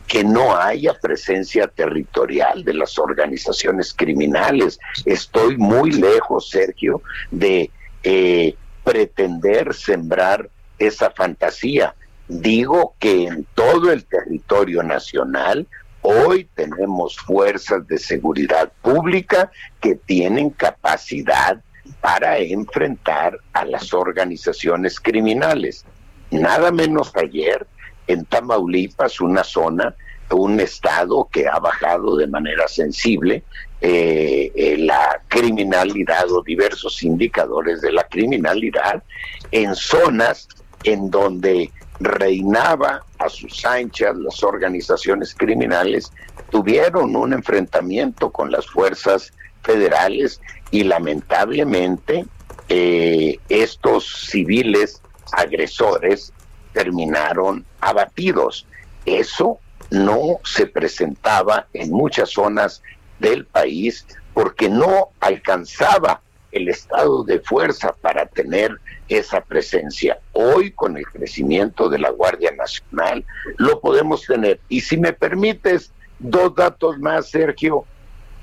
que 0.07 0.23
no 0.23 0.55
haya 0.55 0.93
presencia 0.93 1.67
territorial 1.67 2.63
de 2.63 2.73
las 2.73 2.97
organizaciones 2.97 3.93
criminales. 3.93 4.79
Estoy 5.05 5.57
muy 5.57 5.91
lejos, 5.91 6.49
Sergio, 6.49 7.01
de 7.29 7.69
eh, 8.03 8.55
pretender 8.85 9.73
sembrar 9.73 10.49
esa 10.79 11.11
fantasía. 11.11 11.95
Digo 12.27 12.95
que 12.99 13.25
en 13.27 13.45
todo 13.55 13.91
el 13.91 14.05
territorio 14.05 14.83
nacional 14.83 15.67
hoy 16.01 16.47
tenemos 16.55 17.17
fuerzas 17.17 17.87
de 17.87 17.97
seguridad 17.97 18.71
pública 18.81 19.51
que 19.81 19.95
tienen 19.95 20.49
capacidad 20.51 21.61
para 22.01 22.37
enfrentar 22.37 23.37
a 23.53 23.65
las 23.65 23.93
organizaciones 23.93 24.99
criminales. 24.99 25.85
Nada 26.31 26.71
menos 26.71 27.13
ayer 27.15 27.65
en 28.07 28.25
Tamaulipas, 28.25 29.19
una 29.21 29.43
zona, 29.43 29.95
un 30.29 30.59
estado 30.59 31.27
que 31.31 31.47
ha 31.47 31.59
bajado 31.59 32.17
de 32.17 32.27
manera 32.27 32.67
sensible 32.67 33.43
eh, 33.79 34.51
eh, 34.55 34.77
la 34.79 35.21
criminalidad 35.27 36.31
o 36.31 36.41
diversos 36.41 37.03
indicadores 37.03 37.81
de 37.81 37.91
la 37.91 38.03
criminalidad 38.07 39.03
en 39.51 39.75
zonas 39.75 40.47
en 40.83 41.09
donde 41.09 41.71
reinaba 41.99 43.03
a 43.19 43.29
sus 43.29 43.65
anchas 43.65 44.15
las 44.17 44.43
organizaciones 44.43 45.33
criminales, 45.35 46.11
tuvieron 46.49 47.15
un 47.15 47.33
enfrentamiento 47.33 48.31
con 48.31 48.51
las 48.51 48.67
fuerzas 48.67 49.33
federales 49.63 50.39
y 50.71 50.83
lamentablemente 50.83 52.25
eh, 52.69 53.39
estos 53.49 54.27
civiles 54.29 55.01
agresores 55.31 56.31
terminaron 56.73 57.65
abatidos. 57.81 58.65
Eso 59.05 59.59
no 59.89 60.39
se 60.43 60.67
presentaba 60.67 61.67
en 61.73 61.91
muchas 61.91 62.31
zonas 62.31 62.81
del 63.19 63.45
país 63.45 64.05
porque 64.33 64.69
no 64.69 65.09
alcanzaba 65.19 66.21
el 66.51 66.69
estado 66.69 67.23
de 67.23 67.39
fuerza 67.39 67.93
para 68.01 68.25
tener 68.25 68.79
esa 69.09 69.41
presencia. 69.41 70.19
Hoy, 70.33 70.71
con 70.71 70.97
el 70.97 71.05
crecimiento 71.05 71.89
de 71.89 71.99
la 71.99 72.09
Guardia 72.09 72.51
Nacional, 72.51 73.25
lo 73.57 73.79
podemos 73.79 74.25
tener. 74.25 74.59
Y 74.69 74.81
si 74.81 74.97
me 74.97 75.13
permites, 75.13 75.91
dos 76.19 76.55
datos 76.55 76.97
más, 76.99 77.29
Sergio. 77.29 77.85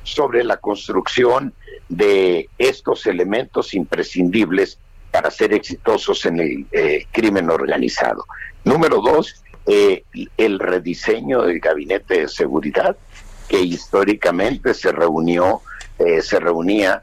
sobre 0.03 0.45
la 0.45 0.59
construcción 0.59 1.55
de 1.89 2.51
estos 2.59 3.07
elementos 3.07 3.73
imprescindibles 3.73 4.79
para 5.11 5.31
ser 5.31 5.55
exitosos 5.55 6.27
en 6.27 6.41
el 6.41 6.67
eh, 6.73 7.07
crimen 7.11 7.49
organizado. 7.49 8.25
Número 8.65 9.01
dos, 9.01 9.43
eh, 9.67 10.05
el 10.37 10.59
rediseño 10.59 11.43
del 11.43 11.59
gabinete 11.61 12.21
de 12.21 12.29
seguridad 12.29 12.97
que 13.49 13.61
históricamente 13.61 14.75
se 14.75 14.93
reunió, 14.93 15.63
eh, 15.99 16.21
se 16.21 16.41
reunía 16.41 17.03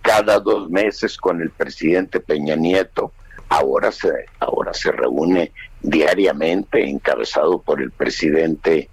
cada 0.00 0.40
dos 0.40 0.70
meses 0.70 1.16
con 1.16 1.40
el 1.40 1.50
presidente 1.50 2.20
Peña 2.20 2.56
Nieto, 2.56 3.12
ahora 3.48 3.92
se, 3.92 4.10
ahora 4.40 4.72
se 4.74 4.92
reúne 4.92 5.52
diariamente, 5.80 6.88
encabezado 6.88 7.60
por 7.60 7.80
el 7.80 7.90
presidente 7.90 8.88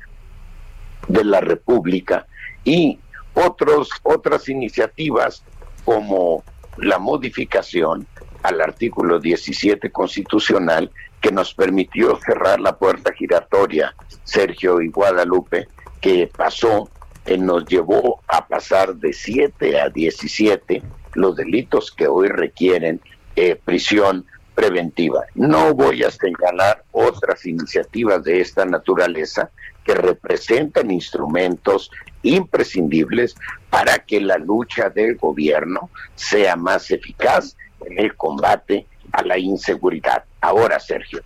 de 1.08 1.24
la 1.24 1.42
República, 1.42 2.28
y 2.64 3.00
otros, 3.34 3.90
otras 4.04 4.50
iniciativas 4.50 5.44
como 5.86 6.44
la 6.78 7.00
modificación 7.00 8.06
al 8.44 8.62
artículo 8.62 9.20
17 9.20 9.92
constitucional 9.92 10.92
que 11.22 11.32
nos 11.32 11.54
permitió 11.54 12.18
cerrar 12.26 12.60
la 12.60 12.78
puerta 12.78 13.12
giratoria, 13.14 13.94
Sergio 14.24 14.82
y 14.82 14.90
Guadalupe, 14.90 15.68
que 16.00 16.30
pasó, 16.36 16.90
eh, 17.30 17.38
nos 17.38 17.66
llevó 17.66 18.22
a 18.28 18.48
pasar 18.48 18.96
de 18.96 19.14
7 19.14 19.80
a 19.80 19.90
17 19.90 20.82
los 21.14 21.36
delitos 21.36 21.92
que 21.92 22.08
hoy 22.08 22.28
requieren 22.28 23.00
eh, 23.36 23.56
prisión 23.56 24.26
preventiva. 24.56 25.26
No 25.36 25.74
voy 25.76 26.04
a 26.04 26.10
señalar 26.12 26.84
otras 26.92 27.46
iniciativas 27.46 28.24
de 28.24 28.42
esta 28.42 28.66
naturaleza 28.66 29.52
que 29.86 29.94
representan 29.94 30.90
instrumentos 30.92 31.92
imprescindibles 32.24 33.36
para 33.70 34.00
que 34.00 34.20
la 34.20 34.38
lucha 34.38 34.90
del 34.90 35.16
gobierno 35.16 35.90
sea 36.16 36.56
más 36.56 36.90
eficaz 36.92 37.56
en 37.86 38.00
el 38.00 38.16
combate 38.16 38.88
a 39.12 39.22
la 39.22 39.38
inseguridad. 39.38 40.24
Ahora, 40.42 40.80
Sergio, 40.80 41.22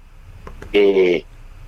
eh, 0.73 1.23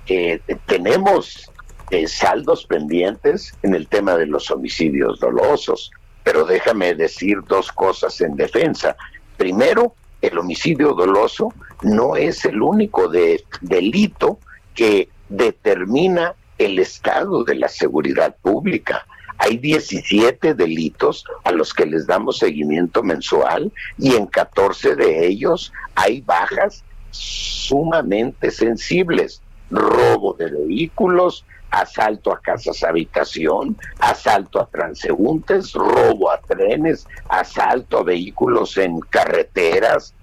eh, 0.08 0.40
tenemos 0.66 1.50
eh, 1.90 2.08
saldos 2.08 2.66
pendientes 2.66 3.54
en 3.62 3.74
el 3.74 3.88
tema 3.88 4.16
de 4.16 4.26
los 4.26 4.50
homicidios 4.50 5.20
dolosos, 5.20 5.90
pero 6.24 6.44
déjame 6.44 6.94
decir 6.94 7.38
dos 7.46 7.70
cosas 7.70 8.20
en 8.20 8.34
defensa. 8.34 8.96
Primero, 9.36 9.94
el 10.20 10.38
homicidio 10.38 10.94
doloso 10.94 11.52
no 11.82 12.16
es 12.16 12.44
el 12.44 12.60
único 12.60 13.08
de, 13.08 13.44
delito 13.60 14.38
que 14.74 15.08
determina 15.28 16.34
el 16.58 16.78
estado 16.78 17.44
de 17.44 17.54
la 17.54 17.68
seguridad 17.68 18.34
pública. 18.42 19.06
Hay 19.38 19.58
17 19.58 20.54
delitos 20.54 21.24
a 21.44 21.52
los 21.52 21.74
que 21.74 21.86
les 21.86 22.06
damos 22.06 22.38
seguimiento 22.38 23.02
mensual 23.02 23.70
y 23.98 24.14
en 24.14 24.26
14 24.26 24.96
de 24.96 25.26
ellos 25.26 25.72
hay 25.94 26.22
bajas 26.22 26.82
sumamente 27.10 28.50
sensibles. 28.50 29.42
Robo 29.70 30.34
de 30.34 30.50
vehículos, 30.50 31.44
asalto 31.70 32.32
a 32.32 32.40
casas 32.40 32.82
habitación, 32.82 33.76
asalto 33.98 34.60
a 34.60 34.66
transeúntes, 34.66 35.72
robo 35.72 36.30
a 36.30 36.40
trenes, 36.40 37.06
asalto 37.28 37.98
a 37.98 38.04
vehículos 38.04 38.76
en 38.76 39.00
carreteras. 39.00 40.14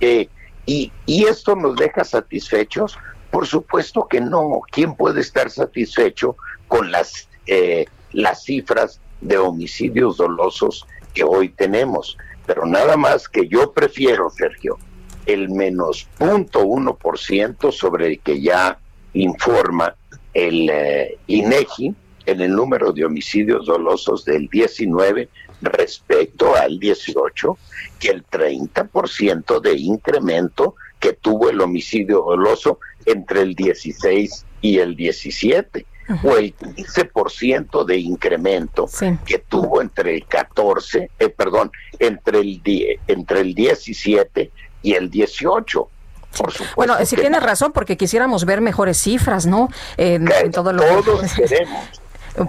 Eh, 0.00 0.28
y, 0.66 0.92
y 1.06 1.24
esto 1.24 1.54
nos 1.56 1.76
deja 1.76 2.04
satisfechos. 2.04 2.98
Por 3.30 3.46
supuesto 3.46 4.06
que 4.08 4.20
no. 4.20 4.60
¿Quién 4.70 4.94
puede 4.94 5.20
estar 5.20 5.50
satisfecho 5.50 6.36
con 6.68 6.90
las 6.90 7.28
eh, 7.46 7.86
las 8.12 8.44
cifras 8.44 9.00
de 9.20 9.38
homicidios 9.38 10.16
dolosos 10.16 10.86
que 11.14 11.24
hoy 11.24 11.48
tenemos. 11.48 12.16
Pero 12.46 12.66
nada 12.66 12.96
más 12.96 13.28
que 13.28 13.48
yo 13.48 13.72
prefiero, 13.72 14.30
Sergio, 14.30 14.78
el 15.26 15.48
menos 15.48 16.08
punto 16.18 16.64
uno 16.64 16.96
por 16.96 17.18
ciento 17.18 17.72
sobre 17.72 18.06
el 18.06 18.20
que 18.20 18.40
ya 18.40 18.78
informa 19.12 19.94
el 20.34 20.70
eh, 20.70 21.18
INEGI 21.26 21.94
en 22.26 22.40
el 22.40 22.52
número 22.52 22.92
de 22.92 23.04
homicidios 23.04 23.66
dolosos 23.66 24.24
del 24.24 24.48
19 24.48 25.28
respecto 25.62 26.54
al 26.54 26.78
18, 26.78 27.58
que 27.98 28.08
el 28.08 28.24
30% 28.26 29.60
de 29.60 29.74
incremento 29.74 30.74
que 30.98 31.14
tuvo 31.14 31.50
el 31.50 31.60
homicidio 31.60 32.22
doloso 32.22 32.78
entre 33.06 33.42
el 33.42 33.54
16 33.54 34.46
y 34.60 34.78
el 34.78 34.96
17 34.96 35.86
o 36.24 36.36
el 36.36 36.56
15% 36.56 37.84
de 37.84 37.98
incremento 37.98 38.88
que 39.24 39.38
tuvo 39.38 39.80
entre 39.80 40.16
el 40.16 40.26
14, 40.26 41.10
eh, 41.18 41.28
perdón, 41.28 41.70
entre 41.98 42.40
el, 42.40 42.60
entre 43.06 43.40
el 43.40 43.54
17 43.54 44.50
y 44.82 44.92
el 44.94 45.08
18. 45.08 45.88
Por 46.36 46.52
supuesto 46.52 46.74
bueno, 46.76 46.96
si 47.04 47.16
tienes 47.16 47.42
razón, 47.42 47.72
porque 47.72 47.96
quisiéramos 47.96 48.44
ver 48.44 48.60
mejores 48.60 48.98
cifras, 48.98 49.46
¿no? 49.46 49.68
En, 49.96 50.28
todo 50.52 50.72
lo 50.72 50.82
todos 51.02 51.32
queremos. 51.36 52.00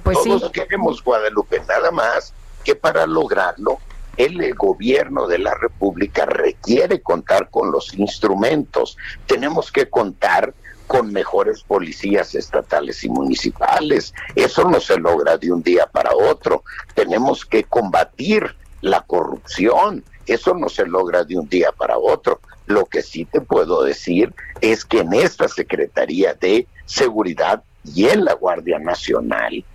Pues 0.03 0.20
todos 0.24 0.52
queremos, 0.52 1.03
Guadalupe, 1.03 1.62
nada 1.68 1.91
más 1.91 2.34
que 2.64 2.76
para 2.76 3.08
lograrlo 3.08 3.80
el 4.18 4.53
gobierno 4.56 5.28
de 5.28 5.40
la 5.40 5.53
República 5.56 6.26
requiere 6.26 7.02
contar 7.02 7.49
con 7.49 7.72
los 7.72 7.94
instrumentos. 7.95 8.98
Tenemos 9.26 9.72
que 9.72 9.90
contar 9.90 10.53
con 10.88 11.12
mejores 11.14 11.64
policías 11.64 12.36
estatales 12.36 13.03
y 13.03 13.10
municipales. 13.10 14.14
Eso 14.36 14.66
no 14.66 14.80
se 14.82 14.98
logra 14.98 15.38
de 15.38 15.52
un 15.52 15.64
día 15.64 15.88
para 15.88 16.14
otro. 16.14 16.64
Tenemos 16.94 17.45
que 17.45 17.64
combatir 17.64 18.56
la 18.82 19.02
corrupción. 19.02 20.03
Eso 20.26 20.53
no 20.53 20.68
se 20.68 20.86
logra 20.86 21.24
de 21.24 21.38
un 21.38 21.48
día 21.48 21.72
para 21.72 21.98
otro. 21.98 22.41
Lo 22.72 22.85
que 22.85 23.02
sí 23.02 23.26
te 23.26 23.41
puedo 23.41 23.84
decir 23.84 24.34
es 24.61 24.85
que 24.85 24.99
en 24.99 25.11
esta 25.11 25.49
Secretaría 25.49 26.34
de 26.35 26.68
Seguridad 26.85 27.64
y 27.84 28.07
en 28.07 28.23
la 28.23 28.34
Guardia 28.34 28.80
Nacional, 28.80 29.65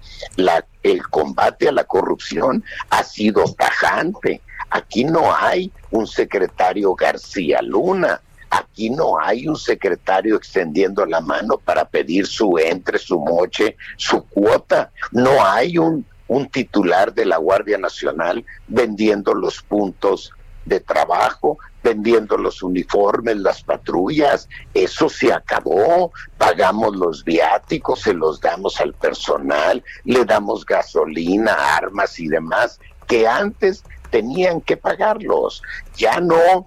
el 0.82 1.02
combate 1.08 1.68
a 1.68 1.72
la 1.72 1.84
corrupción 1.84 2.64
ha 2.88 3.02
sido 3.02 3.44
tajante. 3.52 4.40
Aquí 4.70 5.04
no 5.04 5.34
hay 5.36 5.70
un 5.90 6.06
secretario 6.06 6.94
García 6.94 7.60
Luna, 7.60 8.22
Aquí 8.48 8.90
no 8.90 9.18
hay 9.20 9.48
un 9.48 9.56
secretario 9.56 10.36
extendiendo 10.36 11.04
la 11.04 11.20
mano 11.20 11.58
para 11.58 11.84
pedir 11.84 12.26
su 12.28 12.56
entre, 12.58 12.96
su 12.98 13.18
moche, 13.18 13.76
su 13.96 14.22
cuota. 14.22 14.92
No 15.10 15.44
hay 15.44 15.76
un 15.76 16.04
titular 16.52 17.12
de 17.12 17.26
la 17.26 17.38
Guardia 17.38 17.76
Nacional 17.76 18.44
vendiendo 18.68 19.34
los 19.34 19.60
puntos 19.62 20.32
de 20.66 20.80
trabajo, 20.80 21.58
vendiendo 21.82 22.36
los 22.36 22.62
uniformes, 22.62 23.36
las 23.36 23.62
patrullas, 23.62 24.48
eso 24.74 25.08
se 25.08 25.32
acabó, 25.32 26.12
pagamos 26.36 26.96
los 26.96 27.24
viáticos, 27.24 28.00
se 28.00 28.12
los 28.12 28.40
damos 28.40 28.80
al 28.80 28.92
personal, 28.92 29.82
le 30.04 30.24
damos 30.24 30.66
gasolina, 30.66 31.76
armas 31.76 32.18
y 32.18 32.28
demás, 32.28 32.80
que 33.06 33.26
antes 33.26 33.84
tenían 34.10 34.60
que 34.60 34.76
pagarlos, 34.76 35.62
ya 35.96 36.20
no, 36.20 36.66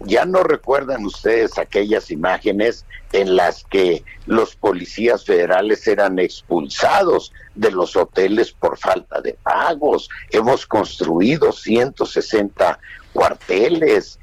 ya 0.00 0.24
no 0.24 0.44
recuerdan 0.44 1.04
ustedes 1.04 1.58
aquellas 1.58 2.10
imágenes 2.10 2.86
en 3.12 3.34
las 3.34 3.64
que 3.64 4.04
los 4.26 4.54
policías 4.54 5.24
federales 5.24 5.86
eran 5.88 6.18
expulsados 6.20 7.32
de 7.56 7.72
los 7.72 7.96
hoteles 7.96 8.52
por 8.52 8.78
falta 8.78 9.20
de 9.20 9.36
pagos. 9.42 10.08
Hemos 10.30 10.64
construido 10.66 11.52
160 11.52 12.78
cuarteles. 13.12 14.18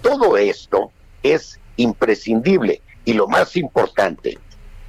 Todo 0.00 0.36
esto 0.36 0.90
es 1.22 1.58
imprescindible 1.76 2.82
y 3.04 3.14
lo 3.14 3.28
más 3.28 3.56
importante, 3.56 4.38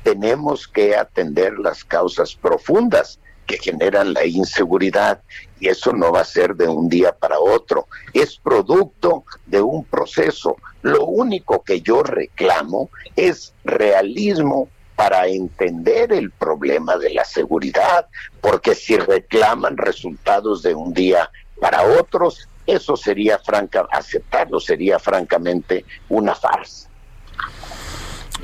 tenemos 0.04 0.68
que 0.68 0.96
atender 0.96 1.58
las 1.58 1.84
causas 1.84 2.36
profundas 2.36 3.20
que 3.46 3.58
generan 3.58 4.14
la 4.14 4.26
inseguridad 4.26 5.22
y 5.60 5.68
eso 5.70 5.94
no 5.94 6.12
va 6.12 6.22
a 6.22 6.26
ser 6.26 6.56
de 6.56 6.68
un 6.68 6.90
día 6.90 7.14
para 7.14 7.40
otro, 7.40 7.88
es 8.14 8.38
producto 8.38 9.24
de 9.46 9.62
un 9.62 9.84
proceso. 9.86 10.56
Lo 10.82 11.06
único 11.06 11.64
que 11.64 11.82
yo 11.82 12.04
reclamo 12.04 12.90
es 13.16 13.54
realismo 13.64 14.70
para 14.96 15.28
entender 15.28 16.14
el 16.14 16.32
problema 16.32 16.98
de 16.98 17.12
la 17.12 17.26
seguridad, 17.26 18.08
porque 18.42 18.76
si 18.76 18.98
reclaman 18.98 19.78
resultados 19.78 20.62
de 20.62 20.76
un 20.76 20.94
día 20.94 21.30
para 21.60 21.82
otros, 21.84 22.48
eso 22.66 22.96
sería 22.96 23.40
franca, 23.40 23.86
aceptarlo 23.92 24.60
sería 24.60 25.00
francamente 25.00 25.86
una 26.10 26.36
farsa. 26.36 26.90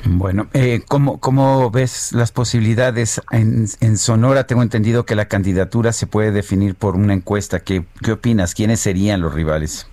Bueno, 0.04 0.48
eh, 0.54 0.80
¿cómo, 0.88 1.20
¿cómo, 1.20 1.70
ves 1.70 2.12
las 2.12 2.32
posibilidades? 2.32 3.20
En, 3.32 3.66
en, 3.80 3.98
Sonora 3.98 4.46
tengo 4.46 4.62
entendido 4.62 5.04
que 5.04 5.14
la 5.14 5.26
candidatura 5.26 5.92
se 5.92 6.06
puede 6.06 6.32
definir 6.32 6.74
por 6.74 6.96
una 6.96 7.12
encuesta. 7.12 7.60
¿Qué, 7.60 7.84
qué 8.02 8.12
opinas? 8.12 8.54
¿Quiénes 8.54 8.80
serían 8.80 9.20
los 9.20 9.34
rivales? 9.34 9.86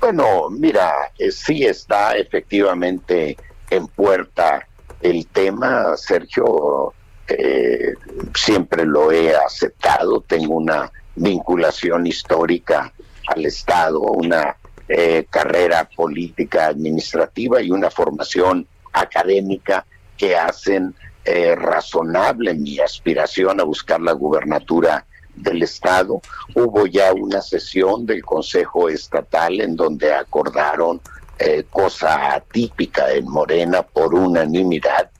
Bueno, 0.00 0.48
mira, 0.50 0.92
eh, 1.18 1.30
sí 1.30 1.64
está 1.64 2.16
efectivamente 2.16 3.36
en 3.70 3.86
puerta 3.88 4.66
el 5.00 5.26
tema, 5.26 5.96
Sergio. 5.96 6.94
Eh, 7.28 7.94
siempre 8.34 8.84
lo 8.84 9.10
he 9.10 9.34
aceptado, 9.34 10.20
tengo 10.20 10.56
una 10.56 10.90
vinculación 11.16 12.06
histórica 12.06 12.92
al 13.26 13.46
Estado, 13.46 14.00
una 14.00 14.56
eh, 14.88 15.26
carrera 15.30 15.88
política 15.96 16.66
administrativa 16.66 17.60
y 17.62 17.70
una 17.70 17.90
formación 17.90 18.66
académica 18.92 19.86
que 20.16 20.36
hacen 20.36 20.94
eh, 21.24 21.54
razonable 21.56 22.52
mi 22.52 22.78
aspiración 22.78 23.58
a 23.58 23.64
buscar 23.64 24.00
la 24.00 24.12
gubernatura 24.12 25.06
del 25.34 25.62
Estado. 25.62 26.20
Hubo 26.54 26.86
ya 26.86 27.14
una 27.14 27.40
sesión 27.40 28.04
del 28.04 28.22
Consejo 28.22 28.90
Estatal 28.90 29.60
en 29.62 29.74
donde 29.74 30.12
acordaron 30.12 31.00
eh, 31.38 31.64
cosa 31.70 32.34
atípica 32.34 33.10
en 33.10 33.24
Morena 33.24 33.82
por 33.82 34.14
unanimidad, 34.14 35.10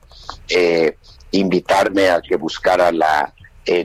eh, 0.48 0.98
invitarme 1.30 2.10
a 2.10 2.20
que 2.20 2.36
buscara 2.36 2.92
la 2.92 3.32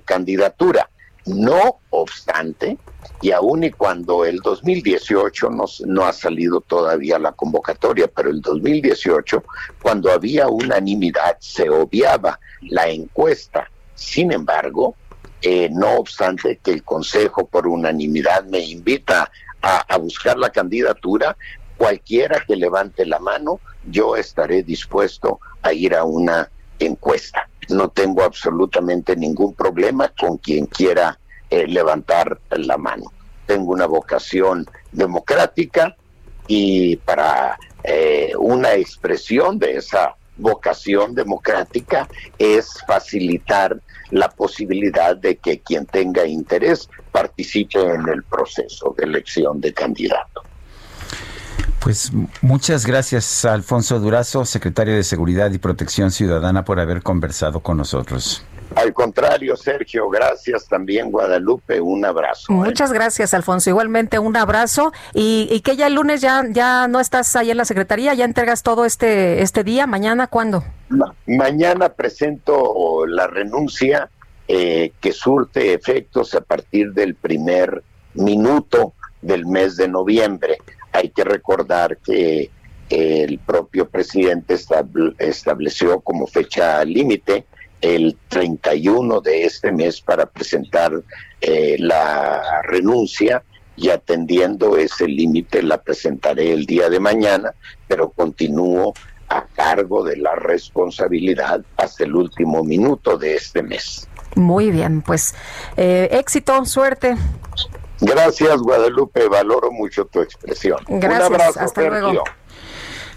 candidatura. 0.03 0.89
No 1.25 1.79
obstante, 1.89 2.77
y 3.21 3.31
aun 3.31 3.63
y 3.63 3.71
cuando 3.71 4.23
el 4.25 4.37
2018 4.37 5.49
no, 5.49 5.65
no 5.85 6.05
ha 6.05 6.13
salido 6.13 6.61
todavía 6.61 7.19
la 7.19 7.33
convocatoria, 7.33 8.07
pero 8.07 8.29
el 8.29 8.41
2018, 8.41 9.43
cuando 9.81 10.11
había 10.11 10.47
unanimidad, 10.47 11.37
se 11.39 11.69
obviaba 11.69 12.39
la 12.61 12.87
encuesta. 12.87 13.69
Sin 13.95 14.31
embargo, 14.31 14.95
eh, 15.41 15.69
no 15.71 15.95
obstante 15.95 16.59
que 16.63 16.71
el 16.71 16.83
Consejo 16.83 17.47
por 17.47 17.67
unanimidad 17.67 18.45
me 18.45 18.59
invita 18.59 19.29
a, 19.61 19.79
a 19.93 19.97
buscar 19.97 20.37
la 20.37 20.49
candidatura, 20.49 21.35
cualquiera 21.77 22.43
que 22.45 22.55
levante 22.55 23.05
la 23.05 23.19
mano, 23.19 23.59
yo 23.89 24.15
estaré 24.15 24.63
dispuesto 24.63 25.39
a 25.61 25.73
ir 25.73 25.93
a 25.95 26.05
una 26.05 26.49
encuesta. 26.79 27.49
No 27.69 27.89
tengo 27.89 28.23
absolutamente 28.23 29.15
ningún 29.15 29.53
problema 29.53 30.09
con 30.17 30.37
quien 30.37 30.65
quiera 30.65 31.19
eh, 31.49 31.67
levantar 31.67 32.39
la 32.51 32.77
mano. 32.77 33.11
Tengo 33.45 33.71
una 33.71 33.87
vocación 33.87 34.67
democrática 34.91 35.95
y 36.47 36.97
para 36.97 37.57
eh, 37.83 38.33
una 38.37 38.73
expresión 38.73 39.59
de 39.59 39.77
esa 39.77 40.15
vocación 40.37 41.13
democrática 41.13 42.07
es 42.37 42.83
facilitar 42.87 43.79
la 44.11 44.29
posibilidad 44.29 45.15
de 45.15 45.37
que 45.37 45.59
quien 45.59 45.85
tenga 45.85 46.25
interés 46.25 46.89
participe 47.11 47.79
en 47.79 48.07
el 48.09 48.23
proceso 48.23 48.95
de 48.97 49.05
elección 49.05 49.61
de 49.61 49.73
candidato. 49.73 50.41
Pues 51.79 52.11
muchas 52.41 52.85
gracias, 52.85 53.45
Alfonso 53.45 53.99
Durazo, 53.99 54.43
secretario 54.43 54.95
de 54.95 55.03
Seguridad 55.03 55.51
y 55.51 55.59
Protección 55.59 56.11
Ciudadana, 56.11 56.65
por 56.65 56.79
haber 56.79 57.01
conversado 57.01 57.61
con 57.61 57.77
nosotros. 57.77 58.43
Al 58.75 58.93
contrario, 58.93 59.55
Sergio, 59.55 60.09
gracias 60.09 60.67
también, 60.67 61.11
Guadalupe, 61.11 61.81
un 61.81 62.05
abrazo. 62.05 62.53
¿eh? 62.53 62.55
Muchas 62.55 62.93
gracias, 62.93 63.33
Alfonso. 63.33 63.69
Igualmente 63.69 64.19
un 64.19 64.37
abrazo 64.37 64.93
y, 65.13 65.47
y, 65.51 65.61
que 65.61 65.75
ya 65.75 65.87
el 65.87 65.95
lunes 65.95 66.21
ya 66.21 66.43
ya 66.49 66.87
no 66.87 66.99
estás 66.99 67.35
ahí 67.35 67.51
en 67.51 67.57
la 67.57 67.65
secretaría, 67.65 68.13
ya 68.13 68.25
entregas 68.25 68.63
todo 68.63 68.85
este 68.85 69.41
este 69.41 69.63
día. 69.63 69.87
Mañana, 69.87 70.27
¿cuándo? 70.27 70.63
Ma 70.89 71.13
mañana 71.25 71.89
presento 71.89 73.05
la 73.07 73.27
renuncia 73.27 74.09
eh, 74.47 74.93
que 74.99 75.11
surte 75.11 75.73
efectos 75.73 76.33
a 76.35 76.41
partir 76.41 76.93
del 76.93 77.15
primer 77.15 77.83
minuto 78.13 78.93
del 79.21 79.45
mes 79.45 79.77
de 79.77 79.87
noviembre. 79.87 80.57
Hay 80.91 81.09
que 81.09 81.23
recordar 81.23 81.97
que 81.97 82.49
el 82.89 83.39
propio 83.39 83.87
presidente 83.87 84.57
estableció 85.19 85.99
como 85.99 86.25
fecha 86.25 86.83
límite 86.83 87.45
el 87.81 88.17
31 88.27 89.21
de 89.21 89.45
este 89.45 89.71
mes 89.71 90.01
para 90.01 90.25
presentar 90.25 90.91
eh, 91.41 91.77
la 91.79 92.61
renuncia 92.63 93.43
y 93.75 93.89
atendiendo 93.89 94.77
ese 94.77 95.07
límite 95.07 95.63
la 95.63 95.81
presentaré 95.81 96.51
el 96.51 96.65
día 96.65 96.89
de 96.89 96.99
mañana, 96.99 97.53
pero 97.87 98.09
continúo 98.09 98.93
a 99.29 99.45
cargo 99.45 100.03
de 100.03 100.17
la 100.17 100.35
responsabilidad 100.35 101.61
hasta 101.77 102.03
el 102.03 102.15
último 102.15 102.63
minuto 102.63 103.17
de 103.17 103.35
este 103.35 103.63
mes. 103.63 104.07
Muy 104.35 104.71
bien, 104.71 105.01
pues 105.01 105.33
eh, 105.77 106.09
éxito, 106.11 106.65
suerte. 106.65 107.15
Gracias, 108.01 108.57
Guadalupe. 108.61 109.27
Valoro 109.27 109.71
mucho 109.71 110.05
tu 110.05 110.21
expresión. 110.21 110.79
Gracias. 110.87 111.29
Un 111.29 111.35
abrazo, 111.35 111.59
Hasta 111.59 111.81
Sergio. 111.81 111.99
luego. 111.99 112.23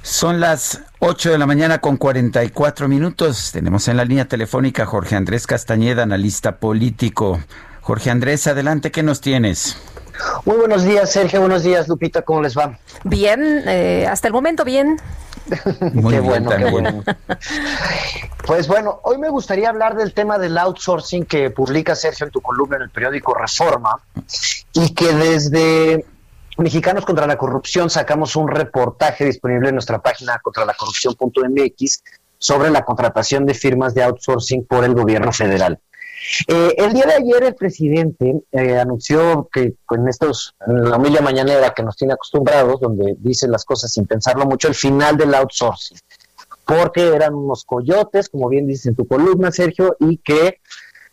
Son 0.02 0.40
las 0.40 0.80
8 0.98 1.30
de 1.30 1.38
la 1.38 1.46
mañana 1.46 1.78
con 1.78 1.96
44 1.96 2.88
minutos. 2.88 3.52
Tenemos 3.52 3.86
en 3.86 3.96
la 3.96 4.04
línea 4.04 4.26
telefónica 4.26 4.82
a 4.82 4.86
Jorge 4.86 5.14
Andrés 5.14 5.46
Castañeda, 5.46 6.02
analista 6.02 6.56
político. 6.56 7.40
Jorge 7.82 8.10
Andrés, 8.10 8.48
adelante, 8.48 8.90
¿qué 8.90 9.04
nos 9.04 9.20
tienes? 9.20 9.76
Muy 10.44 10.56
buenos 10.56 10.84
días, 10.84 11.12
Sergio. 11.12 11.40
Buenos 11.40 11.62
días, 11.62 11.86
Lupita. 11.86 12.22
¿Cómo 12.22 12.42
les 12.42 12.58
va? 12.58 12.78
Bien, 13.04 13.62
eh, 13.66 14.06
hasta 14.10 14.26
el 14.26 14.34
momento 14.34 14.64
bien. 14.64 14.96
Muy 15.92 16.14
qué 16.14 16.20
bien, 16.20 16.44
bueno, 16.44 16.50
qué 16.50 16.64
bueno. 16.64 17.04
Pues 18.44 18.66
bueno, 18.66 19.00
hoy 19.04 19.18
me 19.18 19.28
gustaría 19.28 19.68
hablar 19.68 19.96
del 19.96 20.12
tema 20.14 20.36
del 20.36 20.58
outsourcing 20.58 21.26
que 21.26 21.50
publica 21.50 21.94
Sergio 21.94 22.26
en 22.26 22.32
tu 22.32 22.40
columna 22.40 22.76
en 22.76 22.82
el 22.82 22.90
periódico 22.90 23.34
Reforma 23.34 24.00
y 24.72 24.92
que 24.94 25.12
desde 25.12 26.04
Mexicanos 26.58 27.04
contra 27.04 27.26
la 27.26 27.38
Corrupción 27.38 27.88
sacamos 27.88 28.36
un 28.36 28.48
reportaje 28.48 29.24
disponible 29.24 29.68
en 29.68 29.76
nuestra 29.76 30.00
página 30.00 30.38
contralacorrupción.mx 30.42 32.02
sobre 32.38 32.70
la 32.70 32.84
contratación 32.84 33.46
de 33.46 33.54
firmas 33.54 33.94
de 33.94 34.02
outsourcing 34.02 34.66
por 34.66 34.84
el 34.84 34.94
gobierno 34.94 35.32
federal. 35.32 35.80
Eh, 36.46 36.74
el 36.76 36.92
día 36.92 37.04
de 37.06 37.14
ayer 37.14 37.44
el 37.44 37.54
presidente 37.54 38.42
eh, 38.52 38.78
anunció 38.78 39.48
que 39.52 39.74
con 39.84 40.08
estos, 40.08 40.54
en 40.66 40.90
la 40.90 40.96
humilde 40.96 41.20
mañanera 41.20 41.72
que 41.74 41.82
nos 41.82 41.96
tiene 41.96 42.14
acostumbrados, 42.14 42.80
donde 42.80 43.16
dice 43.18 43.48
las 43.48 43.64
cosas 43.64 43.92
sin 43.92 44.06
pensarlo 44.06 44.44
mucho, 44.44 44.68
el 44.68 44.74
final 44.74 45.16
del 45.16 45.34
outsourcing, 45.34 45.98
porque 46.64 47.08
eran 47.08 47.34
unos 47.34 47.64
coyotes, 47.64 48.28
como 48.28 48.48
bien 48.48 48.66
dices 48.66 48.86
en 48.86 48.96
tu 48.96 49.06
columna, 49.06 49.50
Sergio, 49.50 49.96
y 49.98 50.18
que 50.18 50.60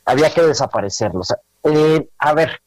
había 0.05 0.31
que 0.31 0.41
desaparecerlos. 0.41 1.33
Eh, 1.63 2.09
a 2.19 2.33
ver, 2.33 2.61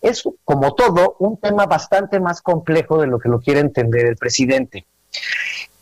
es 0.00 0.22
como 0.44 0.74
todo 0.74 1.16
un 1.18 1.38
tema 1.38 1.66
bastante 1.66 2.20
más 2.20 2.42
complejo 2.42 3.00
de 3.00 3.06
lo 3.06 3.18
que 3.18 3.28
lo 3.28 3.40
quiere 3.40 3.60
entender 3.60 4.06
el 4.06 4.16
presidente. 4.16 4.86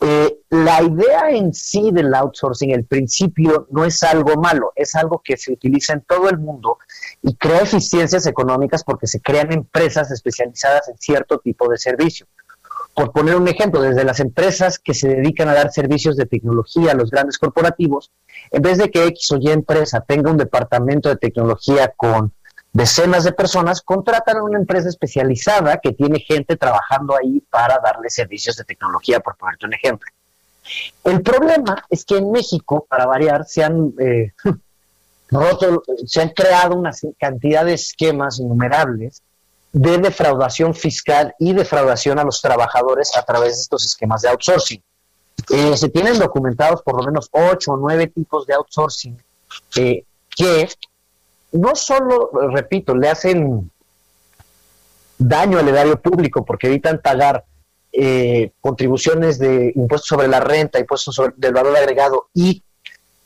Eh, 0.01 0.41
la 0.51 0.83
idea 0.83 1.31
en 1.31 1.55
sí 1.55 1.91
del 1.91 2.15
outsourcing, 2.15 2.71
el 2.71 2.85
principio, 2.85 3.67
no 3.71 3.85
es 3.85 4.03
algo 4.03 4.37
malo, 4.37 4.73
es 4.77 4.95
algo 4.95 5.23
que 5.25 5.37
se 5.37 5.53
utiliza 5.53 5.95
en 5.95 6.03
todo 6.03 6.29
el 6.29 6.39
mundo 6.39 6.79
y 7.23 7.35
crea 7.35 7.63
eficiencias 7.63 8.27
económicas 8.27 8.85
porque 8.85 9.07
se 9.07 9.21
crean 9.21 9.53
empresas 9.53 10.11
especializadas 10.11 10.89
en 10.89 10.99
cierto 10.99 11.39
tipo 11.39 11.69
de 11.69 11.79
servicio. 11.79 12.27
Por 12.95 13.13
poner 13.13 13.37
un 13.37 13.49
ejemplo, 13.49 13.81
desde 13.81 14.05
las 14.05 14.21
empresas 14.21 14.79
que 14.79 14.95
se 14.95 15.09
dedican 15.09 15.49
a 15.49 15.55
dar 15.55 15.73
servicios 15.73 16.17
de 16.17 16.27
tecnología 16.27 16.93
a 16.93 16.95
los 16.95 17.11
grandes 17.11 17.39
corporativos, 17.39 18.11
en 18.51 18.63
vez 18.63 18.79
de 18.79 18.91
que 18.91 19.05
X 19.07 19.33
o 19.33 19.39
Y 19.39 19.51
empresa 19.51 20.05
tenga 20.07 20.31
un 20.31 20.37
departamento 20.37 21.09
de 21.09 21.17
tecnología 21.17 21.93
con 21.97 22.33
decenas 22.77 23.25
de 23.25 23.33
personas, 23.33 23.81
contratan 23.81 24.37
a 24.37 24.43
una 24.43 24.59
empresa 24.59 24.91
especializada 24.91 25.79
que 25.79 25.93
tiene 25.93 26.21
gente 26.21 26.57
trabajando 26.57 27.17
ahí 27.17 27.41
para 27.51 27.79
darle 27.83 28.11
servicios 28.11 28.55
de 28.57 28.65
tecnología, 28.65 29.21
por 29.21 29.37
ponerte 29.37 29.65
un 29.65 29.73
ejemplo. 29.73 30.11
El 31.03 31.23
problema 31.23 31.87
es 31.89 32.05
que 32.05 32.19
en 32.19 32.31
México, 32.31 32.87
para 32.87 33.07
variar, 33.07 33.47
se 33.47 33.65
han 33.65 33.95
eh, 33.99 34.33
roto, 35.31 35.85
se 36.05 36.21
han 36.21 36.29
creado 36.31 36.77
una 36.77 36.91
cantidad 37.19 37.65
de 37.65 37.75
esquemas 37.75 38.41
innumerables 38.41 39.23
de 39.73 39.97
defraudación 39.97 40.75
fiscal 40.75 41.35
y 41.39 41.55
defraudación 41.55 42.19
a 42.19 42.25
los 42.25 42.43
trabajadores 42.43 43.17
a 43.17 43.23
través 43.23 43.57
de 43.57 43.63
estos 43.63 43.87
esquemas 43.87 44.21
de 44.21 44.29
outsourcing. 44.29 44.83
Eh, 45.49 45.77
se 45.79 45.89
tienen 45.89 46.19
documentados 46.19 46.83
por 46.83 46.97
lo 46.97 47.07
menos 47.07 47.31
ocho 47.31 47.73
o 47.73 47.77
nueve 47.79 48.09
tipos 48.09 48.47
de 48.47 48.55
outsourcing 48.55 49.17
eh, 49.77 50.05
que 50.35 50.69
no 51.57 51.75
solo, 51.75 52.31
repito, 52.53 52.95
le 52.95 53.09
hacen 53.09 53.71
daño 55.19 55.59
al 55.59 55.69
erario 55.69 56.01
público 56.01 56.45
porque 56.45 56.67
evitan 56.67 57.01
pagar 57.03 57.45
eh, 57.93 58.53
contribuciones 58.61 59.39
de 59.39 59.73
impuestos 59.75 60.09
sobre 60.09 60.29
la 60.29 60.41
renta, 60.41 60.79
impuestos 60.79 61.15
sobre, 61.15 61.35
del 61.37 61.55
valor 61.55 61.77
agregado 61.77 62.29
y, 62.35 62.63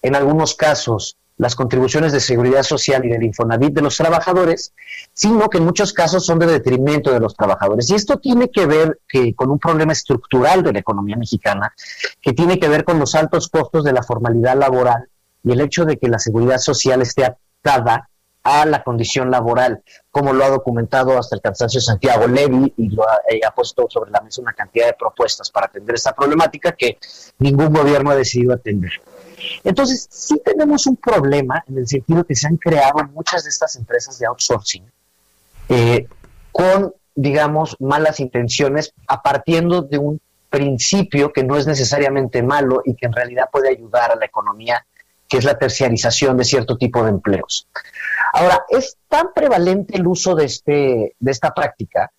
en 0.02 0.15
algunos 0.15 0.55
casos, 0.55 1.16
las 1.40 1.57
contribuciones 1.57 2.12
de 2.12 2.20
seguridad 2.20 2.62
social 2.62 3.02
y 3.05 3.09
del 3.09 3.23
Infonavit 3.23 3.73
de 3.73 3.81
los 3.81 3.97
trabajadores, 3.97 4.74
sino 5.15 5.48
que 5.48 5.57
en 5.57 5.65
muchos 5.65 5.94
casos 5.94 6.27
son 6.27 6.39
de 6.39 6.47
detrimento 6.47 7.11
de 7.11 7.19
los 7.19 7.35
trabajadores. 7.35 7.89
Y 7.89 7.94
esto 7.94 8.19
tiene 8.19 8.51
que 8.51 8.66
ver 8.66 9.01
que, 9.09 9.35
con 9.35 9.51
un 9.51 9.59
problema 9.59 9.93
estructural 9.93 10.62
de 10.62 10.74
la 10.74 10.81
economía 10.81 11.16
mexicana, 11.16 11.73
que 12.20 12.35
tiene 12.35 12.61
que 12.61 12.69
ver 12.69 12.85
con 12.85 12.98
los 12.98 13.15
altos 13.15 13.48
costos 13.48 13.85
de 13.85 13.94
la 13.94 14.02
formalidad 14.02 14.55
laboral 14.55 15.09
y 15.43 15.52
el 15.52 15.62
hecho 15.62 15.86
de 15.86 15.97
que 15.97 16.09
la 16.09 16.19
seguridad 16.19 16.59
social 16.59 17.01
esté 17.01 17.24
atada 17.24 18.10
a 18.42 18.64
la 18.64 18.82
condición 18.82 19.30
laboral, 19.30 19.82
como 20.10 20.32
lo 20.32 20.44
ha 20.44 20.48
documentado 20.48 21.18
hasta 21.18 21.36
el 21.36 21.42
cansancio 21.42 21.80
Santiago 21.80 22.26
Levy 22.26 22.72
y 22.76 22.88
lo 22.88 23.08
ha, 23.08 23.20
eh, 23.28 23.40
ha 23.46 23.50
puesto 23.50 23.86
sobre 23.90 24.10
la 24.10 24.20
mesa 24.20 24.40
una 24.40 24.54
cantidad 24.54 24.86
de 24.86 24.94
propuestas 24.94 25.50
para 25.50 25.66
atender 25.66 25.94
esta 25.94 26.12
problemática 26.12 26.72
que 26.72 26.98
ningún 27.38 27.72
gobierno 27.72 28.10
ha 28.10 28.16
decidido 28.16 28.54
atender. 28.54 28.92
Entonces, 29.64 30.06
sí 30.10 30.40
tenemos 30.44 30.86
un 30.86 30.96
problema 30.96 31.64
en 31.68 31.78
el 31.78 31.86
sentido 31.86 32.24
que 32.24 32.34
se 32.34 32.46
han 32.46 32.56
creado 32.56 33.04
muchas 33.12 33.44
de 33.44 33.50
estas 33.50 33.76
empresas 33.76 34.18
de 34.18 34.26
outsourcing 34.26 34.84
eh, 35.68 36.06
con, 36.52 36.92
digamos, 37.14 37.76
malas 37.78 38.20
intenciones, 38.20 38.92
a 39.06 39.22
partiendo 39.22 39.82
de 39.82 39.98
un 39.98 40.20
principio 40.48 41.32
que 41.32 41.44
no 41.44 41.56
es 41.56 41.66
necesariamente 41.66 42.42
malo 42.42 42.82
y 42.84 42.94
que 42.94 43.06
en 43.06 43.12
realidad 43.12 43.48
puede 43.52 43.70
ayudar 43.70 44.10
a 44.10 44.16
la 44.16 44.26
economía, 44.26 44.84
que 45.28 45.38
es 45.38 45.44
la 45.44 45.56
terciarización 45.56 46.36
de 46.36 46.44
cierto 46.44 46.76
tipo 46.76 47.04
de 47.04 47.10
empleos. 47.10 47.68
Ahora, 48.32 48.64
es 48.68 48.97
tan 49.09 49.32
prevalente 49.34 49.97
el 49.97 50.06
uso 50.06 50.34
de, 50.34 50.44
este, 50.44 51.14
de 51.18 51.30
esta 51.30 51.52
práctica 51.52 52.10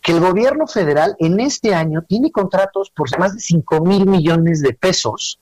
que 0.00 0.12
el 0.12 0.20
gobierno 0.20 0.66
federal 0.66 1.16
en 1.18 1.40
este 1.40 1.74
año 1.74 2.02
tiene 2.02 2.30
contratos 2.30 2.90
por 2.90 3.16
más 3.18 3.34
de 3.34 3.40
5 3.40 3.80
mil 3.80 4.06
millones 4.06 4.62
de 4.62 4.72
pesos 4.72 5.38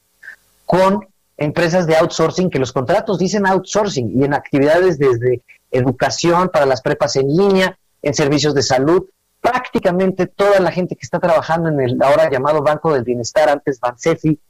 con 0.64 1.06
empresas 1.36 1.86
de 1.86 1.96
outsourcing, 1.96 2.50
que 2.50 2.58
los 2.58 2.72
contratos 2.72 3.18
dicen 3.18 3.46
outsourcing 3.46 4.20
y 4.20 4.24
en 4.24 4.34
actividades 4.34 4.98
desde 4.98 5.42
educación 5.70 6.48
para 6.48 6.66
las 6.66 6.80
prepas 6.80 7.16
en 7.16 7.28
línea, 7.28 7.78
en 8.02 8.14
servicios 8.14 8.54
de 8.54 8.62
salud, 8.62 9.04
prácticamente 9.40 10.26
toda 10.26 10.58
la 10.60 10.72
gente 10.72 10.96
que 10.96 11.04
está 11.04 11.20
trabajando 11.20 11.68
en 11.68 11.80
el 11.80 12.02
ahora 12.02 12.30
llamado 12.30 12.62
Banco 12.62 12.92
del 12.92 13.04
Bienestar, 13.04 13.48
antes 13.48 13.78
Bansefi, 13.78 14.40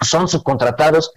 son 0.00 0.28
subcontratados 0.28 1.12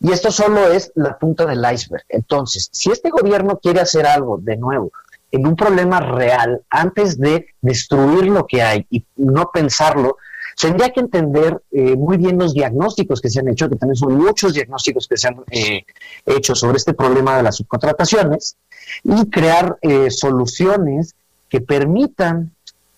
y 0.00 0.12
esto 0.12 0.30
solo 0.30 0.72
es 0.72 0.92
la 0.94 1.18
punta 1.18 1.46
del 1.46 1.64
iceberg. 1.72 2.04
Entonces, 2.08 2.68
si 2.72 2.90
este 2.90 3.10
gobierno 3.10 3.58
quiere 3.58 3.80
hacer 3.80 4.06
algo 4.06 4.38
de 4.38 4.56
nuevo 4.56 4.92
en 5.30 5.46
un 5.46 5.56
problema 5.56 6.00
real, 6.00 6.62
antes 6.68 7.18
de 7.18 7.46
destruir 7.60 8.26
lo 8.26 8.46
que 8.46 8.62
hay 8.62 8.86
y 8.90 9.04
no 9.16 9.50
pensarlo, 9.52 10.18
tendría 10.60 10.90
que 10.90 11.00
entender 11.00 11.62
eh, 11.70 11.96
muy 11.96 12.16
bien 12.18 12.38
los 12.38 12.54
diagnósticos 12.54 13.20
que 13.20 13.30
se 13.30 13.40
han 13.40 13.48
hecho, 13.48 13.68
que 13.68 13.76
también 13.76 13.96
son 13.96 14.14
muchos 14.14 14.54
diagnósticos 14.54 15.08
que 15.08 15.16
se 15.16 15.28
han 15.28 15.36
eh, 15.50 15.84
hecho 16.26 16.54
sobre 16.54 16.76
este 16.76 16.94
problema 16.94 17.36
de 17.36 17.42
las 17.42 17.56
subcontrataciones, 17.56 18.56
y 19.02 19.30
crear 19.30 19.78
eh, 19.80 20.10
soluciones 20.10 21.14
que 21.48 21.60
permitan, 21.60 22.52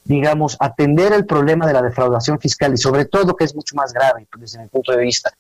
digamos, 0.04 0.56
atender 0.60 1.12
el 1.12 1.26
problema 1.26 1.66
de 1.66 1.72
la 1.72 1.82
defraudación 1.82 2.38
fiscal 2.38 2.74
y 2.74 2.76
sobre 2.76 3.06
todo, 3.06 3.34
que 3.34 3.44
es 3.44 3.54
mucho 3.54 3.74
más 3.74 3.92
grave 3.92 4.26
desde 4.36 4.60
mi 4.60 4.68
punto 4.68 4.92
de 4.92 4.98
vista, 4.98 5.32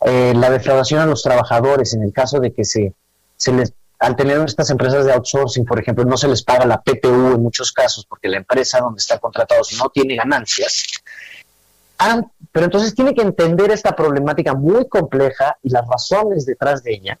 la 0.00 0.50
defraudación 0.50 1.00
a 1.00 1.06
los 1.06 1.22
trabajadores 1.22 1.94
en 1.94 2.02
el 2.02 2.12
caso 2.12 2.40
de 2.40 2.52
que 2.52 2.64
se, 2.64 2.94
se 3.36 3.52
les 3.52 3.72
al 4.00 4.14
tener 4.14 4.38
estas 4.40 4.70
empresas 4.70 5.04
de 5.06 5.12
outsourcing, 5.12 5.64
por 5.64 5.80
ejemplo, 5.80 6.04
no 6.04 6.16
se 6.16 6.28
les 6.28 6.42
paga 6.44 6.64
la 6.64 6.80
PTU 6.80 7.34
en 7.34 7.42
muchos 7.42 7.72
casos 7.72 8.06
porque 8.06 8.28
la 8.28 8.36
empresa 8.36 8.78
donde 8.78 8.98
está 8.98 9.18
contratado 9.18 9.60
no 9.76 9.88
tiene 9.88 10.14
ganancias, 10.14 10.84
pero 12.52 12.66
entonces 12.66 12.94
tiene 12.94 13.12
que 13.12 13.22
entender 13.22 13.72
esta 13.72 13.96
problemática 13.96 14.54
muy 14.54 14.88
compleja 14.88 15.56
y 15.64 15.70
las 15.70 15.84
razones 15.88 16.46
detrás 16.46 16.84
de 16.84 16.94
ella 16.94 17.18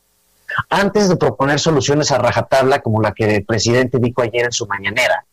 antes 0.70 1.08
de 1.08 1.16
proponer 1.16 1.60
soluciones 1.60 2.10
a 2.10 2.18
rajatabla 2.18 2.80
como 2.80 3.02
la 3.02 3.12
que 3.12 3.36
el 3.36 3.44
presidente 3.44 3.98
dijo 4.00 4.22
ayer 4.22 4.46
en 4.46 4.52
su 4.52 4.66
mañanera, 4.66 5.24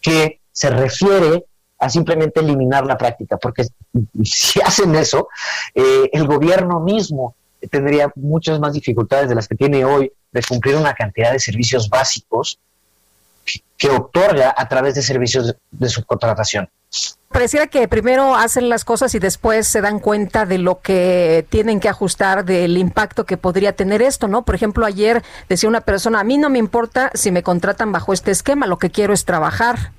que 0.00 0.40
se 0.56 0.70
refiere 0.70 1.44
a 1.78 1.90
simplemente 1.90 2.40
eliminar 2.40 2.86
la 2.86 2.96
práctica, 2.96 3.36
porque 3.36 3.66
si 4.24 4.60
hacen 4.62 4.94
eso, 4.94 5.28
eh, 5.74 6.08
el 6.12 6.26
gobierno 6.26 6.80
mismo 6.80 7.36
tendría 7.70 8.10
muchas 8.16 8.58
más 8.58 8.72
dificultades 8.72 9.28
de 9.28 9.34
las 9.34 9.48
que 9.48 9.54
tiene 9.54 9.84
hoy 9.84 10.10
de 10.32 10.42
cumplir 10.42 10.76
una 10.76 10.94
cantidad 10.94 11.32
de 11.32 11.40
servicios 11.40 11.90
básicos 11.90 12.58
que 13.76 13.90
otorga 13.90 14.54
a 14.56 14.66
través 14.66 14.94
de 14.94 15.02
servicios 15.02 15.54
de 15.70 15.88
subcontratación. 15.90 16.70
Pareciera 17.28 17.66
que 17.66 17.86
primero 17.86 18.34
hacen 18.34 18.70
las 18.70 18.86
cosas 18.86 19.14
y 19.14 19.18
después 19.18 19.68
se 19.68 19.82
dan 19.82 19.98
cuenta 19.98 20.46
de 20.46 20.56
lo 20.56 20.80
que 20.80 21.46
tienen 21.50 21.80
que 21.80 21.90
ajustar, 21.90 22.46
del 22.46 22.78
impacto 22.78 23.26
que 23.26 23.36
podría 23.36 23.74
tener 23.74 24.00
esto, 24.00 24.26
¿no? 24.26 24.42
Por 24.42 24.54
ejemplo, 24.54 24.86
ayer 24.86 25.22
decía 25.50 25.68
una 25.68 25.82
persona, 25.82 26.20
a 26.20 26.24
mí 26.24 26.38
no 26.38 26.48
me 26.48 26.58
importa 26.58 27.10
si 27.12 27.30
me 27.30 27.42
contratan 27.42 27.92
bajo 27.92 28.14
este 28.14 28.30
esquema, 28.30 28.66
lo 28.66 28.78
que 28.78 28.90
quiero 28.90 29.12
es 29.12 29.26
trabajar. 29.26 29.92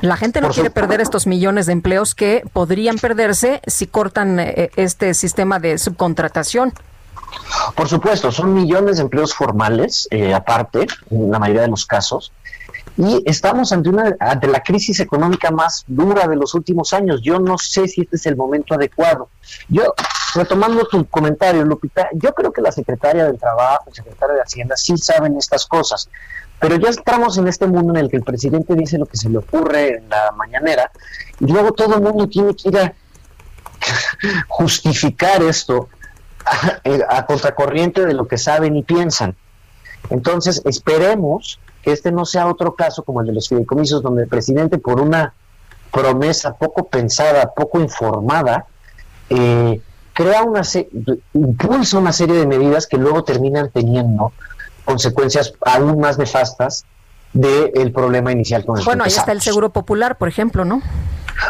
La 0.00 0.16
gente 0.16 0.40
no 0.40 0.50
quiere 0.50 0.70
perder 0.70 1.00
estos 1.00 1.26
millones 1.26 1.66
de 1.66 1.72
empleos 1.72 2.14
que 2.14 2.42
podrían 2.52 2.96
perderse 2.96 3.60
si 3.66 3.86
cortan 3.86 4.40
eh, 4.40 4.70
este 4.76 5.14
sistema 5.14 5.58
de 5.58 5.78
subcontratación. 5.78 6.72
Por 7.74 7.88
supuesto, 7.88 8.30
son 8.30 8.54
millones 8.54 8.96
de 8.96 9.02
empleos 9.02 9.34
formales, 9.34 10.06
eh, 10.10 10.34
aparte, 10.34 10.86
en 11.10 11.30
la 11.30 11.38
mayoría 11.38 11.62
de 11.62 11.68
los 11.68 11.86
casos, 11.86 12.32
y 12.96 13.22
estamos 13.26 13.72
ante 13.72 13.88
una 13.88 14.14
ante 14.20 14.46
la 14.46 14.62
crisis 14.62 15.00
económica 15.00 15.50
más 15.50 15.84
dura 15.88 16.28
de 16.28 16.36
los 16.36 16.54
últimos 16.54 16.92
años. 16.92 17.20
Yo 17.22 17.40
no 17.40 17.58
sé 17.58 17.88
si 17.88 18.02
este 18.02 18.16
es 18.16 18.26
el 18.26 18.36
momento 18.36 18.74
adecuado. 18.74 19.30
Yo 19.68 19.94
retomando 20.34 20.86
tu 20.86 21.04
comentario, 21.06 21.64
Lupita, 21.64 22.08
yo 22.12 22.32
creo 22.34 22.52
que 22.52 22.60
la 22.60 22.70
secretaria 22.70 23.24
del 23.24 23.38
Trabajo, 23.38 23.84
el 23.88 23.94
secretario 23.94 24.36
de 24.36 24.42
Hacienda 24.42 24.76
sí 24.76 24.96
saben 24.96 25.36
estas 25.36 25.66
cosas. 25.66 26.08
Pero 26.64 26.76
ya 26.76 26.88
estamos 26.88 27.36
en 27.36 27.46
este 27.46 27.66
mundo 27.66 27.92
en 27.92 27.98
el 27.98 28.10
que 28.10 28.16
el 28.16 28.22
presidente 28.22 28.74
dice 28.74 28.96
lo 28.96 29.04
que 29.04 29.18
se 29.18 29.28
le 29.28 29.36
ocurre 29.36 29.98
en 29.98 30.08
la 30.08 30.32
mañanera 30.34 30.90
y 31.38 31.52
luego 31.52 31.72
todo 31.72 31.96
el 31.96 32.00
mundo 32.00 32.26
tiene 32.26 32.56
que 32.56 32.70
ir 32.70 32.78
a 32.78 32.94
justificar 34.48 35.42
esto 35.42 35.90
a, 37.10 37.26
contracorriente 37.26 38.06
de 38.06 38.14
lo 38.14 38.26
que 38.26 38.38
saben 38.38 38.76
y 38.76 38.82
piensan. 38.82 39.36
Entonces, 40.08 40.62
esperemos 40.64 41.60
que 41.82 41.92
este 41.92 42.10
no 42.10 42.24
sea 42.24 42.46
otro 42.46 42.74
caso 42.74 43.02
como 43.02 43.20
el 43.20 43.26
de 43.26 43.34
los 43.34 43.46
fideicomisos, 43.46 44.00
donde 44.00 44.22
el 44.22 44.28
presidente, 44.30 44.78
por 44.78 45.02
una 45.02 45.34
promesa 45.92 46.54
poco 46.54 46.86
pensada, 46.86 47.52
poco 47.54 47.78
informada, 47.78 48.64
eh, 49.28 49.82
crea 50.14 50.42
una 50.44 50.62
impulsa 51.34 51.98
una 51.98 52.14
serie 52.14 52.36
de 52.36 52.46
medidas 52.46 52.86
que 52.86 52.96
luego 52.96 53.22
terminan 53.22 53.68
teniendo 53.70 54.32
consecuencias 54.84 55.54
aún 55.60 56.00
más 56.00 56.18
nefastas 56.18 56.84
del 57.32 57.92
problema 57.92 58.30
inicial 58.30 58.64
con 58.64 58.78
el 58.78 58.84
Bueno, 58.84 59.04
ahí 59.04 59.10
está 59.10 59.32
el 59.32 59.42
Seguro 59.42 59.70
Popular, 59.70 60.16
por 60.18 60.28
ejemplo, 60.28 60.64
¿no? 60.64 60.82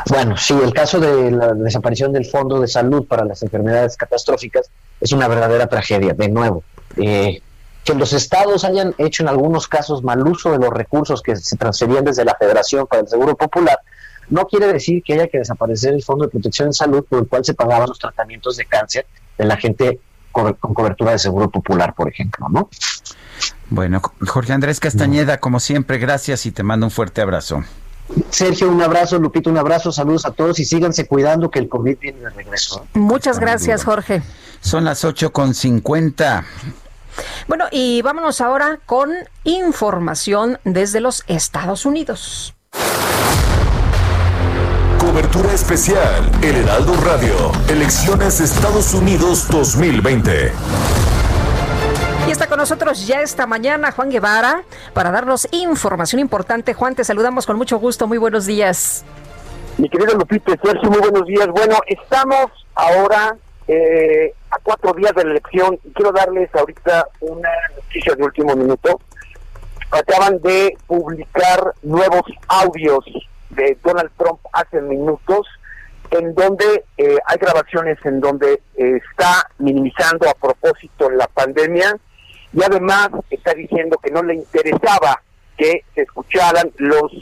Bueno, 0.09 0.37
sí, 0.37 0.55
el 0.63 0.73
caso 0.73 0.99
de 0.99 1.31
la 1.31 1.53
desaparición 1.53 2.13
del 2.13 2.25
Fondo 2.25 2.59
de 2.59 2.69
Salud 2.69 3.07
para 3.07 3.25
las 3.25 3.43
enfermedades 3.43 3.97
catastróficas 3.97 4.71
es 5.01 5.13
una 5.13 5.29
verdadera 5.29 5.67
tragedia, 5.67 6.15
de 6.15 6.29
nuevo. 6.29 6.65
Eh, 6.97 7.43
que 7.85 7.95
los 7.95 8.15
estados 8.15 8.65
hayan 8.65 8.95
hecho 8.97 9.23
en 9.23 9.29
algunos 9.29 9.69
casos 9.69 10.03
mal 10.03 10.27
uso 10.27 10.51
de 10.53 10.59
los 10.59 10.71
recursos 10.71 11.21
que 11.23 11.37
se 11.37 11.57
transferían 11.57 12.05
desde 12.05 12.25
la 12.25 12.35
Federación 12.35 12.87
para 12.87 13.03
el 13.03 13.09
Seguro 13.09 13.37
Popular, 13.37 13.79
no 14.31 14.47
quiere 14.47 14.73
decir 14.73 15.03
que 15.03 15.13
haya 15.13 15.29
que 15.29 15.39
desaparecer 15.39 15.93
el 15.93 16.03
Fondo 16.03 16.25
de 16.25 16.31
Protección 16.31 16.71
de 16.71 16.73
Salud 16.73 17.05
por 17.05 17.21
el 17.21 17.29
cual 17.29 17.45
se 17.45 17.53
pagaban 17.53 17.89
los 17.89 17.99
tratamientos 17.99 18.57
de 18.57 18.65
cáncer 18.65 19.07
de 19.37 19.45
la 19.45 19.59
gente 19.59 20.01
con 20.33 20.55
cobertura 20.55 21.13
de 21.13 21.19
Seguro 21.19 21.51
Popular, 21.51 21.95
por 21.95 22.09
ejemplo, 22.09 22.49
¿no? 22.49 22.69
Bueno, 23.71 24.01
Jorge 24.27 24.53
Andrés 24.53 24.81
Castañeda, 24.81 25.39
como 25.39 25.61
siempre, 25.61 25.99
gracias 25.99 26.47
y 26.47 26.53
te 26.53 26.63
mando 26.63 26.87
un 26.87 26.91
fuerte 26.91 27.21
abrazo. 27.21 27.65
Sergio, 28.31 28.71
un 28.71 28.83
abrazo, 28.83 29.19
Lupito, 29.19 29.51
un 29.51 29.59
abrazo, 29.59 29.91
saludos 29.91 30.27
a 30.27 30.31
todos 30.31 30.59
y 30.59 30.65
síganse 30.65 31.07
cuidando 31.07 31.51
que 31.51 31.59
el 31.59 31.69
COVID 31.69 31.99
viene 31.99 32.21
de 32.21 32.31
regreso. 32.31 32.87
Muchas 32.93 33.39
gracias, 33.39 33.85
Jorge. 33.85 34.23
Son 34.61 34.85
las 34.85 35.05
ocho 35.05 35.33
con 35.33 35.55
cincuenta. 35.55 36.45
Bueno, 37.49 37.67
y 37.71 38.03
vámonos 38.03 38.41
ahora 38.41 38.81
con 38.87 39.11
información 39.45 40.59
desde 40.65 41.01
los 41.01 41.25
Estados 41.27 41.87
Unidos. 41.87 42.55
Cobertura 44.99 45.53
especial, 45.53 46.31
El 46.43 46.57
Heraldo 46.57 46.95
Radio, 47.05 47.53
Elecciones 47.69 48.41
Estados 48.41 48.95
Unidos 48.95 49.47
2020. 49.49 50.53
Y 52.27 52.31
está 52.31 52.47
con 52.47 52.57
nosotros 52.57 53.07
ya 53.07 53.21
esta 53.21 53.47
mañana 53.47 53.93
Juan 53.93 54.09
Guevara 54.09 54.63
para 54.95 55.11
darnos 55.11 55.47
información 55.53 56.21
importante. 56.21 56.73
Juan, 56.73 56.95
te 56.95 57.05
saludamos 57.05 57.45
con 57.45 57.59
mucho 57.59 57.79
gusto. 57.79 58.07
Muy 58.07 58.17
buenos 58.17 58.47
días. 58.47 59.05
Mi 59.77 59.91
querido 59.91 60.15
Lupito 60.15 60.55
Sergio, 60.63 60.91
muy 60.91 61.01
buenos 61.01 61.27
días. 61.27 61.47
Bueno, 61.49 61.77
estamos 61.87 62.47
ahora 62.75 63.37
eh, 63.69 64.33
a 64.51 64.57
cuatro 64.63 64.95
días 64.95 65.13
de 65.15 65.25
la 65.25 65.31
elección 65.33 65.79
y 65.85 65.93
quiero 65.93 66.13
darles 66.13 66.49
ahorita 66.55 67.09
una 67.21 67.51
noticia 67.77 68.15
de 68.15 68.23
último 68.23 68.57
minuto. 68.57 69.01
Acaban 69.91 70.41
de 70.41 70.79
publicar 70.87 71.75
nuevos 71.83 72.23
audios 72.49 73.05
de 73.51 73.77
Donald 73.85 74.11
Trump 74.17 74.41
hace 74.55 74.81
minutos 74.81 75.47
en 76.11 76.35
donde 76.35 76.85
eh, 76.97 77.19
hay 77.27 77.39
grabaciones 77.39 77.99
en 78.05 78.21
donde 78.21 78.63
eh, 78.77 79.01
está 79.11 79.47
minimizando 79.59 80.27
a 80.29 80.35
propósito 80.35 81.11
la 81.11 81.27
pandemia 81.27 81.99
y 82.55 82.63
además 82.63 83.11
está 83.31 83.53
diciendo 83.55 83.99
que 84.03 84.11
no 84.11 84.23
le 84.23 84.35
interesaba 84.35 85.23
que 85.57 85.85
se 85.95 86.03
escucharan 86.03 86.71
los 86.79 87.13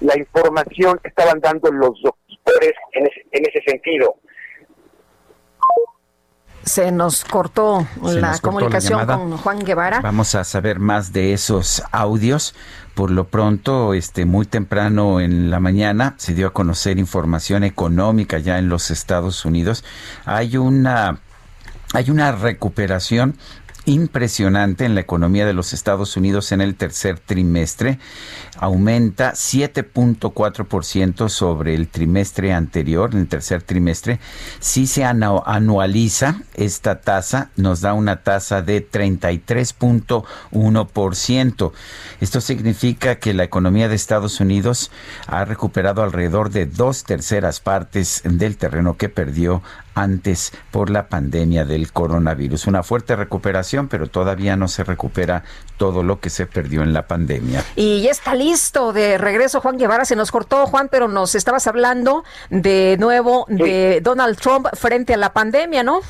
la 0.00 0.16
información 0.16 0.98
que 1.02 1.08
estaban 1.08 1.40
dando 1.40 1.70
los 1.70 2.00
doctores 2.02 2.72
en 2.92 3.06
en 3.32 3.44
ese 3.46 3.62
sentido 3.66 4.16
se 6.70 6.92
nos 6.92 7.24
cortó 7.24 7.86
la 8.02 8.38
comunicación 8.38 9.06
con 9.06 9.36
Juan 9.38 9.58
Guevara. 9.60 10.00
Vamos 10.00 10.34
a 10.34 10.44
saber 10.44 10.78
más 10.78 11.12
de 11.12 11.32
esos 11.32 11.82
audios. 11.90 12.54
Por 12.94 13.10
lo 13.10 13.24
pronto, 13.24 13.94
este 13.94 14.24
muy 14.24 14.46
temprano 14.46 15.20
en 15.20 15.50
la 15.50 15.58
mañana 15.58 16.14
se 16.18 16.34
dio 16.34 16.48
a 16.48 16.52
conocer 16.52 16.98
información 16.98 17.64
económica 17.64 18.38
ya 18.38 18.58
en 18.58 18.68
los 18.68 18.90
Estados 18.90 19.44
Unidos. 19.44 19.84
Hay 20.26 20.56
una 20.56 21.20
hay 21.92 22.08
una 22.10 22.30
recuperación 22.30 23.36
impresionante 23.84 24.84
en 24.84 24.94
la 24.94 25.00
economía 25.00 25.46
de 25.46 25.54
los 25.54 25.72
Estados 25.72 26.16
Unidos 26.16 26.52
en 26.52 26.60
el 26.60 26.74
tercer 26.74 27.18
trimestre. 27.18 27.98
Aumenta 28.58 29.32
7.4% 29.32 31.28
sobre 31.28 31.74
el 31.74 31.88
trimestre 31.88 32.52
anterior, 32.52 33.10
en 33.12 33.20
el 33.20 33.28
tercer 33.28 33.62
trimestre. 33.62 34.20
Si 34.58 34.86
se 34.86 35.04
anualiza 35.04 36.42
esta 36.54 37.00
tasa, 37.00 37.50
nos 37.56 37.80
da 37.80 37.94
una 37.94 38.22
tasa 38.22 38.62
de 38.62 38.88
33.1%. 38.88 41.72
Esto 42.20 42.40
significa 42.40 43.16
que 43.16 43.34
la 43.34 43.44
economía 43.44 43.88
de 43.88 43.94
Estados 43.94 44.40
Unidos 44.40 44.90
ha 45.26 45.44
recuperado 45.44 46.02
alrededor 46.02 46.50
de 46.50 46.66
dos 46.66 47.04
terceras 47.04 47.60
partes 47.60 48.22
del 48.24 48.56
terreno 48.56 48.96
que 48.96 49.08
perdió 49.08 49.62
antes 50.02 50.52
por 50.70 50.90
la 50.90 51.08
pandemia 51.08 51.64
del 51.64 51.92
coronavirus. 51.92 52.66
Una 52.66 52.82
fuerte 52.82 53.16
recuperación, 53.16 53.88
pero 53.88 54.08
todavía 54.08 54.56
no 54.56 54.68
se 54.68 54.84
recupera 54.84 55.44
todo 55.76 56.02
lo 56.02 56.20
que 56.20 56.30
se 56.30 56.46
perdió 56.46 56.82
en 56.82 56.92
la 56.92 57.06
pandemia. 57.06 57.64
Y 57.76 58.02
ya 58.02 58.10
está 58.10 58.34
listo 58.34 58.92
de 58.92 59.18
regreso 59.18 59.60
Juan 59.60 59.78
Guevara. 59.78 60.04
Se 60.04 60.16
nos 60.16 60.30
cortó 60.30 60.66
Juan, 60.66 60.88
pero 60.90 61.08
nos 61.08 61.34
estabas 61.34 61.66
hablando 61.66 62.24
de 62.48 62.96
nuevo 62.98 63.46
de 63.48 64.00
Donald 64.02 64.38
Trump 64.38 64.66
frente 64.74 65.14
a 65.14 65.16
la 65.16 65.32
pandemia, 65.32 65.82
¿no? 65.82 66.00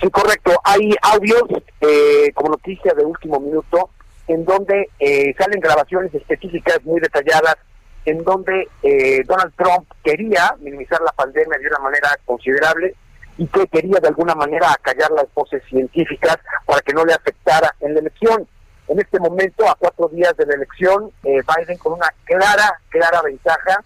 Sí, 0.00 0.10
correcto. 0.10 0.52
Hay 0.64 0.94
audios 1.02 1.42
eh, 1.80 2.30
como 2.34 2.50
noticia 2.50 2.92
de 2.94 3.04
último 3.04 3.40
minuto 3.40 3.90
en 4.28 4.44
donde 4.44 4.88
eh, 4.98 5.34
salen 5.36 5.60
grabaciones 5.60 6.14
específicas 6.14 6.82
muy 6.84 7.00
detalladas 7.00 7.56
en 8.04 8.24
donde 8.24 8.68
eh, 8.82 9.22
Donald 9.26 9.52
Trump 9.56 9.88
quería 10.02 10.54
minimizar 10.60 11.00
la 11.02 11.12
pandemia 11.12 11.58
de 11.58 11.66
una 11.68 11.78
manera 11.78 12.18
considerable 12.24 12.94
y 13.38 13.46
que 13.46 13.66
quería 13.66 14.00
de 14.00 14.08
alguna 14.08 14.34
manera 14.34 14.72
acallar 14.72 15.10
las 15.12 15.32
voces 15.34 15.62
científicas 15.68 16.38
para 16.66 16.80
que 16.80 16.92
no 16.92 17.04
le 17.04 17.14
afectara 17.14 17.74
en 17.80 17.94
la 17.94 18.00
elección. 18.00 18.46
En 18.88 19.00
este 19.00 19.18
momento, 19.20 19.68
a 19.68 19.76
cuatro 19.76 20.08
días 20.08 20.36
de 20.36 20.46
la 20.46 20.54
elección, 20.54 21.10
eh, 21.24 21.40
Biden 21.56 21.78
con 21.78 21.94
una 21.94 22.12
clara, 22.24 22.80
clara 22.90 23.22
ventaja 23.22 23.82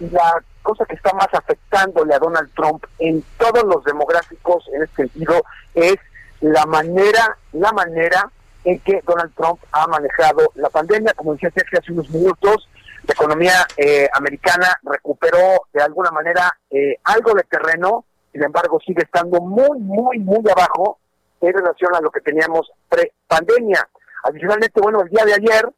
y 0.00 0.08
la 0.10 0.42
cosa 0.62 0.84
que 0.84 0.94
está 0.94 1.12
más 1.14 1.28
afectándole 1.32 2.14
a 2.14 2.18
Donald 2.18 2.50
Trump 2.54 2.84
en 2.98 3.22
todos 3.36 3.64
los 3.64 3.84
demográficos 3.84 4.64
en 4.74 4.82
este 4.82 5.08
sentido 5.08 5.42
es 5.74 5.96
la 6.40 6.64
manera, 6.66 7.36
la 7.52 7.72
manera 7.72 8.30
en 8.64 8.78
que 8.80 9.02
Donald 9.06 9.32
Trump 9.34 9.60
ha 9.72 9.86
manejado 9.86 10.52
la 10.54 10.68
pandemia. 10.68 11.14
Como 11.14 11.32
decía 11.32 11.50
Sergio 11.50 11.78
hace 11.78 11.92
unos 11.92 12.10
minutos, 12.10 12.68
la 13.08 13.14
economía 13.14 13.66
eh, 13.78 14.06
americana 14.12 14.78
recuperó 14.82 15.62
de 15.72 15.82
alguna 15.82 16.10
manera 16.10 16.52
eh, 16.70 16.96
algo 17.04 17.32
de 17.32 17.42
terreno, 17.44 18.04
sin 18.30 18.44
embargo 18.44 18.78
sigue 18.84 19.02
estando 19.02 19.40
muy, 19.40 19.78
muy, 19.80 20.18
muy 20.18 20.44
abajo 20.50 20.98
en 21.40 21.54
relación 21.54 21.94
a 21.94 22.02
lo 22.02 22.10
que 22.10 22.20
teníamos 22.20 22.70
pre-pandemia. 22.90 23.88
Adicionalmente, 24.24 24.78
bueno, 24.82 25.00
el 25.00 25.08
día 25.08 25.24
de 25.24 25.32
ayer, 25.32 25.72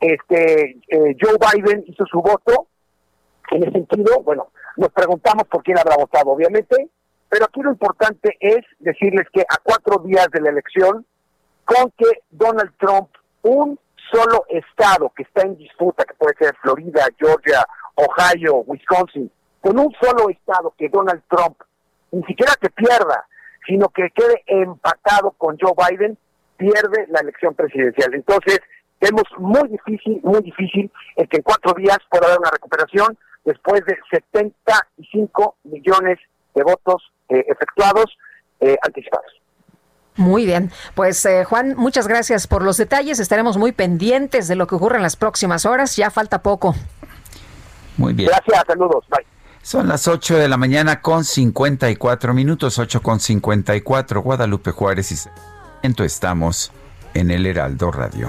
este 0.00 0.70
eh, 0.88 1.16
Joe 1.20 1.38
Biden 1.38 1.84
hizo 1.86 2.04
su 2.06 2.20
voto. 2.20 2.66
En 3.52 3.62
ese 3.62 3.72
sentido, 3.72 4.20
bueno, 4.22 4.48
nos 4.76 4.90
preguntamos 4.90 5.46
por 5.46 5.62
quién 5.62 5.78
habrá 5.78 5.96
votado, 5.96 6.30
obviamente, 6.30 6.88
pero 7.28 7.44
aquí 7.44 7.62
lo 7.62 7.70
importante 7.70 8.36
es 8.40 8.64
decirles 8.80 9.28
que 9.32 9.42
a 9.42 9.58
cuatro 9.62 10.02
días 10.04 10.26
de 10.32 10.40
la 10.40 10.50
elección, 10.50 11.06
con 11.64 11.92
que 11.96 12.22
Donald 12.30 12.72
Trump, 12.78 13.10
un 13.42 13.78
solo 14.14 14.44
estado 14.48 15.12
que 15.16 15.24
está 15.24 15.42
en 15.42 15.56
disputa, 15.56 16.04
que 16.04 16.14
puede 16.14 16.36
ser 16.38 16.54
Florida, 16.62 17.06
Georgia, 17.18 17.66
Ohio, 17.96 18.64
Wisconsin, 18.66 19.30
con 19.60 19.78
un 19.78 19.92
solo 20.00 20.30
estado 20.30 20.72
que 20.78 20.88
Donald 20.88 21.22
Trump 21.28 21.56
ni 22.12 22.22
siquiera 22.24 22.52
que 22.60 22.70
pierda, 22.70 23.26
sino 23.66 23.88
que 23.88 24.10
quede 24.10 24.42
empatado 24.46 25.32
con 25.32 25.58
Joe 25.58 25.72
Biden, 25.76 26.16
pierde 26.56 27.06
la 27.08 27.20
elección 27.20 27.54
presidencial. 27.54 28.14
Entonces, 28.14 28.60
vemos 29.00 29.24
muy 29.38 29.68
difícil, 29.68 30.20
muy 30.22 30.40
difícil 30.42 30.90
el 31.16 31.28
que 31.28 31.38
en 31.38 31.42
cuatro 31.42 31.72
días 31.74 31.98
pueda 32.08 32.26
haber 32.26 32.38
una 32.38 32.50
recuperación 32.50 33.18
después 33.44 33.84
de 33.86 33.98
75 34.10 35.56
millones 35.64 36.18
de 36.54 36.62
votos 36.62 37.10
eh, 37.30 37.44
efectuados 37.48 38.16
eh, 38.60 38.76
anticipados. 38.82 39.43
Muy 40.16 40.46
bien, 40.46 40.70
pues 40.94 41.24
eh, 41.24 41.44
Juan, 41.44 41.74
muchas 41.76 42.06
gracias 42.06 42.46
por 42.46 42.62
los 42.62 42.76
detalles. 42.76 43.18
Estaremos 43.18 43.56
muy 43.56 43.72
pendientes 43.72 44.46
de 44.46 44.54
lo 44.54 44.66
que 44.66 44.76
ocurre 44.76 44.96
en 44.96 45.02
las 45.02 45.16
próximas 45.16 45.66
horas. 45.66 45.96
Ya 45.96 46.10
falta 46.10 46.42
poco. 46.42 46.74
Muy 47.96 48.12
bien. 48.12 48.30
Gracias, 48.30 48.64
saludos. 48.66 49.04
Bye. 49.10 49.26
Son 49.62 49.88
las 49.88 50.06
8 50.08 50.36
de 50.36 50.46
la 50.46 50.58
mañana 50.58 51.00
con 51.00 51.24
54 51.24 52.34
minutos, 52.34 52.78
8 52.78 53.00
con 53.00 53.18
54. 53.18 54.20
Guadalupe 54.20 54.72
Juárez 54.72 55.10
y 55.10 56.02
estamos 56.04 56.70
en 57.14 57.30
el 57.30 57.46
Heraldo 57.46 57.90
Radio. 57.90 58.28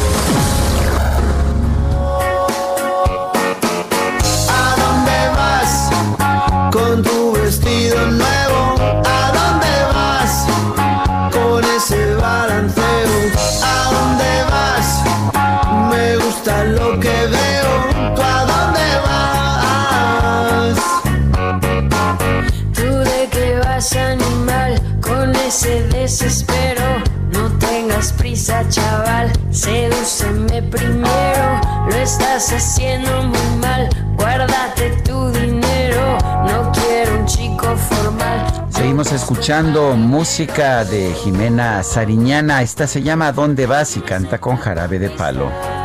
Seguimos 38.69 39.11
escuchando 39.11 39.95
música 39.95 40.83
de 40.85 41.13
Jimena 41.13 41.83
Sariñana, 41.83 42.63
esta 42.63 42.87
se 42.87 43.03
llama 43.03 43.31
¿Dónde 43.31 43.67
vas? 43.67 43.95
y 43.95 44.01
canta 44.01 44.39
con 44.39 44.57
jarabe 44.57 44.97
de 44.97 45.11
palo. 45.11 45.80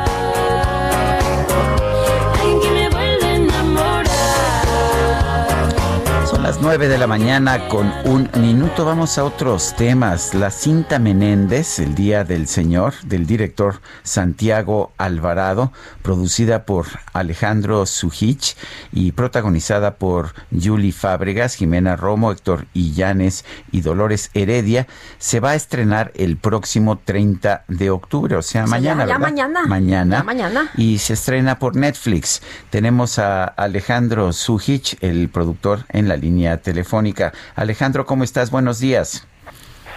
Las 6.57 6.63
9 6.63 6.89
de 6.89 6.97
la 6.97 7.07
mañana 7.07 7.69
con 7.69 7.93
un 8.05 8.31
minuto 8.41 8.85
vamos 8.85 9.19
a 9.19 9.25
otros 9.25 9.75
temas. 9.77 10.33
La 10.33 10.51
cinta 10.51 10.99
Menéndez, 10.99 11.79
el 11.81 11.95
Día 11.95 12.25
del 12.25 12.47
Señor, 12.47 12.95
del 13.03 13.27
director 13.27 13.81
Santiago 14.05 14.93
Alvarado, 14.97 15.73
producida 16.03 16.65
por 16.65 16.87
Alejandro 17.13 17.85
Sujich 17.85 18.57
y 18.93 19.13
protagonizada 19.13 19.97
por 19.97 20.35
Julie 20.51 20.93
Fábregas, 20.93 21.55
Jimena 21.57 21.97
Romo, 21.97 22.33
Héctor 22.33 22.67
Illanes 22.75 23.45
y 23.73 23.81
Dolores 23.81 24.31
Heredia, 24.33 24.87
se 25.19 25.41
va 25.41 25.51
a 25.51 25.55
estrenar 25.57 26.13
el 26.15 26.37
próximo 26.37 26.99
30 26.99 27.65
de 27.69 27.91
octubre, 27.91 28.37
o 28.37 28.43
sea, 28.43 28.67
mañana, 28.67 29.07
ya, 29.07 29.19
mañana. 29.19 29.67
Mañana. 29.67 30.23
mañana. 30.23 30.71
Y 30.77 30.99
se 30.99 31.15
estrena 31.15 31.59
por 31.59 31.77
Netflix. 31.77 32.41
Tenemos 32.71 33.19
a 33.19 33.45
Alejandro 33.45 34.33
Sujich, 34.33 34.97
el 35.01 35.29
productor 35.29 35.85
en 35.89 36.09
la 36.09 36.17
línea 36.17 36.46
telefónica. 36.57 37.33
Alejandro, 37.55 38.07
¿cómo 38.07 38.25
estás? 38.25 38.51
Buenos 38.51 38.79
días. 38.79 39.27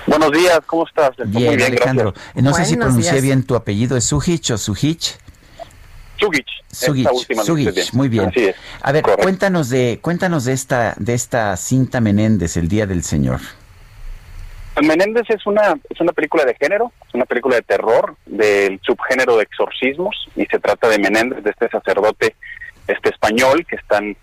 Buenos 0.08 0.32
días, 0.32 0.60
¿cómo 0.66 0.88
estás? 0.88 1.12
Bien, 1.28 1.56
Muy 1.56 1.64
Alejandro. 1.64 2.14
gracias. 2.14 2.44
No 2.44 2.54
sé 2.54 2.66
si 2.66 2.76
pronuncié 2.78 3.12
días. 3.12 3.24
bien 3.24 3.44
tu 3.44 3.56
apellido, 3.56 3.96
¿es 3.98 4.06
Sujich 4.06 4.52
o 4.52 4.58
Sujich? 4.58 5.18
Sugich, 6.18 6.48
Sugich, 6.72 7.94
muy 7.94 8.10
bien. 8.10 8.30
Así 8.30 8.46
es. 8.48 8.56
A 8.82 8.92
ver, 8.92 9.04
correcto. 9.04 9.24
cuéntanos 9.24 9.70
de 9.70 10.00
cuéntanos 10.02 10.46
de 10.46 10.54
esta 10.54 10.94
de 10.98 11.14
esta 11.14 11.56
cinta 11.58 12.02
Menéndez, 12.02 12.58
El 12.58 12.68
Día 12.68 12.86
del 12.86 13.04
Señor. 13.04 13.40
Menéndez 14.82 15.24
es 15.30 15.46
una 15.46 15.76
es 15.90 16.00
una 16.00 16.12
película 16.14 16.44
de 16.46 16.56
género, 16.56 16.92
es 17.08 17.14
una 17.14 17.26
película 17.26 17.56
de 17.58 17.62
terror 17.64 18.16
del 18.26 18.80
subgénero 18.84 19.38
de 19.38 19.44
exorcismos 19.44 20.16
y 20.36 20.46
se 20.46 20.60
trata 20.60 20.88
de 20.90 21.00
Menéndez, 21.00 21.44
de 21.44 21.50
este 21.52 21.70
sacerdote 21.70 22.36
este 22.88 23.10
español 23.10 23.66
que 23.66 23.76
están 23.76 24.16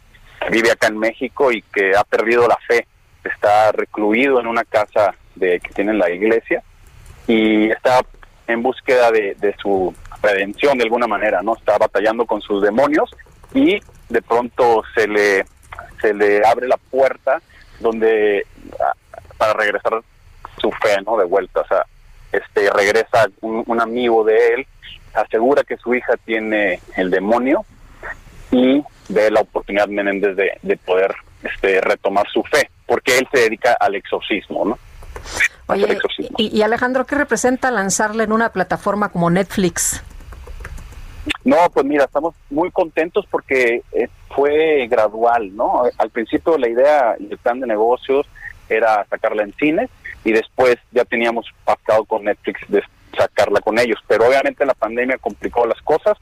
vive 0.51 0.71
acá 0.71 0.89
en 0.89 0.99
México 0.99 1.53
y 1.53 1.63
que 1.63 1.97
ha 1.97 2.05
perdido 2.05 2.47
la 2.47 2.59
fe, 2.67 2.87
está 3.25 3.73
recluido 3.73 4.41
en 4.41 4.47
una 4.47 4.65
casa 4.65 5.15
de 5.35 5.61
que 5.61 5.73
tiene 5.75 5.95
la 5.95 6.11
iglesia 6.11 6.63
y 7.27 7.71
está 7.71 8.01
en 8.47 8.63
búsqueda 8.63 9.11
de, 9.11 9.55
su 9.61 9.95
redención 10.23 10.79
de 10.79 10.85
alguna 10.85 11.07
manera, 11.07 11.43
¿no? 11.43 11.57
Está 11.57 11.77
batallando 11.79 12.25
con 12.27 12.41
sus 12.41 12.63
demonios 12.63 13.11
y 13.55 13.81
de 14.09 14.23
pronto 14.23 14.83
se 14.95 15.07
le 15.09 15.45
se 16.01 16.15
le 16.15 16.47
abre 16.47 16.69
la 16.69 16.77
puerta 16.77 17.41
donde 17.81 18.47
ah, 18.81 18.93
para 19.37 19.53
regresar 19.55 20.01
su 20.59 20.71
fe, 20.73 21.01
¿no? 21.05 21.17
De 21.17 21.25
vuelta, 21.25 21.61
o 21.61 21.67
sea, 21.67 21.85
este 22.33 22.71
regresa 22.71 23.27
un 23.41 23.81
amigo 23.81 24.25
de 24.25 24.55
él, 24.55 24.67
asegura 25.15 25.65
que 25.65 25.77
su 25.77 25.95
hija 25.95 26.15
tiene 26.25 26.81
el 26.97 27.11
demonio 27.11 27.65
y 28.51 28.83
ve 29.09 29.31
la 29.31 29.41
oportunidad 29.41 29.89
Menéndez 29.89 30.37
de, 30.37 30.53
de 30.63 30.77
poder 30.77 31.15
este 31.43 31.81
retomar 31.81 32.27
su 32.33 32.43
fe, 32.45 32.71
porque 32.87 33.19
él 33.19 33.29
se 33.33 33.41
dedica 33.41 33.77
al 33.79 33.95
exorcismo, 33.95 34.65
¿no? 34.65 34.79
Oye, 35.69 35.99
y, 36.39 36.59
y 36.59 36.63
Alejandro, 36.63 37.07
¿qué 37.07 37.17
representa 37.17 37.71
lanzarla 37.71 38.23
en 38.23 38.33
una 38.33 38.51
plataforma 38.51 39.09
como 39.11 39.31
Netflix? 39.31 40.03
No, 41.45 41.57
pues 41.73 41.85
mira, 41.85 42.05
estamos 42.05 42.35
muy 42.51 42.71
contentos 42.71 43.27
porque 43.31 43.83
eh, 43.93 44.09
fue 44.31 44.87
gradual, 44.89 45.55
¿no? 45.57 45.83
Al 45.99 46.11
principio 46.11 46.57
la 46.59 46.69
idea 46.69 47.17
y 47.19 47.31
el 47.31 47.39
plan 47.39 47.61
de 47.61 47.67
negocios 47.67 48.27
era 48.69 49.05
sacarla 49.09 49.43
en 49.43 49.53
cines 49.55 49.91
y 50.25 50.33
después 50.33 50.77
ya 50.93 51.05
teníamos 51.05 51.47
pactado 51.65 52.05
con 52.05 52.25
Netflix 52.25 52.61
de 52.69 52.83
sacarla 53.17 53.61
con 53.61 53.79
ellos, 53.79 53.99
pero 54.07 54.27
obviamente 54.27 54.67
la 54.67 54.75
pandemia 54.75 55.19
complicó 55.19 55.67
las 55.67 55.81
cosas 55.83 56.17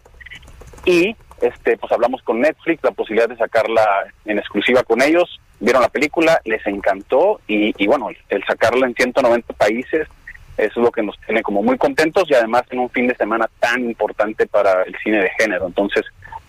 y 0.85 1.17
este 1.47 1.77
pues 1.77 1.93
hablamos 1.93 2.23
con 2.23 2.41
Netflix 2.41 2.83
la 2.83 2.91
posibilidad 2.91 3.29
de 3.29 3.37
sacarla 3.37 3.85
en 4.25 4.39
exclusiva 4.39 4.83
con 4.83 5.03
ellos, 5.03 5.41
vieron 5.61 5.83
la 5.83 5.89
película, 5.89 6.41
les 6.45 6.67
encantó 6.67 7.41
y, 7.47 7.87
bueno, 7.87 8.09
el 8.29 8.45
sacarla 8.45 8.87
en 8.87 8.95
190 8.95 9.55
países 9.55 10.09
es 10.57 10.77
lo 10.77 10.91
que 10.93 11.03
nos 11.03 11.19
tiene 11.27 11.43
como 11.43 11.63
muy 11.63 11.77
contentos 11.77 12.25
y 12.31 12.35
además 12.35 12.63
en 12.71 12.79
un 12.79 12.91
fin 12.91 13.09
de 13.09 13.17
semana 13.17 13.49
tan 13.59 13.85
importante 13.85 14.47
para 14.47 14.83
el 14.83 14.95
cine 15.03 15.19
de 15.19 15.31
género. 15.39 15.67
Entonces, 15.67 16.05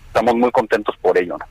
estamos 0.08 0.36
muy 0.36 0.52
contentos 0.52 0.96
por 1.02 1.18
ello. 1.18 1.38
¿no? 1.38 1.46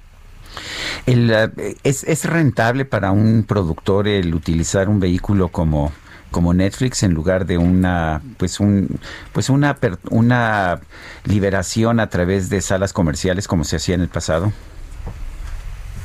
El, 1.06 1.30
eh, 1.30 1.74
¿es, 1.82 2.04
¿Es 2.04 2.24
rentable 2.24 2.84
para 2.84 3.10
un 3.10 3.44
productor 3.44 4.06
el 4.06 4.34
utilizar 4.34 4.88
un 4.88 5.00
vehículo 5.00 5.48
como 5.48 5.92
como 6.34 6.52
Netflix 6.52 7.04
en 7.04 7.14
lugar 7.14 7.46
de 7.46 7.58
una 7.58 8.20
pues 8.38 8.58
un 8.58 8.98
pues 9.32 9.50
una 9.50 9.78
una 10.10 10.80
liberación 11.22 12.00
a 12.00 12.10
través 12.10 12.50
de 12.50 12.60
salas 12.60 12.92
comerciales 12.92 13.46
como 13.46 13.62
se 13.62 13.76
hacía 13.76 13.94
en 13.94 14.00
el 14.00 14.08
pasado? 14.08 14.52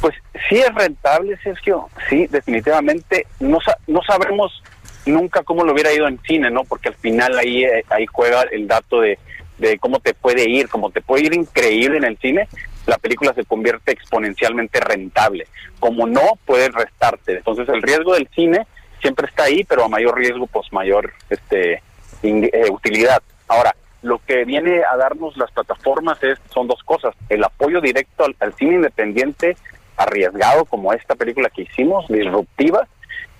Pues 0.02 0.14
sí 0.48 0.58
es 0.58 0.72
rentable, 0.76 1.36
Sergio, 1.44 1.90
sí, 2.08 2.28
definitivamente. 2.28 3.26
No, 3.40 3.58
no 3.88 4.02
sabremos 4.04 4.62
nunca 5.08 5.42
cómo 5.42 5.64
lo 5.64 5.74
hubiera 5.74 5.92
ido 5.92 6.08
en 6.08 6.20
cine, 6.22 6.52
¿no? 6.52 6.64
Porque 6.64 6.90
al 6.90 6.96
final 6.96 7.36
ahí, 7.40 7.64
eh, 7.64 7.84
ahí 7.90 8.06
juega 8.06 8.44
el 8.52 8.68
dato 8.68 9.02
de, 9.02 9.18
de 9.58 9.80
cómo 9.80 10.00
te 10.00 10.14
puede 10.14 10.48
ir, 10.48 10.70
como 10.70 10.92
te 10.92 11.02
puede 11.02 11.26
ir 11.26 11.34
increíble 11.34 11.98
en 11.98 12.04
el 12.04 12.20
cine, 12.20 12.48
la 12.86 13.00
película 13.00 13.34
se 13.34 13.46
convierte 13.46 13.94
exponencialmente 13.94 14.80
rentable. 14.80 15.48
Como 15.80 16.06
no, 16.06 16.38
puede 16.46 16.70
restarte. 16.70 17.38
Entonces 17.38 17.68
el 17.70 17.82
riesgo 17.82 18.14
del 18.14 18.30
cine 18.36 18.68
siempre 19.02 19.28
está 19.28 19.44
ahí, 19.44 19.64
pero 19.64 19.84
a 19.86 19.88
mayor 19.90 20.18
riesgo, 20.18 20.48
pues 20.48 20.72
mayor 20.72 21.14
este 21.30 21.82
in- 22.24 22.50
eh, 22.52 22.70
utilidad. 22.70 23.22
Ahora, 23.48 23.76
lo 24.02 24.20
que 24.26 24.46
viene 24.46 24.82
a 24.90 24.96
darnos 24.98 25.36
las 25.38 25.52
plataformas 25.52 26.22
es 26.24 26.38
son 26.54 26.68
dos 26.68 26.82
cosas. 26.84 27.14
El 27.28 27.44
apoyo 27.44 27.82
directo 27.82 28.26
al, 28.26 28.36
al 28.40 28.54
cine 28.54 28.76
independiente 28.76 29.58
arriesgado 29.98 30.64
como 30.66 30.94
esta 30.94 31.16
película 31.16 31.50
que 31.50 31.64
hicimos, 31.64 32.08
disruptiva. 32.08 32.88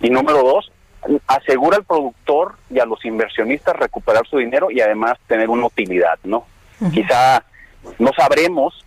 Y 0.02 0.10
número 0.10 0.40
dos, 0.44 0.72
asegura 1.28 1.78
al 1.78 1.86
productor 1.86 2.56
y 2.70 2.80
a 2.80 2.86
los 2.86 3.04
inversionistas 3.06 3.76
recuperar 3.78 4.28
su 4.28 4.38
dinero 4.38 4.70
y 4.70 4.82
además 4.82 5.18
tener 5.28 5.50
una 5.50 5.68
utilidad, 5.68 6.20
¿no? 6.24 6.46
Quizá 6.94 7.44
no 7.98 8.12
sabremos 8.18 8.86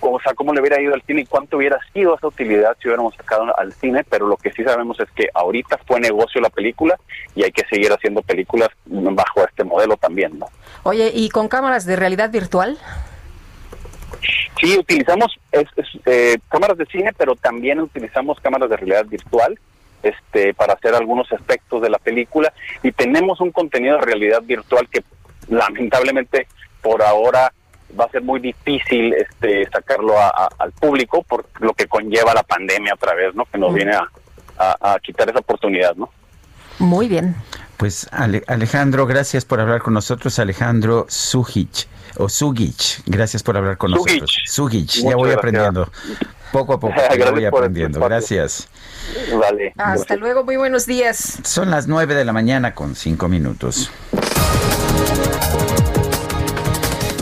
o 0.00 0.20
sea, 0.20 0.34
cómo 0.34 0.52
le 0.54 0.60
hubiera 0.60 0.80
ido 0.80 0.94
al 0.94 1.02
cine 1.02 1.22
y 1.22 1.26
cuánto 1.26 1.56
hubiera 1.56 1.78
sido 1.92 2.14
esa 2.16 2.26
utilidad 2.28 2.76
si 2.80 2.88
hubiéramos 2.88 3.14
sacado 3.16 3.56
al 3.58 3.72
cine, 3.72 4.04
pero 4.08 4.26
lo 4.26 4.36
que 4.36 4.52
sí 4.52 4.62
sabemos 4.64 4.98
es 5.00 5.10
que 5.12 5.28
ahorita 5.34 5.78
fue 5.86 6.00
negocio 6.00 6.40
la 6.40 6.50
película 6.50 6.96
y 7.34 7.42
hay 7.44 7.52
que 7.52 7.64
seguir 7.68 7.92
haciendo 7.92 8.22
películas 8.22 8.68
bajo 8.86 9.44
este 9.44 9.64
modelo 9.64 9.96
también, 9.96 10.38
¿no? 10.38 10.46
Oye, 10.84 11.10
¿y 11.14 11.28
con 11.30 11.48
cámaras 11.48 11.84
de 11.86 11.96
realidad 11.96 12.30
virtual? 12.30 12.78
Sí, 14.60 14.78
utilizamos 14.78 15.38
es- 15.52 15.68
es, 15.76 15.86
eh, 16.06 16.38
cámaras 16.48 16.78
de 16.78 16.86
cine, 16.86 17.12
pero 17.16 17.34
también 17.36 17.80
utilizamos 17.80 18.40
cámaras 18.40 18.70
de 18.70 18.76
realidad 18.76 19.04
virtual 19.06 19.58
este, 20.02 20.54
para 20.54 20.74
hacer 20.74 20.94
algunos 20.94 21.30
aspectos 21.32 21.82
de 21.82 21.90
la 21.90 21.98
película 21.98 22.52
y 22.82 22.92
tenemos 22.92 23.40
un 23.40 23.50
contenido 23.50 23.96
de 23.98 24.02
realidad 24.04 24.42
virtual 24.42 24.88
que 24.88 25.02
lamentablemente 25.48 26.46
por 26.82 27.02
ahora 27.02 27.52
va 27.98 28.04
a 28.04 28.10
ser 28.10 28.22
muy 28.22 28.40
difícil 28.40 29.14
este, 29.14 29.66
sacarlo 29.72 30.18
a- 30.18 30.28
a- 30.28 30.48
al 30.58 30.72
público 30.72 31.22
por 31.22 31.46
lo 31.60 31.72
que 31.74 31.86
conlleva 31.86 32.34
la 32.34 32.42
pandemia 32.42 32.94
otra 32.94 33.14
vez, 33.14 33.34
¿no? 33.34 33.44
Que 33.44 33.58
nos 33.58 33.72
viene 33.74 33.94
a, 33.94 34.08
a- 34.58 34.92
a 34.94 34.98
quitar 35.00 35.28
esa 35.30 35.38
oportunidad, 35.40 35.94
¿no? 35.96 36.10
Muy 36.78 37.08
bien. 37.08 37.34
Pues 37.76 38.08
Ale- 38.12 38.42
Alejandro, 38.46 39.06
gracias 39.06 39.44
por 39.44 39.60
hablar 39.60 39.82
con 39.82 39.94
nosotros, 39.94 40.38
Alejandro 40.38 41.06
Sugich 41.08 41.86
o 42.18 42.28
Sugich. 42.28 43.02
Gracias 43.06 43.42
por 43.42 43.56
hablar 43.56 43.76
con 43.76 43.90
Sugich. 43.92 44.20
nosotros. 44.22 44.38
Sugich, 44.46 45.02
ya 45.02 45.14
voy 45.16 45.30
gracias. 45.30 45.38
aprendiendo. 45.38 45.90
Poco 46.52 46.74
a 46.74 46.80
poco 46.80 46.94
ya 46.96 47.02
Gracias 47.08 47.30
voy 47.32 47.40
el 47.42 47.46
aprendiendo. 47.48 48.00
Gracias. 48.00 48.68
Vale. 49.38 49.72
Hasta 49.76 50.16
luego, 50.16 50.44
muy 50.44 50.56
buenos 50.56 50.86
días. 50.86 51.38
Son 51.44 51.70
las 51.70 51.86
9 51.86 52.14
de 52.14 52.24
la 52.24 52.32
mañana 52.32 52.74
con 52.74 52.94
5 52.94 53.28
minutos. 53.28 53.90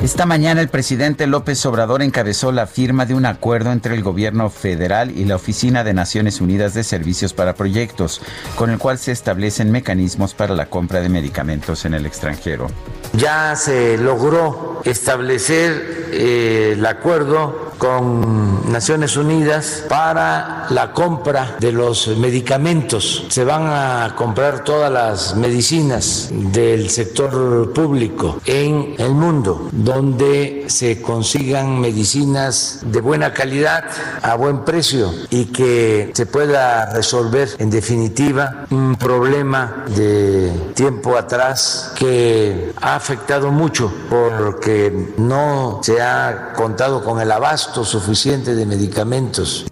Esta 0.04 0.26
mañana 0.26 0.60
el 0.60 0.68
presidente 0.68 1.26
López 1.26 1.64
Obrador 1.64 2.02
encabezó 2.02 2.52
la 2.52 2.66
firma 2.66 3.06
de 3.06 3.14
un 3.14 3.24
acuerdo 3.24 3.72
entre 3.72 3.94
el 3.94 4.02
gobierno 4.02 4.50
federal 4.50 5.10
y 5.16 5.24
la 5.24 5.36
Oficina 5.36 5.82
de 5.82 5.94
Naciones 5.94 6.42
Unidas 6.42 6.74
de 6.74 6.84
Servicios 6.84 7.32
para 7.32 7.54
Proyectos, 7.54 8.20
con 8.54 8.68
el 8.68 8.76
cual 8.76 8.98
se 8.98 9.12
establecen 9.12 9.72
mecanismos 9.72 10.34
para 10.34 10.54
la 10.54 10.66
compra 10.66 11.00
de 11.00 11.08
medicamentos 11.08 11.86
en 11.86 11.94
el 11.94 12.04
extranjero. 12.04 12.66
Ya 13.14 13.56
se 13.56 13.96
logró 13.96 14.82
establecer 14.84 16.10
eh, 16.12 16.74
el 16.74 16.84
acuerdo 16.84 17.72
con 17.78 18.70
Naciones 18.70 19.16
Unidas 19.16 19.84
para 19.88 20.66
la 20.70 20.92
compra 20.92 21.56
de 21.58 21.72
los 21.72 22.08
medicamentos. 22.18 23.26
Se 23.28 23.44
van 23.44 23.66
a 23.66 24.14
comprar 24.16 24.64
todas 24.64 24.90
las 24.92 25.34
medicinas 25.36 26.28
del 26.30 26.90
sector 26.90 27.72
público 27.72 28.40
en 28.44 28.94
el 28.98 29.10
mundo, 29.10 29.68
donde 29.72 30.64
se 30.68 31.02
consigan 31.02 31.80
medicinas 31.80 32.80
de 32.82 33.00
buena 33.00 33.32
calidad, 33.32 33.84
a 34.22 34.34
buen 34.36 34.64
precio 34.64 35.12
y 35.30 35.46
que 35.46 36.10
se 36.14 36.26
pueda 36.26 36.92
resolver 36.92 37.50
en 37.58 37.70
definitiva 37.70 38.66
un 38.70 38.96
problema 38.96 39.84
de 39.88 40.52
tiempo 40.74 41.16
atrás 41.16 41.92
que 41.96 42.72
ha 42.80 42.94
afectado 42.94 43.50
mucho 43.50 43.92
porque 44.08 45.12
no 45.16 45.80
se 45.82 46.00
ha 46.00 46.52
contado 46.56 47.02
con 47.04 47.20
el 47.20 47.30
abasto 47.30 47.63
suficiente 47.72 48.54
de 48.54 48.66
medicamentos. 48.66 49.66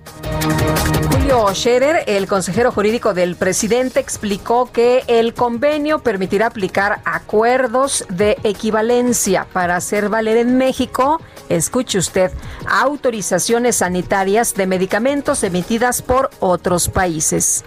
Julio 1.11 1.47
Scherer, 1.55 2.05
el 2.07 2.27
consejero 2.27 2.73
jurídico 2.73 3.15
del 3.15 3.37
presidente, 3.37 4.01
explicó 4.01 4.71
que 4.73 5.05
el 5.07 5.35
convenio 5.35 6.01
permitirá 6.01 6.47
aplicar 6.47 7.01
acuerdos 7.05 8.05
de 8.09 8.39
equivalencia 8.43 9.47
para 9.53 9.77
hacer 9.77 10.09
valer 10.09 10.37
en 10.39 10.57
México, 10.57 11.21
escuche 11.49 11.99
usted, 11.99 12.33
autorizaciones 12.67 13.77
sanitarias 13.77 14.55
de 14.55 14.67
medicamentos 14.67 15.43
emitidas 15.45 16.03
por 16.03 16.31
otros 16.41 16.89
países. 16.89 17.65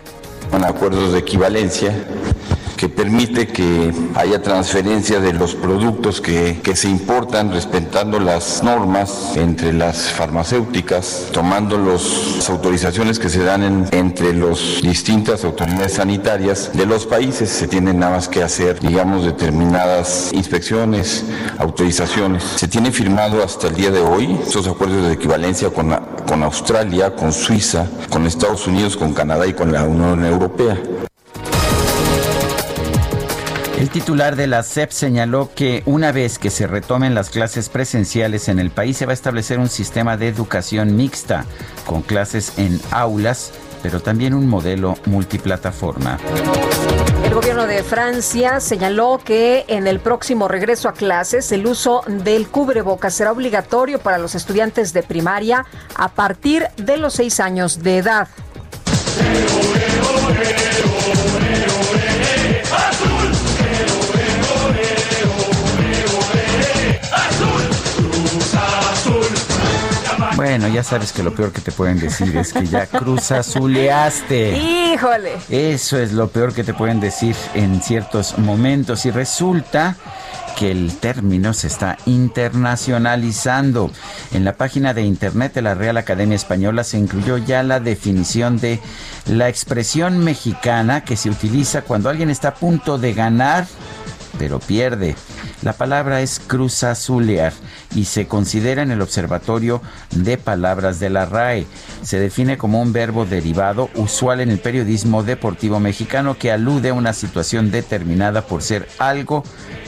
con 0.51 0.63
acuerdos 0.63 1.13
de 1.13 1.19
equivalencia 1.19 1.93
que 2.77 2.89
permite 2.89 3.47
que 3.47 3.93
haya 4.15 4.41
transferencia 4.41 5.19
de 5.19 5.33
los 5.33 5.55
productos 5.55 6.21
que, 6.21 6.59
que 6.61 6.75
se 6.75 6.89
importan 6.89 7.51
respetando 7.51 8.19
las 8.19 8.63
normas 8.63 9.31
entre 9.35 9.71
las 9.73 10.11
farmacéuticas, 10.11 11.27
tomando 11.31 11.77
las 11.77 12.49
autorizaciones 12.49 13.17
que 13.19 13.29
se 13.29 13.43
dan 13.43 13.63
en- 13.63 13.87
entre 13.91 14.33
las 14.33 14.81
distintas 14.81 15.43
autoridades 15.45 15.93
sanitarias 15.93 16.71
de 16.73 16.85
los 16.85 17.05
países. 17.05 17.49
Se 17.49 17.67
tienen 17.67 17.99
nada 17.99 18.13
más 18.17 18.27
que 18.27 18.43
hacer, 18.43 18.79
digamos, 18.79 19.25
determinadas 19.25 20.31
inspecciones, 20.33 21.23
autorizaciones. 21.57 22.43
Se 22.55 22.67
tiene 22.67 22.91
firmado 22.91 23.43
hasta 23.43 23.67
el 23.67 23.75
día 23.75 23.91
de 23.91 24.01
hoy 24.01 24.37
estos 24.45 24.67
acuerdos 24.67 25.07
de 25.07 25.13
equivalencia 25.13 25.69
con, 25.69 25.95
con 26.27 26.43
Australia, 26.43 27.15
con 27.15 27.31
Suiza, 27.31 27.87
con 28.09 28.25
Estados 28.25 28.67
Unidos, 28.67 28.97
con 28.97 29.13
Canadá 29.13 29.47
y 29.47 29.53
con 29.53 29.71
la 29.71 29.83
Unión 29.83 30.23
Europea. 30.25 30.77
El 33.77 33.89
titular 33.89 34.37
de 34.37 34.47
la 34.47 34.63
SEP 34.63 34.91
señaló 34.91 35.49
que 35.53 35.83
una 35.85 36.13
vez 36.13 36.39
que 36.39 36.49
se 36.49 36.65
retomen 36.65 37.13
las 37.13 37.29
clases 37.29 37.67
presenciales 37.67 38.47
en 38.47 38.59
el 38.59 38.71
país 38.71 38.95
se 38.95 39.05
va 39.05 39.11
a 39.11 39.13
establecer 39.13 39.59
un 39.59 39.67
sistema 39.67 40.15
de 40.15 40.29
educación 40.29 40.95
mixta 40.95 41.45
con 41.85 42.01
clases 42.01 42.57
en 42.57 42.79
aulas, 42.91 43.51
pero 43.83 43.99
también 43.99 44.33
un 44.33 44.47
modelo 44.47 44.95
multiplataforma. 45.05 46.17
El 47.25 47.33
gobierno 47.33 47.67
de 47.67 47.83
Francia 47.83 48.61
señaló 48.61 49.19
que 49.23 49.65
en 49.67 49.87
el 49.87 49.99
próximo 49.99 50.47
regreso 50.47 50.87
a 50.87 50.93
clases 50.93 51.51
el 51.51 51.67
uso 51.67 52.01
del 52.07 52.47
cubrebocas 52.47 53.13
será 53.13 53.33
obligatorio 53.33 53.99
para 53.99 54.17
los 54.17 54.35
estudiantes 54.35 54.93
de 54.93 55.03
primaria 55.03 55.65
a 55.95 56.07
partir 56.07 56.67
de 56.77 56.95
los 56.95 57.15
seis 57.15 57.41
años 57.41 57.83
de 57.83 57.97
edad. 57.97 58.29
Bueno, 70.57 70.73
ya 70.73 70.83
sabes 70.83 71.11
que 71.11 71.21
lo 71.21 71.35
peor 71.35 71.51
que 71.51 71.59
te 71.59 71.73
pueden 71.73 71.99
decir 71.99 72.37
es 72.37 72.53
que 72.53 72.65
ya 72.65 72.87
cruzazuleaste. 72.87 74.57
Híjole. 74.57 75.33
Eso 75.49 75.99
es 75.99 76.13
lo 76.13 76.29
peor 76.29 76.53
que 76.53 76.63
te 76.63 76.73
pueden 76.73 77.01
decir 77.01 77.35
en 77.55 77.81
ciertos 77.81 78.37
momentos 78.37 79.05
y 79.05 79.11
resulta 79.11 79.97
que 80.55 80.71
el 80.71 80.95
término 80.95 81.53
se 81.53 81.67
está 81.67 81.97
internacionalizando. 82.05 83.91
En 84.31 84.45
la 84.45 84.53
página 84.53 84.93
de 84.93 85.01
internet 85.01 85.55
de 85.55 85.61
la 85.61 85.75
Real 85.75 85.97
Academia 85.97 86.37
Española 86.37 86.85
se 86.85 86.99
incluyó 86.99 87.37
ya 87.37 87.61
la 87.61 87.81
definición 87.81 88.57
de 88.57 88.79
la 89.25 89.49
expresión 89.49 90.19
mexicana 90.19 91.03
que 91.03 91.17
se 91.17 91.29
utiliza 91.29 91.81
cuando 91.81 92.09
alguien 92.09 92.29
está 92.29 92.47
a 92.47 92.53
punto 92.53 92.97
de 92.97 93.13
ganar 93.13 93.67
pero 94.37 94.59
pierde. 94.59 95.15
La 95.61 95.73
palabra 95.73 96.21
es 96.21 96.39
cruzazulear 96.39 97.53
y 97.95 98.05
se 98.05 98.27
considera 98.27 98.81
en 98.81 98.91
el 98.91 99.01
Observatorio 99.01 99.81
de 100.11 100.37
Palabras 100.37 100.99
de 100.99 101.09
la 101.09 101.25
RAE. 101.25 101.65
Se 102.01 102.19
define 102.19 102.57
como 102.57 102.81
un 102.81 102.93
verbo 102.93 103.25
derivado 103.25 103.89
usual 103.95 104.41
en 104.41 104.49
el 104.49 104.59
periodismo 104.59 105.23
deportivo 105.23 105.79
mexicano 105.79 106.37
que 106.37 106.51
alude 106.51 106.89
a 106.89 106.93
una 106.93 107.13
situación 107.13 107.71
determinada 107.71 108.45
por 108.45 108.61
ser 108.61 108.87
algo 108.99 109.43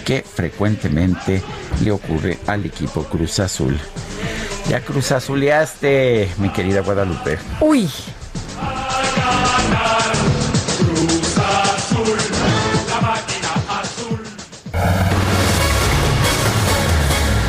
que 0.05 0.23
frecuentemente 0.23 1.41
le 1.83 1.91
ocurre 1.91 2.39
al 2.47 2.65
equipo 2.65 3.03
Cruz 3.03 3.39
Azul. 3.39 3.77
Ya 4.69 4.81
cruzazuleaste, 4.81 6.29
mi 6.37 6.49
querida 6.49 6.81
Guadalupe. 6.81 7.37
Uy. 7.61 7.89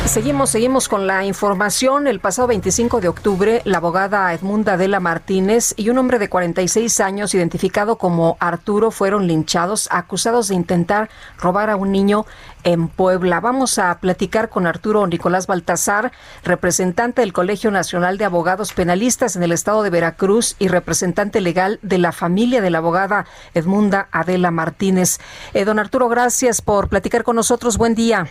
Seguimos, 0.09 0.49
seguimos 0.49 0.89
con 0.89 1.05
la 1.05 1.23
información. 1.23 2.07
El 2.07 2.19
pasado 2.19 2.47
25 2.47 2.99
de 2.99 3.07
octubre, 3.07 3.61
la 3.63 3.77
abogada 3.77 4.33
Edmunda 4.33 4.73
Adela 4.73 4.99
Martínez 4.99 5.75
y 5.77 5.89
un 5.89 5.99
hombre 5.99 6.17
de 6.17 6.29
46 6.29 6.99
años, 6.99 7.35
identificado 7.35 7.99
como 7.99 8.35
Arturo, 8.39 8.89
fueron 8.89 9.27
linchados, 9.27 9.87
acusados 9.91 10.47
de 10.47 10.55
intentar 10.55 11.11
robar 11.37 11.69
a 11.69 11.75
un 11.75 11.91
niño 11.91 12.25
en 12.63 12.87
Puebla. 12.87 13.39
Vamos 13.39 13.77
a 13.77 13.99
platicar 13.99 14.49
con 14.49 14.65
Arturo 14.65 15.05
Nicolás 15.05 15.45
Baltasar, 15.45 16.11
representante 16.43 17.21
del 17.21 17.31
Colegio 17.31 17.69
Nacional 17.69 18.17
de 18.17 18.25
Abogados 18.25 18.73
Penalistas 18.73 19.35
en 19.35 19.43
el 19.43 19.51
estado 19.51 19.83
de 19.83 19.91
Veracruz 19.91 20.55
y 20.57 20.69
representante 20.69 21.39
legal 21.39 21.77
de 21.83 21.99
la 21.99 22.13
familia 22.13 22.61
de 22.61 22.71
la 22.71 22.79
abogada 22.79 23.27
Edmunda 23.53 24.09
Adela 24.11 24.49
Martínez. 24.49 25.19
Eh, 25.53 25.65
don 25.65 25.77
Arturo, 25.77 26.09
gracias 26.09 26.63
por 26.63 26.89
platicar 26.89 27.23
con 27.23 27.35
nosotros. 27.35 27.77
Buen 27.77 27.93
día. 27.93 28.27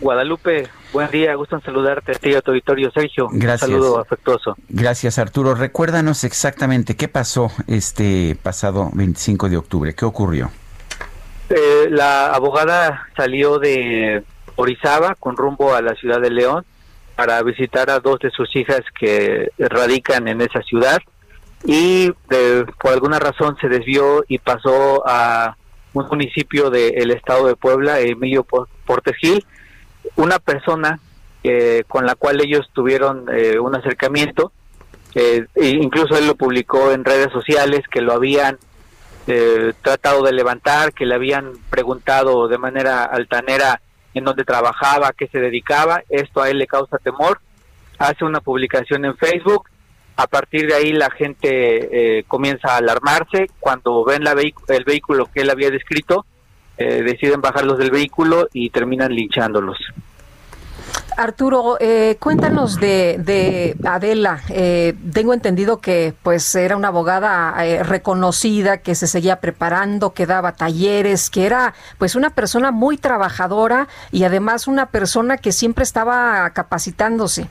Guadalupe, 0.00 0.68
buen 0.92 1.10
día, 1.10 1.34
gusto 1.34 1.56
en 1.56 1.62
saludarte 1.62 2.12
a 2.12 2.14
ti 2.14 2.34
a 2.34 2.40
tu 2.40 2.52
auditorio, 2.52 2.90
Sergio. 2.92 3.28
Gracias. 3.32 3.68
Un 3.68 3.74
saludo 3.80 3.98
afectuoso. 4.00 4.56
Gracias 4.68 5.18
Arturo. 5.18 5.54
Recuérdanos 5.54 6.22
exactamente 6.24 6.94
qué 6.96 7.08
pasó 7.08 7.50
este 7.66 8.36
pasado 8.42 8.90
25 8.94 9.48
de 9.48 9.56
octubre. 9.56 9.94
¿Qué 9.94 10.04
ocurrió? 10.04 10.50
Eh, 11.50 11.88
la 11.90 12.32
abogada 12.34 13.08
salió 13.16 13.58
de 13.58 14.22
Orizaba 14.56 15.16
con 15.16 15.36
rumbo 15.36 15.74
a 15.74 15.82
la 15.82 15.94
ciudad 15.94 16.20
de 16.20 16.30
León 16.30 16.64
para 17.16 17.42
visitar 17.42 17.90
a 17.90 17.98
dos 17.98 18.20
de 18.20 18.30
sus 18.30 18.54
hijas 18.54 18.82
que 19.00 19.50
radican 19.58 20.28
en 20.28 20.40
esa 20.40 20.62
ciudad 20.62 20.98
y 21.64 22.12
eh, 22.30 22.64
por 22.80 22.92
alguna 22.92 23.18
razón 23.18 23.56
se 23.60 23.68
desvió 23.68 24.24
y 24.28 24.38
pasó 24.38 25.02
a 25.08 25.56
un 25.94 26.06
municipio 26.06 26.70
del 26.70 27.10
estado 27.10 27.48
de 27.48 27.56
Puebla, 27.56 27.98
Emilio 27.98 28.44
Por- 28.44 28.68
Portes 28.86 29.16
Gil, 29.16 29.44
una 30.18 30.38
persona 30.38 30.98
eh, 31.44 31.84
con 31.86 32.04
la 32.04 32.16
cual 32.16 32.40
ellos 32.40 32.68
tuvieron 32.72 33.26
eh, 33.32 33.58
un 33.58 33.74
acercamiento, 33.74 34.52
eh, 35.14 35.46
e 35.54 35.68
incluso 35.68 36.16
él 36.18 36.26
lo 36.26 36.34
publicó 36.34 36.92
en 36.92 37.04
redes 37.04 37.32
sociales 37.32 37.82
que 37.90 38.00
lo 38.00 38.12
habían 38.12 38.58
eh, 39.26 39.72
tratado 39.80 40.22
de 40.22 40.32
levantar, 40.32 40.92
que 40.92 41.06
le 41.06 41.14
habían 41.14 41.52
preguntado 41.70 42.48
de 42.48 42.58
manera 42.58 43.04
altanera 43.04 43.80
en 44.14 44.24
dónde 44.24 44.44
trabajaba, 44.44 45.12
qué 45.16 45.28
se 45.28 45.38
dedicaba, 45.38 46.02
esto 46.08 46.42
a 46.42 46.50
él 46.50 46.58
le 46.58 46.66
causa 46.66 46.98
temor, 46.98 47.40
hace 47.98 48.24
una 48.24 48.40
publicación 48.40 49.04
en 49.04 49.16
Facebook, 49.16 49.68
a 50.16 50.26
partir 50.26 50.66
de 50.66 50.74
ahí 50.74 50.92
la 50.92 51.10
gente 51.10 52.18
eh, 52.18 52.24
comienza 52.26 52.72
a 52.72 52.78
alarmarse, 52.78 53.46
cuando 53.60 54.04
ven 54.04 54.24
la 54.24 54.32
el 54.32 54.84
vehículo 54.84 55.26
que 55.32 55.42
él 55.42 55.50
había 55.50 55.70
descrito, 55.70 56.26
deciden 56.76 57.40
bajarlos 57.40 57.76
del 57.76 57.90
vehículo 57.90 58.46
y 58.52 58.70
terminan 58.70 59.12
linchándolos. 59.12 59.78
Arturo, 61.18 61.76
eh, 61.80 62.16
cuéntanos 62.20 62.78
de, 62.78 63.16
de 63.18 63.76
Adela. 63.84 64.40
Eh, 64.50 64.94
tengo 65.12 65.34
entendido 65.34 65.80
que 65.80 66.14
pues 66.22 66.54
era 66.54 66.76
una 66.76 66.88
abogada 66.88 67.54
eh, 67.66 67.82
reconocida, 67.82 68.78
que 68.78 68.94
se 68.94 69.08
seguía 69.08 69.40
preparando, 69.40 70.14
que 70.14 70.26
daba 70.26 70.52
talleres, 70.52 71.28
que 71.28 71.44
era 71.44 71.74
pues 71.98 72.14
una 72.14 72.30
persona 72.30 72.70
muy 72.70 72.98
trabajadora 72.98 73.88
y 74.12 74.22
además 74.22 74.68
una 74.68 74.86
persona 74.86 75.38
que 75.38 75.50
siempre 75.50 75.82
estaba 75.82 76.48
capacitándose. 76.50 77.48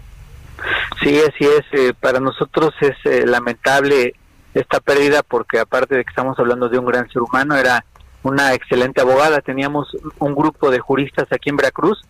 Sí, 1.03 1.19
así 1.19 1.45
es. 1.45 1.65
eh, 1.73 1.93
para 1.99 2.21
nosotros 2.21 2.73
es 2.79 2.95
eh, 3.03 3.25
lamentable 3.25 4.13
esta 4.53 4.79
pérdida 4.79 5.23
porque 5.23 5.59
aparte 5.59 5.95
de 5.95 6.05
que 6.05 6.09
estamos 6.09 6.39
hablando 6.39 6.69
de 6.69 6.79
un 6.79 6.85
gran 6.85 7.09
ser 7.09 7.21
humano, 7.21 7.55
era 7.57 7.83
una 8.23 8.53
excelente 8.53 9.01
abogada. 9.01 9.41
Teníamos 9.41 9.89
un 10.19 10.35
grupo 10.35 10.71
de 10.71 10.79
juristas 10.79 11.27
aquí 11.31 11.49
en 11.49 11.57
Veracruz 11.57 12.01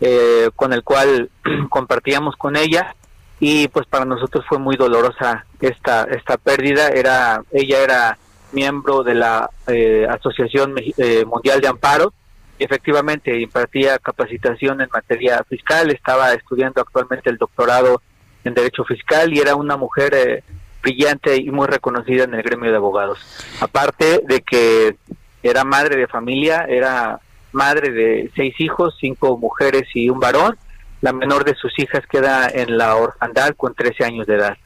eh, 0.00 0.50
con 0.54 0.72
el 0.72 0.82
cual 0.82 1.30
compartíamos 1.68 2.36
con 2.36 2.56
ella 2.56 2.94
y 3.38 3.68
pues 3.68 3.86
para 3.86 4.04
nosotros 4.04 4.44
fue 4.48 4.58
muy 4.58 4.76
dolorosa 4.76 5.46
esta 5.60 6.04
esta 6.04 6.36
pérdida. 6.36 6.88
Era 6.88 7.42
ella 7.52 7.82
era 7.82 8.18
miembro 8.52 9.02
de 9.02 9.14
la 9.14 9.50
eh, 9.66 10.06
Asociación 10.08 10.74
eh, 10.78 11.24
Mundial 11.24 11.60
de 11.60 11.68
Amparo 11.68 12.12
y 12.58 12.64
efectivamente 12.64 13.38
impartía 13.38 13.98
capacitación 13.98 14.80
en 14.80 14.88
materia 14.92 15.44
fiscal, 15.48 15.90
estaba 15.90 16.32
estudiando 16.32 16.80
actualmente 16.80 17.28
el 17.28 17.36
doctorado 17.36 18.00
en 18.44 18.54
Derecho 18.54 18.84
Fiscal 18.84 19.32
y 19.34 19.40
era 19.40 19.56
una 19.56 19.76
mujer 19.76 20.14
eh, 20.14 20.44
brillante 20.82 21.36
y 21.36 21.50
muy 21.50 21.66
reconocida 21.66 22.24
en 22.24 22.34
el 22.34 22.42
gremio 22.42 22.70
de 22.70 22.76
abogados. 22.76 23.18
Aparte 23.60 24.22
de 24.26 24.40
que 24.40 24.96
era 25.42 25.64
madre 25.64 25.96
de 25.96 26.06
familia, 26.06 26.64
era 26.68 27.20
madre 27.52 27.90
de 27.90 28.30
seis 28.34 28.54
hijos, 28.58 28.96
cinco 29.00 29.36
mujeres 29.38 29.84
y 29.94 30.08
un 30.10 30.20
varón. 30.20 30.56
La 31.00 31.12
menor 31.12 31.44
de 31.44 31.54
sus 31.54 31.78
hijas 31.78 32.04
queda 32.06 32.48
en 32.48 32.78
la 32.78 32.96
orfandad 32.96 33.54
con 33.56 33.74
13 33.74 34.04
años 34.04 34.26
de 34.26 34.34
edad. 34.34 34.56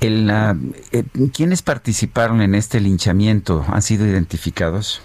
El, 0.00 0.30
eh, 0.92 1.04
¿Quiénes 1.34 1.62
participaron 1.62 2.40
en 2.40 2.54
este 2.54 2.80
linchamiento? 2.80 3.64
¿Han 3.68 3.82
sido 3.82 4.06
identificados? 4.06 5.02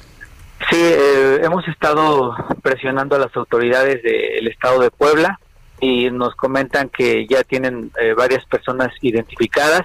Sí, 0.69 0.77
eh, 0.79 1.41
hemos 1.43 1.67
estado 1.67 2.35
presionando 2.61 3.15
a 3.15 3.19
las 3.19 3.35
autoridades 3.35 4.01
del 4.03 4.47
estado 4.47 4.81
de 4.81 4.91
Puebla 4.91 5.39
y 5.81 6.09
nos 6.11 6.35
comentan 6.35 6.89
que 6.89 7.27
ya 7.27 7.43
tienen 7.43 7.91
eh, 7.99 8.13
varias 8.13 8.45
personas 8.45 8.91
identificadas 9.01 9.81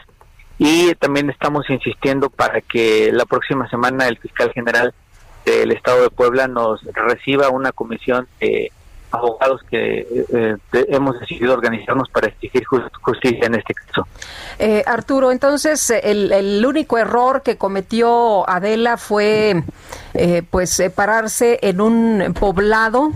y 0.58 0.94
también 0.96 1.30
estamos 1.30 1.68
insistiendo 1.70 2.30
para 2.30 2.60
que 2.60 3.10
la 3.12 3.24
próxima 3.24 3.68
semana 3.70 4.06
el 4.06 4.18
fiscal 4.18 4.52
general 4.52 4.94
que 5.48 5.62
el 5.62 5.72
Estado 5.72 6.02
de 6.02 6.10
Puebla 6.10 6.46
nos 6.46 6.82
reciba 6.92 7.48
una 7.48 7.72
comisión 7.72 8.28
de 8.40 8.70
abogados 9.10 9.62
que 9.70 10.00
eh, 10.00 10.26
eh, 10.72 10.86
hemos 10.90 11.18
decidido 11.18 11.54
organizarnos 11.54 12.10
para 12.10 12.28
exigir 12.28 12.62
justicia 13.00 13.46
en 13.46 13.54
este 13.54 13.72
caso. 13.72 14.06
Eh, 14.58 14.84
Arturo, 14.86 15.32
entonces 15.32 15.88
el, 15.90 16.62
único 16.66 16.98
error 16.98 17.40
que 17.42 17.56
cometió 17.56 18.46
Adela 18.48 18.98
fue 18.98 19.62
pues 20.50 20.82
pararse 20.94 21.58
en 21.62 21.80
un 21.80 22.34
poblado, 22.38 23.12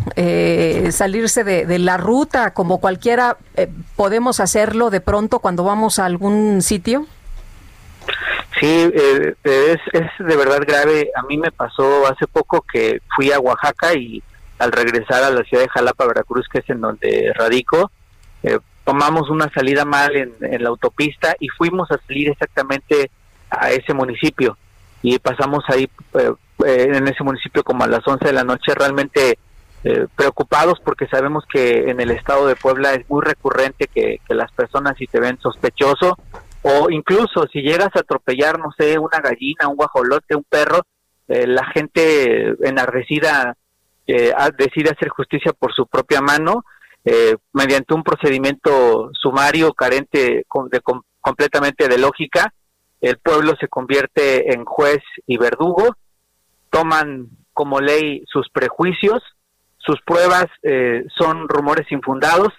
salirse 0.90 1.44
de, 1.44 1.66
de, 1.66 1.78
la 1.78 1.98
ruta 1.98 2.54
como 2.54 2.78
cualquiera 2.78 3.36
podemos 3.96 4.40
hacerlo 4.40 4.88
de 4.88 5.02
pronto 5.02 5.40
cuando 5.40 5.64
vamos 5.64 5.98
a 5.98 6.06
algún 6.06 6.62
sitio. 6.62 7.06
Sí, 8.60 8.92
es, 8.94 9.80
es 9.92 10.10
de 10.18 10.36
verdad 10.36 10.60
grave. 10.66 11.10
A 11.16 11.22
mí 11.22 11.36
me 11.38 11.50
pasó 11.50 12.06
hace 12.06 12.26
poco 12.26 12.64
que 12.70 13.00
fui 13.16 13.32
a 13.32 13.40
Oaxaca 13.40 13.94
y 13.94 14.22
al 14.62 14.70
regresar 14.70 15.24
a 15.24 15.30
la 15.30 15.42
ciudad 15.42 15.64
de 15.64 15.68
Jalapa, 15.70 16.06
Veracruz, 16.06 16.46
que 16.48 16.60
es 16.60 16.70
en 16.70 16.80
donde 16.80 17.32
radico, 17.34 17.90
eh, 18.44 18.58
tomamos 18.84 19.28
una 19.28 19.50
salida 19.52 19.84
mal 19.84 20.14
en, 20.16 20.62
la 20.62 20.68
autopista 20.68 21.34
y 21.40 21.48
fuimos 21.48 21.90
a 21.90 21.98
salir 22.06 22.28
exactamente 22.28 23.10
a 23.50 23.70
ese 23.70 23.92
municipio 23.92 24.56
y 25.02 25.18
pasamos 25.18 25.64
ahí 25.68 25.88
eh, 26.14 26.32
eh, 26.64 26.88
en 26.92 27.08
ese 27.08 27.24
municipio 27.24 27.64
como 27.64 27.82
a 27.82 27.88
las 27.88 28.06
11 28.06 28.24
de 28.24 28.32
la 28.32 28.44
noche 28.44 28.72
realmente 28.74 29.38
preocupados 30.14 30.78
porque 30.84 31.08
sabemos 31.08 31.42
que 31.52 31.90
en 31.90 32.00
el 32.00 32.12
estado 32.12 32.46
de 32.46 32.54
Puebla 32.54 32.94
es 32.94 33.10
muy 33.10 33.20
recurrente 33.20 33.88
que, 33.88 34.20
las 34.28 34.52
personas 34.52 34.96
si 34.96 35.08
te 35.08 35.18
ven 35.18 35.40
sospechoso 35.40 36.16
o 36.62 36.90
incluso 36.90 37.46
si 37.52 37.60
llegas 37.60 37.90
a 37.94 38.00
atropellar, 38.00 38.58
no 38.58 38.70
sé, 38.78 38.98
una 38.98 39.18
gallina, 39.18 39.68
un 39.68 39.76
guajolote, 39.76 40.36
un 40.36 40.44
perro, 40.44 40.82
la 41.28 41.64
gente 41.66 42.54
enardecida 42.60 43.56
eh, 44.06 44.32
decide 44.58 44.90
hacer 44.90 45.08
justicia 45.08 45.52
por 45.52 45.72
su 45.72 45.86
propia 45.86 46.20
mano 46.20 46.64
eh, 47.04 47.36
mediante 47.52 47.94
un 47.94 48.02
procedimiento 48.02 49.10
sumario 49.12 49.72
carente 49.72 50.44
de, 50.70 50.80
completamente 51.20 51.88
de 51.88 51.98
lógica. 51.98 52.52
El 53.00 53.18
pueblo 53.18 53.54
se 53.60 53.68
convierte 53.68 54.52
en 54.54 54.64
juez 54.64 55.02
y 55.26 55.36
verdugo, 55.36 55.96
toman 56.70 57.28
como 57.52 57.80
ley 57.80 58.24
sus 58.26 58.48
prejuicios, 58.50 59.22
sus 59.78 60.00
pruebas 60.02 60.46
eh, 60.62 61.04
son 61.18 61.48
rumores 61.48 61.90
infundados 61.90 62.52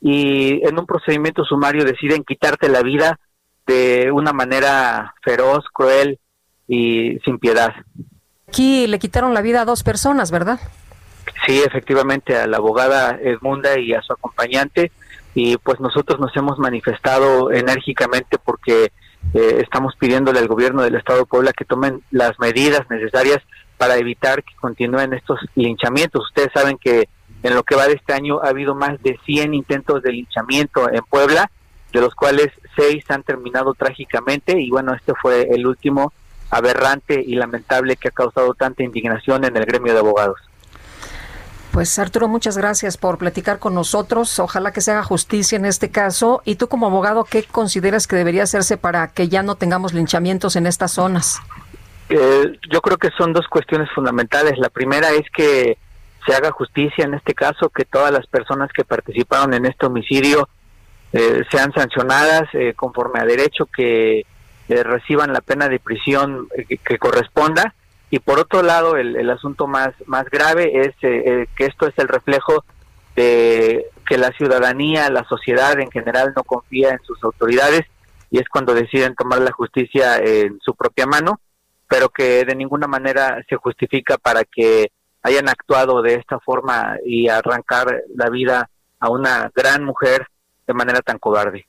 y 0.00 0.66
en 0.66 0.78
un 0.78 0.86
procedimiento 0.86 1.44
sumario 1.44 1.84
deciden 1.84 2.22
quitarte 2.24 2.68
la 2.68 2.82
vida 2.82 3.18
de 3.66 4.10
una 4.12 4.32
manera 4.32 5.14
feroz, 5.22 5.64
cruel 5.72 6.18
y 6.68 7.18
sin 7.24 7.38
piedad. 7.38 7.74
Aquí 8.48 8.86
le 8.86 8.98
quitaron 8.98 9.34
la 9.34 9.42
vida 9.42 9.62
a 9.62 9.64
dos 9.64 9.82
personas, 9.82 10.30
¿verdad? 10.30 10.60
Sí, 11.46 11.60
efectivamente, 11.60 12.36
a 12.36 12.46
la 12.46 12.58
abogada 12.58 13.18
Edmunda 13.20 13.78
y 13.78 13.92
a 13.92 14.02
su 14.02 14.12
acompañante. 14.12 14.92
Y 15.34 15.58
pues 15.58 15.80
nosotros 15.80 16.18
nos 16.18 16.34
hemos 16.36 16.58
manifestado 16.58 17.52
enérgicamente 17.52 18.38
porque 18.38 18.92
eh, 19.34 19.60
estamos 19.62 19.94
pidiéndole 19.96 20.38
al 20.38 20.48
gobierno 20.48 20.82
del 20.82 20.94
Estado 20.94 21.20
de 21.20 21.26
Puebla 21.26 21.52
que 21.52 21.64
tomen 21.64 22.02
las 22.10 22.38
medidas 22.38 22.88
necesarias 22.88 23.42
para 23.76 23.96
evitar 23.96 24.42
que 24.42 24.54
continúen 24.56 25.12
estos 25.12 25.38
linchamientos. 25.54 26.24
Ustedes 26.28 26.50
saben 26.54 26.78
que 26.78 27.08
en 27.42 27.54
lo 27.54 27.62
que 27.62 27.76
va 27.76 27.86
de 27.86 27.94
este 27.94 28.14
año 28.14 28.40
ha 28.42 28.48
habido 28.48 28.74
más 28.74 29.02
de 29.02 29.18
100 29.26 29.54
intentos 29.54 30.02
de 30.02 30.12
linchamiento 30.12 30.90
en 30.90 31.02
Puebla, 31.02 31.50
de 31.96 32.02
los 32.02 32.14
cuales 32.14 32.48
seis 32.76 33.04
han 33.08 33.22
terminado 33.22 33.72
trágicamente 33.72 34.60
y 34.60 34.68
bueno, 34.68 34.94
este 34.94 35.14
fue 35.14 35.48
el 35.50 35.66
último 35.66 36.12
aberrante 36.50 37.22
y 37.26 37.36
lamentable 37.36 37.96
que 37.96 38.08
ha 38.08 38.10
causado 38.10 38.52
tanta 38.52 38.82
indignación 38.82 39.44
en 39.44 39.56
el 39.56 39.64
gremio 39.64 39.94
de 39.94 40.00
abogados. 40.00 40.38
Pues 41.72 41.98
Arturo, 41.98 42.28
muchas 42.28 42.58
gracias 42.58 42.98
por 42.98 43.16
platicar 43.16 43.58
con 43.58 43.74
nosotros. 43.74 44.38
Ojalá 44.38 44.72
que 44.72 44.82
se 44.82 44.92
haga 44.92 45.02
justicia 45.02 45.56
en 45.56 45.64
este 45.64 45.90
caso. 45.90 46.42
Y 46.44 46.56
tú 46.56 46.68
como 46.68 46.86
abogado, 46.86 47.24
¿qué 47.24 47.44
consideras 47.44 48.06
que 48.06 48.16
debería 48.16 48.42
hacerse 48.42 48.76
para 48.76 49.08
que 49.08 49.28
ya 49.28 49.42
no 49.42 49.54
tengamos 49.54 49.94
linchamientos 49.94 50.56
en 50.56 50.66
estas 50.66 50.92
zonas? 50.92 51.40
Eh, 52.10 52.58
yo 52.70 52.80
creo 52.82 52.98
que 52.98 53.10
son 53.16 53.32
dos 53.32 53.46
cuestiones 53.48 53.90
fundamentales. 53.94 54.58
La 54.58 54.68
primera 54.68 55.10
es 55.12 55.24
que 55.34 55.78
se 56.26 56.34
haga 56.34 56.50
justicia 56.50 57.06
en 57.06 57.14
este 57.14 57.32
caso, 57.34 57.70
que 57.70 57.84
todas 57.86 58.12
las 58.12 58.26
personas 58.26 58.70
que 58.72 58.84
participaron 58.84 59.54
en 59.54 59.64
este 59.64 59.86
homicidio 59.86 60.48
eh, 61.12 61.44
sean 61.50 61.72
sancionadas 61.72 62.48
eh, 62.52 62.74
conforme 62.74 63.20
a 63.20 63.24
derecho, 63.24 63.66
que 63.66 64.24
reciban 64.68 65.32
la 65.32 65.40
pena 65.40 65.68
de 65.68 65.78
prisión 65.78 66.48
que 66.84 66.98
corresponda. 66.98 67.74
Y 68.10 68.20
por 68.20 68.38
otro 68.38 68.62
lado, 68.62 68.96
el, 68.96 69.16
el 69.16 69.30
asunto 69.30 69.66
más, 69.66 69.90
más 70.06 70.24
grave 70.30 70.80
es 70.80 70.94
eh, 71.02 71.22
eh, 71.24 71.46
que 71.56 71.66
esto 71.66 71.86
es 71.86 71.94
el 71.98 72.08
reflejo 72.08 72.64
de 73.16 73.86
que 74.06 74.18
la 74.18 74.30
ciudadanía, 74.32 75.10
la 75.10 75.24
sociedad 75.24 75.78
en 75.80 75.90
general 75.90 76.32
no 76.36 76.44
confía 76.44 76.90
en 76.90 77.02
sus 77.02 77.22
autoridades 77.24 77.86
y 78.30 78.38
es 78.38 78.48
cuando 78.48 78.74
deciden 78.74 79.14
tomar 79.14 79.40
la 79.40 79.50
justicia 79.52 80.18
en 80.18 80.58
su 80.60 80.74
propia 80.74 81.06
mano, 81.06 81.40
pero 81.88 82.08
que 82.08 82.44
de 82.44 82.54
ninguna 82.54 82.86
manera 82.86 83.42
se 83.48 83.56
justifica 83.56 84.18
para 84.18 84.44
que 84.44 84.92
hayan 85.22 85.48
actuado 85.48 86.02
de 86.02 86.14
esta 86.14 86.38
forma 86.38 86.98
y 87.04 87.28
arrancar 87.28 88.02
la 88.14 88.30
vida 88.30 88.70
a 89.00 89.10
una 89.10 89.50
gran 89.54 89.82
mujer 89.82 90.28
de 90.66 90.74
manera 90.74 91.00
tan 91.02 91.18
cobarde. 91.18 91.66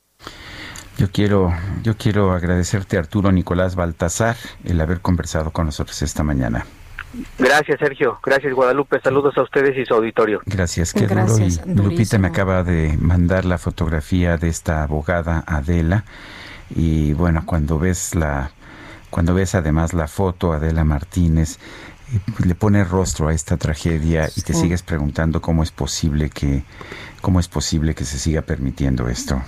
Yo 0.98 1.08
quiero, 1.12 1.52
yo 1.82 1.96
quiero 1.96 2.32
agradecerte, 2.32 2.98
Arturo 2.98 3.30
Nicolás 3.30 3.76
Baltasar, 3.76 4.36
el 4.64 4.80
haber 4.80 5.00
conversado 5.00 5.52
con 5.52 5.66
nosotros 5.66 6.02
esta 6.02 6.24
mañana. 6.24 6.66
Gracias, 7.38 7.78
Sergio. 7.78 8.18
Gracias, 8.22 8.52
Guadalupe. 8.52 9.00
Saludos 9.00 9.36
a 9.38 9.42
ustedes 9.42 9.76
y 9.78 9.84
su 9.84 9.94
auditorio. 9.94 10.40
Gracias, 10.44 10.92
qué 10.92 11.06
duro. 11.06 11.38
Y 11.38 11.58
Lupita 11.74 12.18
me 12.18 12.28
acaba 12.28 12.64
de 12.64 12.98
mandar 13.00 13.44
la 13.44 13.58
fotografía 13.58 14.36
de 14.36 14.48
esta 14.48 14.82
abogada 14.82 15.44
Adela. 15.46 16.04
Y 16.74 17.14
bueno, 17.14 17.44
cuando 17.46 17.78
ves 17.78 18.14
la, 18.14 18.50
cuando 19.10 19.34
ves 19.34 19.54
además 19.54 19.94
la 19.94 20.06
foto 20.06 20.52
Adela 20.52 20.84
Martínez, 20.84 21.58
eh, 22.12 22.20
le 22.44 22.54
pone 22.54 22.84
rostro 22.84 23.28
a 23.28 23.32
esta 23.32 23.56
tragedia 23.56 24.28
y 24.36 24.42
te 24.42 24.52
sigues 24.52 24.82
preguntando 24.82 25.40
cómo 25.40 25.62
es 25.62 25.70
posible 25.70 26.28
que 26.28 26.64
¿Cómo 27.20 27.40
es 27.40 27.48
posible 27.48 27.94
que 27.94 28.04
se 28.04 28.18
siga 28.18 28.42
permitiendo 28.42 29.08
esto? 29.08 29.42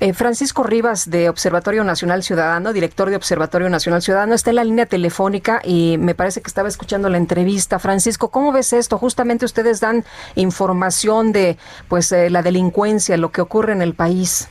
Eh, 0.00 0.12
Francisco 0.12 0.62
Rivas, 0.62 1.10
de 1.10 1.28
Observatorio 1.28 1.82
Nacional 1.82 2.22
Ciudadano, 2.22 2.72
director 2.72 3.10
de 3.10 3.16
Observatorio 3.16 3.68
Nacional 3.68 4.02
Ciudadano, 4.02 4.34
está 4.34 4.50
en 4.50 4.56
la 4.56 4.64
línea 4.64 4.86
telefónica 4.86 5.60
y 5.64 5.96
me 5.98 6.14
parece 6.14 6.40
que 6.40 6.48
estaba 6.48 6.68
escuchando 6.68 7.08
la 7.08 7.16
entrevista. 7.16 7.78
Francisco, 7.80 8.28
¿cómo 8.28 8.52
ves 8.52 8.72
esto? 8.72 8.98
Justamente 8.98 9.44
ustedes 9.44 9.80
dan 9.80 10.04
información 10.36 11.32
de 11.32 11.58
pues 11.88 12.12
eh, 12.12 12.30
la 12.30 12.42
delincuencia, 12.42 13.16
lo 13.16 13.32
que 13.32 13.40
ocurre 13.40 13.72
en 13.72 13.82
el 13.82 13.94
país. 13.94 14.48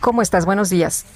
¿Cómo 0.00 0.20
estás? 0.20 0.44
Buenos 0.44 0.68
días. 0.68 1.06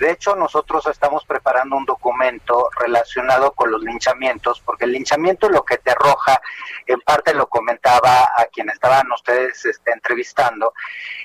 De 0.00 0.10
hecho, 0.10 0.34
nosotros 0.34 0.86
estamos 0.86 1.26
preparando 1.26 1.76
un 1.76 1.84
documento 1.84 2.70
relacionado 2.80 3.52
con 3.52 3.70
los 3.70 3.82
linchamientos, 3.82 4.58
porque 4.64 4.86
el 4.86 4.92
linchamiento 4.92 5.50
lo 5.50 5.62
que 5.62 5.76
te 5.76 5.90
arroja, 5.90 6.40
en 6.86 7.02
parte 7.02 7.34
lo 7.34 7.46
comentaba 7.48 8.24
a 8.34 8.46
quien 8.50 8.70
estaban 8.70 9.12
ustedes 9.12 9.62
este, 9.66 9.92
entrevistando, 9.92 10.72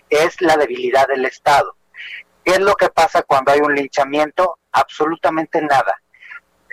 es 0.09 0.41
la 0.41 0.57
debilidad 0.57 1.07
del 1.07 1.23
Estado. 1.23 1.77
¿Qué 2.43 2.51
es 2.51 2.59
lo 2.59 2.75
que 2.75 2.89
pasa 2.89 3.21
cuando 3.21 3.53
hay 3.53 3.61
un 3.61 3.73
linchamiento? 3.73 4.59
Absolutamente 4.73 5.61
nada 5.61 5.95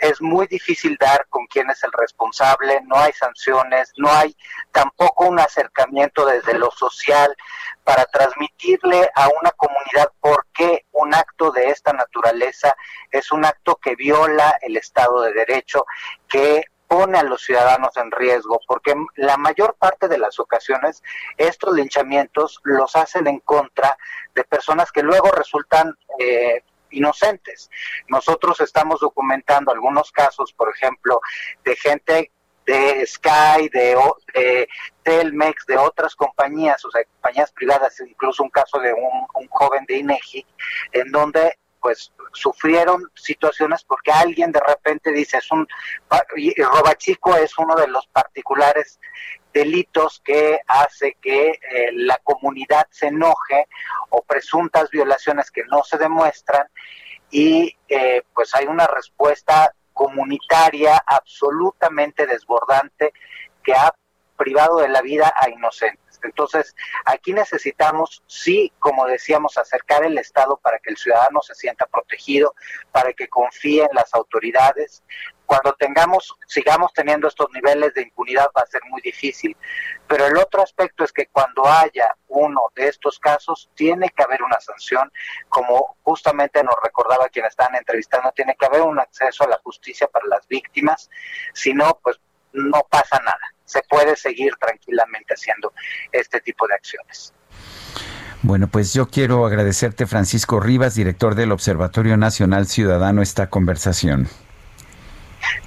es 0.03 0.21
muy 0.21 0.49
difícil 0.49 0.97
dar 0.99 1.27
con 1.29 1.47
quién 1.47 1.71
es 1.71 1.83
el 1.85 1.93
responsable, 1.93 2.81
no 2.87 2.97
hay 2.97 3.13
sanciones, 3.13 3.93
no 3.97 4.11
hay 4.11 4.37
tampoco 4.73 5.27
un 5.27 5.39
acercamiento 5.39 6.27
desde 6.27 6.59
lo 6.59 6.73
social 6.73 7.35
para 7.85 8.05
transmitirle 8.07 9.09
a 9.15 9.29
una 9.29 9.53
comunidad 9.53 10.11
por 10.21 10.45
qué 10.53 10.85
un 10.91 11.15
acto 11.15 11.53
de 11.53 11.71
esta 11.71 11.93
naturaleza 11.93 12.75
es 13.13 13.31
un 13.31 13.45
acto 13.45 13.77
que 13.77 13.95
viola 13.95 14.59
el 14.63 14.77
Estado 14.77 15.23
de 15.23 15.35
Derecho, 15.35 15.87
que 16.29 16.65
pone 16.89 17.19
a 17.19 17.23
los 17.23 17.43
ciudadanos 17.43 17.97
en 17.97 18.11
riesgo, 18.11 18.61
porque 18.67 18.95
la 19.15 19.37
mayor 19.37 19.77
parte 19.79 20.09
de 20.09 20.19
las 20.19 20.41
ocasiones 20.41 21.03
estos 21.39 21.75
linchamientos 21.75 22.61
los 22.65 22.97
hacen 22.97 23.29
en 23.29 23.39
contra 23.39 23.97
de 24.35 24.43
personas 24.43 24.91
que 24.91 25.03
luego 25.03 25.31
resultan 25.31 25.97
eh, 26.19 26.65
inocentes. 26.93 27.71
Nosotros 28.09 28.61
estamos 28.61 29.01
documentando 29.01 29.73
algunos 29.73 30.11
casos, 30.13 30.53
por 30.53 30.71
ejemplo, 30.75 31.21
de 31.65 31.77
gente 31.77 32.31
de 32.67 33.05
Sky, 33.07 33.69
de, 33.73 34.69
Telmex, 35.03 35.67
de 35.67 35.77
otras 35.77 36.15
compañías, 36.15 36.85
o 36.85 36.91
sea, 36.91 37.03
compañías 37.05 37.53
privadas, 37.53 38.01
incluso 38.01 38.43
un 38.43 38.51
caso 38.51 38.79
de 38.79 38.93
un, 38.93 39.49
joven 39.49 39.85
de 39.87 39.99
INEGI, 39.99 40.47
en 40.93 41.11
donde 41.11 41.59
pues 41.81 42.13
sufrieron 42.33 43.11
situaciones 43.17 43.83
porque 43.83 44.13
alguien 44.13 44.53
de 44.53 44.61
repente 44.61 45.11
dice 45.11 45.39
es 45.39 45.51
un 45.51 45.67
y 46.37 46.55
robachico 46.63 47.35
es 47.35 47.59
uno 47.59 47.75
de 47.75 47.89
los 47.89 48.07
particulares 48.07 49.01
delitos 49.53 50.21
que 50.25 50.61
hace 50.67 51.17
que 51.21 51.51
eh, 51.51 51.91
la 51.93 52.19
comunidad 52.19 52.87
se 52.91 53.09
enoje 53.09 53.67
o 54.11 54.23
presuntas 54.23 54.91
violaciones 54.91 55.51
que 55.51 55.63
no 55.65 55.83
se 55.83 55.99
demuestran 55.99 56.67
y 57.31 57.77
eh, 57.89 58.23
pues 58.35 58.55
hay 58.55 58.67
una 58.67 58.87
respuesta 58.87 59.75
comunitaria 59.93 61.03
absolutamente 61.07 62.27
desbordante 62.27 63.13
que 63.63 63.75
ha 63.75 63.95
privado 64.37 64.79
de 64.79 64.89
la 64.89 65.03
vida 65.03 65.33
a 65.37 65.49
inocentes. 65.49 66.03
Entonces, 66.25 66.75
aquí 67.05 67.33
necesitamos, 67.33 68.23
sí, 68.27 68.73
como 68.79 69.07
decíamos, 69.07 69.59
acercar 69.59 70.05
el 70.05 70.19
Estado 70.19 70.57
para 70.57 70.79
que 70.79 70.91
el 70.91 70.97
ciudadano 70.97 71.41
se 71.43 71.55
sienta 71.55 71.87
protegido, 71.87 72.55
para 72.91 73.13
que 73.13 73.29
confíe 73.29 73.83
en 73.83 73.95
las 73.95 74.13
autoridades. 74.15 75.03
Cuando 75.47 75.75
tengamos, 75.75 76.35
sigamos 76.47 76.93
teniendo 76.93 77.29
estos 77.29 77.49
niveles 77.53 77.93
de 77.95 78.03
impunidad 78.03 78.49
va 78.57 78.63
a 78.63 78.67
ser 78.67 78.81
muy 78.89 79.01
difícil. 79.03 79.57
Pero 80.07 80.27
el 80.27 80.37
otro 80.37 80.63
aspecto 80.63 81.05
es 81.05 81.13
que 81.13 81.27
cuando 81.27 81.67
haya 81.67 82.17
uno 82.29 82.63
de 82.75 82.89
estos 82.89 83.19
casos, 83.19 83.71
tiene 83.75 84.09
que 84.11 84.23
haber 84.23 84.43
una 84.43 84.61
sanción, 84.61 85.13
como 85.49 85.97
justamente 86.03 86.63
nos 86.63 86.77
recordaba 86.83 87.29
quien 87.29 87.45
están 87.45 87.75
entrevistando, 87.75 88.33
tiene 88.33 88.57
que 88.59 88.67
haber 88.67 88.83
un 88.83 88.99
acceso 88.99 89.45
a 89.45 89.49
la 89.49 89.61
justicia 89.63 90.07
para 90.09 90.27
las 90.27 90.47
víctimas, 90.49 91.11
si 91.53 91.75
no, 91.75 91.99
pues 92.03 92.19
no 92.53 92.87
pasa 92.91 93.19
nada 93.21 93.53
se 93.73 93.83
puede 93.89 94.17
seguir 94.17 94.53
tranquilamente 94.61 95.35
haciendo 95.35 95.73
este 96.13 96.41
tipo 96.41 96.67
de 96.67 96.75
acciones. 96.75 97.33
Bueno, 98.43 98.67
pues 98.67 98.93
yo 98.93 99.09
quiero 99.09 99.47
agradecerte, 99.47 100.07
Francisco 100.07 100.59
Rivas, 100.61 100.95
director 100.95 101.35
del 101.35 101.53
Observatorio 101.53 102.17
Nacional 102.17 102.67
Ciudadano, 102.67 103.23
esta 103.23 103.49
conversación. 103.49 104.29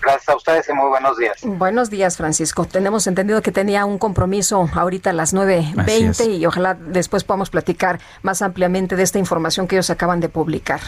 Gracias 0.02 0.30
a 0.30 0.36
ustedes 0.36 0.70
y 0.70 0.74
muy 0.74 0.88
buenos 0.90 1.18
días. 1.18 1.38
Buenos 1.44 1.90
días, 1.90 2.18
Francisco. 2.18 2.66
Tenemos 2.66 3.08
entendido 3.08 3.42
que 3.42 3.52
tenía 3.52 3.86
un 3.86 3.98
compromiso 3.98 4.70
ahorita 4.74 5.12
a 5.12 5.14
las 5.14 5.34
9.20 5.34 6.38
y 6.38 6.46
ojalá 6.46 6.76
después 6.76 7.24
podamos 7.24 7.50
platicar 7.50 8.00
más 8.22 8.42
ampliamente 8.42 8.96
de 8.96 9.04
esta 9.04 9.20
información 9.20 9.68
que 9.68 9.76
ellos 9.76 9.90
acaban 9.90 10.20
de 10.20 10.30
publicar. 10.30 10.82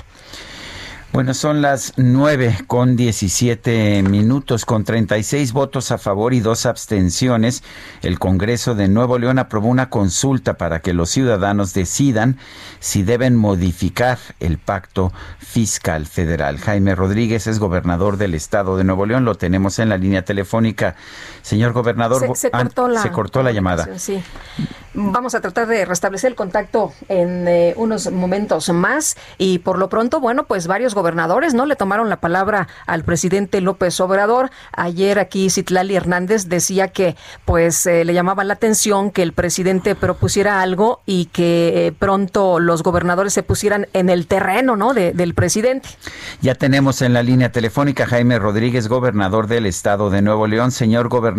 Bueno, 1.13 1.33
son 1.33 1.63
las 1.63 1.93
nueve 1.95 2.55
con 2.67 2.95
diecisiete 2.95 4.03
minutos, 4.03 4.65
con 4.65 4.83
treinta 4.83 5.17
y 5.17 5.23
seis 5.23 5.51
votos 5.51 5.91
a 5.91 5.97
favor 5.97 6.33
y 6.33 6.41
dos 6.41 6.67
abstenciones. 6.67 7.63
El 8.03 8.19
Congreso 8.19 8.75
de 8.75 8.87
Nuevo 8.87 9.17
León 9.17 9.39
aprobó 9.39 9.69
una 9.69 9.89
consulta 9.89 10.57
para 10.57 10.81
que 10.81 10.93
los 10.93 11.09
ciudadanos 11.09 11.73
decidan 11.73 12.37
si 12.79 13.01
deben 13.01 13.35
modificar 13.35 14.19
el 14.39 14.59
pacto 14.59 15.11
fiscal 15.39 16.05
federal. 16.05 16.59
Jaime 16.59 16.93
Rodríguez 16.93 17.47
es 17.47 17.57
gobernador 17.57 18.17
del 18.17 18.35
estado 18.35 18.77
de 18.77 18.83
Nuevo 18.83 19.07
León. 19.07 19.25
Lo 19.25 19.35
tenemos 19.35 19.79
en 19.79 19.89
la 19.89 19.97
línea 19.97 20.23
telefónica. 20.23 20.97
Señor 21.47 21.71
gobernador, 21.71 22.35
se, 22.35 22.51
cortó, 22.51 22.89
la, 22.89 23.01
se 23.01 23.09
cortó 23.09 23.41
la 23.41 23.53
llamada. 23.53 23.97
Sí. 23.97 24.21
Vamos 24.99 25.35
a 25.35 25.41
tratar 25.41 25.67
de 25.67 25.85
restablecer 25.85 26.31
el 26.31 26.35
contacto 26.35 26.91
en 27.07 27.47
eh, 27.47 27.73
unos 27.77 28.11
momentos 28.11 28.67
más 28.69 29.15
y 29.37 29.59
por 29.59 29.77
lo 29.77 29.89
pronto, 29.89 30.19
bueno, 30.19 30.45
pues 30.45 30.65
varios 30.65 30.95
gobernadores 30.95 31.53
no 31.53 31.67
le 31.67 31.75
tomaron 31.75 32.09
la 32.09 32.19
palabra 32.19 32.67
al 32.87 33.03
presidente 33.03 33.61
López 33.61 33.99
Obrador. 33.99 34.49
Ayer 34.73 35.19
aquí 35.19 35.51
Citlali 35.51 35.95
Hernández 35.95 36.47
decía 36.47 36.87
que 36.87 37.15
pues 37.45 37.85
eh, 37.85 38.05
le 38.05 38.13
llamaba 38.15 38.43
la 38.43 38.55
atención 38.55 39.11
que 39.11 39.21
el 39.21 39.33
presidente 39.33 39.93
propusiera 39.93 40.61
algo 40.61 41.01
y 41.05 41.25
que 41.25 41.87
eh, 41.87 41.91
pronto 41.91 42.59
los 42.59 42.81
gobernadores 42.81 43.33
se 43.33 43.43
pusieran 43.43 43.87
en 43.93 44.09
el 44.09 44.25
terreno, 44.25 44.75
¿no? 44.75 44.95
del 44.95 45.33
presidente. 45.35 45.89
Ya 46.41 46.55
tenemos 46.55 47.03
en 47.03 47.13
la 47.13 47.21
línea 47.21 47.51
telefónica 47.51 48.07
Jaime 48.07 48.39
Rodríguez, 48.39 48.87
gobernador 48.87 49.45
del 49.45 49.67
estado 49.67 50.09
de 50.09 50.23
Nuevo 50.23 50.47
León. 50.47 50.71
Señor 50.71 51.07
gobernador, 51.07 51.36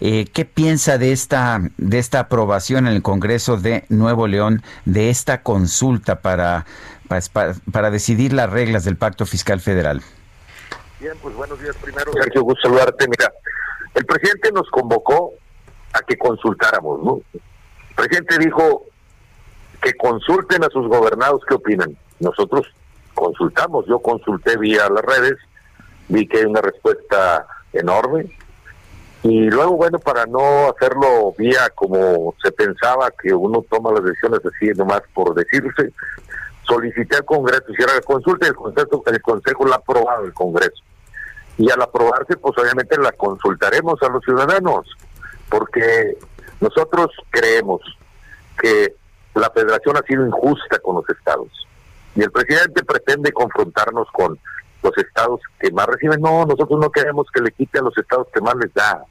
¿qué 0.00 0.44
piensa 0.44 0.98
de 0.98 1.12
esta 1.12 1.60
de 1.78 1.98
esta 1.98 2.20
aprobación? 2.20 2.72
en 2.78 2.86
el 2.86 3.02
Congreso 3.02 3.56
de 3.56 3.84
Nuevo 3.88 4.26
León 4.26 4.62
de 4.84 5.10
esta 5.10 5.42
consulta 5.42 6.20
para, 6.20 6.66
para, 7.72 7.90
decidir 7.90 8.32
las 8.32 8.50
reglas 8.50 8.84
del 8.84 8.96
Pacto 8.96 9.26
Fiscal 9.26 9.60
Federal. 9.60 10.02
Bien, 11.00 11.14
pues 11.20 11.34
buenos 11.34 11.60
días 11.60 11.76
primero, 11.76 12.12
Sergio, 12.12 12.42
gusto 12.42 12.62
saludarte. 12.62 13.06
Mira, 13.08 13.32
el 13.94 14.04
presidente 14.06 14.52
nos 14.52 14.68
convocó 14.70 15.32
a 15.92 16.00
que 16.00 16.16
consultáramos, 16.16 17.02
¿no? 17.02 17.20
El 17.32 17.94
presidente 17.96 18.38
dijo 18.38 18.84
que 19.82 19.94
consulten 19.94 20.64
a 20.64 20.68
sus 20.68 20.86
gobernados 20.88 21.42
qué 21.48 21.54
opinan. 21.54 21.96
Nosotros 22.20 22.66
consultamos, 23.14 23.84
yo 23.86 23.98
consulté 23.98 24.56
vía 24.56 24.88
las 24.88 25.04
redes, 25.04 25.38
vi 26.08 26.26
que 26.26 26.38
hay 26.38 26.44
una 26.44 26.60
respuesta 26.60 27.46
enorme, 27.72 28.26
y 29.22 29.50
luego, 29.50 29.76
bueno, 29.76 29.98
para 30.00 30.26
no 30.26 30.68
hacerlo 30.68 31.32
vía 31.38 31.70
como 31.74 32.34
se 32.42 32.50
pensaba 32.50 33.10
que 33.10 33.32
uno 33.32 33.64
toma 33.70 33.92
las 33.92 34.04
decisiones 34.04 34.40
así 34.44 34.66
nomás 34.76 35.02
por 35.14 35.34
decirse, 35.34 35.92
solicité 36.62 37.16
al 37.16 37.24
Congreso, 37.24 37.64
hiciera 37.68 37.94
la 37.94 38.00
consulta 38.00 38.46
y 38.46 38.50
el 38.50 38.56
Consejo, 38.56 39.02
el 39.06 39.22
Consejo 39.22 39.66
la 39.66 39.76
ha 39.76 39.78
aprobado 39.78 40.24
el 40.24 40.34
Congreso. 40.34 40.82
Y 41.56 41.70
al 41.70 41.82
aprobarse, 41.82 42.36
pues 42.36 42.56
obviamente 42.58 42.96
la 42.98 43.12
consultaremos 43.12 44.02
a 44.02 44.08
los 44.08 44.24
ciudadanos, 44.24 44.86
porque 45.48 46.16
nosotros 46.60 47.10
creemos 47.30 47.80
que 48.60 48.96
la 49.34 49.50
federación 49.50 49.96
ha 49.96 50.02
sido 50.02 50.26
injusta 50.26 50.78
con 50.78 50.96
los 50.96 51.08
estados. 51.08 51.48
Y 52.14 52.22
el 52.22 52.30
presidente 52.30 52.84
pretende 52.84 53.32
confrontarnos 53.32 54.08
con 54.12 54.38
los 54.82 54.98
estados 54.98 55.40
que 55.60 55.70
más 55.70 55.86
reciben. 55.86 56.20
No, 56.20 56.44
nosotros 56.44 56.78
no 56.80 56.90
queremos 56.90 57.26
que 57.32 57.40
le 57.40 57.52
quite 57.52 57.78
a 57.78 57.82
los 57.82 57.96
estados 57.96 58.26
que 58.32 58.40
más 58.40 58.54
les 58.56 58.72
da. 58.74 59.04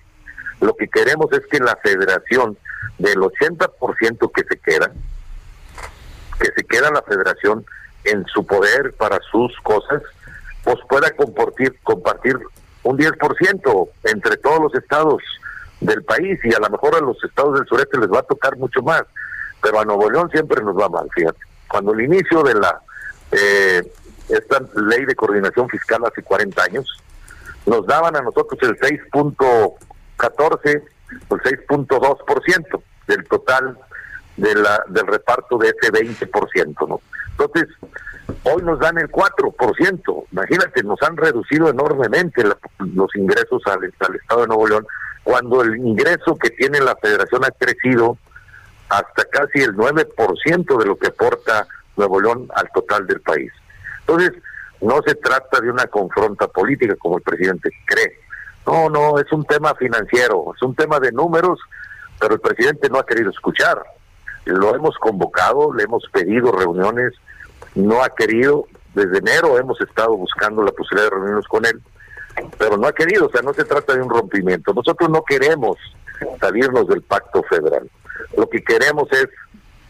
Lo 0.61 0.75
que 0.75 0.87
queremos 0.87 1.27
es 1.33 1.45
que 1.47 1.59
la 1.59 1.75
federación, 1.83 2.57
del 2.97 3.17
80% 3.17 4.31
que 4.31 4.43
se 4.43 4.59
queda, 4.59 4.91
que 6.39 6.51
se 6.55 6.63
queda 6.65 6.91
la 6.91 7.01
federación 7.01 7.65
en 8.03 8.25
su 8.27 8.45
poder 8.45 8.93
para 8.93 9.19
sus 9.31 9.53
cosas, 9.63 10.01
pues 10.63 10.77
pueda 10.87 11.09
compartir, 11.11 11.75
compartir 11.83 12.39
un 12.83 12.97
10% 12.97 13.89
entre 14.03 14.37
todos 14.37 14.61
los 14.61 14.75
estados 14.75 15.21
del 15.79 16.03
país 16.03 16.39
y 16.43 16.53
a 16.53 16.59
lo 16.59 16.69
mejor 16.69 16.95
a 16.95 16.99
los 16.99 17.21
estados 17.23 17.55
del 17.55 17.67
sureste 17.67 17.97
les 17.97 18.09
va 18.09 18.19
a 18.19 18.23
tocar 18.23 18.55
mucho 18.57 18.81
más, 18.81 19.03
pero 19.61 19.79
a 19.79 19.85
Nuevo 19.85 20.09
León 20.09 20.29
siempre 20.31 20.63
nos 20.63 20.77
va 20.77 20.89
mal, 20.89 21.09
fíjate. 21.13 21.39
Cuando 21.67 21.93
el 21.93 22.01
inicio 22.01 22.43
de 22.43 22.53
la 22.53 22.81
eh, 23.31 23.91
esta 24.29 24.61
ley 24.75 25.05
de 25.05 25.15
coordinación 25.15 25.69
fiscal 25.69 26.01
hace 26.05 26.21
40 26.21 26.63
años, 26.63 27.01
nos 27.65 27.85
daban 27.85 28.15
a 28.15 28.21
nosotros 28.21 28.59
el 28.61 28.77
6. 28.79 29.01
14 30.21 30.83
por 31.27 31.41
6.2% 31.43 32.81
del 33.07 33.23
total 33.27 33.77
de 34.37 34.55
la, 34.55 34.83
del 34.87 35.07
reparto 35.07 35.57
de 35.57 35.69
ese 35.69 35.91
20%, 35.91 36.87
¿no? 36.87 37.01
Entonces, 37.31 37.67
hoy 38.43 38.61
nos 38.63 38.79
dan 38.79 38.97
el 38.97 39.09
4%, 39.09 40.25
imagínate, 40.31 40.83
nos 40.83 41.01
han 41.01 41.17
reducido 41.17 41.69
enormemente 41.69 42.43
los 42.79 43.15
ingresos 43.15 43.61
al, 43.65 43.93
al 43.99 44.15
Estado 44.15 44.41
de 44.41 44.47
Nuevo 44.47 44.67
León, 44.67 44.87
cuando 45.23 45.61
el 45.61 45.75
ingreso 45.77 46.37
que 46.37 46.49
tiene 46.51 46.79
la 46.79 46.95
federación 46.95 47.43
ha 47.45 47.51
crecido 47.51 48.17
hasta 48.89 49.25
casi 49.25 49.59
el 49.59 49.73
9% 49.75 50.77
de 50.77 50.85
lo 50.85 50.97
que 50.97 51.07
aporta 51.07 51.67
Nuevo 51.97 52.21
León 52.21 52.47
al 52.55 52.69
total 52.73 53.07
del 53.07 53.21
país. 53.21 53.51
Entonces, 54.01 54.31
no 54.81 54.99
se 55.05 55.15
trata 55.15 55.59
de 55.61 55.69
una 55.69 55.85
confronta 55.87 56.47
política 56.47 56.95
como 56.95 57.17
el 57.17 57.23
presidente 57.23 57.69
cree, 57.85 58.17
no, 58.65 58.89
no, 58.89 59.19
es 59.19 59.31
un 59.31 59.45
tema 59.45 59.73
financiero, 59.75 60.53
es 60.55 60.61
un 60.61 60.75
tema 60.75 60.99
de 60.99 61.11
números, 61.11 61.59
pero 62.19 62.35
el 62.35 62.39
presidente 62.39 62.89
no 62.89 62.99
ha 62.99 63.05
querido 63.05 63.29
escuchar. 63.29 63.81
Lo 64.45 64.75
hemos 64.75 64.97
convocado, 64.97 65.73
le 65.73 65.83
hemos 65.83 66.03
pedido 66.11 66.51
reuniones, 66.51 67.13
no 67.75 68.03
ha 68.03 68.09
querido. 68.09 68.65
Desde 68.93 69.19
enero 69.19 69.57
hemos 69.57 69.79
estado 69.79 70.15
buscando 70.17 70.63
la 70.63 70.71
posibilidad 70.71 71.09
de 71.09 71.15
reunirnos 71.15 71.47
con 71.47 71.65
él, 71.65 71.81
pero 72.57 72.77
no 72.77 72.87
ha 72.87 72.93
querido, 72.93 73.27
o 73.27 73.31
sea, 73.31 73.41
no 73.41 73.53
se 73.53 73.63
trata 73.63 73.95
de 73.95 74.01
un 74.01 74.09
rompimiento. 74.09 74.73
Nosotros 74.73 75.09
no 75.09 75.23
queremos 75.23 75.77
salirnos 76.39 76.87
del 76.87 77.01
pacto 77.01 77.41
federal. 77.43 77.89
Lo 78.35 78.49
que 78.49 78.63
queremos 78.63 79.07
es 79.11 79.27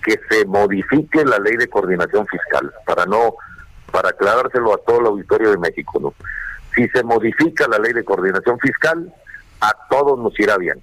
que 0.03 0.19
se 0.29 0.45
modifique 0.45 1.25
la 1.25 1.39
ley 1.39 1.57
de 1.57 1.67
coordinación 1.67 2.25
fiscal 2.27 2.71
para 2.85 3.05
no 3.05 3.35
para 3.91 4.09
aclarárselo 4.09 4.73
a 4.73 4.77
todo 4.77 5.01
el 5.01 5.05
auditorio 5.07 5.51
de 5.51 5.57
México, 5.57 5.99
¿no? 5.99 6.13
Si 6.75 6.87
se 6.89 7.03
modifica 7.03 7.67
la 7.67 7.79
ley 7.79 7.93
de 7.93 8.03
coordinación 8.03 8.59
fiscal, 8.59 9.13
a 9.59 9.73
todos 9.89 10.17
nos 10.19 10.37
irá 10.39 10.57
bien. 10.57 10.81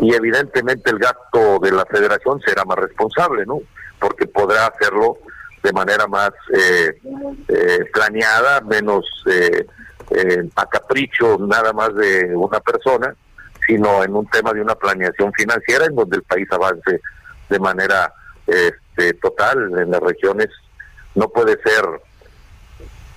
Y 0.00 0.14
evidentemente 0.14 0.90
el 0.90 0.98
gasto 0.98 1.58
de 1.60 1.72
la 1.72 1.84
federación 1.86 2.40
será 2.40 2.64
más 2.64 2.78
responsable, 2.78 3.46
¿no? 3.46 3.60
Porque 3.98 4.26
podrá 4.26 4.66
hacerlo 4.66 5.18
de 5.62 5.72
manera 5.72 6.06
más 6.06 6.30
eh, 6.54 6.98
eh, 7.48 7.84
planeada, 7.92 8.60
menos 8.60 9.04
eh, 9.26 9.66
a 10.54 10.66
capricho 10.66 11.38
nada 11.40 11.72
más 11.72 11.94
de 11.94 12.34
una 12.36 12.60
persona, 12.60 13.14
sino 13.66 14.04
en 14.04 14.14
un 14.14 14.26
tema 14.26 14.52
de 14.52 14.60
una 14.60 14.76
planeación 14.76 15.32
financiera 15.32 15.86
en 15.86 15.96
donde 15.96 16.18
el 16.18 16.22
país 16.22 16.46
avance 16.52 17.00
de 17.48 17.58
manera 17.58 18.12
este, 18.46 19.14
total 19.14 19.78
en 19.78 19.90
las 19.90 20.00
regiones. 20.00 20.48
No 21.14 21.28
puede 21.28 21.58
ser 21.62 21.84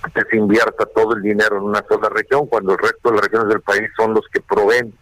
que 0.08 0.22
se 0.30 0.36
invierta 0.36 0.86
todo 0.86 1.14
el 1.14 1.22
dinero 1.22 1.58
en 1.58 1.64
una 1.64 1.84
sola 1.88 2.08
región, 2.08 2.46
cuando 2.46 2.72
el 2.72 2.78
resto 2.78 3.10
de 3.10 3.16
las 3.16 3.24
regiones 3.24 3.48
del 3.48 3.60
país 3.60 3.90
son 3.96 4.14
los 4.14 4.24
que 4.32 4.40
proveen 4.40 4.92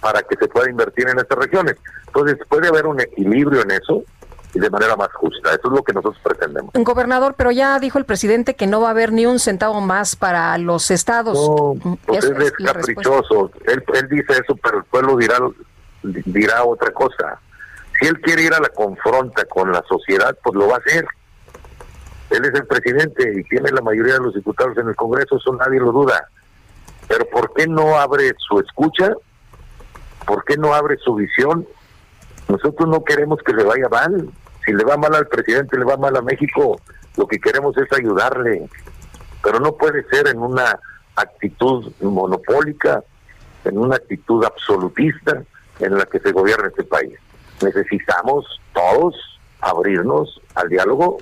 para 0.00 0.22
que 0.22 0.36
se 0.36 0.48
pueda 0.48 0.70
invertir 0.70 1.08
en 1.08 1.18
estas 1.18 1.38
regiones. 1.38 1.76
Entonces 2.06 2.38
puede 2.48 2.68
haber 2.68 2.86
un 2.86 3.00
equilibrio 3.00 3.62
en 3.62 3.72
eso 3.72 4.02
y 4.54 4.58
de 4.58 4.70
manera 4.70 4.96
más 4.96 5.12
justa. 5.14 5.50
Eso 5.50 5.60
es 5.64 5.72
lo 5.72 5.82
que 5.82 5.92
nosotros 5.92 6.20
pretendemos. 6.22 6.72
Gobernador, 6.74 7.34
pero 7.36 7.50
ya 7.50 7.78
dijo 7.78 7.98
el 7.98 8.04
presidente 8.04 8.54
que 8.54 8.66
no 8.66 8.80
va 8.80 8.88
a 8.88 8.90
haber 8.92 9.12
ni 9.12 9.26
un 9.26 9.38
centavo 9.38 9.80
más 9.80 10.16
para 10.16 10.56
los 10.58 10.90
estados. 10.90 11.38
No, 11.38 11.96
pues 12.04 12.24
Eso 12.24 12.32
él 12.34 12.42
es 12.42 12.52
la 12.58 12.72
caprichoso. 12.72 13.50
Él, 13.66 13.84
él 13.94 14.08
dice 14.08 14.32
eso, 14.32 14.56
pero 14.62 14.78
el 14.78 14.84
pueblo 14.84 15.16
dirá, 15.16 15.38
dirá 16.02 16.64
otra 16.64 16.90
cosa. 16.92 17.40
Si 18.00 18.06
él 18.06 18.20
quiere 18.20 18.42
ir 18.42 18.54
a 18.54 18.60
la 18.60 18.70
confronta 18.70 19.44
con 19.44 19.70
la 19.70 19.84
sociedad, 19.88 20.36
pues 20.42 20.56
lo 20.56 20.68
va 20.68 20.76
a 20.76 20.78
hacer. 20.78 21.06
Él 22.30 22.44
es 22.44 22.54
el 22.54 22.66
presidente 22.66 23.32
y 23.36 23.42
tiene 23.44 23.70
la 23.70 23.80
mayoría 23.80 24.14
de 24.14 24.20
los 24.20 24.34
diputados 24.34 24.78
en 24.78 24.88
el 24.88 24.96
Congreso, 24.96 25.36
eso 25.36 25.54
nadie 25.54 25.80
lo 25.80 25.92
duda. 25.92 26.28
Pero 27.08 27.24
¿por 27.26 27.52
qué 27.54 27.66
no 27.66 27.98
abre 27.98 28.32
su 28.38 28.60
escucha? 28.60 29.12
¿Por 30.26 30.44
qué 30.44 30.56
no 30.56 30.74
abre 30.74 30.96
su 30.98 31.14
visión? 31.16 31.66
Nosotros 32.48 32.88
no 32.88 33.04
queremos 33.04 33.40
que 33.44 33.52
le 33.52 33.64
vaya 33.64 33.88
mal. 33.88 34.30
Si 34.64 34.72
le 34.72 34.84
va 34.84 34.96
mal 34.96 35.14
al 35.14 35.26
presidente, 35.26 35.76
le 35.76 35.84
va 35.84 35.96
mal 35.96 36.16
a 36.16 36.22
México. 36.22 36.80
Lo 37.16 37.26
que 37.26 37.40
queremos 37.40 37.76
es 37.78 37.92
ayudarle. 37.92 38.68
Pero 39.42 39.58
no 39.58 39.72
puede 39.72 40.04
ser 40.08 40.28
en 40.28 40.38
una 40.38 40.78
actitud 41.16 41.92
monopólica, 42.00 43.02
en 43.64 43.78
una 43.78 43.96
actitud 43.96 44.44
absolutista 44.44 45.42
en 45.80 45.96
la 45.96 46.04
que 46.06 46.20
se 46.20 46.30
gobierna 46.32 46.68
este 46.68 46.84
país. 46.84 47.18
Necesitamos 47.62 48.60
todos 48.72 49.14
abrirnos 49.60 50.40
al 50.54 50.68
diálogo, 50.68 51.18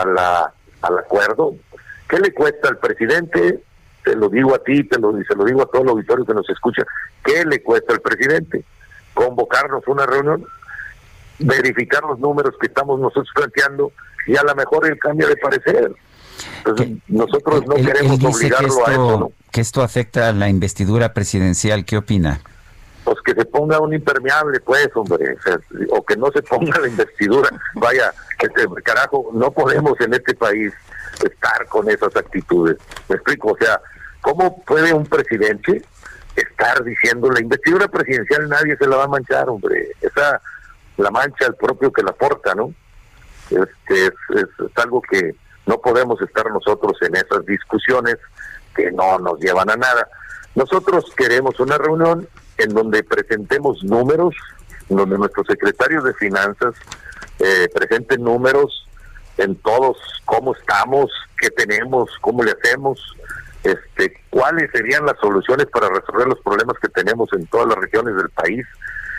a 0.00 0.06
la, 0.06 0.52
al 0.82 0.98
acuerdo. 0.98 1.54
¿Qué 2.08 2.18
le 2.18 2.32
cuesta 2.32 2.68
al 2.68 2.78
presidente? 2.78 3.62
Te 4.04 4.14
lo 4.16 4.28
digo 4.28 4.54
a 4.54 4.58
ti, 4.58 4.84
te 4.84 4.98
lo, 4.98 5.12
se 5.12 5.34
lo 5.34 5.44
digo 5.44 5.62
a 5.62 5.66
todo 5.66 5.82
el 5.82 5.88
auditorio 5.90 6.24
que 6.24 6.34
nos 6.34 6.48
escucha. 6.50 6.84
¿Qué 7.24 7.44
le 7.44 7.62
cuesta 7.62 7.94
al 7.94 8.00
presidente? 8.00 8.64
Convocarnos 9.14 9.82
a 9.86 9.90
una 9.90 10.06
reunión, 10.06 10.44
verificar 11.38 12.02
los 12.04 12.18
números 12.18 12.54
que 12.60 12.66
estamos 12.66 13.00
nosotros 13.00 13.30
planteando 13.34 13.92
y 14.26 14.36
a 14.36 14.42
lo 14.42 14.54
mejor 14.54 14.86
él 14.86 14.98
cambia 14.98 15.28
de 15.28 15.36
parecer. 15.36 15.92
Entonces, 16.58 16.98
nosotros 17.08 17.66
no 17.66 17.76
Él, 17.76 17.86
queremos 17.86 18.12
él 18.12 18.18
dice 18.18 18.30
que 18.30 18.36
obligarlo 18.36 18.86
a 18.86 18.90
eso, 18.90 19.18
¿no? 19.20 19.32
que 19.50 19.60
esto 19.60 19.82
afecta 19.82 20.28
a 20.28 20.32
la 20.32 20.48
investidura 20.48 21.14
presidencial. 21.14 21.84
¿Qué 21.84 21.96
opina? 21.96 22.40
Pues 23.14 23.36
que 23.36 23.40
se 23.40 23.46
ponga 23.46 23.78
un 23.78 23.94
impermeable, 23.94 24.60
pues, 24.60 24.88
hombre, 24.94 25.36
o, 25.38 25.42
sea, 25.42 25.58
o 25.90 26.04
que 26.04 26.16
no 26.16 26.30
se 26.32 26.42
ponga 26.42 26.80
la 26.80 26.88
investidura. 26.88 27.48
Vaya, 27.74 28.12
este, 28.40 28.66
carajo, 28.82 29.30
no 29.32 29.50
podemos 29.50 30.00
en 30.00 30.14
este 30.14 30.34
país 30.34 30.72
estar 31.24 31.66
con 31.68 31.88
esas 31.88 32.14
actitudes. 32.16 32.76
Me 33.08 33.16
explico, 33.16 33.52
o 33.52 33.56
sea, 33.56 33.80
¿cómo 34.20 34.62
puede 34.64 34.92
un 34.92 35.06
presidente 35.06 35.82
estar 36.34 36.82
diciendo 36.82 37.30
la 37.30 37.40
investidura 37.40 37.86
presidencial 37.86 38.48
nadie 38.48 38.76
se 38.76 38.86
la 38.88 38.96
va 38.96 39.04
a 39.04 39.08
manchar, 39.08 39.48
hombre? 39.48 39.90
Esa 40.00 40.40
la 40.96 41.10
mancha 41.10 41.46
el 41.46 41.54
propio 41.54 41.92
que 41.92 42.02
la 42.02 42.12
porta, 42.12 42.54
¿no? 42.54 42.72
Este, 43.50 44.06
es, 44.06 44.12
es, 44.30 44.46
es 44.58 44.78
algo 44.78 45.02
que 45.02 45.34
no 45.66 45.78
podemos 45.78 46.20
estar 46.20 46.50
nosotros 46.50 46.96
en 47.02 47.16
esas 47.16 47.44
discusiones 47.46 48.16
que 48.74 48.90
no 48.90 49.18
nos 49.18 49.38
llevan 49.38 49.70
a 49.70 49.76
nada. 49.76 50.08
Nosotros 50.54 51.12
queremos 51.16 51.58
una 51.60 51.78
reunión 51.78 52.28
en 52.58 52.70
donde 52.70 53.02
presentemos 53.02 53.82
números, 53.84 54.34
donde 54.88 55.18
nuestros 55.18 55.46
secretarios 55.46 56.04
de 56.04 56.14
finanzas 56.14 56.74
eh, 57.38 57.68
presenten 57.74 58.22
números 58.22 58.86
en 59.38 59.56
todos, 59.56 59.96
cómo 60.24 60.54
estamos, 60.54 61.10
qué 61.38 61.50
tenemos, 61.50 62.10
cómo 62.20 62.42
le 62.42 62.52
hacemos, 62.52 63.00
este, 63.62 64.20
cuáles 64.30 64.70
serían 64.70 65.06
las 65.06 65.18
soluciones 65.18 65.66
para 65.66 65.88
resolver 65.88 66.28
los 66.28 66.40
problemas 66.40 66.78
que 66.78 66.88
tenemos 66.88 67.32
en 67.32 67.46
todas 67.46 67.68
las 67.68 67.78
regiones 67.78 68.14
del 68.16 68.30
país. 68.30 68.66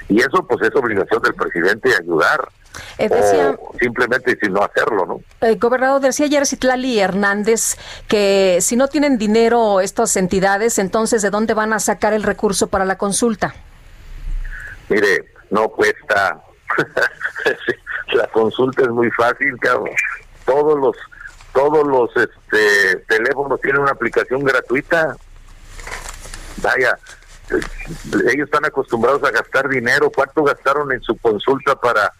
Y 0.10 0.20
eso 0.20 0.46
pues 0.48 0.62
es 0.68 0.76
obligación 0.76 1.22
del 1.22 1.34
presidente 1.34 1.90
ayudar. 2.00 2.48
Eh, 2.98 3.10
decía- 3.10 3.58
o 3.60 3.74
simplemente 3.80 4.38
si 4.42 4.50
no 4.50 4.62
hacerlo, 4.62 5.06
¿no? 5.06 5.22
El 5.42 5.58
gobernador 5.58 6.02
decía 6.02 6.26
ayer 6.26 6.46
Citlali 6.46 7.00
Hernández 7.00 7.78
que 8.08 8.60
si 8.62 8.76
no 8.76 8.88
tienen 8.88 9.18
dinero 9.18 9.80
estas 9.80 10.16
entidades, 10.18 10.78
entonces 10.78 11.22
¿de 11.22 11.30
dónde 11.30 11.54
van 11.54 11.74
a 11.74 11.80
sacar 11.80 12.14
el 12.14 12.24
recurso 12.24 12.68
para 12.68 12.86
la 12.86 12.98
consulta? 12.98 13.56
Mire, 14.90 15.24
no 15.50 15.70
cuesta. 15.70 16.42
la 18.14 18.28
consulta 18.28 18.84
es 18.84 18.90
muy 18.90 19.10
fácil, 19.12 19.58
cabrón. 19.60 19.96
Todos 20.46 20.78
los 20.80 20.96
todos 21.54 21.88
los 21.88 22.10
este, 22.18 22.98
teléfonos 23.08 23.62
tienen 23.62 23.82
una 23.82 23.92
aplicación 23.92 24.44
gratuita. 24.44 25.16
Vaya, 26.58 26.98
ellos 28.32 28.46
están 28.46 28.66
acostumbrados 28.66 29.24
a 29.24 29.32
gastar 29.32 29.70
dinero. 29.70 30.10
¿Cuánto 30.14 30.44
gastaron 30.44 30.92
en 30.92 31.02
su 31.02 31.18
consulta 31.18 31.76
para 31.76 32.12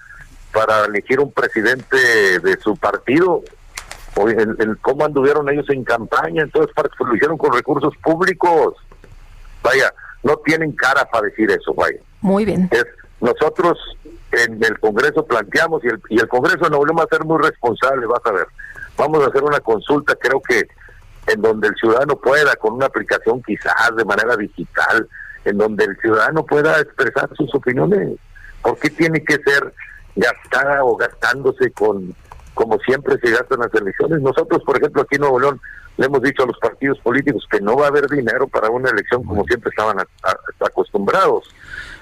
para 0.54 0.86
elegir 0.86 1.20
un 1.20 1.32
presidente 1.34 1.98
de 2.40 2.58
su 2.62 2.78
partido? 2.78 3.42
O 4.16 4.30
en- 4.30 4.56
en 4.60 4.76
¿Cómo 4.82 5.04
anduvieron 5.04 5.50
ellos 5.50 5.66
en 5.70 5.84
campaña? 5.84 6.44
Entonces, 6.44 6.74
lo 7.00 7.16
hicieron 7.16 7.38
con 7.38 7.52
recursos 7.54 7.94
públicos. 8.02 8.76
Vaya, 9.62 9.94
no 10.24 10.38
tienen 10.38 10.72
cara 10.72 11.04
para 11.06 11.26
decir 11.28 11.52
eso, 11.52 11.74
vaya. 11.74 11.98
Muy 12.22 12.46
bien. 12.46 12.70
Es, 12.72 12.86
nosotros 13.20 13.78
en 14.32 14.64
el 14.64 14.80
Congreso 14.80 15.26
planteamos 15.26 15.84
y 15.84 15.88
el, 15.88 16.02
y 16.10 16.20
el 16.20 16.28
Congreso 16.28 16.60
de 16.66 16.70
Nuevo 16.70 16.86
va 16.98 17.04
a 17.04 17.08
ser 17.08 17.26
muy 17.26 17.42
responsable, 17.42 18.06
vas 18.06 18.22
a 18.26 18.32
ver. 18.32 18.48
Vamos 18.98 19.24
a 19.24 19.28
hacer 19.28 19.44
una 19.44 19.60
consulta, 19.60 20.16
creo 20.16 20.42
que 20.42 20.68
en 21.28 21.42
donde 21.42 21.68
el 21.70 21.76
ciudadano 21.76 22.16
pueda, 22.18 22.56
con 22.56 22.74
una 22.74 22.86
aplicación 22.86 23.42
quizás 23.44 23.96
de 23.96 24.06
manera 24.06 24.36
digital, 24.38 25.08
en 25.44 25.58
donde 25.58 25.86
el 25.86 25.98
ciudadano 25.98 26.46
pueda 26.46 26.80
expresar 26.80 27.30
sus 27.36 27.54
opiniones. 27.56 28.18
¿Por 28.62 28.78
qué 28.80 28.90
tiene 28.90 29.24
que 29.24 29.36
ser 29.44 29.74
gastada 30.16 30.84
o 30.84 30.96
gastándose 30.96 31.72
con, 31.72 32.16
como 32.54 32.80
siempre 32.80 33.18
se 33.22 33.32
gastan 33.32 33.60
las 33.60 33.74
elecciones? 33.74 34.22
Nosotros, 34.22 34.62
por 34.66 34.78
ejemplo, 34.78 35.02
aquí 35.04 35.16
en 35.16 35.22
Nuevo 35.22 35.40
León, 35.40 35.62
le 35.98 36.08
hemos 36.08 36.22
dicho 36.22 36.44
a 36.44 36.48
los 36.48 36.58
partidos 36.60 37.00
políticos 37.00 37.46
que 37.50 37.62
no 37.62 37.78
va 37.78 37.86
a 37.86 37.90
haber 37.90 38.08
dinero 38.10 38.48
para 38.48 38.70
una 38.70 38.90
elección 38.90 39.24
como 39.24 39.46
siempre 39.46 39.70
estaban 39.70 39.98
a- 40.00 40.08
a- 40.30 40.66
acostumbrados. 40.68 41.54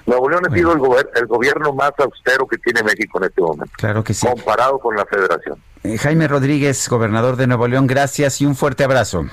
Nuevo 0.06 0.28
León 0.28 0.42
ha 0.50 0.54
sido 0.54 0.72
el, 0.72 0.78
gober- 0.78 1.10
el 1.14 1.26
gobierno 1.26 1.72
más 1.72 1.92
austero 1.98 2.46
que 2.46 2.58
tiene 2.58 2.82
México 2.82 3.18
en 3.18 3.24
este 3.24 3.40
momento, 3.40 3.72
Claro 3.76 4.04
que 4.04 4.12
sí. 4.14 4.26
comparado 4.26 4.78
con 4.78 4.94
la 4.96 5.04
federación. 5.06 5.62
Eh, 5.82 5.96
Jaime 5.98 6.28
Rodríguez, 6.28 6.88
gobernador 6.88 7.36
de 7.36 7.46
Nuevo 7.46 7.66
León, 7.68 7.86
gracias 7.86 8.40
y 8.40 8.46
un 8.46 8.54
fuerte 8.54 8.84
abrazo. 8.84 9.24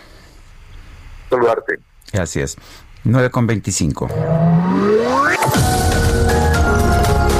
Saludarte. 1.30 1.80
Gracias. 2.14 2.58
9 3.04 3.30
con 3.32 3.48
25. 3.48 4.10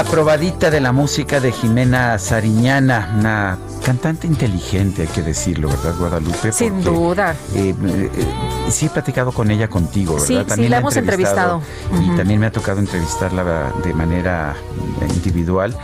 Otra 0.00 0.10
probadita 0.10 0.70
de 0.70 0.78
la 0.78 0.92
música 0.92 1.40
de 1.40 1.52
Jimena 1.52 2.18
Sariñana, 2.18 3.14
una 3.18 3.58
cantante 3.82 4.26
inteligente, 4.26 5.02
hay 5.02 5.08
que 5.08 5.22
decirlo, 5.22 5.68
¿verdad, 5.68 5.94
Guadalupe? 5.98 6.52
Sin 6.52 6.82
duda. 6.82 7.34
Eh, 7.54 7.74
eh, 7.82 8.10
sí 8.68 8.86
he 8.86 8.90
platicado 8.90 9.32
con 9.32 9.50
ella 9.50 9.68
contigo, 9.68 10.16
¿verdad? 10.16 10.44
Sí, 10.48 10.54
sí, 10.54 10.68
la 10.68 10.78
hemos 10.78 10.96
entrevistado. 10.96 11.62
Y 11.98 12.14
también 12.14 12.40
me 12.40 12.46
ha 12.46 12.52
tocado 12.52 12.80
entrevistarla 12.80 13.72
de 13.82 13.94
manera 13.94 14.54
individual 15.14 15.74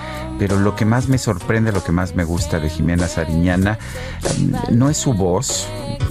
pero 0.42 0.58
lo 0.58 0.74
que 0.74 0.84
más 0.84 1.06
me 1.06 1.18
sorprende, 1.18 1.70
lo 1.70 1.84
que 1.84 1.92
más 1.92 2.16
me 2.16 2.24
gusta 2.24 2.58
de 2.58 2.68
Jimena 2.68 3.06
Sariñana, 3.06 3.78
no 4.72 4.90
es 4.90 4.96
su 4.96 5.14
voz, 5.14 5.68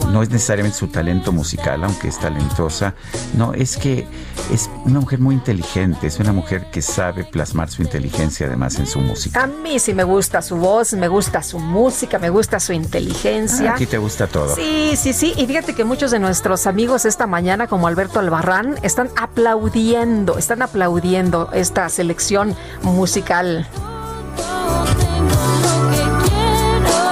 no 0.08 0.24
es 0.24 0.30
necesariamente 0.30 0.78
su 0.78 0.88
talento 0.88 1.34
musical, 1.34 1.84
aunque 1.84 2.08
es 2.08 2.18
talentosa, 2.18 2.96
no, 3.36 3.54
es 3.54 3.76
que 3.76 4.08
es 4.50 4.70
una 4.86 5.02
mujer 5.02 5.20
muy 5.20 5.36
inteligente, 5.36 6.08
es 6.08 6.18
una 6.22 6.32
mujer 6.32 6.68
que 6.72 6.82
sabe 6.82 7.26
plasmar 7.26 7.70
su 7.70 7.82
inteligencia 7.82 8.48
además 8.48 8.80
en 8.80 8.88
su 8.88 9.02
música. 9.02 9.44
A 9.44 9.48
mí 9.48 9.80
sí 9.80 9.94
me 9.94 10.06
gusta 10.06 10.42
su 10.42 10.56
voz, 10.56 10.94
me 10.94 11.10
gusta 11.10 11.44
su 11.44 11.60
música, 11.60 12.18
me 12.18 12.30
gusta 12.30 12.62
su 12.62 12.72
inteligencia. 12.72 13.72
Ah, 13.72 13.76
aquí 13.76 13.86
te 13.86 13.98
gusta 13.98 14.28
todo. 14.28 14.56
Sí, 14.56 14.94
sí, 14.96 15.12
sí, 15.12 15.34
y 15.36 15.46
fíjate 15.46 15.76
que 15.76 15.84
muchos 15.84 16.10
de 16.10 16.20
nuestros 16.20 16.68
amigos 16.68 17.04
esta 17.04 17.28
mañana, 17.28 17.68
como 17.68 17.86
Alberto 17.86 18.20
Albarrán, 18.20 18.78
están 18.82 19.10
aplaudiendo, 19.18 20.38
están 20.38 20.62
aplaudiendo 20.62 21.50
esta 21.52 21.90
selección 21.90 22.56
musical. 22.82 23.68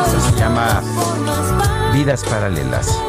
Eso 0.08 0.20
se 0.30 0.40
llama 0.40 0.82
Vidas 1.94 2.24
Paralelas. 2.24 3.00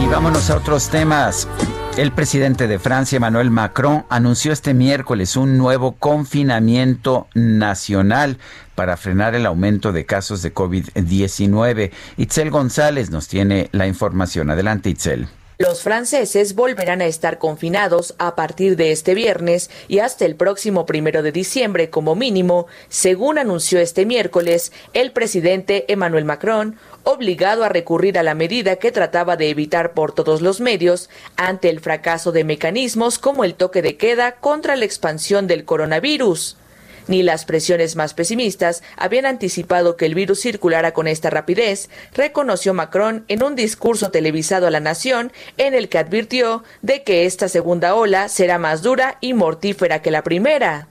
Y 0.00 0.06
vámonos 0.06 0.50
a 0.50 0.56
otros 0.56 0.88
temas. 0.88 1.48
El 1.96 2.10
presidente 2.10 2.68
de 2.68 2.78
Francia, 2.78 3.16
Emmanuel 3.16 3.50
Macron, 3.50 4.06
anunció 4.08 4.52
este 4.52 4.72
miércoles 4.72 5.36
un 5.36 5.58
nuevo 5.58 5.92
confinamiento 5.92 7.28
nacional 7.34 8.38
para 8.74 8.96
frenar 8.96 9.34
el 9.34 9.44
aumento 9.44 9.92
de 9.92 10.06
casos 10.06 10.40
de 10.40 10.54
COVID-19. 10.54 11.90
Itzel 12.16 12.50
González 12.50 13.10
nos 13.10 13.28
tiene 13.28 13.68
la 13.72 13.86
información. 13.86 14.48
Adelante, 14.48 14.88
Itzel. 14.88 15.28
Los 15.62 15.82
franceses 15.84 16.56
volverán 16.56 17.02
a 17.02 17.06
estar 17.06 17.38
confinados 17.38 18.16
a 18.18 18.34
partir 18.34 18.74
de 18.74 18.90
este 18.90 19.14
viernes 19.14 19.70
y 19.86 20.00
hasta 20.00 20.24
el 20.24 20.34
próximo 20.34 20.86
primero 20.86 21.22
de 21.22 21.30
diciembre 21.30 21.88
como 21.88 22.16
mínimo, 22.16 22.66
según 22.88 23.38
anunció 23.38 23.78
este 23.78 24.04
miércoles 24.04 24.72
el 24.92 25.12
presidente 25.12 25.84
Emmanuel 25.86 26.24
Macron, 26.24 26.78
obligado 27.04 27.62
a 27.62 27.68
recurrir 27.68 28.18
a 28.18 28.24
la 28.24 28.34
medida 28.34 28.74
que 28.74 28.90
trataba 28.90 29.36
de 29.36 29.50
evitar 29.50 29.92
por 29.92 30.10
todos 30.10 30.42
los 30.42 30.60
medios 30.60 31.08
ante 31.36 31.70
el 31.70 31.78
fracaso 31.78 32.32
de 32.32 32.42
mecanismos 32.42 33.20
como 33.20 33.44
el 33.44 33.54
toque 33.54 33.82
de 33.82 33.96
queda 33.96 34.32
contra 34.40 34.74
la 34.74 34.84
expansión 34.84 35.46
del 35.46 35.64
coronavirus. 35.64 36.56
Ni 37.08 37.22
las 37.22 37.44
presiones 37.44 37.96
más 37.96 38.14
pesimistas 38.14 38.82
habían 38.96 39.26
anticipado 39.26 39.96
que 39.96 40.06
el 40.06 40.14
virus 40.14 40.40
circulara 40.40 40.92
con 40.92 41.08
esta 41.08 41.30
rapidez, 41.30 41.90
reconoció 42.14 42.74
Macron 42.74 43.24
en 43.28 43.42
un 43.42 43.56
discurso 43.56 44.10
televisado 44.10 44.66
a 44.66 44.70
la 44.70 44.80
nación 44.80 45.32
en 45.58 45.74
el 45.74 45.88
que 45.88 45.98
advirtió 45.98 46.64
de 46.82 47.02
que 47.02 47.26
esta 47.26 47.48
segunda 47.48 47.94
ola 47.94 48.28
será 48.28 48.58
más 48.58 48.82
dura 48.82 49.18
y 49.20 49.34
mortífera 49.34 50.02
que 50.02 50.10
la 50.10 50.22
primera. 50.22 50.88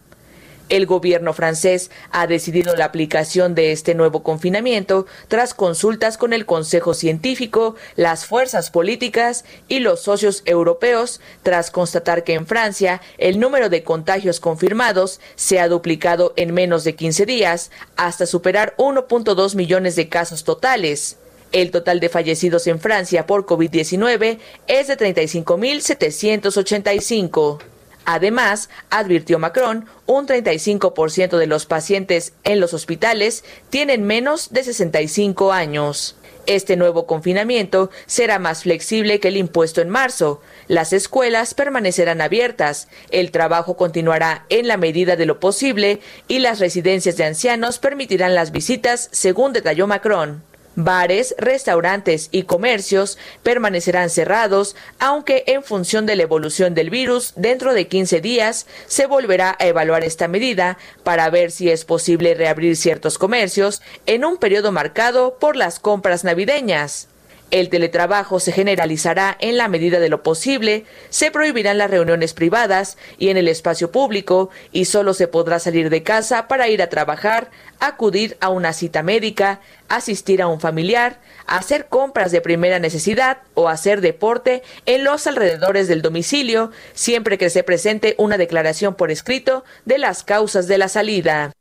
El 0.72 0.86
gobierno 0.86 1.34
francés 1.34 1.92
ha 2.12 2.28
decidido 2.28 2.78
la 2.78 2.86
aplicación 2.86 3.56
de 3.56 3.74
este 3.74 3.94
nuevo 3.94 4.24
confinamiento 4.24 5.06
tras 5.28 5.54
consultas 5.54 6.18
con 6.18 6.32
el 6.32 6.46
Consejo 6.46 6.94
Científico, 6.94 7.76
las 7.98 8.26
fuerzas 8.26 8.72
políticas 8.72 9.44
y 9.68 9.80
los 9.80 10.00
socios 10.00 10.44
europeos, 10.46 11.20
tras 11.44 11.72
constatar 11.72 12.24
que 12.24 12.36
en 12.36 12.48
Francia 12.48 13.02
el 13.18 13.38
número 13.38 13.68
de 13.68 13.84
contagios 13.84 14.40
confirmados 14.40 15.20
se 15.36 15.60
ha 15.60 15.68
duplicado 15.68 16.32
en 16.38 16.54
menos 16.54 16.86
de 16.86 16.96
15 16.96 17.26
días 17.26 17.70
hasta 17.98 18.26
superar 18.26 18.74
1.2 18.78 19.56
millones 19.56 19.98
de 19.98 20.08
casos 20.08 20.46
totales. 20.46 21.18
El 21.52 21.72
total 21.72 22.00
de 22.00 22.08
fallecidos 22.08 22.66
en 22.68 22.80
Francia 22.80 23.28
por 23.28 23.46
COVID-19 23.46 24.40
es 24.68 24.88
de 24.88 24.98
35.785. 24.98 27.71
Además, 28.06 28.70
advirtió 28.90 29.40
Macron, 29.40 29.86
un 30.06 30.28
35% 30.28 31.38
de 31.38 31.48
los 31.48 31.66
pacientes 31.66 32.34
en 32.44 32.60
los 32.60 32.74
hospitales 32.74 33.44
tienen 33.70 34.04
menos 34.04 34.52
de 34.52 34.64
65 34.64 35.52
años. 35.54 36.16
Este 36.48 36.76
nuevo 36.76 37.06
confinamiento 37.06 37.92
será 38.08 38.40
más 38.40 38.64
flexible 38.64 39.20
que 39.20 39.28
el 39.28 39.38
impuesto 39.38 39.82
en 39.82 39.90
marzo. 39.90 40.42
Las 40.68 40.92
escuelas 40.92 41.54
permanecerán 41.54 42.20
abiertas, 42.20 42.88
el 43.12 43.32
trabajo 43.32 43.78
continuará 43.78 44.46
en 44.50 44.68
la 44.68 44.78
medida 44.78 45.16
de 45.16 45.28
lo 45.28 45.40
posible 45.40 46.02
y 46.28 46.40
las 46.40 46.60
residencias 46.60 47.18
de 47.18 47.26
ancianos 47.26 47.78
permitirán 47.78 48.34
las 48.34 48.52
visitas, 48.52 49.10
según 49.12 49.54
detalló 49.54 49.86
Macron. 49.86 50.44
Bares, 50.84 51.36
restaurantes 51.38 52.30
y 52.32 52.44
comercios 52.44 53.18
permanecerán 53.44 54.10
cerrados, 54.10 54.76
aunque 55.00 55.44
en 55.48 55.64
función 55.64 56.06
de 56.06 56.16
la 56.16 56.24
evolución 56.24 56.74
del 56.74 56.90
virus, 56.90 57.34
dentro 57.36 57.74
de 57.74 57.88
15 57.88 58.20
días 58.22 58.66
se 58.88 59.06
volverá 59.06 59.56
a 59.60 59.68
evaluar 59.68 60.04
esta 60.04 60.28
medida 60.28 60.78
para 61.04 61.30
ver 61.30 61.52
si 61.52 61.70
es 61.70 61.86
posible 61.86 62.34
reabrir 62.34 62.76
ciertos 62.76 63.18
comercios 63.18 63.82
en 64.06 64.26
un 64.26 64.38
periodo 64.38 64.72
marcado 64.72 65.38
por 65.40 65.56
las 65.56 65.80
compras 65.80 66.24
navideñas. 66.24 67.11
El 67.52 67.68
teletrabajo 67.68 68.40
se 68.40 68.54
generalizará 68.54 69.36
en 69.42 69.58
la 69.58 69.68
medida 69.68 70.00
de 70.00 70.08
lo 70.08 70.24
posible, 70.24 70.86
se 71.10 71.32
prohibirán 71.32 71.78
las 71.78 71.92
reuniones 71.92 72.34
privadas 72.34 72.98
y 73.18 73.28
en 73.28 73.36
el 73.36 73.50
espacio 73.50 73.92
público 73.92 74.50
y 74.72 74.86
solo 74.86 75.14
se 75.14 75.28
podrá 75.28 75.60
salir 75.60 75.90
de 75.90 76.02
casa 76.02 76.48
para 76.48 76.70
ir 76.70 76.82
a 76.82 76.88
trabajar, 76.88 77.52
acudir 77.82 78.38
a 78.40 78.48
una 78.48 78.72
cita 78.72 79.04
médica, 79.04 79.60
asistir 79.90 80.42
a 80.42 80.48
un 80.48 80.62
familiar, 80.62 81.20
hacer 81.46 81.88
compras 81.88 82.32
de 82.32 82.40
primera 82.40 82.80
necesidad 82.80 83.40
o 83.54 83.68
hacer 83.68 84.00
deporte 84.00 84.64
en 84.86 85.04
los 85.04 85.28
alrededores 85.28 85.90
del 85.90 86.02
domicilio, 86.02 86.72
siempre 86.94 87.38
que 87.38 87.50
se 87.50 87.64
presente 87.64 88.16
una 88.18 88.38
declaración 88.38 88.96
por 88.96 89.12
escrito 89.12 89.66
de 89.84 89.98
las 89.98 90.24
causas 90.24 90.68
de 90.68 90.78
la 90.78 90.88
salida. 90.88 91.52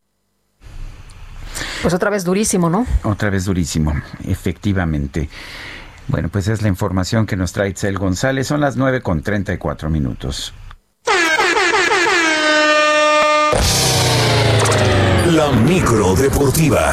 Pues 1.83 1.95
otra 1.95 2.11
vez 2.11 2.25
durísimo, 2.25 2.71
¿no? 2.71 2.87
Otra 3.03 3.31
vez 3.31 3.47
durísimo, 3.47 3.95
efectivamente. 4.29 5.29
Bueno, 6.11 6.28
pues 6.28 6.49
es 6.49 6.61
la 6.61 6.66
información 6.66 7.24
que 7.24 7.37
nos 7.37 7.53
trae 7.53 7.69
Itzel 7.69 7.97
González. 7.97 8.49
Son 8.49 8.61
las 8.61 8.77
9 8.77 9.01
con 9.01 9.23
34 9.23 9.89
minutos. 9.91 10.53
La 15.28 15.53
micro 15.53 16.16
deportiva. 16.16 16.93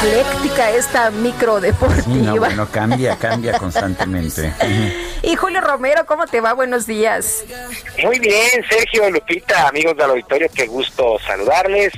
Ecléctica 0.00 0.70
esta 0.70 1.10
micro 1.10 1.60
deportiva. 1.60 2.02
Sí, 2.02 2.22
no, 2.22 2.36
bueno, 2.36 2.66
cambia, 2.70 3.16
cambia 3.16 3.58
constantemente. 3.58 4.52
y 5.22 5.36
Julio 5.36 5.60
Romero, 5.60 6.06
¿cómo 6.06 6.26
te 6.26 6.40
va? 6.40 6.54
Buenos 6.54 6.86
días. 6.86 7.44
Muy 8.02 8.18
bien, 8.18 8.48
Sergio, 8.68 9.10
Lupita, 9.10 9.68
amigos 9.68 9.96
del 9.96 10.10
auditorio, 10.10 10.48
qué 10.54 10.66
gusto 10.66 11.18
saludarles. 11.26 11.92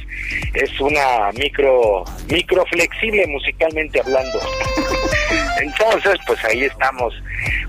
Es 0.52 0.80
una 0.80 1.30
micro, 1.34 2.04
micro 2.28 2.64
flexible 2.66 3.24
musicalmente 3.28 4.00
hablando. 4.00 4.40
Entonces, 5.60 6.18
pues 6.26 6.44
ahí 6.44 6.64
estamos. 6.64 7.14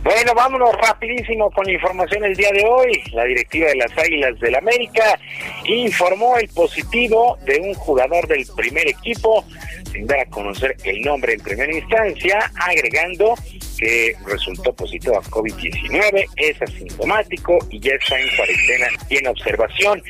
Bueno, 0.03 0.33
vámonos 0.33 0.75
rapidísimo 0.77 1.51
con 1.51 1.65
la 1.65 1.73
información 1.73 2.23
el 2.23 2.35
día 2.35 2.49
de 2.51 2.65
hoy. 2.65 3.03
La 3.13 3.23
directiva 3.25 3.67
de 3.67 3.75
las 3.75 3.97
Águilas 3.97 4.39
del 4.39 4.55
América 4.55 5.19
informó 5.65 6.37
el 6.37 6.49
positivo 6.49 7.37
de 7.45 7.59
un 7.59 7.73
jugador 7.75 8.27
del 8.27 8.45
primer 8.55 8.87
equipo 8.87 9.45
sin 9.93 10.11
a 10.11 10.25
conocer 10.25 10.75
el 10.83 11.01
nombre 11.01 11.33
en 11.33 11.39
primera 11.39 11.71
instancia, 11.71 12.51
agregando 12.55 13.35
que 13.77 14.15
resultó 14.25 14.73
positivo 14.73 15.17
a 15.17 15.21
COVID-19, 15.23 16.25
es 16.35 16.61
asintomático 16.61 17.59
y 17.69 17.79
ya 17.79 17.93
está 17.93 18.19
en 18.19 18.27
cuarentena 18.35 18.87
y 19.09 19.17
en 19.17 19.27
observación. 19.27 20.03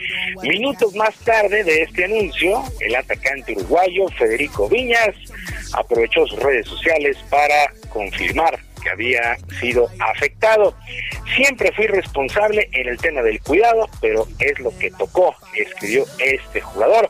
Minutos 0.44 0.96
más 0.96 1.16
tarde 1.18 1.64
de 1.64 1.84
este 1.84 2.06
anuncio, 2.06 2.64
el 2.80 2.96
atacante 2.96 3.54
uruguayo 3.54 4.08
Federico 4.18 4.70
Viñas 4.70 5.16
aprovechó 5.74 6.26
sus 6.28 6.40
redes 6.40 6.68
sociales 6.68 7.18
para 7.30 7.72
confirmar 7.90 8.60
que 8.82 8.90
había 8.90 9.38
sido 9.60 9.90
afectado. 10.00 10.76
Siempre 11.36 11.72
fui 11.74 11.88
responsable 11.88 12.70
en 12.74 12.88
el 12.90 12.98
tema 12.98 13.22
del 13.22 13.40
cuidado, 13.42 13.90
pero 14.02 14.28
es 14.40 14.60
lo 14.60 14.78
que 14.78 14.92
tocó, 14.92 15.36
escribió 15.56 16.06
este 16.20 16.62
jugador. 16.62 17.10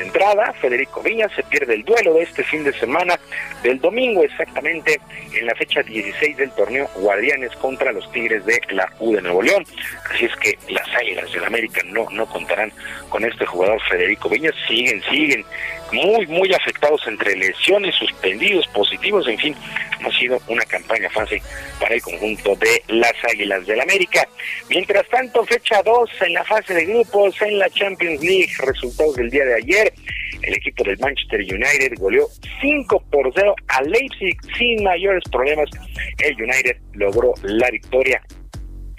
Entrada, 0.00 0.52
Federico 0.60 1.02
Viña 1.02 1.28
se 1.34 1.42
pierde 1.44 1.74
el 1.74 1.84
duelo 1.84 2.14
de 2.14 2.22
este 2.22 2.42
fin 2.44 2.64
de 2.64 2.72
semana, 2.72 3.18
del 3.62 3.80
domingo 3.80 4.22
exactamente, 4.22 5.00
en 5.32 5.46
la 5.46 5.54
fecha 5.54 5.82
16 5.82 6.36
del 6.36 6.50
torneo 6.52 6.88
Guardianes 6.96 7.54
contra 7.56 7.92
los 7.92 8.10
Tigres 8.12 8.44
de 8.46 8.60
la 8.70 8.92
U 9.00 9.14
de 9.14 9.22
Nuevo 9.22 9.42
León. 9.42 9.64
Así 10.12 10.24
es 10.24 10.36
que 10.36 10.58
las 10.68 10.88
Águilas 10.94 11.32
del 11.32 11.44
América 11.44 11.82
no, 11.86 12.08
no 12.10 12.26
contarán 12.26 12.72
con 13.08 13.24
este 13.24 13.46
jugador 13.46 13.80
Federico 13.88 14.28
Viña. 14.28 14.50
Siguen, 14.66 15.02
siguen 15.10 15.44
muy, 15.92 16.26
muy 16.26 16.52
afectados 16.54 17.00
entre 17.06 17.36
lesiones, 17.36 17.94
suspendidos, 17.96 18.66
positivos, 18.68 19.26
en 19.28 19.38
fin, 19.38 19.56
ha 20.04 20.10
sido 20.18 20.40
una 20.48 20.64
campaña 20.64 21.10
fácil 21.10 21.42
para 21.78 21.94
el 21.94 22.02
conjunto 22.02 22.54
de 22.56 22.82
las 22.88 23.14
Águilas 23.30 23.66
del 23.66 23.80
América. 23.80 24.26
Mientras 24.68 25.06
tanto, 25.08 25.44
fecha 25.44 25.82
2 25.82 26.10
en 26.22 26.34
la 26.34 26.44
fase 26.44 26.74
de 26.74 26.86
grupos 26.86 27.40
en 27.42 27.58
la 27.58 27.68
Champions 27.70 28.22
League, 28.22 28.50
resultados 28.58 29.16
del 29.16 29.30
día 29.30 29.44
de 29.44 29.54
ayer. 29.54 29.89
El 30.42 30.54
equipo 30.54 30.84
del 30.84 30.98
Manchester 30.98 31.40
United 31.40 31.98
goleó 31.98 32.26
5 32.60 33.04
por 33.10 33.32
0 33.34 33.54
a 33.68 33.82
Leipzig 33.82 34.36
sin 34.56 34.82
mayores 34.82 35.22
problemas. 35.30 35.68
El 36.18 36.34
United 36.34 36.76
logró 36.94 37.34
la 37.42 37.70
victoria 37.70 38.22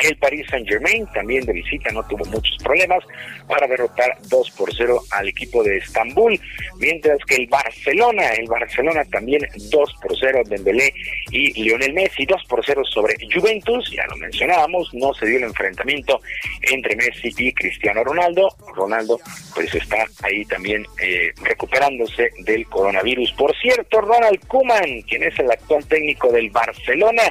el 0.10 0.18
Paris 0.18 0.46
Saint 0.50 0.68
Germain 0.68 1.06
también 1.14 1.46
de 1.46 1.54
visita 1.54 1.92
no 1.92 2.04
tuvo 2.08 2.26
muchos 2.26 2.58
problemas 2.64 3.04
para 3.48 3.68
derrotar 3.68 4.18
2 4.30 4.52
por 4.52 4.74
0 4.74 5.02
al 5.12 5.28
equipo 5.28 5.64
de 5.64 5.78
Estambul, 5.78 6.40
mientras 6.78 7.18
que 7.26 7.36
el 7.36 7.48
Barcelona, 7.48 8.30
el 8.34 8.48
Barcelona 8.48 9.04
también 9.06 9.42
2 9.72 9.96
por 10.02 10.18
0 10.18 10.42
Dembélé 10.46 10.94
y 11.32 11.64
Lionel 11.64 11.94
Messi 11.94 12.26
2 12.26 12.44
por 12.46 12.64
0 12.66 12.84
sobre 12.86 13.16
Juventus, 13.34 13.92
ya 13.92 14.06
lo 14.08 14.18
mencionábamos, 14.18 14.94
no 14.94 15.14
se 15.14 15.26
dio 15.26 15.38
el 15.38 15.44
enfrentamiento 15.46 16.22
entre 16.62 16.96
Messi 16.96 17.34
y 17.38 17.54
Cristiano 17.54 18.04
Ronaldo, 18.04 18.56
Ronaldo 18.76 19.20
pues 19.54 19.74
está 19.76 20.06
ahí 20.24 20.46
también 20.46 20.86
eh, 21.02 21.32
recuperándose 21.44 22.32
del 22.40 22.66
coronavirus. 22.68 23.32
Por 23.34 23.56
cierto, 23.58 24.02
Ronald 24.02 24.46
Koeman, 24.48 25.02
quien 25.02 25.24
es 25.24 25.38
el 25.40 25.52
actual 25.52 25.86
técnico 25.86 26.32
del 26.32 26.50
Barcelona, 26.50 27.24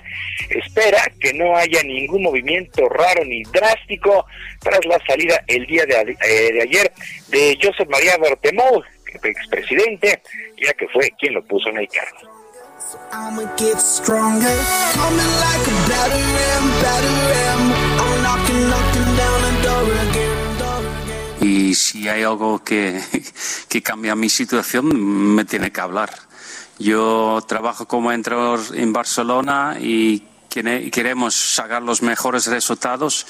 espera 0.51 1.01
que 1.19 1.33
no 1.33 1.57
haya 1.57 1.83
ningún 1.83 2.23
movimiento 2.23 2.60
raro 2.89 3.25
ni 3.25 3.43
drástico 3.45 4.27
tras 4.61 4.85
la 4.87 4.99
salida 5.07 5.43
el 5.47 5.67
día 5.67 5.85
de, 5.87 6.17
eh, 6.23 6.53
de 6.53 6.63
ayer 6.63 6.93
de 7.29 7.59
Josep 7.63 7.89
María 7.91 8.17
Bartemou, 8.19 8.83
expresidente, 9.23 10.23
ya 10.57 10.73
que 10.75 10.89
fue 10.89 11.11
quien 11.19 11.35
lo 11.35 11.45
puso 11.45 11.69
en 11.69 11.79
el 11.79 11.89
cargo. 11.89 12.41
Y 21.41 21.75
si 21.75 22.09
hay 22.09 22.23
algo 22.23 22.63
que, 22.63 23.01
que 23.69 23.83
cambia 23.83 24.15
mi 24.15 24.29
situación, 24.29 25.35
me 25.35 25.45
tiene 25.45 25.71
que 25.71 25.81
hablar. 25.81 26.11
Yo 26.79 27.41
trabajo 27.47 27.87
como 27.87 28.11
entrenador 28.11 28.61
en 28.75 28.93
Barcelona 28.93 29.77
y 29.81 30.23
queremos 30.51 31.35
sacar 31.35 31.83
los 31.83 32.03
mejores 32.03 32.47
resultados 32.49 33.27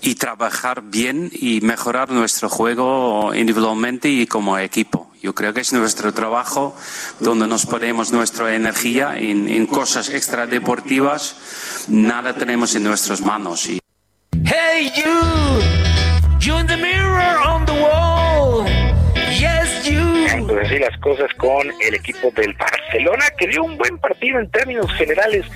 y 0.00 0.14
trabajar 0.14 0.82
bien 0.82 1.30
y 1.32 1.60
mejorar 1.60 2.10
nuestro 2.10 2.48
juego 2.48 3.34
individualmente 3.34 4.08
y 4.08 4.26
como 4.26 4.56
equipo. 4.58 5.10
Yo 5.22 5.34
creo 5.34 5.52
que 5.52 5.60
es 5.60 5.72
nuestro 5.72 6.12
trabajo 6.12 6.74
donde 7.20 7.46
nos 7.46 7.66
ponemos 7.66 8.12
nuestra 8.12 8.54
energía 8.54 9.16
en, 9.16 9.48
en 9.48 9.66
cosas 9.66 10.08
extradeportivas. 10.08 11.36
Nada 11.88 12.34
tenemos 12.34 12.74
en 12.74 12.84
nuestras 12.84 13.20
manos. 13.20 13.68
Hey 14.44 14.90
you, 14.96 16.40
you 16.40 16.58
in 16.58 16.66
the 16.66 16.76
mirror 16.76 17.38
on 17.46 17.64
the 17.66 17.72
wall. 17.72 18.71
Pues 20.46 20.66
así 20.66 20.78
las 20.78 20.96
cosas 20.98 21.32
con 21.36 21.70
el 21.80 21.94
equipo 21.94 22.30
del 22.34 22.52
Barcelona, 22.54 23.24
que 23.38 23.46
dio 23.46 23.62
un 23.62 23.76
buen 23.78 23.98
partido 23.98 24.40
en 24.40 24.50
términos 24.50 24.90
generales. 24.94 25.46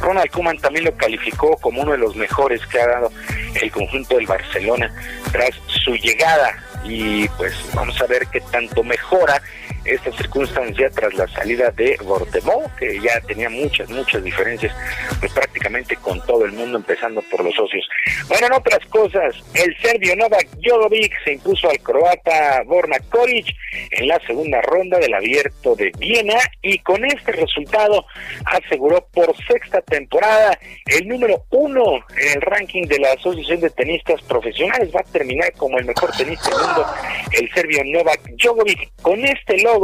Ronald 0.00 0.30
Koeman 0.30 0.58
también 0.58 0.84
lo 0.84 0.96
calificó 0.96 1.56
como 1.56 1.82
uno 1.82 1.92
de 1.92 1.98
los 1.98 2.16
mejores 2.16 2.64
que 2.66 2.80
ha 2.80 2.86
dado 2.86 3.12
el 3.60 3.70
conjunto 3.70 4.16
del 4.16 4.26
Barcelona 4.26 4.90
tras 5.32 5.50
su 5.66 5.94
llegada. 5.96 6.56
Y 6.84 7.28
pues 7.30 7.54
vamos 7.74 8.00
a 8.00 8.06
ver 8.06 8.26
qué 8.32 8.40
tanto 8.40 8.84
mejora 8.84 9.42
esta 9.86 10.12
circunstancia 10.12 10.90
tras 10.90 11.14
la 11.14 11.26
salida 11.28 11.70
de 11.70 11.96
Bortemó, 12.02 12.70
que 12.78 13.00
ya 13.00 13.20
tenía 13.20 13.48
muchas, 13.48 13.88
muchas 13.90 14.22
diferencias, 14.22 14.74
pues 15.20 15.32
prácticamente 15.32 15.96
con 15.96 16.20
todo 16.26 16.44
el 16.44 16.52
mundo, 16.52 16.78
empezando 16.78 17.22
por 17.30 17.44
los 17.44 17.54
socios. 17.54 17.88
Bueno, 18.28 18.46
en 18.48 18.52
otras 18.54 18.84
cosas, 18.86 19.34
el 19.54 19.76
serbio 19.80 20.16
Novak 20.16 20.48
Djokovic 20.56 21.12
se 21.24 21.34
impuso 21.34 21.70
al 21.70 21.78
croata 21.80 22.62
Borna 22.66 22.98
Koric 23.10 23.46
en 23.92 24.08
la 24.08 24.18
segunda 24.26 24.60
ronda 24.62 24.98
del 24.98 25.14
abierto 25.14 25.74
de 25.76 25.92
Viena 25.98 26.38
y 26.62 26.78
con 26.80 27.04
este 27.04 27.32
resultado 27.32 28.04
aseguró 28.44 29.06
por 29.12 29.34
sexta 29.46 29.80
temporada 29.82 30.58
el 30.86 31.08
número 31.08 31.44
uno 31.50 32.04
en 32.18 32.36
el 32.36 32.40
ranking 32.42 32.86
de 32.86 32.98
la 32.98 33.12
Asociación 33.12 33.60
de 33.60 33.70
Tenistas 33.70 34.22
Profesionales. 34.22 34.90
Va 34.94 35.00
a 35.00 35.12
terminar 35.12 35.52
como 35.52 35.78
el 35.78 35.84
mejor 35.84 36.10
tenista 36.16 36.50
del 36.50 36.66
mundo, 36.66 36.86
el 37.32 37.52
serbio 37.52 37.84
Novak 37.84 38.20
Djokovic. 38.36 38.90
Con 39.02 39.24
este 39.24 39.62
logro 39.62 39.75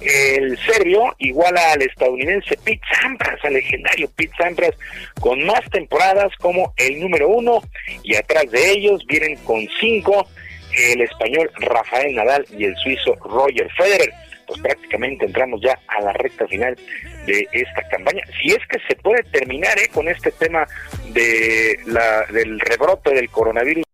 el 0.00 0.58
serbio 0.58 1.14
iguala 1.18 1.72
al 1.72 1.82
estadounidense 1.82 2.56
Pete 2.64 2.82
Sampras, 3.00 3.38
al 3.44 3.54
legendario 3.54 4.10
Pete 4.16 4.32
Sampras, 4.38 4.74
con 5.20 5.44
más 5.44 5.60
temporadas 5.70 6.32
como 6.38 6.72
el 6.76 7.00
número 7.00 7.28
uno 7.28 7.62
y 8.02 8.16
atrás 8.16 8.50
de 8.50 8.70
ellos 8.70 9.04
vienen 9.06 9.36
con 9.44 9.66
cinco 9.78 10.26
el 10.76 11.00
español 11.02 11.50
Rafael 11.56 12.14
Nadal 12.14 12.46
y 12.56 12.64
el 12.64 12.76
suizo 12.76 13.14
Roger 13.16 13.68
Federer. 13.76 14.12
Pues 14.46 14.60
prácticamente 14.62 15.26
entramos 15.26 15.60
ya 15.62 15.78
a 15.86 16.02
la 16.02 16.12
recta 16.12 16.46
final 16.48 16.76
de 17.26 17.46
esta 17.52 17.86
campaña. 17.88 18.22
Si 18.40 18.50
es 18.50 18.58
que 18.68 18.78
se 18.88 18.96
puede 18.96 19.22
terminar 19.24 19.78
¿eh? 19.78 19.88
con 19.92 20.08
este 20.08 20.32
tema 20.32 20.66
de 21.12 21.78
la, 21.86 22.26
del 22.32 22.58
rebrote 22.58 23.14
del 23.14 23.30
coronavirus 23.30 23.84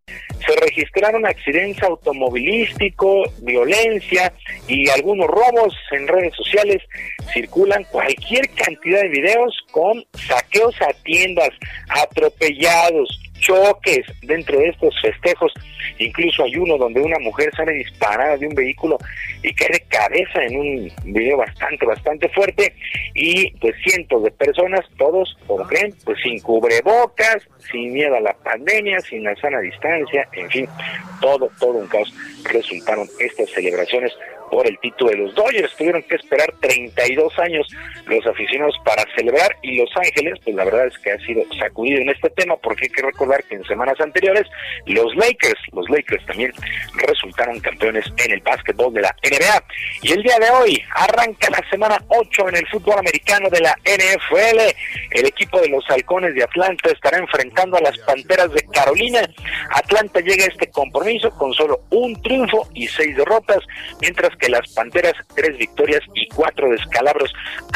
se 0.45 0.61
registraron 0.61 1.27
accidentes 1.27 1.83
automovilísticos, 1.83 3.29
violencia 3.45 4.33
y 4.69 4.89
algunos 4.91 5.27
robos 5.29 5.75
en 5.93 6.09
redes 6.09 6.35
sociales. 6.35 6.83
Circulan 7.33 7.85
cualquier 7.85 8.49
cantidad 8.51 9.03
de 9.03 9.09
videos 9.09 9.57
con 9.71 10.05
saqueos 10.15 10.75
a 10.83 10.93
tiendas, 11.03 11.51
atropellados, 11.89 13.26
choques 13.47 14.07
dentro 14.23 14.59
de 14.59 14.69
estos 14.69 14.95
festejos. 15.01 15.53
Incluso 15.99 16.45
hay 16.45 16.57
uno 16.57 16.77
donde 16.77 17.01
una 17.01 17.19
mujer 17.19 17.51
sale 17.57 17.73
disparada 17.73 18.37
de 18.37 18.47
un 18.47 18.55
vehículo 18.55 18.99
y 19.43 19.55
cae 19.55 19.69
de 19.69 19.81
cabeza 19.89 20.43
en 20.45 20.57
un 20.59 20.93
video 21.05 21.37
bastante, 21.37 21.87
bastante 21.87 22.29
fuerte. 22.31 22.75
Y 23.15 23.51
pues 23.59 23.75
cientos 23.85 24.23
de 24.25 24.31
personas, 24.31 24.85
todos, 24.99 25.37
como 25.47 25.67
creen, 25.67 25.95
pues 26.05 26.19
sin 26.23 26.41
cubrebocas, 26.41 27.39
sin 27.71 27.93
miedo 27.93 28.17
a 28.17 28.21
la 28.21 28.35
pandemia, 28.35 29.01
sin 29.01 29.25
la 29.25 29.37
sana 29.37 29.61
distancia, 29.61 30.29
en 30.33 30.51
fin, 30.51 30.69
todo, 31.21 31.51
todo 31.59 31.73
un 31.73 31.87
caos 31.87 32.13
resultaron 32.45 33.09
estas 33.19 33.51
celebraciones 33.51 34.13
por 34.51 34.67
el 34.67 34.79
título 34.79 35.11
de 35.11 35.17
los 35.19 35.35
Dodgers. 35.35 35.75
Tuvieron 35.77 36.03
que 36.03 36.17
esperar 36.17 36.53
32 36.61 37.39
años 37.39 37.67
los 38.07 38.27
aficionados 38.27 38.75
para 38.85 39.05
celebrar 39.17 39.57
y 39.63 39.79
Los 39.79 39.91
Ángeles, 39.97 40.35
pues 40.45 40.57
la 40.57 40.65
verdad 40.65 40.87
es 40.87 40.99
que 40.99 41.13
ha 41.13 41.19
sido 41.21 41.43
sacudido 41.59 42.01
en 42.01 42.11
este 42.11 42.31
tema 42.31 42.57
porque 42.57 42.85
hay 42.85 42.91
que 42.91 43.03
recordar 43.03 43.43
que 43.45 43.57
en 43.57 43.65
semanas 43.65 44.01
anteriores 44.01 44.47
los 44.87 45.15
Lakers, 45.17 45.61
los 45.73 45.89
Lakers 45.91 46.25
también 46.27 46.53
resultaron 47.07 47.61
campeones 47.61 48.05
en 48.19 48.33
el 48.33 48.41
básquetbol 48.41 48.93
de 48.95 49.03
la 49.03 49.17
NBA. 49.23 49.65
Y 50.03 50.13
el 50.13 50.23
día 50.23 50.39
de 50.39 50.51
hoy 50.51 50.83
arranca 50.95 51.51
la 51.51 51.63
semana 51.71 52.03
8 52.09 52.49
en 52.49 52.57
el 52.57 52.69
fútbol 52.69 52.99
americano 52.99 53.49
de 53.51 53.61
la 53.61 53.77
NFL. 53.85 54.59
El 55.11 55.27
equipo 55.27 55.61
de 55.61 55.69
los 55.69 55.85
Halcones 55.91 56.35
de 56.35 56.45
Atlanta 56.45 56.91
estará 56.91 57.19
enfrentando 57.19 57.77
a 57.77 57.81
las 57.81 57.99
Panteras 57.99 58.53
de 58.53 58.65
Carolina. 58.73 59.21
Atlanta 59.71 60.21
llega 60.21 60.45
a 60.45 60.49
este 60.49 60.71
compromiso 60.71 61.31
con 61.31 61.53
solo 61.53 61.81
un 61.91 62.21
triunfo 62.23 62.69
y 62.75 62.87
seis 62.87 63.17
derrotas, 63.17 63.61
mientras 64.01 64.36
que 64.37 64.49
las 64.49 64.73
Panteras 64.75 65.15
tres 65.35 65.57
victorias 65.57 66.01
y 66.15 66.27
cuatro 66.29 66.69
descalabros. 66.71 67.33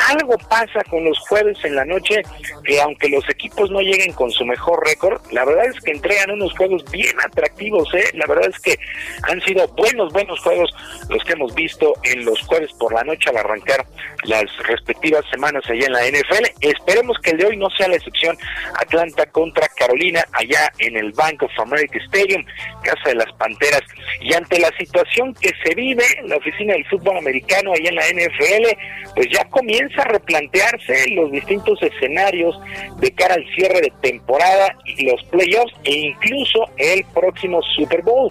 Algo 0.09 0.37
pasa 0.49 0.83
con 0.89 1.05
los 1.05 1.19
jueves 1.21 1.59
en 1.65 1.75
la 1.75 1.85
noche 1.85 2.23
que 2.65 2.81
aunque 2.81 3.09
los 3.09 3.29
equipos 3.29 3.71
no 3.71 3.81
lleguen 3.81 4.13
con 4.13 4.31
su 4.31 4.45
mejor 4.45 4.85
récord, 4.87 5.21
la 5.33 5.45
verdad 5.45 5.67
es 5.67 5.81
que 5.81 5.93
entregan 5.93 6.31
unos 6.31 6.57
juegos 6.57 6.85
bien 6.91 7.15
atractivos, 7.25 7.93
¿eh? 7.95 8.05
La 8.15 8.27
verdad 8.27 8.51
es 8.51 8.61
que 8.61 8.79
han 9.23 9.41
sido 9.43 9.67
buenos, 9.69 10.13
buenos 10.13 10.41
juegos 10.41 10.71
los 11.09 11.23
que 11.25 11.33
hemos 11.33 11.55
visto 11.55 11.95
en 12.05 12.25
los 12.25 12.41
jueves 12.43 12.73
por 12.79 12.93
la 12.93 13.05
noche 13.05 13.31
al 13.31 13.39
arrancar 13.39 13.87
las 14.25 14.45
respectivas 14.67 15.25
semanas 15.31 15.63
allá 15.69 15.87
en 15.87 15.93
la 15.93 16.07
NFL. 16.07 16.45
Esperemos 16.61 17.19
que 17.23 17.31
el 17.31 17.39
de 17.39 17.47
hoy 17.47 17.57
no 17.57 17.71
sea 17.71 17.89
la 17.89 17.97
excepción. 17.97 18.37
Atlanta 18.81 19.27
contra 19.27 19.69
Carolina 19.69 20.25
allá 20.33 20.71
en 20.79 20.97
el 20.97 21.13
Bank 21.13 21.43
of 21.43 21.51
America 21.59 21.99
Stadium, 22.07 22.45
casa 22.83 23.09
de 23.11 23.15
las 23.15 23.33
Panteras. 23.35 23.83
Y 24.21 24.35
ante 24.35 24.59
la 24.59 24.71
situación 24.79 25.35
que 25.35 25.51
se 25.65 25.75
vive, 25.75 26.05
la 26.25 26.37
oficina 26.51 26.75
del 26.75 26.87
fútbol 26.87 27.19
americano 27.19 27.73
allá 27.73 27.89
en 27.89 27.95
la 27.95 28.03
NFL, 28.03 29.15
pues 29.15 29.29
ya 29.33 29.45
comienza 29.47 30.03
a 30.03 30.09
replantearse 30.09 31.11
los 31.11 31.31
distintos 31.33 31.83
escenarios 31.83 32.59
de 32.99 33.11
cara 33.13 33.35
al 33.35 33.47
cierre 33.55 33.81
de 33.81 33.93
temporada 34.01 34.77
y 34.85 35.07
los 35.07 35.23
playoffs 35.25 35.75
e 35.85 35.93
incluso 35.93 36.67
el 36.77 37.05
próximo 37.15 37.61
Super 37.77 38.03
Bowl. 38.03 38.31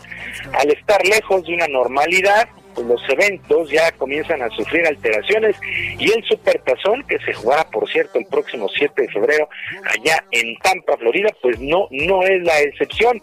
Al 0.54 0.70
estar 0.72 1.04
lejos 1.06 1.44
de 1.44 1.54
una 1.54 1.68
normalidad, 1.68 2.48
los 2.84 3.02
eventos 3.10 3.70
ya 3.70 3.92
comienzan 3.94 4.42
a 4.42 4.50
sufrir 4.50 4.86
alteraciones 4.86 5.56
y 5.98 6.12
el 6.12 6.24
Supertazón, 6.24 7.04
que 7.08 7.20
se 7.20 7.34
jugará 7.34 7.70
por 7.70 7.90
cierto 7.90 8.20
el 8.20 8.26
próximo 8.26 8.68
7 8.70 9.02
de 9.02 9.10
febrero 9.10 9.50
allá 9.86 10.24
en 10.32 10.58
Tampa, 10.58 10.98
Florida, 10.98 11.30
pues 11.42 11.60
no, 11.60 11.88
no 11.92 12.24
es 12.24 12.42
la 12.44 12.60
excepción. 12.62 13.22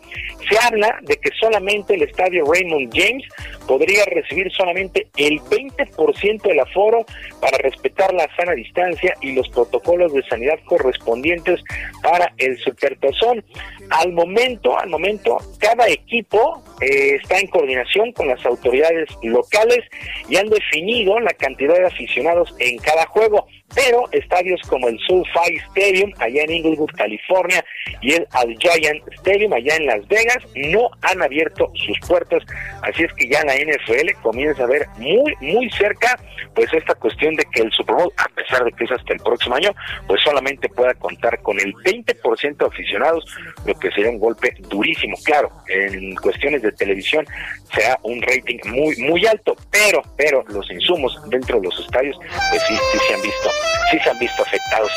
Se 0.49 0.59
habla 0.59 0.99
de 1.03 1.17
que 1.17 1.31
solamente 1.41 1.95
el 1.95 2.03
estadio 2.03 2.45
Raymond 2.45 2.93
James 2.95 3.25
podría 3.67 4.05
recibir 4.07 4.51
solamente 4.53 5.09
el 5.17 5.41
20% 5.41 6.43
del 6.43 6.61
aforo 6.61 7.05
para 7.41 7.59
respetar 7.59 8.15
la 8.15 8.29
sana 8.37 8.53
distancia 8.53 9.15
y 9.21 9.33
los 9.33 9.49
protocolos 9.49 10.13
de 10.13 10.23
sanidad 10.25 10.59
correspondientes 10.67 11.61
para 12.03 12.33
el 12.39 12.57
Supertazón. 12.59 13.45
Al 13.91 14.13
momento, 14.13 14.79
al 14.79 14.89
momento, 14.89 15.39
cada 15.59 15.89
equipo 15.89 16.63
eh, 16.81 17.17
está 17.23 17.39
en 17.39 17.47
coordinación 17.47 18.13
con 18.13 18.29
las 18.29 18.45
autoridades 18.45 19.09
locales 19.23 19.81
y 20.29 20.37
han 20.37 20.49
definido 20.49 21.19
la 21.21 21.33
cantidad 21.33 21.75
de 21.75 21.87
aficionados 21.87 22.55
en 22.59 22.79
cada 22.79 23.07
juego 23.07 23.47
pero 23.75 24.05
estadios 24.13 24.61
como 24.69 24.89
el 24.89 24.99
SoFi 25.01 25.57
Stadium 25.71 26.13
allá 26.19 26.43
en 26.43 26.53
Inglewood, 26.53 26.91
California 26.97 27.65
y 28.01 28.15
el 28.15 28.27
Al 28.33 28.57
Giant 28.59 29.03
Stadium 29.19 29.53
allá 29.53 29.77
en 29.77 29.87
Las 29.87 30.07
Vegas 30.09 30.39
no 30.55 30.91
han 31.03 31.23
abierto 31.23 31.71
sus 31.75 31.99
puertas, 32.09 32.43
así 32.83 33.05
es 33.05 33.13
que 33.15 33.29
ya 33.29 33.45
la 33.45 33.55
NFL 33.55 34.21
comienza 34.23 34.65
a 34.65 34.67
ver 34.67 34.87
muy 34.99 35.35
muy 35.41 35.71
cerca 35.71 36.19
pues 36.57 36.73
esta 36.73 36.95
cuestión 36.95 37.35
de 37.35 37.45
que 37.53 37.63
el 37.63 37.71
Super 37.71 37.97
Bowl, 37.97 38.13
a 38.17 38.29
pesar 38.31 38.65
de 38.65 38.73
que 38.73 38.85
es 38.85 38.91
hasta 38.91 39.13
el 39.13 39.21
próximo 39.21 39.57
año, 39.57 39.75
pues 40.07 40.23
solamente 40.23 40.71
pueda 40.71 40.95
contar 40.95 41.39
con 41.43 41.61
el 41.61 41.75
20% 41.75 42.57
de 42.57 42.67
aficionados, 42.67 43.25
lo 43.67 43.75
que 43.79 43.91
sería 43.91 44.11
un 44.11 44.19
golpe 44.19 44.55
durísimo. 44.61 45.17
Claro, 45.23 45.51
en 45.69 46.15
cuestiones 46.17 46.63
de 46.63 46.73
televisión 46.73 47.27
sea 47.75 47.99
un 48.03 48.23
rating 48.23 48.59
muy 48.67 48.97
muy 48.97 49.27
alto, 49.27 49.57
pero 49.71 50.03
pero 50.17 50.45
los 50.49 50.71
insumos 50.71 51.19
dentro 51.29 51.59
de 51.61 51.67
los 51.67 51.81
estadios 51.81 52.17
pues 52.51 52.63
sí, 52.69 52.75
sí 52.93 52.99
se 53.09 53.15
han 53.15 53.23
visto 53.23 53.51
sí 53.91 53.99
se 54.03 54.11
han 54.11 54.19
visto 54.19 54.43
afectados. 54.43 54.91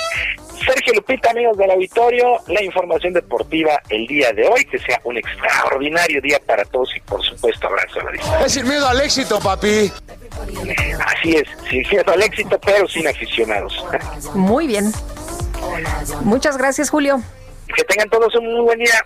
Sergio 0.65 0.93
Lupita, 0.93 1.31
amigos 1.31 1.57
del 1.57 1.72
auditorio, 1.72 2.38
la 2.48 2.64
información 2.64 3.14
deportiva 3.14 3.81
el 3.89 4.06
día 4.07 4.31
de 4.33 4.48
hoy, 4.48 4.65
que 4.65 4.77
sea 4.77 4.99
un 5.03 5.17
extraordinario 5.17 6.22
día 6.22 6.39
para 6.45 6.65
todos 6.65 6.89
y 6.95 6.99
por 7.01 7.23
supuesto 7.23 7.67
abrazo 7.67 8.01
a 8.01 8.03
la 8.03 8.11
distancia. 8.11 8.45
Es 8.45 8.53
sin 8.53 8.67
miedo 8.67 8.88
al 8.88 9.01
éxito, 9.01 9.39
papi. 9.39 9.91
Así 11.06 11.35
es, 11.35 11.48
sin 11.69 11.88
miedo 11.89 12.11
al 12.11 12.22
éxito, 12.22 12.59
pero 12.59 12.88
sin 12.88 13.07
aficionados. 13.07 13.85
Muy 14.33 14.67
bien. 14.67 14.91
Muchas 16.22 16.57
gracias, 16.57 16.89
Julio. 16.89 17.22
Que 17.75 17.83
tengan 17.83 18.09
todos 18.09 18.35
un 18.35 18.51
muy 18.51 18.61
buen 18.61 18.80
día. 18.80 19.06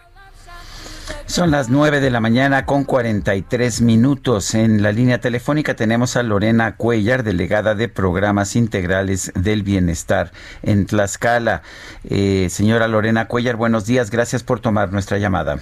Son 1.26 1.52
las 1.52 1.70
9 1.70 2.00
de 2.00 2.12
la 2.12 2.20
mañana 2.20 2.66
con 2.66 2.84
43 2.84 3.82
minutos. 3.82 4.54
En 4.56 4.84
la 4.84 4.92
línea 4.92 5.20
telefónica 5.20 5.76
tenemos 5.76 6.16
a 6.16 6.24
Lorena 6.24 6.76
Cuellar, 6.76 7.24
delegada 7.24 7.76
de 7.76 7.90
Programas 7.90 8.56
Integrales 8.56 9.32
del 9.36 9.64
Bienestar 9.64 10.32
en 10.62 10.86
Tlaxcala. 10.86 11.62
Eh, 12.04 12.48
señora 12.50 12.88
Lorena 12.88 13.28
Cuellar, 13.28 13.56
buenos 13.56 13.86
días. 13.86 14.12
Gracias 14.12 14.44
por 14.44 14.60
tomar 14.60 14.92
nuestra 14.92 15.18
llamada. 15.18 15.58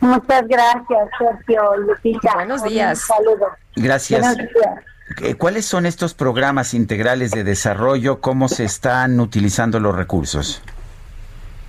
Muchas 0.00 0.48
gracias, 0.48 1.08
Sergio 1.18 1.76
Lupita. 1.76 2.34
Buenos 2.34 2.64
días. 2.64 3.08
Un 3.08 3.16
saludo. 3.16 3.46
Gracias. 3.76 4.20
Buenos 4.20 4.36
días. 4.38 4.84
Eh, 5.22 5.34
¿Cuáles 5.34 5.66
son 5.66 5.86
estos 5.86 6.14
programas 6.14 6.74
integrales 6.74 7.32
de 7.32 7.44
desarrollo? 7.44 8.20
¿Cómo 8.20 8.48
se 8.48 8.64
están 8.64 9.20
utilizando 9.20 9.78
los 9.78 9.94
recursos? 9.94 10.62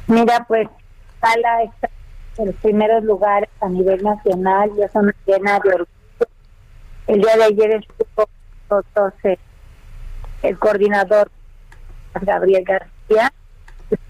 Mira, 0.07 0.45
pues 0.47 0.67
Tala 1.19 1.63
está 1.63 1.89
en 2.37 2.47
los 2.47 2.55
primeros 2.55 3.03
lugares 3.03 3.49
a 3.61 3.69
nivel 3.69 4.03
nacional, 4.03 4.71
ya 4.77 4.89
son 4.89 5.13
llena 5.25 5.59
de 5.59 5.69
orgullo. 5.69 5.87
El 7.07 7.21
día 7.21 7.35
de 7.37 7.43
ayer 7.43 7.71
estuvo 7.75 8.29
nosotros 8.69 9.13
eh, 9.23 9.37
el 10.41 10.57
coordinador 10.57 11.29
Gabriel 12.21 12.63
García, 12.63 13.31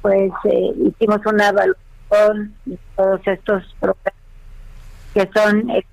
pues 0.02 0.32
eh, 0.46 0.74
hicimos 0.86 1.26
una 1.26 1.50
evaluación 1.50 2.56
de 2.66 2.78
todos 2.96 3.22
estos 3.26 3.76
programas 3.80 4.14
que 5.14 5.30
son 5.34 5.70
eh, 5.70 5.86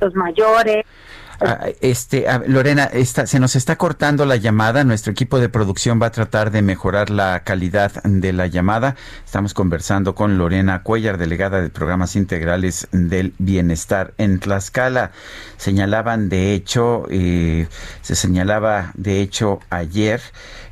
los 0.00 0.14
mayores, 0.14 0.84
Ah, 1.40 1.66
este, 1.80 2.28
ah, 2.28 2.42
Lorena, 2.46 2.84
esta, 2.84 3.26
se 3.26 3.38
nos 3.40 3.56
está 3.56 3.76
cortando 3.76 4.24
la 4.24 4.36
llamada. 4.36 4.84
Nuestro 4.84 5.12
equipo 5.12 5.38
de 5.38 5.48
producción 5.48 6.00
va 6.00 6.06
a 6.06 6.10
tratar 6.10 6.50
de 6.50 6.62
mejorar 6.62 7.10
la 7.10 7.40
calidad 7.44 7.92
de 8.04 8.32
la 8.32 8.46
llamada. 8.46 8.96
Estamos 9.24 9.52
conversando 9.52 10.14
con 10.14 10.38
Lorena 10.38 10.82
Cuellar, 10.82 11.18
delegada 11.18 11.60
de 11.60 11.68
Programas 11.68 12.16
Integrales 12.16 12.88
del 12.92 13.34
Bienestar 13.38 14.14
en 14.18 14.40
Tlaxcala. 14.40 15.12
Señalaban, 15.56 16.28
de 16.28 16.54
hecho, 16.54 17.06
eh, 17.10 17.68
se 18.00 18.14
señalaba, 18.14 18.92
de 18.94 19.20
hecho, 19.20 19.60
ayer 19.68 20.20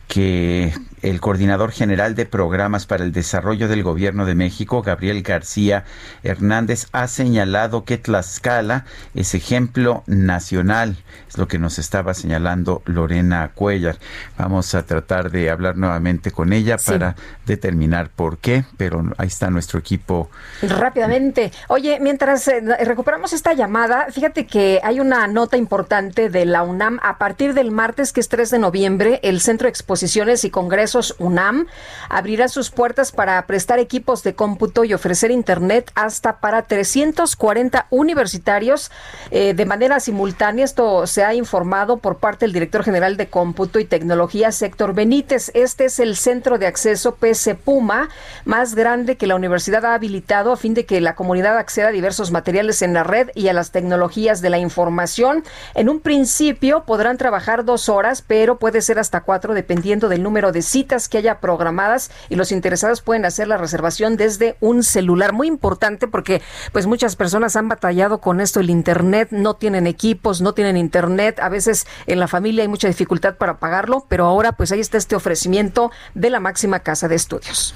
que 0.09 0.73
el 1.03 1.21
coordinador 1.21 1.71
general 1.71 2.15
de 2.15 2.25
programas 2.25 2.87
para 2.87 3.05
el 3.05 3.13
desarrollo 3.13 3.69
del 3.69 3.83
gobierno 3.83 4.25
de 4.25 4.35
México, 4.35 4.81
Gabriel 4.83 5.23
García 5.23 5.85
Hernández, 6.23 6.87
ha 6.93 7.09
señalado 7.09 7.85
que 7.85 7.99
Tlaxcala 7.99 8.87
es 9.15 9.35
ejemplo 9.35 10.03
nacional. 10.07 10.97
Es 11.29 11.37
lo 11.37 11.47
que 11.47 11.59
nos 11.59 11.79
estaba 11.79 12.15
señalando 12.15 12.83
Lorena 12.87 13.51
Cuellar. 13.55 13.99
Vamos 14.39 14.75
a 14.75 14.87
tratar 14.87 15.31
de 15.31 15.51
hablar 15.51 15.77
nuevamente 15.77 16.31
con 16.31 16.53
ella 16.53 16.79
Sí. 16.79 16.93
para 16.93 17.17
determinar 17.45 18.09
por 18.09 18.39
qué, 18.39 18.65
pero 18.79 19.05
ahí 19.19 19.29
está 19.29 19.51
nuestro 19.51 19.79
equipo. 19.79 20.31
Rápidamente. 20.63 21.53
Oye, 21.69 21.99
mientras 22.01 22.49
eh, 22.49 22.63
recuperamos 22.85 23.33
esta 23.35 23.53
llamada, 23.53 24.07
fíjate 24.11 24.47
que 24.47 24.81
hay 24.83 25.01
una 25.01 25.27
nota 25.27 25.57
importante 25.57 26.31
de 26.31 26.47
la 26.47 26.63
UNAM. 26.63 26.99
A 27.03 27.19
partir 27.19 27.53
del 27.53 27.71
martes, 27.71 28.13
que 28.13 28.21
es 28.21 28.29
3 28.29 28.51
de 28.51 28.59
noviembre, 28.59 29.21
el 29.23 29.41
Centro 29.41 29.67
de 29.67 29.71
Exposiciones 29.95 30.45
y 30.45 30.51
Congresos 30.51 31.15
UNAM 31.21 31.69
abrirá 32.09 32.49
sus 32.49 32.71
puertas 32.71 33.13
para 33.13 33.47
prestar 33.47 33.79
equipos 33.79 34.25
de 34.25 34.35
cómputo 34.35 34.83
y 34.83 34.93
ofrecer 34.93 35.31
Internet 35.31 35.93
hasta 35.95 36.41
para 36.41 36.63
340 36.63 37.87
universitarios 37.91 38.91
eh, 39.31 39.55
de 39.55 39.67
manera 39.67 40.01
simultánea. 40.01 40.65
Esto 40.65 41.07
se 41.07 41.23
ha 41.23 41.33
informado 41.33 41.99
por 41.99 42.17
parte 42.17 42.45
del 42.45 42.53
director 42.53 42.83
general 42.83 43.17
de 43.17 43.29
Cómputo 43.29 43.79
y 43.79 43.85
Tecnología, 43.85 44.51
Sector 44.51 44.95
Benítez. 44.95 45.53
Este 45.55 45.85
es 45.85 46.01
el 46.01 46.17
centro 46.17 46.59
de 46.59 46.67
acceso 46.67 47.15
PC 47.15 47.55
Puma 47.55 48.09
más 48.45 48.75
grande 48.75 49.17
que 49.17 49.29
la 49.29 49.37
universidad 49.37 49.85
ha 49.85 49.95
habilitado 49.95 50.51
a 50.51 50.57
fin 50.57 50.75
de 50.75 50.87
que 50.87 51.01
la 51.01 51.15
comunidad 51.15 51.57
acceda 51.57 51.89
a 51.89 51.93
diversos 51.93 52.33
materiales 52.33 52.83
en 52.83 52.95
la 52.95 53.05
red 53.05 53.31
y 53.37 53.47
a 53.47 53.53
las 53.53 53.71
tecnologías 53.71 54.41
de 54.41 54.51
la 54.51 54.59
información. 54.59 55.45
En 55.75 55.89
un 55.89 56.01
principio 56.01 56.83
podrán 56.85 57.17
trabajar 57.17 57.65
dos 57.65 57.89
horas, 57.89 58.23
pero 58.27 58.59
puede 58.59 58.83
ser 58.83 58.99
hasta 58.99 59.21
cuatro 59.21 59.55
dependiendo 59.85 60.09
del 60.09 60.23
número 60.23 60.51
de 60.51 60.63
citas 60.63 61.11
que 61.11 61.19
haya 61.19 61.41
programadas 61.41 62.11
y 62.31 62.37
los 62.37 62.53
interesados 62.53 63.03
pueden 63.03 63.27
hacer 63.27 63.49
la 63.49 63.59
reservación 63.59 64.17
desde 64.17 64.57
un 64.61 64.83
celular. 64.83 65.35
Muy 65.35 65.47
importante 65.47 66.09
porque 66.09 66.41
pues 66.73 66.87
muchas 66.87 67.17
personas 67.17 67.55
han 67.55 67.69
batallado 67.69 68.23
con 68.23 68.41
esto, 68.41 68.61
el 68.61 68.71
internet, 68.71 69.29
no 69.31 69.57
tienen 69.57 69.87
equipos, 69.87 70.41
no 70.41 70.55
tienen 70.55 70.79
internet, 70.79 71.39
a 71.39 71.51
veces 71.51 71.87
en 72.07 72.19
la 72.19 72.29
familia 72.29 72.63
hay 72.63 72.69
mucha 72.69 72.89
dificultad 72.89 73.37
para 73.37 73.59
pagarlo, 73.59 74.07
pero 74.09 74.25
ahora 74.25 74.53
pues 74.53 74.73
ahí 74.73 74.81
está 74.81 74.97
este 74.97 75.17
ofrecimiento 75.17 75.91
de 76.15 76.31
la 76.31 76.41
máxima 76.41 76.79
casa 76.81 77.07
de 77.07 77.17
estudios. 77.17 77.75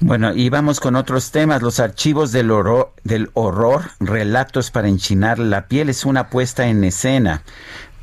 Bueno, 0.00 0.34
y 0.34 0.50
vamos 0.50 0.78
con 0.78 0.94
otros 0.94 1.30
temas. 1.30 1.62
Los 1.62 1.80
archivos 1.80 2.30
del 2.30 2.50
horror, 2.50 2.92
del 3.02 3.30
horror, 3.32 3.92
relatos 3.98 4.70
para 4.70 4.88
enchinar 4.88 5.38
la 5.38 5.68
piel, 5.68 5.88
es 5.88 6.04
una 6.04 6.28
puesta 6.28 6.66
en 6.66 6.84
escena 6.84 7.42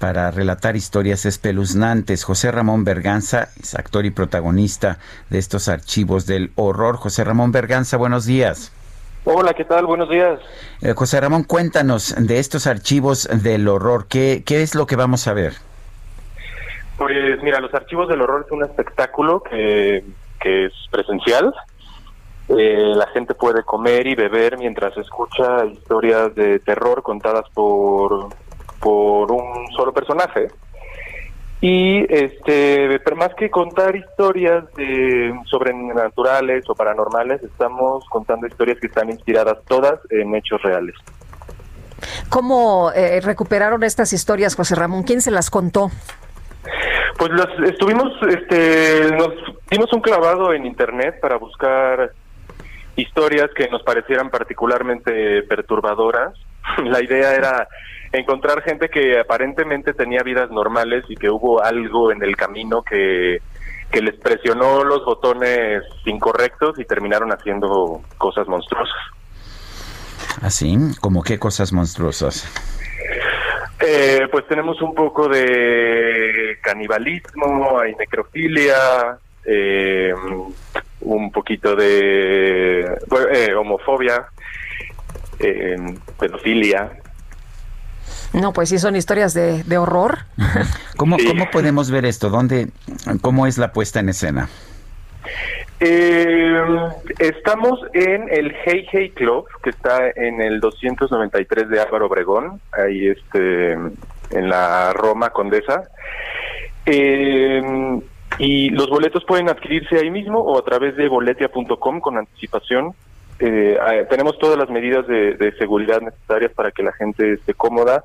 para 0.04 0.32
relatar 0.32 0.76
historias 0.76 1.26
espeluznantes. 1.26 2.26
José 2.26 2.52
Ramón 2.52 2.84
Berganza 2.84 3.48
es 3.58 3.74
actor 3.74 4.06
y 4.06 4.12
protagonista 4.12 4.98
de 5.30 5.38
estos 5.40 5.70
archivos 5.70 6.26
del 6.26 6.52
horror. 6.58 6.98
José 6.98 7.24
Ramón 7.24 7.54
Berganza, 7.54 7.96
buenos 7.96 8.26
días. 8.26 8.74
Hola, 9.24 9.54
¿qué 9.54 9.64
tal? 9.64 9.86
Buenos 9.86 10.10
días. 10.10 10.42
Eh, 10.82 10.92
José 10.94 11.22
Ramón, 11.22 11.46
cuéntanos 11.46 12.14
de 12.18 12.40
estos 12.40 12.68
archivos 12.68 13.30
del 13.32 13.66
horror. 13.70 14.08
¿Qué, 14.10 14.44
¿Qué 14.46 14.62
es 14.62 14.76
lo 14.76 14.88
que 14.88 14.98
vamos 14.98 15.26
a 15.30 15.34
ver? 15.34 15.54
Pues 16.98 17.42
mira, 17.42 17.62
Los 17.62 17.74
Archivos 17.74 18.10
del 18.10 18.20
Horror 18.24 18.44
es 18.46 18.52
un 18.52 18.66
espectáculo 18.66 19.42
que, 19.42 20.04
que 20.42 20.66
es 20.66 20.74
presencial. 20.92 21.56
Eh, 22.50 22.92
la 22.94 23.08
gente 23.08 23.36
puede 23.36 23.64
comer 23.64 24.06
y 24.06 24.16
beber 24.16 24.58
mientras 24.58 24.98
escucha 24.98 25.64
historias 25.64 26.36
de 26.36 26.60
terror 26.60 27.02
contadas 27.02 27.50
por, 27.54 28.28
por 28.84 29.32
un 29.32 29.68
solo 29.76 29.94
personaje. 29.94 30.50
Y 31.62 32.06
este, 32.14 33.00
pero 33.06 33.16
más 33.16 33.34
que 33.36 33.50
contar 33.50 33.95
historias 33.95 34.66
de 34.76 35.34
sobrenaturales 35.45 36.70
o 36.70 36.76
paranormales, 36.76 37.42
estamos 37.42 38.03
contando 38.10 38.45
historias 38.45 38.78
que 38.82 38.88
están 38.88 39.10
inspiradas 39.10 39.60
todas 39.70 39.98
en 40.10 40.36
hechos 40.36 40.62
reales. 40.62 40.95
¿Cómo 42.28 42.92
eh, 42.94 43.22
recuperaron 43.22 43.84
estas 43.84 44.12
historias, 44.12 44.56
José 44.56 44.76
Ramón? 44.76 45.03
¿Quién 45.03 45.22
se 45.22 45.32
las 45.32 45.50
contó? 45.50 45.90
Pues 47.18 47.32
los 47.32 47.48
estuvimos, 47.70 48.12
este, 48.28 49.12
nos 49.16 49.30
dimos 49.72 49.94
un 49.94 50.02
clavado 50.02 50.53
en 50.53 50.66
internet 50.66 51.22
para 51.22 51.38
buscar 51.38 52.12
historias 52.98 53.50
que 53.56 53.70
nos 53.70 53.84
parecieran 53.84 54.30
particularmente 54.30 55.44
perturbadoras. 55.44 56.34
La 56.84 57.02
idea 57.02 57.36
era 57.36 57.70
encontrar 58.14 58.61
gente 58.61 58.90
que 58.90 59.19
aparentemente 59.19 59.93
tenía 59.93 60.24
vidas 60.24 60.50
normales 60.51 61.03
y 61.09 61.16
que 61.16 61.30
hubo 61.30 61.64
algo 61.64 62.11
en 62.11 62.24
el 62.24 62.35
camino 62.35 62.83
que, 62.83 63.40
que 63.92 64.01
les 64.01 64.16
presionó 64.16 64.83
los 64.83 65.03
botones 65.03 65.83
incorrectos 66.06 66.80
y 66.80 66.85
terminaron 66.85 67.32
haciendo 67.32 68.01
cosas 68.17 68.48
monstruosas. 68.48 68.95
¿Así? 70.42 70.77
¿Como 71.01 71.24
qué 71.24 71.38
cosas 71.40 71.74
monstruosas? 71.74 72.48
Eh, 73.80 74.27
pues 74.32 74.48
tenemos 74.48 74.82
un 74.82 74.95
poco 74.95 75.27
de 75.27 76.58
canibalismo, 76.61 77.80
hay 77.80 77.93
necrofilia, 77.95 79.17
eh, 79.45 80.14
un 81.01 81.32
poquito 81.32 81.75
de 81.75 82.82
eh, 83.33 83.53
homofobia, 83.53 84.25
eh, 85.40 85.75
pedofilia. 86.19 87.03
No, 88.34 88.52
pues 88.52 88.70
sí, 88.70 88.80
son 88.80 88.95
historias 88.95 89.34
de, 89.34 89.64
de 89.64 89.78
horror. 89.78 90.20
¿Cómo, 90.98 91.18
¿Cómo 91.18 91.50
podemos 91.52 91.92
ver 91.92 92.06
esto? 92.06 92.30
¿Dónde, 92.30 92.70
¿Cómo 93.22 93.48
es 93.48 93.58
la 93.58 93.72
puesta 93.72 94.00
en 94.00 94.10
escena? 94.10 94.50
Eh, 95.80 96.64
estamos 97.20 97.80
en 97.94 98.30
el 98.30 98.56
Hey 98.64 98.88
Hey 98.92 99.12
Club, 99.12 99.45
que 99.62 99.70
está 99.70 100.10
en 100.16 100.42
el 100.42 100.60
293 100.60 101.70
de 101.70 101.82
Álvaro 101.82 102.08
Obregón, 102.08 102.62
ahí 102.72 103.08
este, 103.08 103.74
en 103.74 104.50
la 104.50 104.94
Roma 104.94 105.32
Condesa. 105.32 105.84
Eh, 106.86 107.62
y 108.40 108.70
los 108.70 108.90
boletos 108.90 109.24
pueden 109.26 109.50
adquirirse 109.50 109.98
ahí 109.98 110.10
mismo 110.10 110.40
o 110.40 110.58
a 110.58 110.64
través 110.64 110.95
de 110.95 111.08
boletia.com 111.08 112.00
con 112.00 112.18
anticipación. 112.18 112.94
Eh, 113.40 113.78
tenemos 114.10 114.38
todas 114.40 114.58
las 114.58 114.70
medidas 114.70 115.08
de, 115.08 115.36
de 115.36 115.56
seguridad 115.58 116.02
necesarias 116.02 116.52
para 116.53 116.72
que 116.72 116.84
la 116.84 116.94
gente 116.94 117.34
esté 117.34 117.53
cómoda. 117.53 118.03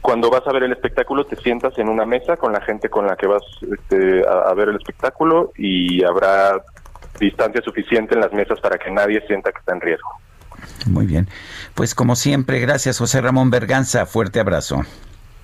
Cuando 0.00 0.30
vas 0.30 0.46
a 0.46 0.52
ver 0.52 0.64
el 0.64 0.72
espectáculo 0.72 1.24
te 1.24 1.36
sientas 1.36 1.78
en 1.78 1.88
una 1.88 2.04
mesa 2.04 2.36
con 2.36 2.52
la 2.52 2.60
gente 2.60 2.88
con 2.88 3.06
la 3.06 3.16
que 3.16 3.26
vas 3.26 3.42
este, 3.60 4.26
a, 4.26 4.50
a 4.50 4.54
ver 4.54 4.68
el 4.68 4.76
espectáculo 4.76 5.52
y 5.56 6.02
habrá 6.04 6.60
distancia 7.20 7.62
suficiente 7.62 8.14
en 8.14 8.20
las 8.20 8.32
mesas 8.32 8.60
para 8.60 8.78
que 8.78 8.90
nadie 8.90 9.24
sienta 9.26 9.52
que 9.52 9.58
está 9.58 9.74
en 9.74 9.80
riesgo. 9.80 10.08
Muy 10.86 11.06
bien. 11.06 11.28
Pues 11.74 11.94
como 11.94 12.16
siempre, 12.16 12.60
gracias 12.60 12.98
José 12.98 13.20
Ramón 13.20 13.50
Berganza. 13.50 14.06
Fuerte 14.06 14.40
abrazo. 14.40 14.82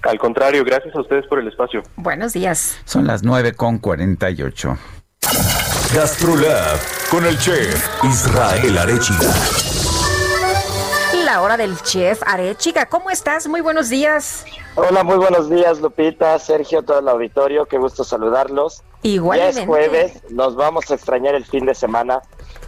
Al 0.03 0.19
contrario, 0.19 0.65
gracias 0.65 0.95
a 0.95 1.01
ustedes 1.01 1.27
por 1.27 1.41
el 1.41 1.49
espacio. 1.49 1.83
Buenos 1.97 2.33
días. 2.33 2.81
Son 2.85 3.07
las 3.07 3.23
9 3.25 3.55
con 3.55 3.79
48. 3.79 4.79
GastroLab 5.95 6.79
con 7.11 7.25
el 7.25 7.39
chef 7.39 7.89
Israel 8.05 8.77
Arechiga. 8.77 9.33
La 11.25 11.41
hora 11.41 11.57
del 11.57 11.81
chef 11.81 12.21
Arechiga. 12.27 12.87
¿Cómo 12.87 13.09
estás? 13.09 13.49
Muy 13.49 13.63
buenos 13.63 13.89
días. 13.89 14.45
Hola, 14.75 15.03
muy 15.03 15.17
buenos 15.17 15.49
días, 15.49 15.81
Lupita, 15.81 16.39
Sergio, 16.39 16.83
todo 16.83 16.99
el 16.99 17.09
auditorio. 17.09 17.65
Qué 17.65 17.79
gusto 17.79 18.05
saludarlos. 18.05 18.83
Igualmente. 19.03 19.55
Ya 19.55 19.61
es 19.63 19.67
jueves, 19.67 20.23
nos 20.31 20.57
vamos 20.57 20.91
a 20.91 20.95
extrañar 20.95 21.35
el 21.35 21.47
fin 21.47 21.65
de 21.65 21.75
semana. 21.75 22.21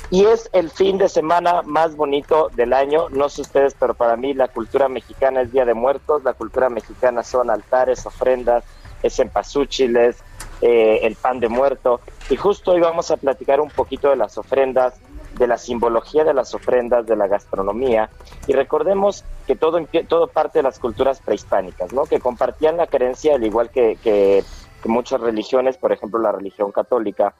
Y 0.09 0.25
es 0.25 0.49
el 0.55 0.71
fin 0.71 0.97
de 0.97 1.11
semana 1.11 1.61
más 1.63 1.97
bonito 1.97 2.51
del 2.55 2.73
año. 2.73 3.11
No 3.11 3.29
sé 3.29 3.43
ustedes, 3.43 3.77
pero 3.79 3.93
para 3.93 4.17
mí 4.17 4.33
la 4.33 4.49
cultura 4.49 4.89
mexicana 4.89 5.43
es 5.43 5.53
Día 5.53 5.67
de 5.67 5.75
Muertos. 5.75 6.25
La 6.25 6.33
cultura 6.33 6.71
mexicana 6.71 7.23
son 7.23 7.51
altares, 7.51 8.07
ofrendas, 8.07 8.65
es 9.03 9.15
cempasúchiles, 9.15 10.17
eh, 10.61 11.01
el 11.03 11.17
pan 11.17 11.41
de 11.41 11.49
muerto. 11.49 12.01
Y 12.29 12.37
justo 12.37 12.73
hoy 12.73 12.81
vamos 12.81 13.11
a 13.11 13.17
platicar 13.17 13.61
un 13.61 13.71
poquito 13.71 14.11
de 14.11 14.17
las 14.17 14.39
ofrendas, 14.39 15.01
de 15.33 15.47
la 15.47 15.59
simbología 15.59 16.25
de 16.25 16.35
las 16.35 16.55
ofrendas, 16.55 17.07
de 17.07 17.17
la 17.17 17.27
gastronomía. 17.29 18.11
Y 18.47 18.53
recordemos 18.53 19.25
que 19.47 19.57
todo, 19.57 19.81
todo 20.09 20.29
parte 20.29 20.61
de 20.61 20.63
las 20.65 20.79
culturas 20.79 21.21
prehispánicas, 21.21 21.93
¿no? 21.93 22.07
Que 22.07 22.21
compartían 22.21 22.77
la 22.77 22.87
creencia, 22.87 23.35
al 23.35 23.45
igual 23.45 23.71
que, 23.71 23.99
que- 24.03 24.45
que 24.83 24.89
muchas 24.89 25.21
religiones, 25.21 25.77
por 25.77 25.93
ejemplo 25.93 26.19
la 26.21 26.33
religión 26.33 26.73
católica, 26.73 27.35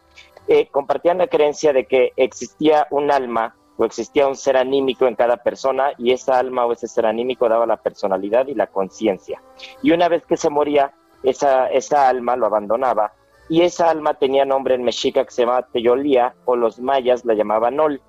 eh, 0.47 0.69
compartían 0.71 1.17
la 1.19 1.27
creencia 1.27 1.73
de 1.73 1.87
que 1.87 2.13
existía 2.17 2.87
un 2.91 3.11
alma 3.11 3.57
o 3.79 3.87
existía 3.87 4.27
un 4.29 4.37
ser 4.37 4.59
anímico 4.59 5.07
en 5.07 5.15
cada 5.15 5.39
persona 5.39 5.93
y 5.97 6.13
esa 6.13 6.39
alma 6.39 6.67
o 6.67 6.73
ese 6.73 6.87
ser 6.87 7.07
anímico 7.07 7.49
daba 7.49 7.65
la 7.65 7.79
personalidad 7.79 8.47
y 8.49 8.55
la 8.55 8.67
conciencia. 8.67 9.43
Y 9.83 9.93
una 9.93 10.09
vez 10.11 10.27
que 10.27 10.37
se 10.37 10.51
moría, 10.51 10.93
esa, 11.23 11.69
esa 11.69 12.09
alma 12.09 12.37
lo 12.37 12.47
abandonaba 12.47 13.13
y 13.49 13.63
esa 13.63 13.91
alma 13.91 14.15
tenía 14.15 14.45
nombre 14.45 14.75
en 14.75 14.85
mexica 14.85 15.25
que 15.25 15.33
se 15.33 15.43
llamaba 15.43 15.67
Teyolía 15.73 16.35
o 16.45 16.57
los 16.57 16.79
mayas 16.81 17.25
la 17.25 17.35
llamaban 17.35 17.77
Nol 17.77 18.01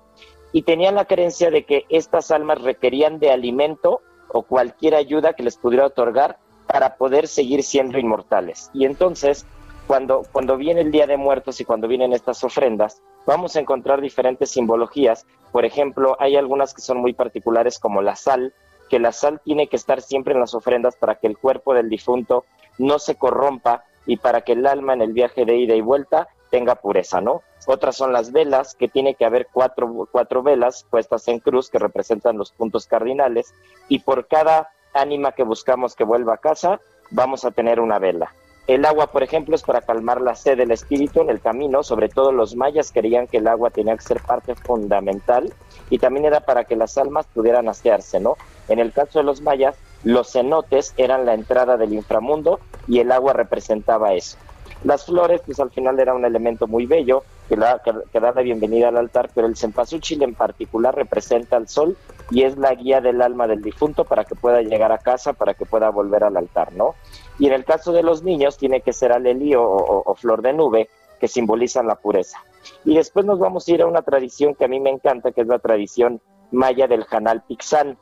y 0.52 0.62
tenían 0.62 0.94
la 0.94 1.06
creencia 1.06 1.50
de 1.50 1.64
que 1.64 1.84
estas 1.88 2.30
almas 2.30 2.62
requerían 2.62 3.18
de 3.18 3.30
alimento 3.30 4.02
o 4.28 4.42
cualquier 4.42 4.94
ayuda 4.94 5.32
que 5.32 5.42
les 5.42 5.56
pudiera 5.56 5.86
otorgar 5.86 6.38
para 6.66 6.96
poder 6.96 7.26
seguir 7.26 7.62
siendo 7.62 7.98
inmortales. 7.98 8.70
Y 8.72 8.84
entonces, 8.84 9.46
cuando, 9.86 10.22
cuando 10.30 10.56
viene 10.56 10.82
el 10.82 10.92
Día 10.92 11.06
de 11.06 11.16
Muertos 11.16 11.60
y 11.60 11.64
cuando 11.64 11.88
vienen 11.88 12.12
estas 12.12 12.44
ofrendas, 12.44 13.02
vamos 13.26 13.56
a 13.56 13.60
encontrar 13.60 14.00
diferentes 14.00 14.50
simbologías. 14.50 15.26
Por 15.50 15.64
ejemplo, 15.64 16.16
hay 16.18 16.36
algunas 16.36 16.72
que 16.72 16.82
son 16.82 16.98
muy 16.98 17.12
particulares 17.14 17.78
como 17.78 18.00
la 18.00 18.16
sal, 18.16 18.54
que 18.92 18.98
la 18.98 19.12
sal 19.12 19.40
tiene 19.42 19.68
que 19.68 19.76
estar 19.76 20.02
siempre 20.02 20.34
en 20.34 20.40
las 20.40 20.52
ofrendas 20.52 20.96
para 20.96 21.14
que 21.14 21.26
el 21.26 21.38
cuerpo 21.38 21.72
del 21.72 21.88
difunto 21.88 22.44
no 22.76 22.98
se 22.98 23.14
corrompa 23.14 23.84
y 24.04 24.18
para 24.18 24.42
que 24.42 24.52
el 24.52 24.66
alma 24.66 24.92
en 24.92 25.00
el 25.00 25.14
viaje 25.14 25.46
de 25.46 25.56
ida 25.56 25.74
y 25.74 25.80
vuelta 25.80 26.28
tenga 26.50 26.74
pureza, 26.74 27.22
¿no? 27.22 27.40
Otras 27.66 27.96
son 27.96 28.12
las 28.12 28.32
velas, 28.32 28.74
que 28.74 28.88
tiene 28.88 29.14
que 29.14 29.24
haber 29.24 29.48
cuatro, 29.50 30.06
cuatro 30.12 30.42
velas 30.42 30.84
puestas 30.90 31.26
en 31.28 31.38
cruz 31.38 31.70
que 31.70 31.78
representan 31.78 32.36
los 32.36 32.52
puntos 32.52 32.86
cardinales 32.86 33.54
y 33.88 34.00
por 34.00 34.26
cada 34.26 34.72
ánima 34.92 35.32
que 35.32 35.42
buscamos 35.42 35.96
que 35.96 36.04
vuelva 36.04 36.34
a 36.34 36.38
casa, 36.38 36.78
vamos 37.08 37.46
a 37.46 37.50
tener 37.50 37.80
una 37.80 37.98
vela. 37.98 38.34
El 38.66 38.84
agua, 38.84 39.06
por 39.06 39.22
ejemplo, 39.22 39.56
es 39.56 39.62
para 39.62 39.80
calmar 39.80 40.20
la 40.20 40.36
sed 40.36 40.58
del 40.58 40.70
espíritu 40.70 41.22
en 41.22 41.30
el 41.30 41.40
camino, 41.40 41.82
sobre 41.82 42.10
todo 42.10 42.30
los 42.30 42.54
mayas 42.54 42.92
querían 42.92 43.26
que 43.26 43.38
el 43.38 43.48
agua 43.48 43.70
tenía 43.70 43.96
que 43.96 44.04
ser 44.04 44.20
parte 44.20 44.54
fundamental 44.54 45.50
y 45.88 45.98
también 45.98 46.26
era 46.26 46.40
para 46.40 46.64
que 46.64 46.76
las 46.76 46.98
almas 46.98 47.26
pudieran 47.26 47.68
asearse, 47.68 48.20
¿no? 48.20 48.36
En 48.68 48.78
el 48.78 48.92
caso 48.92 49.18
de 49.18 49.24
los 49.24 49.40
mayas, 49.40 49.76
los 50.04 50.32
cenotes 50.32 50.94
eran 50.96 51.26
la 51.26 51.34
entrada 51.34 51.76
del 51.76 51.92
inframundo 51.92 52.60
y 52.88 52.98
el 52.98 53.12
agua 53.12 53.32
representaba 53.32 54.14
eso. 54.14 54.36
Las 54.84 55.06
flores, 55.06 55.40
pues 55.46 55.60
al 55.60 55.70
final 55.70 56.00
era 56.00 56.12
un 56.12 56.24
elemento 56.24 56.66
muy 56.66 56.86
bello 56.86 57.22
que, 57.48 57.56
que, 57.56 57.92
que 58.12 58.20
da 58.20 58.32
la 58.32 58.42
bienvenida 58.42 58.88
al 58.88 58.96
altar, 58.96 59.30
pero 59.32 59.46
el 59.46 59.56
cempasúchil 59.56 60.22
en 60.22 60.34
particular 60.34 60.94
representa 60.94 61.56
al 61.56 61.68
sol 61.68 61.96
y 62.30 62.42
es 62.42 62.56
la 62.56 62.74
guía 62.74 63.00
del 63.00 63.22
alma 63.22 63.46
del 63.46 63.62
difunto 63.62 64.04
para 64.04 64.24
que 64.24 64.34
pueda 64.34 64.60
llegar 64.62 64.90
a 64.90 64.98
casa, 64.98 65.34
para 65.34 65.54
que 65.54 65.66
pueda 65.66 65.90
volver 65.90 66.24
al 66.24 66.36
altar, 66.36 66.72
¿no? 66.72 66.96
Y 67.38 67.46
en 67.46 67.52
el 67.52 67.64
caso 67.64 67.92
de 67.92 68.02
los 68.02 68.24
niños 68.24 68.58
tiene 68.58 68.80
que 68.80 68.92
ser 68.92 69.12
alelí 69.12 69.54
o, 69.54 69.62
o, 69.62 70.02
o 70.04 70.14
flor 70.16 70.42
de 70.42 70.52
nube, 70.52 70.88
que 71.20 71.28
simbolizan 71.28 71.86
la 71.86 71.94
pureza. 71.94 72.38
Y 72.84 72.96
después 72.96 73.24
nos 73.24 73.38
vamos 73.38 73.68
a 73.68 73.70
ir 73.70 73.82
a 73.82 73.86
una 73.86 74.02
tradición 74.02 74.56
que 74.56 74.64
a 74.64 74.68
mí 74.68 74.80
me 74.80 74.90
encanta, 74.90 75.30
que 75.30 75.42
es 75.42 75.46
la 75.46 75.60
tradición 75.60 76.20
maya 76.50 76.88
del 76.88 77.04
Janal 77.04 77.42
Pixán. 77.42 77.96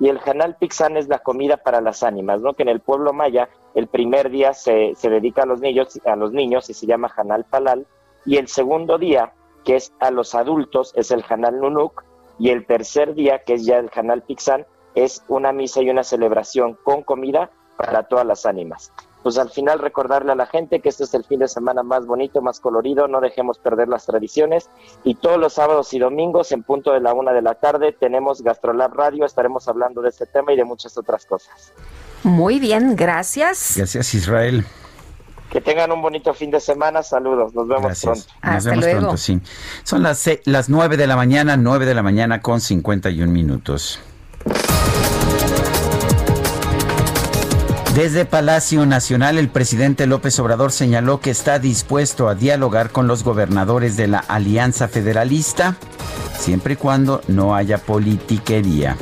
Y 0.00 0.08
el 0.08 0.18
Janal 0.18 0.56
Pixán 0.56 0.96
es 0.96 1.08
la 1.08 1.18
comida 1.18 1.56
para 1.56 1.80
las 1.80 2.02
ánimas, 2.02 2.40
¿no? 2.40 2.54
Que 2.54 2.62
en 2.62 2.68
el 2.68 2.80
pueblo 2.80 3.12
maya 3.12 3.48
el 3.74 3.88
primer 3.88 4.30
día 4.30 4.54
se, 4.54 4.94
se 4.94 5.10
dedica 5.10 5.42
a 5.42 5.46
los 5.46 5.60
niños, 5.60 6.00
a 6.04 6.16
los 6.16 6.32
niños 6.32 6.70
y 6.70 6.74
se 6.74 6.86
llama 6.86 7.08
Janal 7.08 7.44
Palal, 7.44 7.86
y 8.24 8.36
el 8.36 8.48
segundo 8.48 8.98
día, 8.98 9.32
que 9.64 9.76
es 9.76 9.92
a 10.00 10.10
los 10.10 10.34
adultos, 10.34 10.92
es 10.96 11.10
el 11.10 11.22
Janal 11.22 11.60
Nunuk, 11.60 12.04
y 12.38 12.50
el 12.50 12.66
tercer 12.66 13.14
día, 13.14 13.42
que 13.44 13.54
es 13.54 13.64
ya 13.64 13.78
el 13.78 13.90
Janal 13.90 14.22
Pixán, 14.22 14.66
es 14.94 15.24
una 15.28 15.52
misa 15.52 15.82
y 15.82 15.90
una 15.90 16.02
celebración 16.02 16.78
con 16.82 17.02
comida 17.02 17.50
para 17.76 18.04
todas 18.04 18.26
las 18.26 18.46
ánimas. 18.46 18.92
Pues 19.22 19.36
al 19.36 19.50
final 19.50 19.80
recordarle 19.80 20.32
a 20.32 20.34
la 20.36 20.46
gente 20.46 20.80
que 20.80 20.88
este 20.88 21.04
es 21.04 21.12
el 21.12 21.24
fin 21.24 21.40
de 21.40 21.48
semana 21.48 21.82
más 21.82 22.06
bonito, 22.06 22.40
más 22.40 22.60
colorido, 22.60 23.08
no 23.08 23.20
dejemos 23.20 23.58
perder 23.58 23.88
las 23.88 24.06
tradiciones 24.06 24.70
y 25.04 25.16
todos 25.16 25.38
los 25.38 25.54
sábados 25.54 25.92
y 25.92 25.98
domingos 25.98 26.52
en 26.52 26.62
punto 26.62 26.92
de 26.92 27.00
la 27.00 27.12
una 27.12 27.32
de 27.32 27.42
la 27.42 27.54
tarde 27.54 27.92
tenemos 27.92 28.42
Gastrolab 28.42 28.94
Radio, 28.94 29.24
estaremos 29.26 29.66
hablando 29.68 30.02
de 30.02 30.10
este 30.10 30.26
tema 30.26 30.52
y 30.52 30.56
de 30.56 30.64
muchas 30.64 30.96
otras 30.96 31.26
cosas. 31.26 31.72
Muy 32.22 32.58
bien, 32.60 32.94
gracias. 32.96 33.74
Gracias, 33.76 34.14
Israel. 34.14 34.64
Que 35.50 35.60
tengan 35.62 35.90
un 35.92 36.02
bonito 36.02 36.32
fin 36.34 36.50
de 36.50 36.60
semana, 36.60 37.02
saludos, 37.02 37.54
nos 37.54 37.66
vemos 37.66 37.84
Gracias. 37.84 38.26
pronto. 38.40 38.54
Nos 38.54 38.64
vemos 38.66 38.86
pronto, 38.86 39.16
sí. 39.16 39.40
Son 39.82 40.02
las, 40.02 40.18
se- 40.18 40.42
las 40.44 40.68
9 40.68 40.96
de 40.96 41.06
la 41.06 41.16
mañana, 41.16 41.56
9 41.56 41.86
de 41.86 41.94
la 41.94 42.02
mañana 42.02 42.40
con 42.42 42.60
51 42.60 43.32
minutos. 43.32 43.98
Desde 47.94 48.24
Palacio 48.24 48.86
Nacional, 48.86 49.38
el 49.38 49.48
presidente 49.48 50.06
López 50.06 50.38
Obrador 50.38 50.72
señaló 50.72 51.20
que 51.20 51.30
está 51.30 51.58
dispuesto 51.58 52.28
a 52.28 52.34
dialogar 52.34 52.90
con 52.90 53.08
los 53.08 53.24
gobernadores 53.24 53.96
de 53.96 54.06
la 54.06 54.18
Alianza 54.18 54.88
Federalista, 54.88 55.76
siempre 56.38 56.74
y 56.74 56.76
cuando 56.76 57.22
no 57.26 57.56
haya 57.56 57.78
politiquería. 57.78 58.96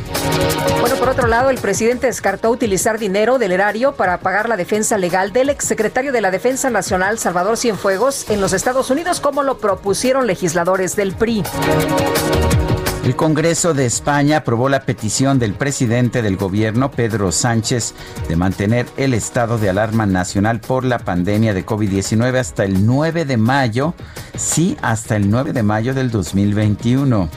Bueno, 0.80 0.96
por 0.96 1.08
otro 1.08 1.26
lado, 1.26 1.50
el 1.50 1.58
presidente 1.58 2.06
descartó 2.06 2.50
utilizar 2.50 2.98
dinero 2.98 3.38
del 3.38 3.52
erario 3.52 3.92
para 3.92 4.20
pagar 4.20 4.48
la 4.48 4.56
defensa 4.56 4.96
legal 4.96 5.32
del 5.32 5.50
exsecretario 5.50 6.12
de 6.12 6.20
la 6.20 6.30
Defensa 6.30 6.70
Nacional, 6.70 7.18
Salvador 7.18 7.56
Cienfuegos, 7.56 8.30
en 8.30 8.40
los 8.40 8.52
Estados 8.52 8.90
Unidos, 8.90 9.20
como 9.20 9.42
lo 9.42 9.58
propusieron 9.58 10.26
legisladores 10.26 10.96
del 10.96 11.14
PRI. 11.14 11.42
El 13.06 13.14
Congreso 13.14 13.72
de 13.72 13.86
España 13.86 14.38
aprobó 14.38 14.68
la 14.68 14.80
petición 14.80 15.38
del 15.38 15.54
presidente 15.54 16.22
del 16.22 16.36
gobierno, 16.36 16.90
Pedro 16.90 17.30
Sánchez, 17.30 17.94
de 18.28 18.34
mantener 18.34 18.84
el 18.96 19.14
estado 19.14 19.58
de 19.58 19.70
alarma 19.70 20.06
nacional 20.06 20.58
por 20.58 20.84
la 20.84 20.98
pandemia 20.98 21.54
de 21.54 21.64
COVID-19 21.64 22.36
hasta 22.36 22.64
el 22.64 22.84
9 22.84 23.24
de 23.24 23.36
mayo, 23.36 23.94
sí, 24.36 24.76
hasta 24.82 25.14
el 25.14 25.30
9 25.30 25.52
de 25.52 25.62
mayo 25.62 25.94
del 25.94 26.10
2021. 26.10 27.28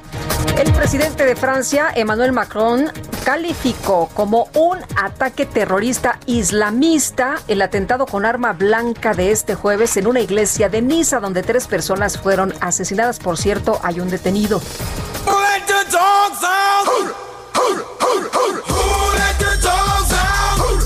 El 0.58 0.74
presidente 0.74 1.26
de 1.26 1.36
Francia, 1.36 1.88
Emmanuel 1.96 2.32
Macron, 2.34 2.92
calificó 3.24 4.10
como 4.14 4.50
un 4.56 4.80
ataque 4.96 5.46
terrorista 5.46 6.20
islamista 6.26 7.38
el 7.48 7.62
atentado 7.62 8.06
con 8.06 8.26
arma 8.26 8.54
blanca 8.54 9.14
de 9.14 9.32
este 9.32 9.56
jueves 9.56 9.96
en 9.98 10.08
una 10.08 10.20
iglesia 10.20 10.68
de 10.68 10.82
Niza, 10.82 11.20
donde 11.20 11.44
tres 11.44 11.68
personas 11.68 12.18
fueron 12.18 12.54
asesinadas. 12.60 13.20
Por 13.20 13.38
cierto, 13.38 13.80
hay 13.84 14.00
un 14.00 14.10
detenido. 14.10 14.62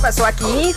Pasó 0.04 0.26
aquí? 0.26 0.76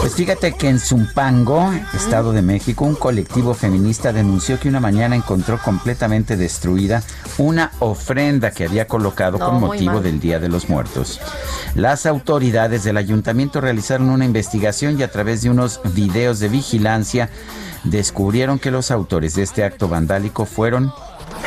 Pues 0.00 0.14
fíjate 0.14 0.56
que 0.56 0.68
en 0.68 0.80
Zumpango, 0.80 1.72
Estado 1.94 2.32
de 2.32 2.42
México, 2.42 2.84
un 2.84 2.96
colectivo 2.96 3.54
feminista 3.54 4.12
denunció 4.12 4.58
que 4.58 4.68
una 4.68 4.80
mañana 4.80 5.14
encontró 5.14 5.60
completamente 5.62 6.36
destruida 6.36 7.00
una 7.38 7.70
ofrenda 7.78 8.50
que 8.50 8.64
había 8.64 8.88
colocado 8.88 9.38
No, 9.38 9.46
con 9.46 9.60
motivo 9.60 10.00
del 10.00 10.18
Día 10.18 10.40
de 10.40 10.48
los 10.48 10.68
Muertos. 10.68 11.20
Las 11.76 12.04
autoridades 12.04 12.82
del 12.82 12.96
ayuntamiento 12.96 13.60
realizaron 13.60 14.10
una 14.10 14.24
investigación 14.24 14.98
y 14.98 15.04
a 15.04 15.10
través 15.10 15.42
de 15.42 15.50
unos 15.50 15.80
videos 15.94 16.40
de 16.40 16.48
vigilancia 16.48 17.30
descubrieron 17.84 18.58
que 18.58 18.72
los 18.72 18.90
autores 18.90 19.36
de 19.36 19.44
este 19.44 19.62
acto 19.62 19.88
vandálico 19.88 20.46
fueron 20.46 20.92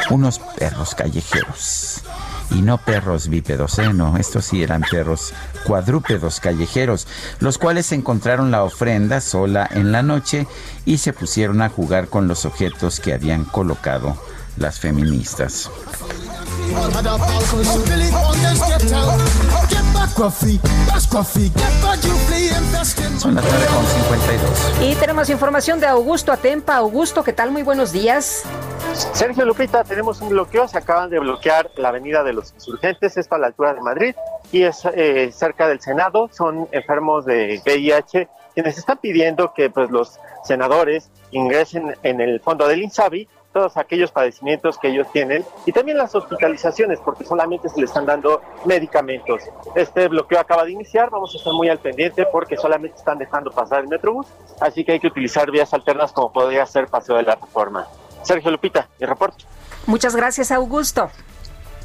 unos 0.09 0.39
perros 0.39 0.95
callejeros. 0.95 2.03
Y 2.51 2.61
no 2.61 2.77
perros 2.77 3.27
bípedos. 3.27 3.77
No, 3.93 4.17
estos 4.17 4.45
sí 4.45 4.63
eran 4.63 4.81
perros 4.89 5.33
cuadrúpedos 5.65 6.39
callejeros, 6.39 7.07
los 7.39 7.57
cuales 7.57 7.91
encontraron 7.91 8.51
la 8.51 8.63
ofrenda 8.63 9.21
sola 9.21 9.67
en 9.69 9.91
la 9.91 10.01
noche 10.01 10.47
y 10.85 10.99
se 10.99 11.13
pusieron 11.13 11.61
a 11.61 11.69
jugar 11.69 12.07
con 12.07 12.27
los 12.27 12.45
objetos 12.45 12.99
que 12.99 13.13
habían 13.13 13.43
colocado 13.43 14.17
las 14.57 14.79
feministas. 14.79 15.69
Son 23.19 23.35
las 23.35 23.43
9 23.43 23.65
con 23.73 23.85
52. 23.85 24.81
Y 24.81 24.95
tenemos 24.95 25.29
información 25.29 25.79
de 25.79 25.87
Augusto 25.87 26.31
Atempa. 26.31 26.75
Augusto, 26.75 27.23
¿qué 27.23 27.33
tal? 27.33 27.51
Muy 27.51 27.63
buenos 27.63 27.91
días. 27.91 28.43
Sergio 29.13 29.45
Lupita, 29.45 29.83
tenemos 29.83 30.21
un 30.21 30.29
bloqueo. 30.29 30.67
Se 30.67 30.77
acaban 30.77 31.09
de 31.09 31.19
bloquear 31.19 31.69
la 31.75 31.89
avenida 31.89 32.23
de 32.23 32.33
los 32.33 32.53
insurgentes, 32.53 33.17
esto 33.17 33.35
a 33.35 33.37
la 33.37 33.47
altura 33.47 33.73
de 33.73 33.81
Madrid, 33.81 34.15
y 34.51 34.63
es 34.63 34.83
eh, 34.93 35.31
cerca 35.31 35.67
del 35.67 35.81
Senado. 35.81 36.29
Son 36.31 36.67
enfermos 36.71 37.25
de 37.25 37.61
VIH 37.65 38.27
quienes 38.57 38.77
están 38.79 38.97
pidiendo 38.97 39.53
que 39.53 39.69
pues, 39.69 39.91
los 39.91 40.19
senadores 40.43 41.11
ingresen 41.29 41.95
en 42.01 42.21
el 42.21 42.39
fondo 42.39 42.67
del 42.67 42.81
INSABI 42.81 43.27
todos 43.57 43.75
aquellos 43.75 44.11
padecimientos 44.11 44.77
que 44.77 44.89
ellos 44.89 45.07
tienen 45.11 45.43
y 45.65 45.71
también 45.71 45.97
las 45.97 46.13
hospitalizaciones 46.13 46.99
porque 47.03 47.23
solamente 47.23 47.67
se 47.69 47.79
le 47.79 47.87
están 47.87 48.05
dando 48.05 48.39
medicamentos. 48.65 49.41
Este 49.73 50.07
bloqueo 50.07 50.39
acaba 50.39 50.63
de 50.63 50.73
iniciar, 50.73 51.09
vamos 51.09 51.33
a 51.33 51.39
estar 51.39 51.53
muy 51.53 51.67
al 51.67 51.79
pendiente 51.79 52.27
porque 52.31 52.55
solamente 52.55 52.97
están 52.97 53.17
dejando 53.17 53.49
pasar 53.49 53.79
el 53.79 53.87
Metrobús, 53.87 54.27
así 54.61 54.85
que 54.85 54.91
hay 54.91 54.99
que 54.99 55.07
utilizar 55.07 55.49
vías 55.49 55.73
alternas 55.73 56.11
como 56.11 56.31
podría 56.31 56.67
ser 56.67 56.85
Paseo 56.85 57.15
de 57.15 57.23
la 57.23 57.33
Reforma. 57.33 57.87
Sergio 58.21 58.51
Lupita, 58.51 58.87
mi 58.99 59.07
reporte. 59.07 59.43
Muchas 59.87 60.15
gracias, 60.15 60.51
Augusto. 60.51 61.09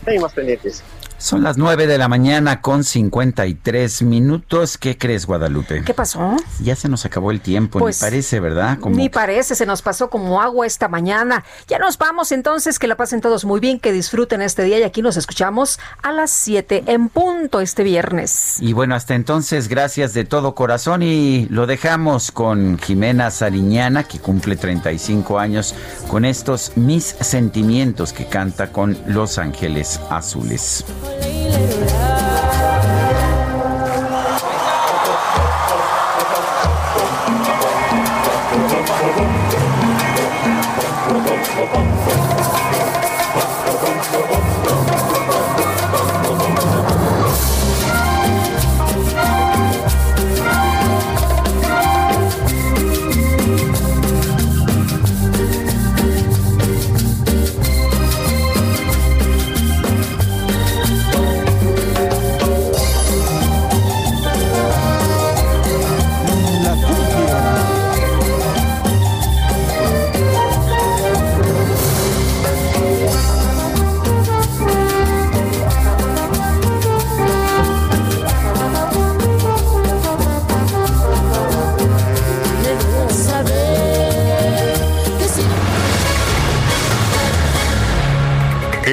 Seguimos 0.05 0.35
pendientes. 0.35 0.85
Son 1.23 1.45
las 1.45 1.57
9 1.57 1.87
de 1.87 1.99
la 1.99 2.09
mañana 2.09 2.61
con 2.61 2.83
53 2.83 4.03
minutos. 4.03 4.77
¿Qué 4.77 4.99
crees, 4.99 5.25
Guadalupe? 5.25 5.85
¿Qué 5.85 5.95
pasó? 5.95 6.37
Ya 6.61 6.75
se 6.75 6.89
nos 6.89 7.05
acabó 7.05 7.31
el 7.31 7.41
tiempo, 7.41 7.79
Pues, 7.79 8.03
me 8.03 8.07
parece, 8.09 8.41
¿verdad? 8.41 8.81
Como 8.81 8.97
Ni 8.97 9.09
parece, 9.09 9.55
se 9.55 9.65
nos 9.65 9.83
pasó 9.83 10.11
como 10.11 10.43
agua 10.43 10.67
esta 10.67 10.89
mañana. 10.89 11.45
Ya 11.69 11.79
nos 11.79 11.97
vamos 11.97 12.33
entonces, 12.33 12.81
que 12.81 12.89
la 12.89 12.97
pasen 12.97 13.21
todos 13.21 13.45
muy 13.45 13.61
bien, 13.61 13.79
que 13.79 13.93
disfruten 13.93 14.43
este 14.43 14.65
día 14.65 14.81
y 14.81 14.83
aquí 14.83 15.01
nos 15.01 15.17
escuchamos 15.17 15.79
a 16.03 16.11
las 16.11 16.33
7 16.33 16.83
en 16.89 17.09
punto 17.09 17.61
este 17.61 17.85
viernes. 17.85 18.57
Y 18.59 18.73
bueno, 18.73 18.97
hasta 18.97 19.15
entonces, 19.15 19.69
gracias 19.69 20.15
de 20.15 20.25
todo 20.25 20.57
corazón 20.57 21.05
y 21.05 21.47
lo 21.51 21.69
dejamos 21.69 22.33
con 22.33 22.81
Jimena 22.81 23.31
Sariñana, 23.31 24.03
que 24.03 24.19
cumple 24.19 24.57
35 24.57 25.39
años, 25.39 25.73
con 26.09 26.25
estos 26.25 26.73
mis 26.75 27.05
sentimientos 27.05 28.13
que 28.13 28.27
canta 28.27 28.73
con 28.73 28.99
Los 29.07 29.39
Ángeles 29.39 30.01
Azules. 30.11 30.85
lay, 31.21 31.49
little 31.49 31.87
love. 31.87 32.52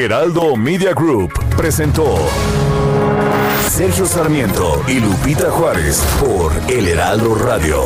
Heraldo 0.09 0.55
Media 0.55 0.91
Group 0.91 1.31
presentó 1.55 2.17
Sergio 3.69 4.07
Sarmiento 4.07 4.83
y 4.87 4.99
Lupita 4.99 5.51
Juárez 5.51 6.03
por 6.19 6.51
El 6.67 6.87
Heraldo 6.87 7.35
Radio. 7.35 7.83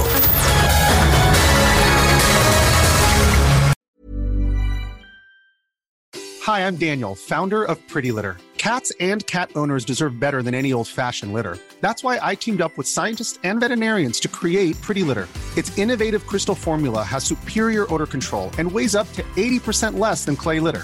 Hi, 6.46 6.66
I'm 6.66 6.78
Daniel, 6.78 7.14
founder 7.14 7.66
of 7.66 7.78
Pretty 7.90 8.14
Litter. 8.14 8.38
Cats 8.58 8.94
and 9.02 9.28
cat 9.28 9.50
owners 9.58 9.84
deserve 9.84 10.18
better 10.18 10.42
than 10.42 10.56
any 10.56 10.72
old 10.72 10.88
fashioned 10.88 11.34
litter. 11.34 11.58
That's 11.82 12.06
why 12.06 12.20
I 12.22 12.36
teamed 12.36 12.62
up 12.62 12.78
with 12.78 12.88
scientists 12.88 13.38
and 13.44 13.60
veterinarians 13.60 14.22
to 14.22 14.30
create 14.30 14.80
Pretty 14.80 15.04
Litter. 15.04 15.28
Its 15.58 15.78
innovative 15.78 16.26
crystal 16.26 16.56
formula 16.56 17.04
has 17.04 17.26
superior 17.26 17.86
odor 17.94 18.08
control 18.08 18.50
and 18.58 18.72
weighs 18.72 18.96
up 18.96 19.12
to 19.12 19.24
80% 19.36 20.00
less 20.00 20.24
than 20.24 20.38
clay 20.38 20.62
litter. 20.62 20.84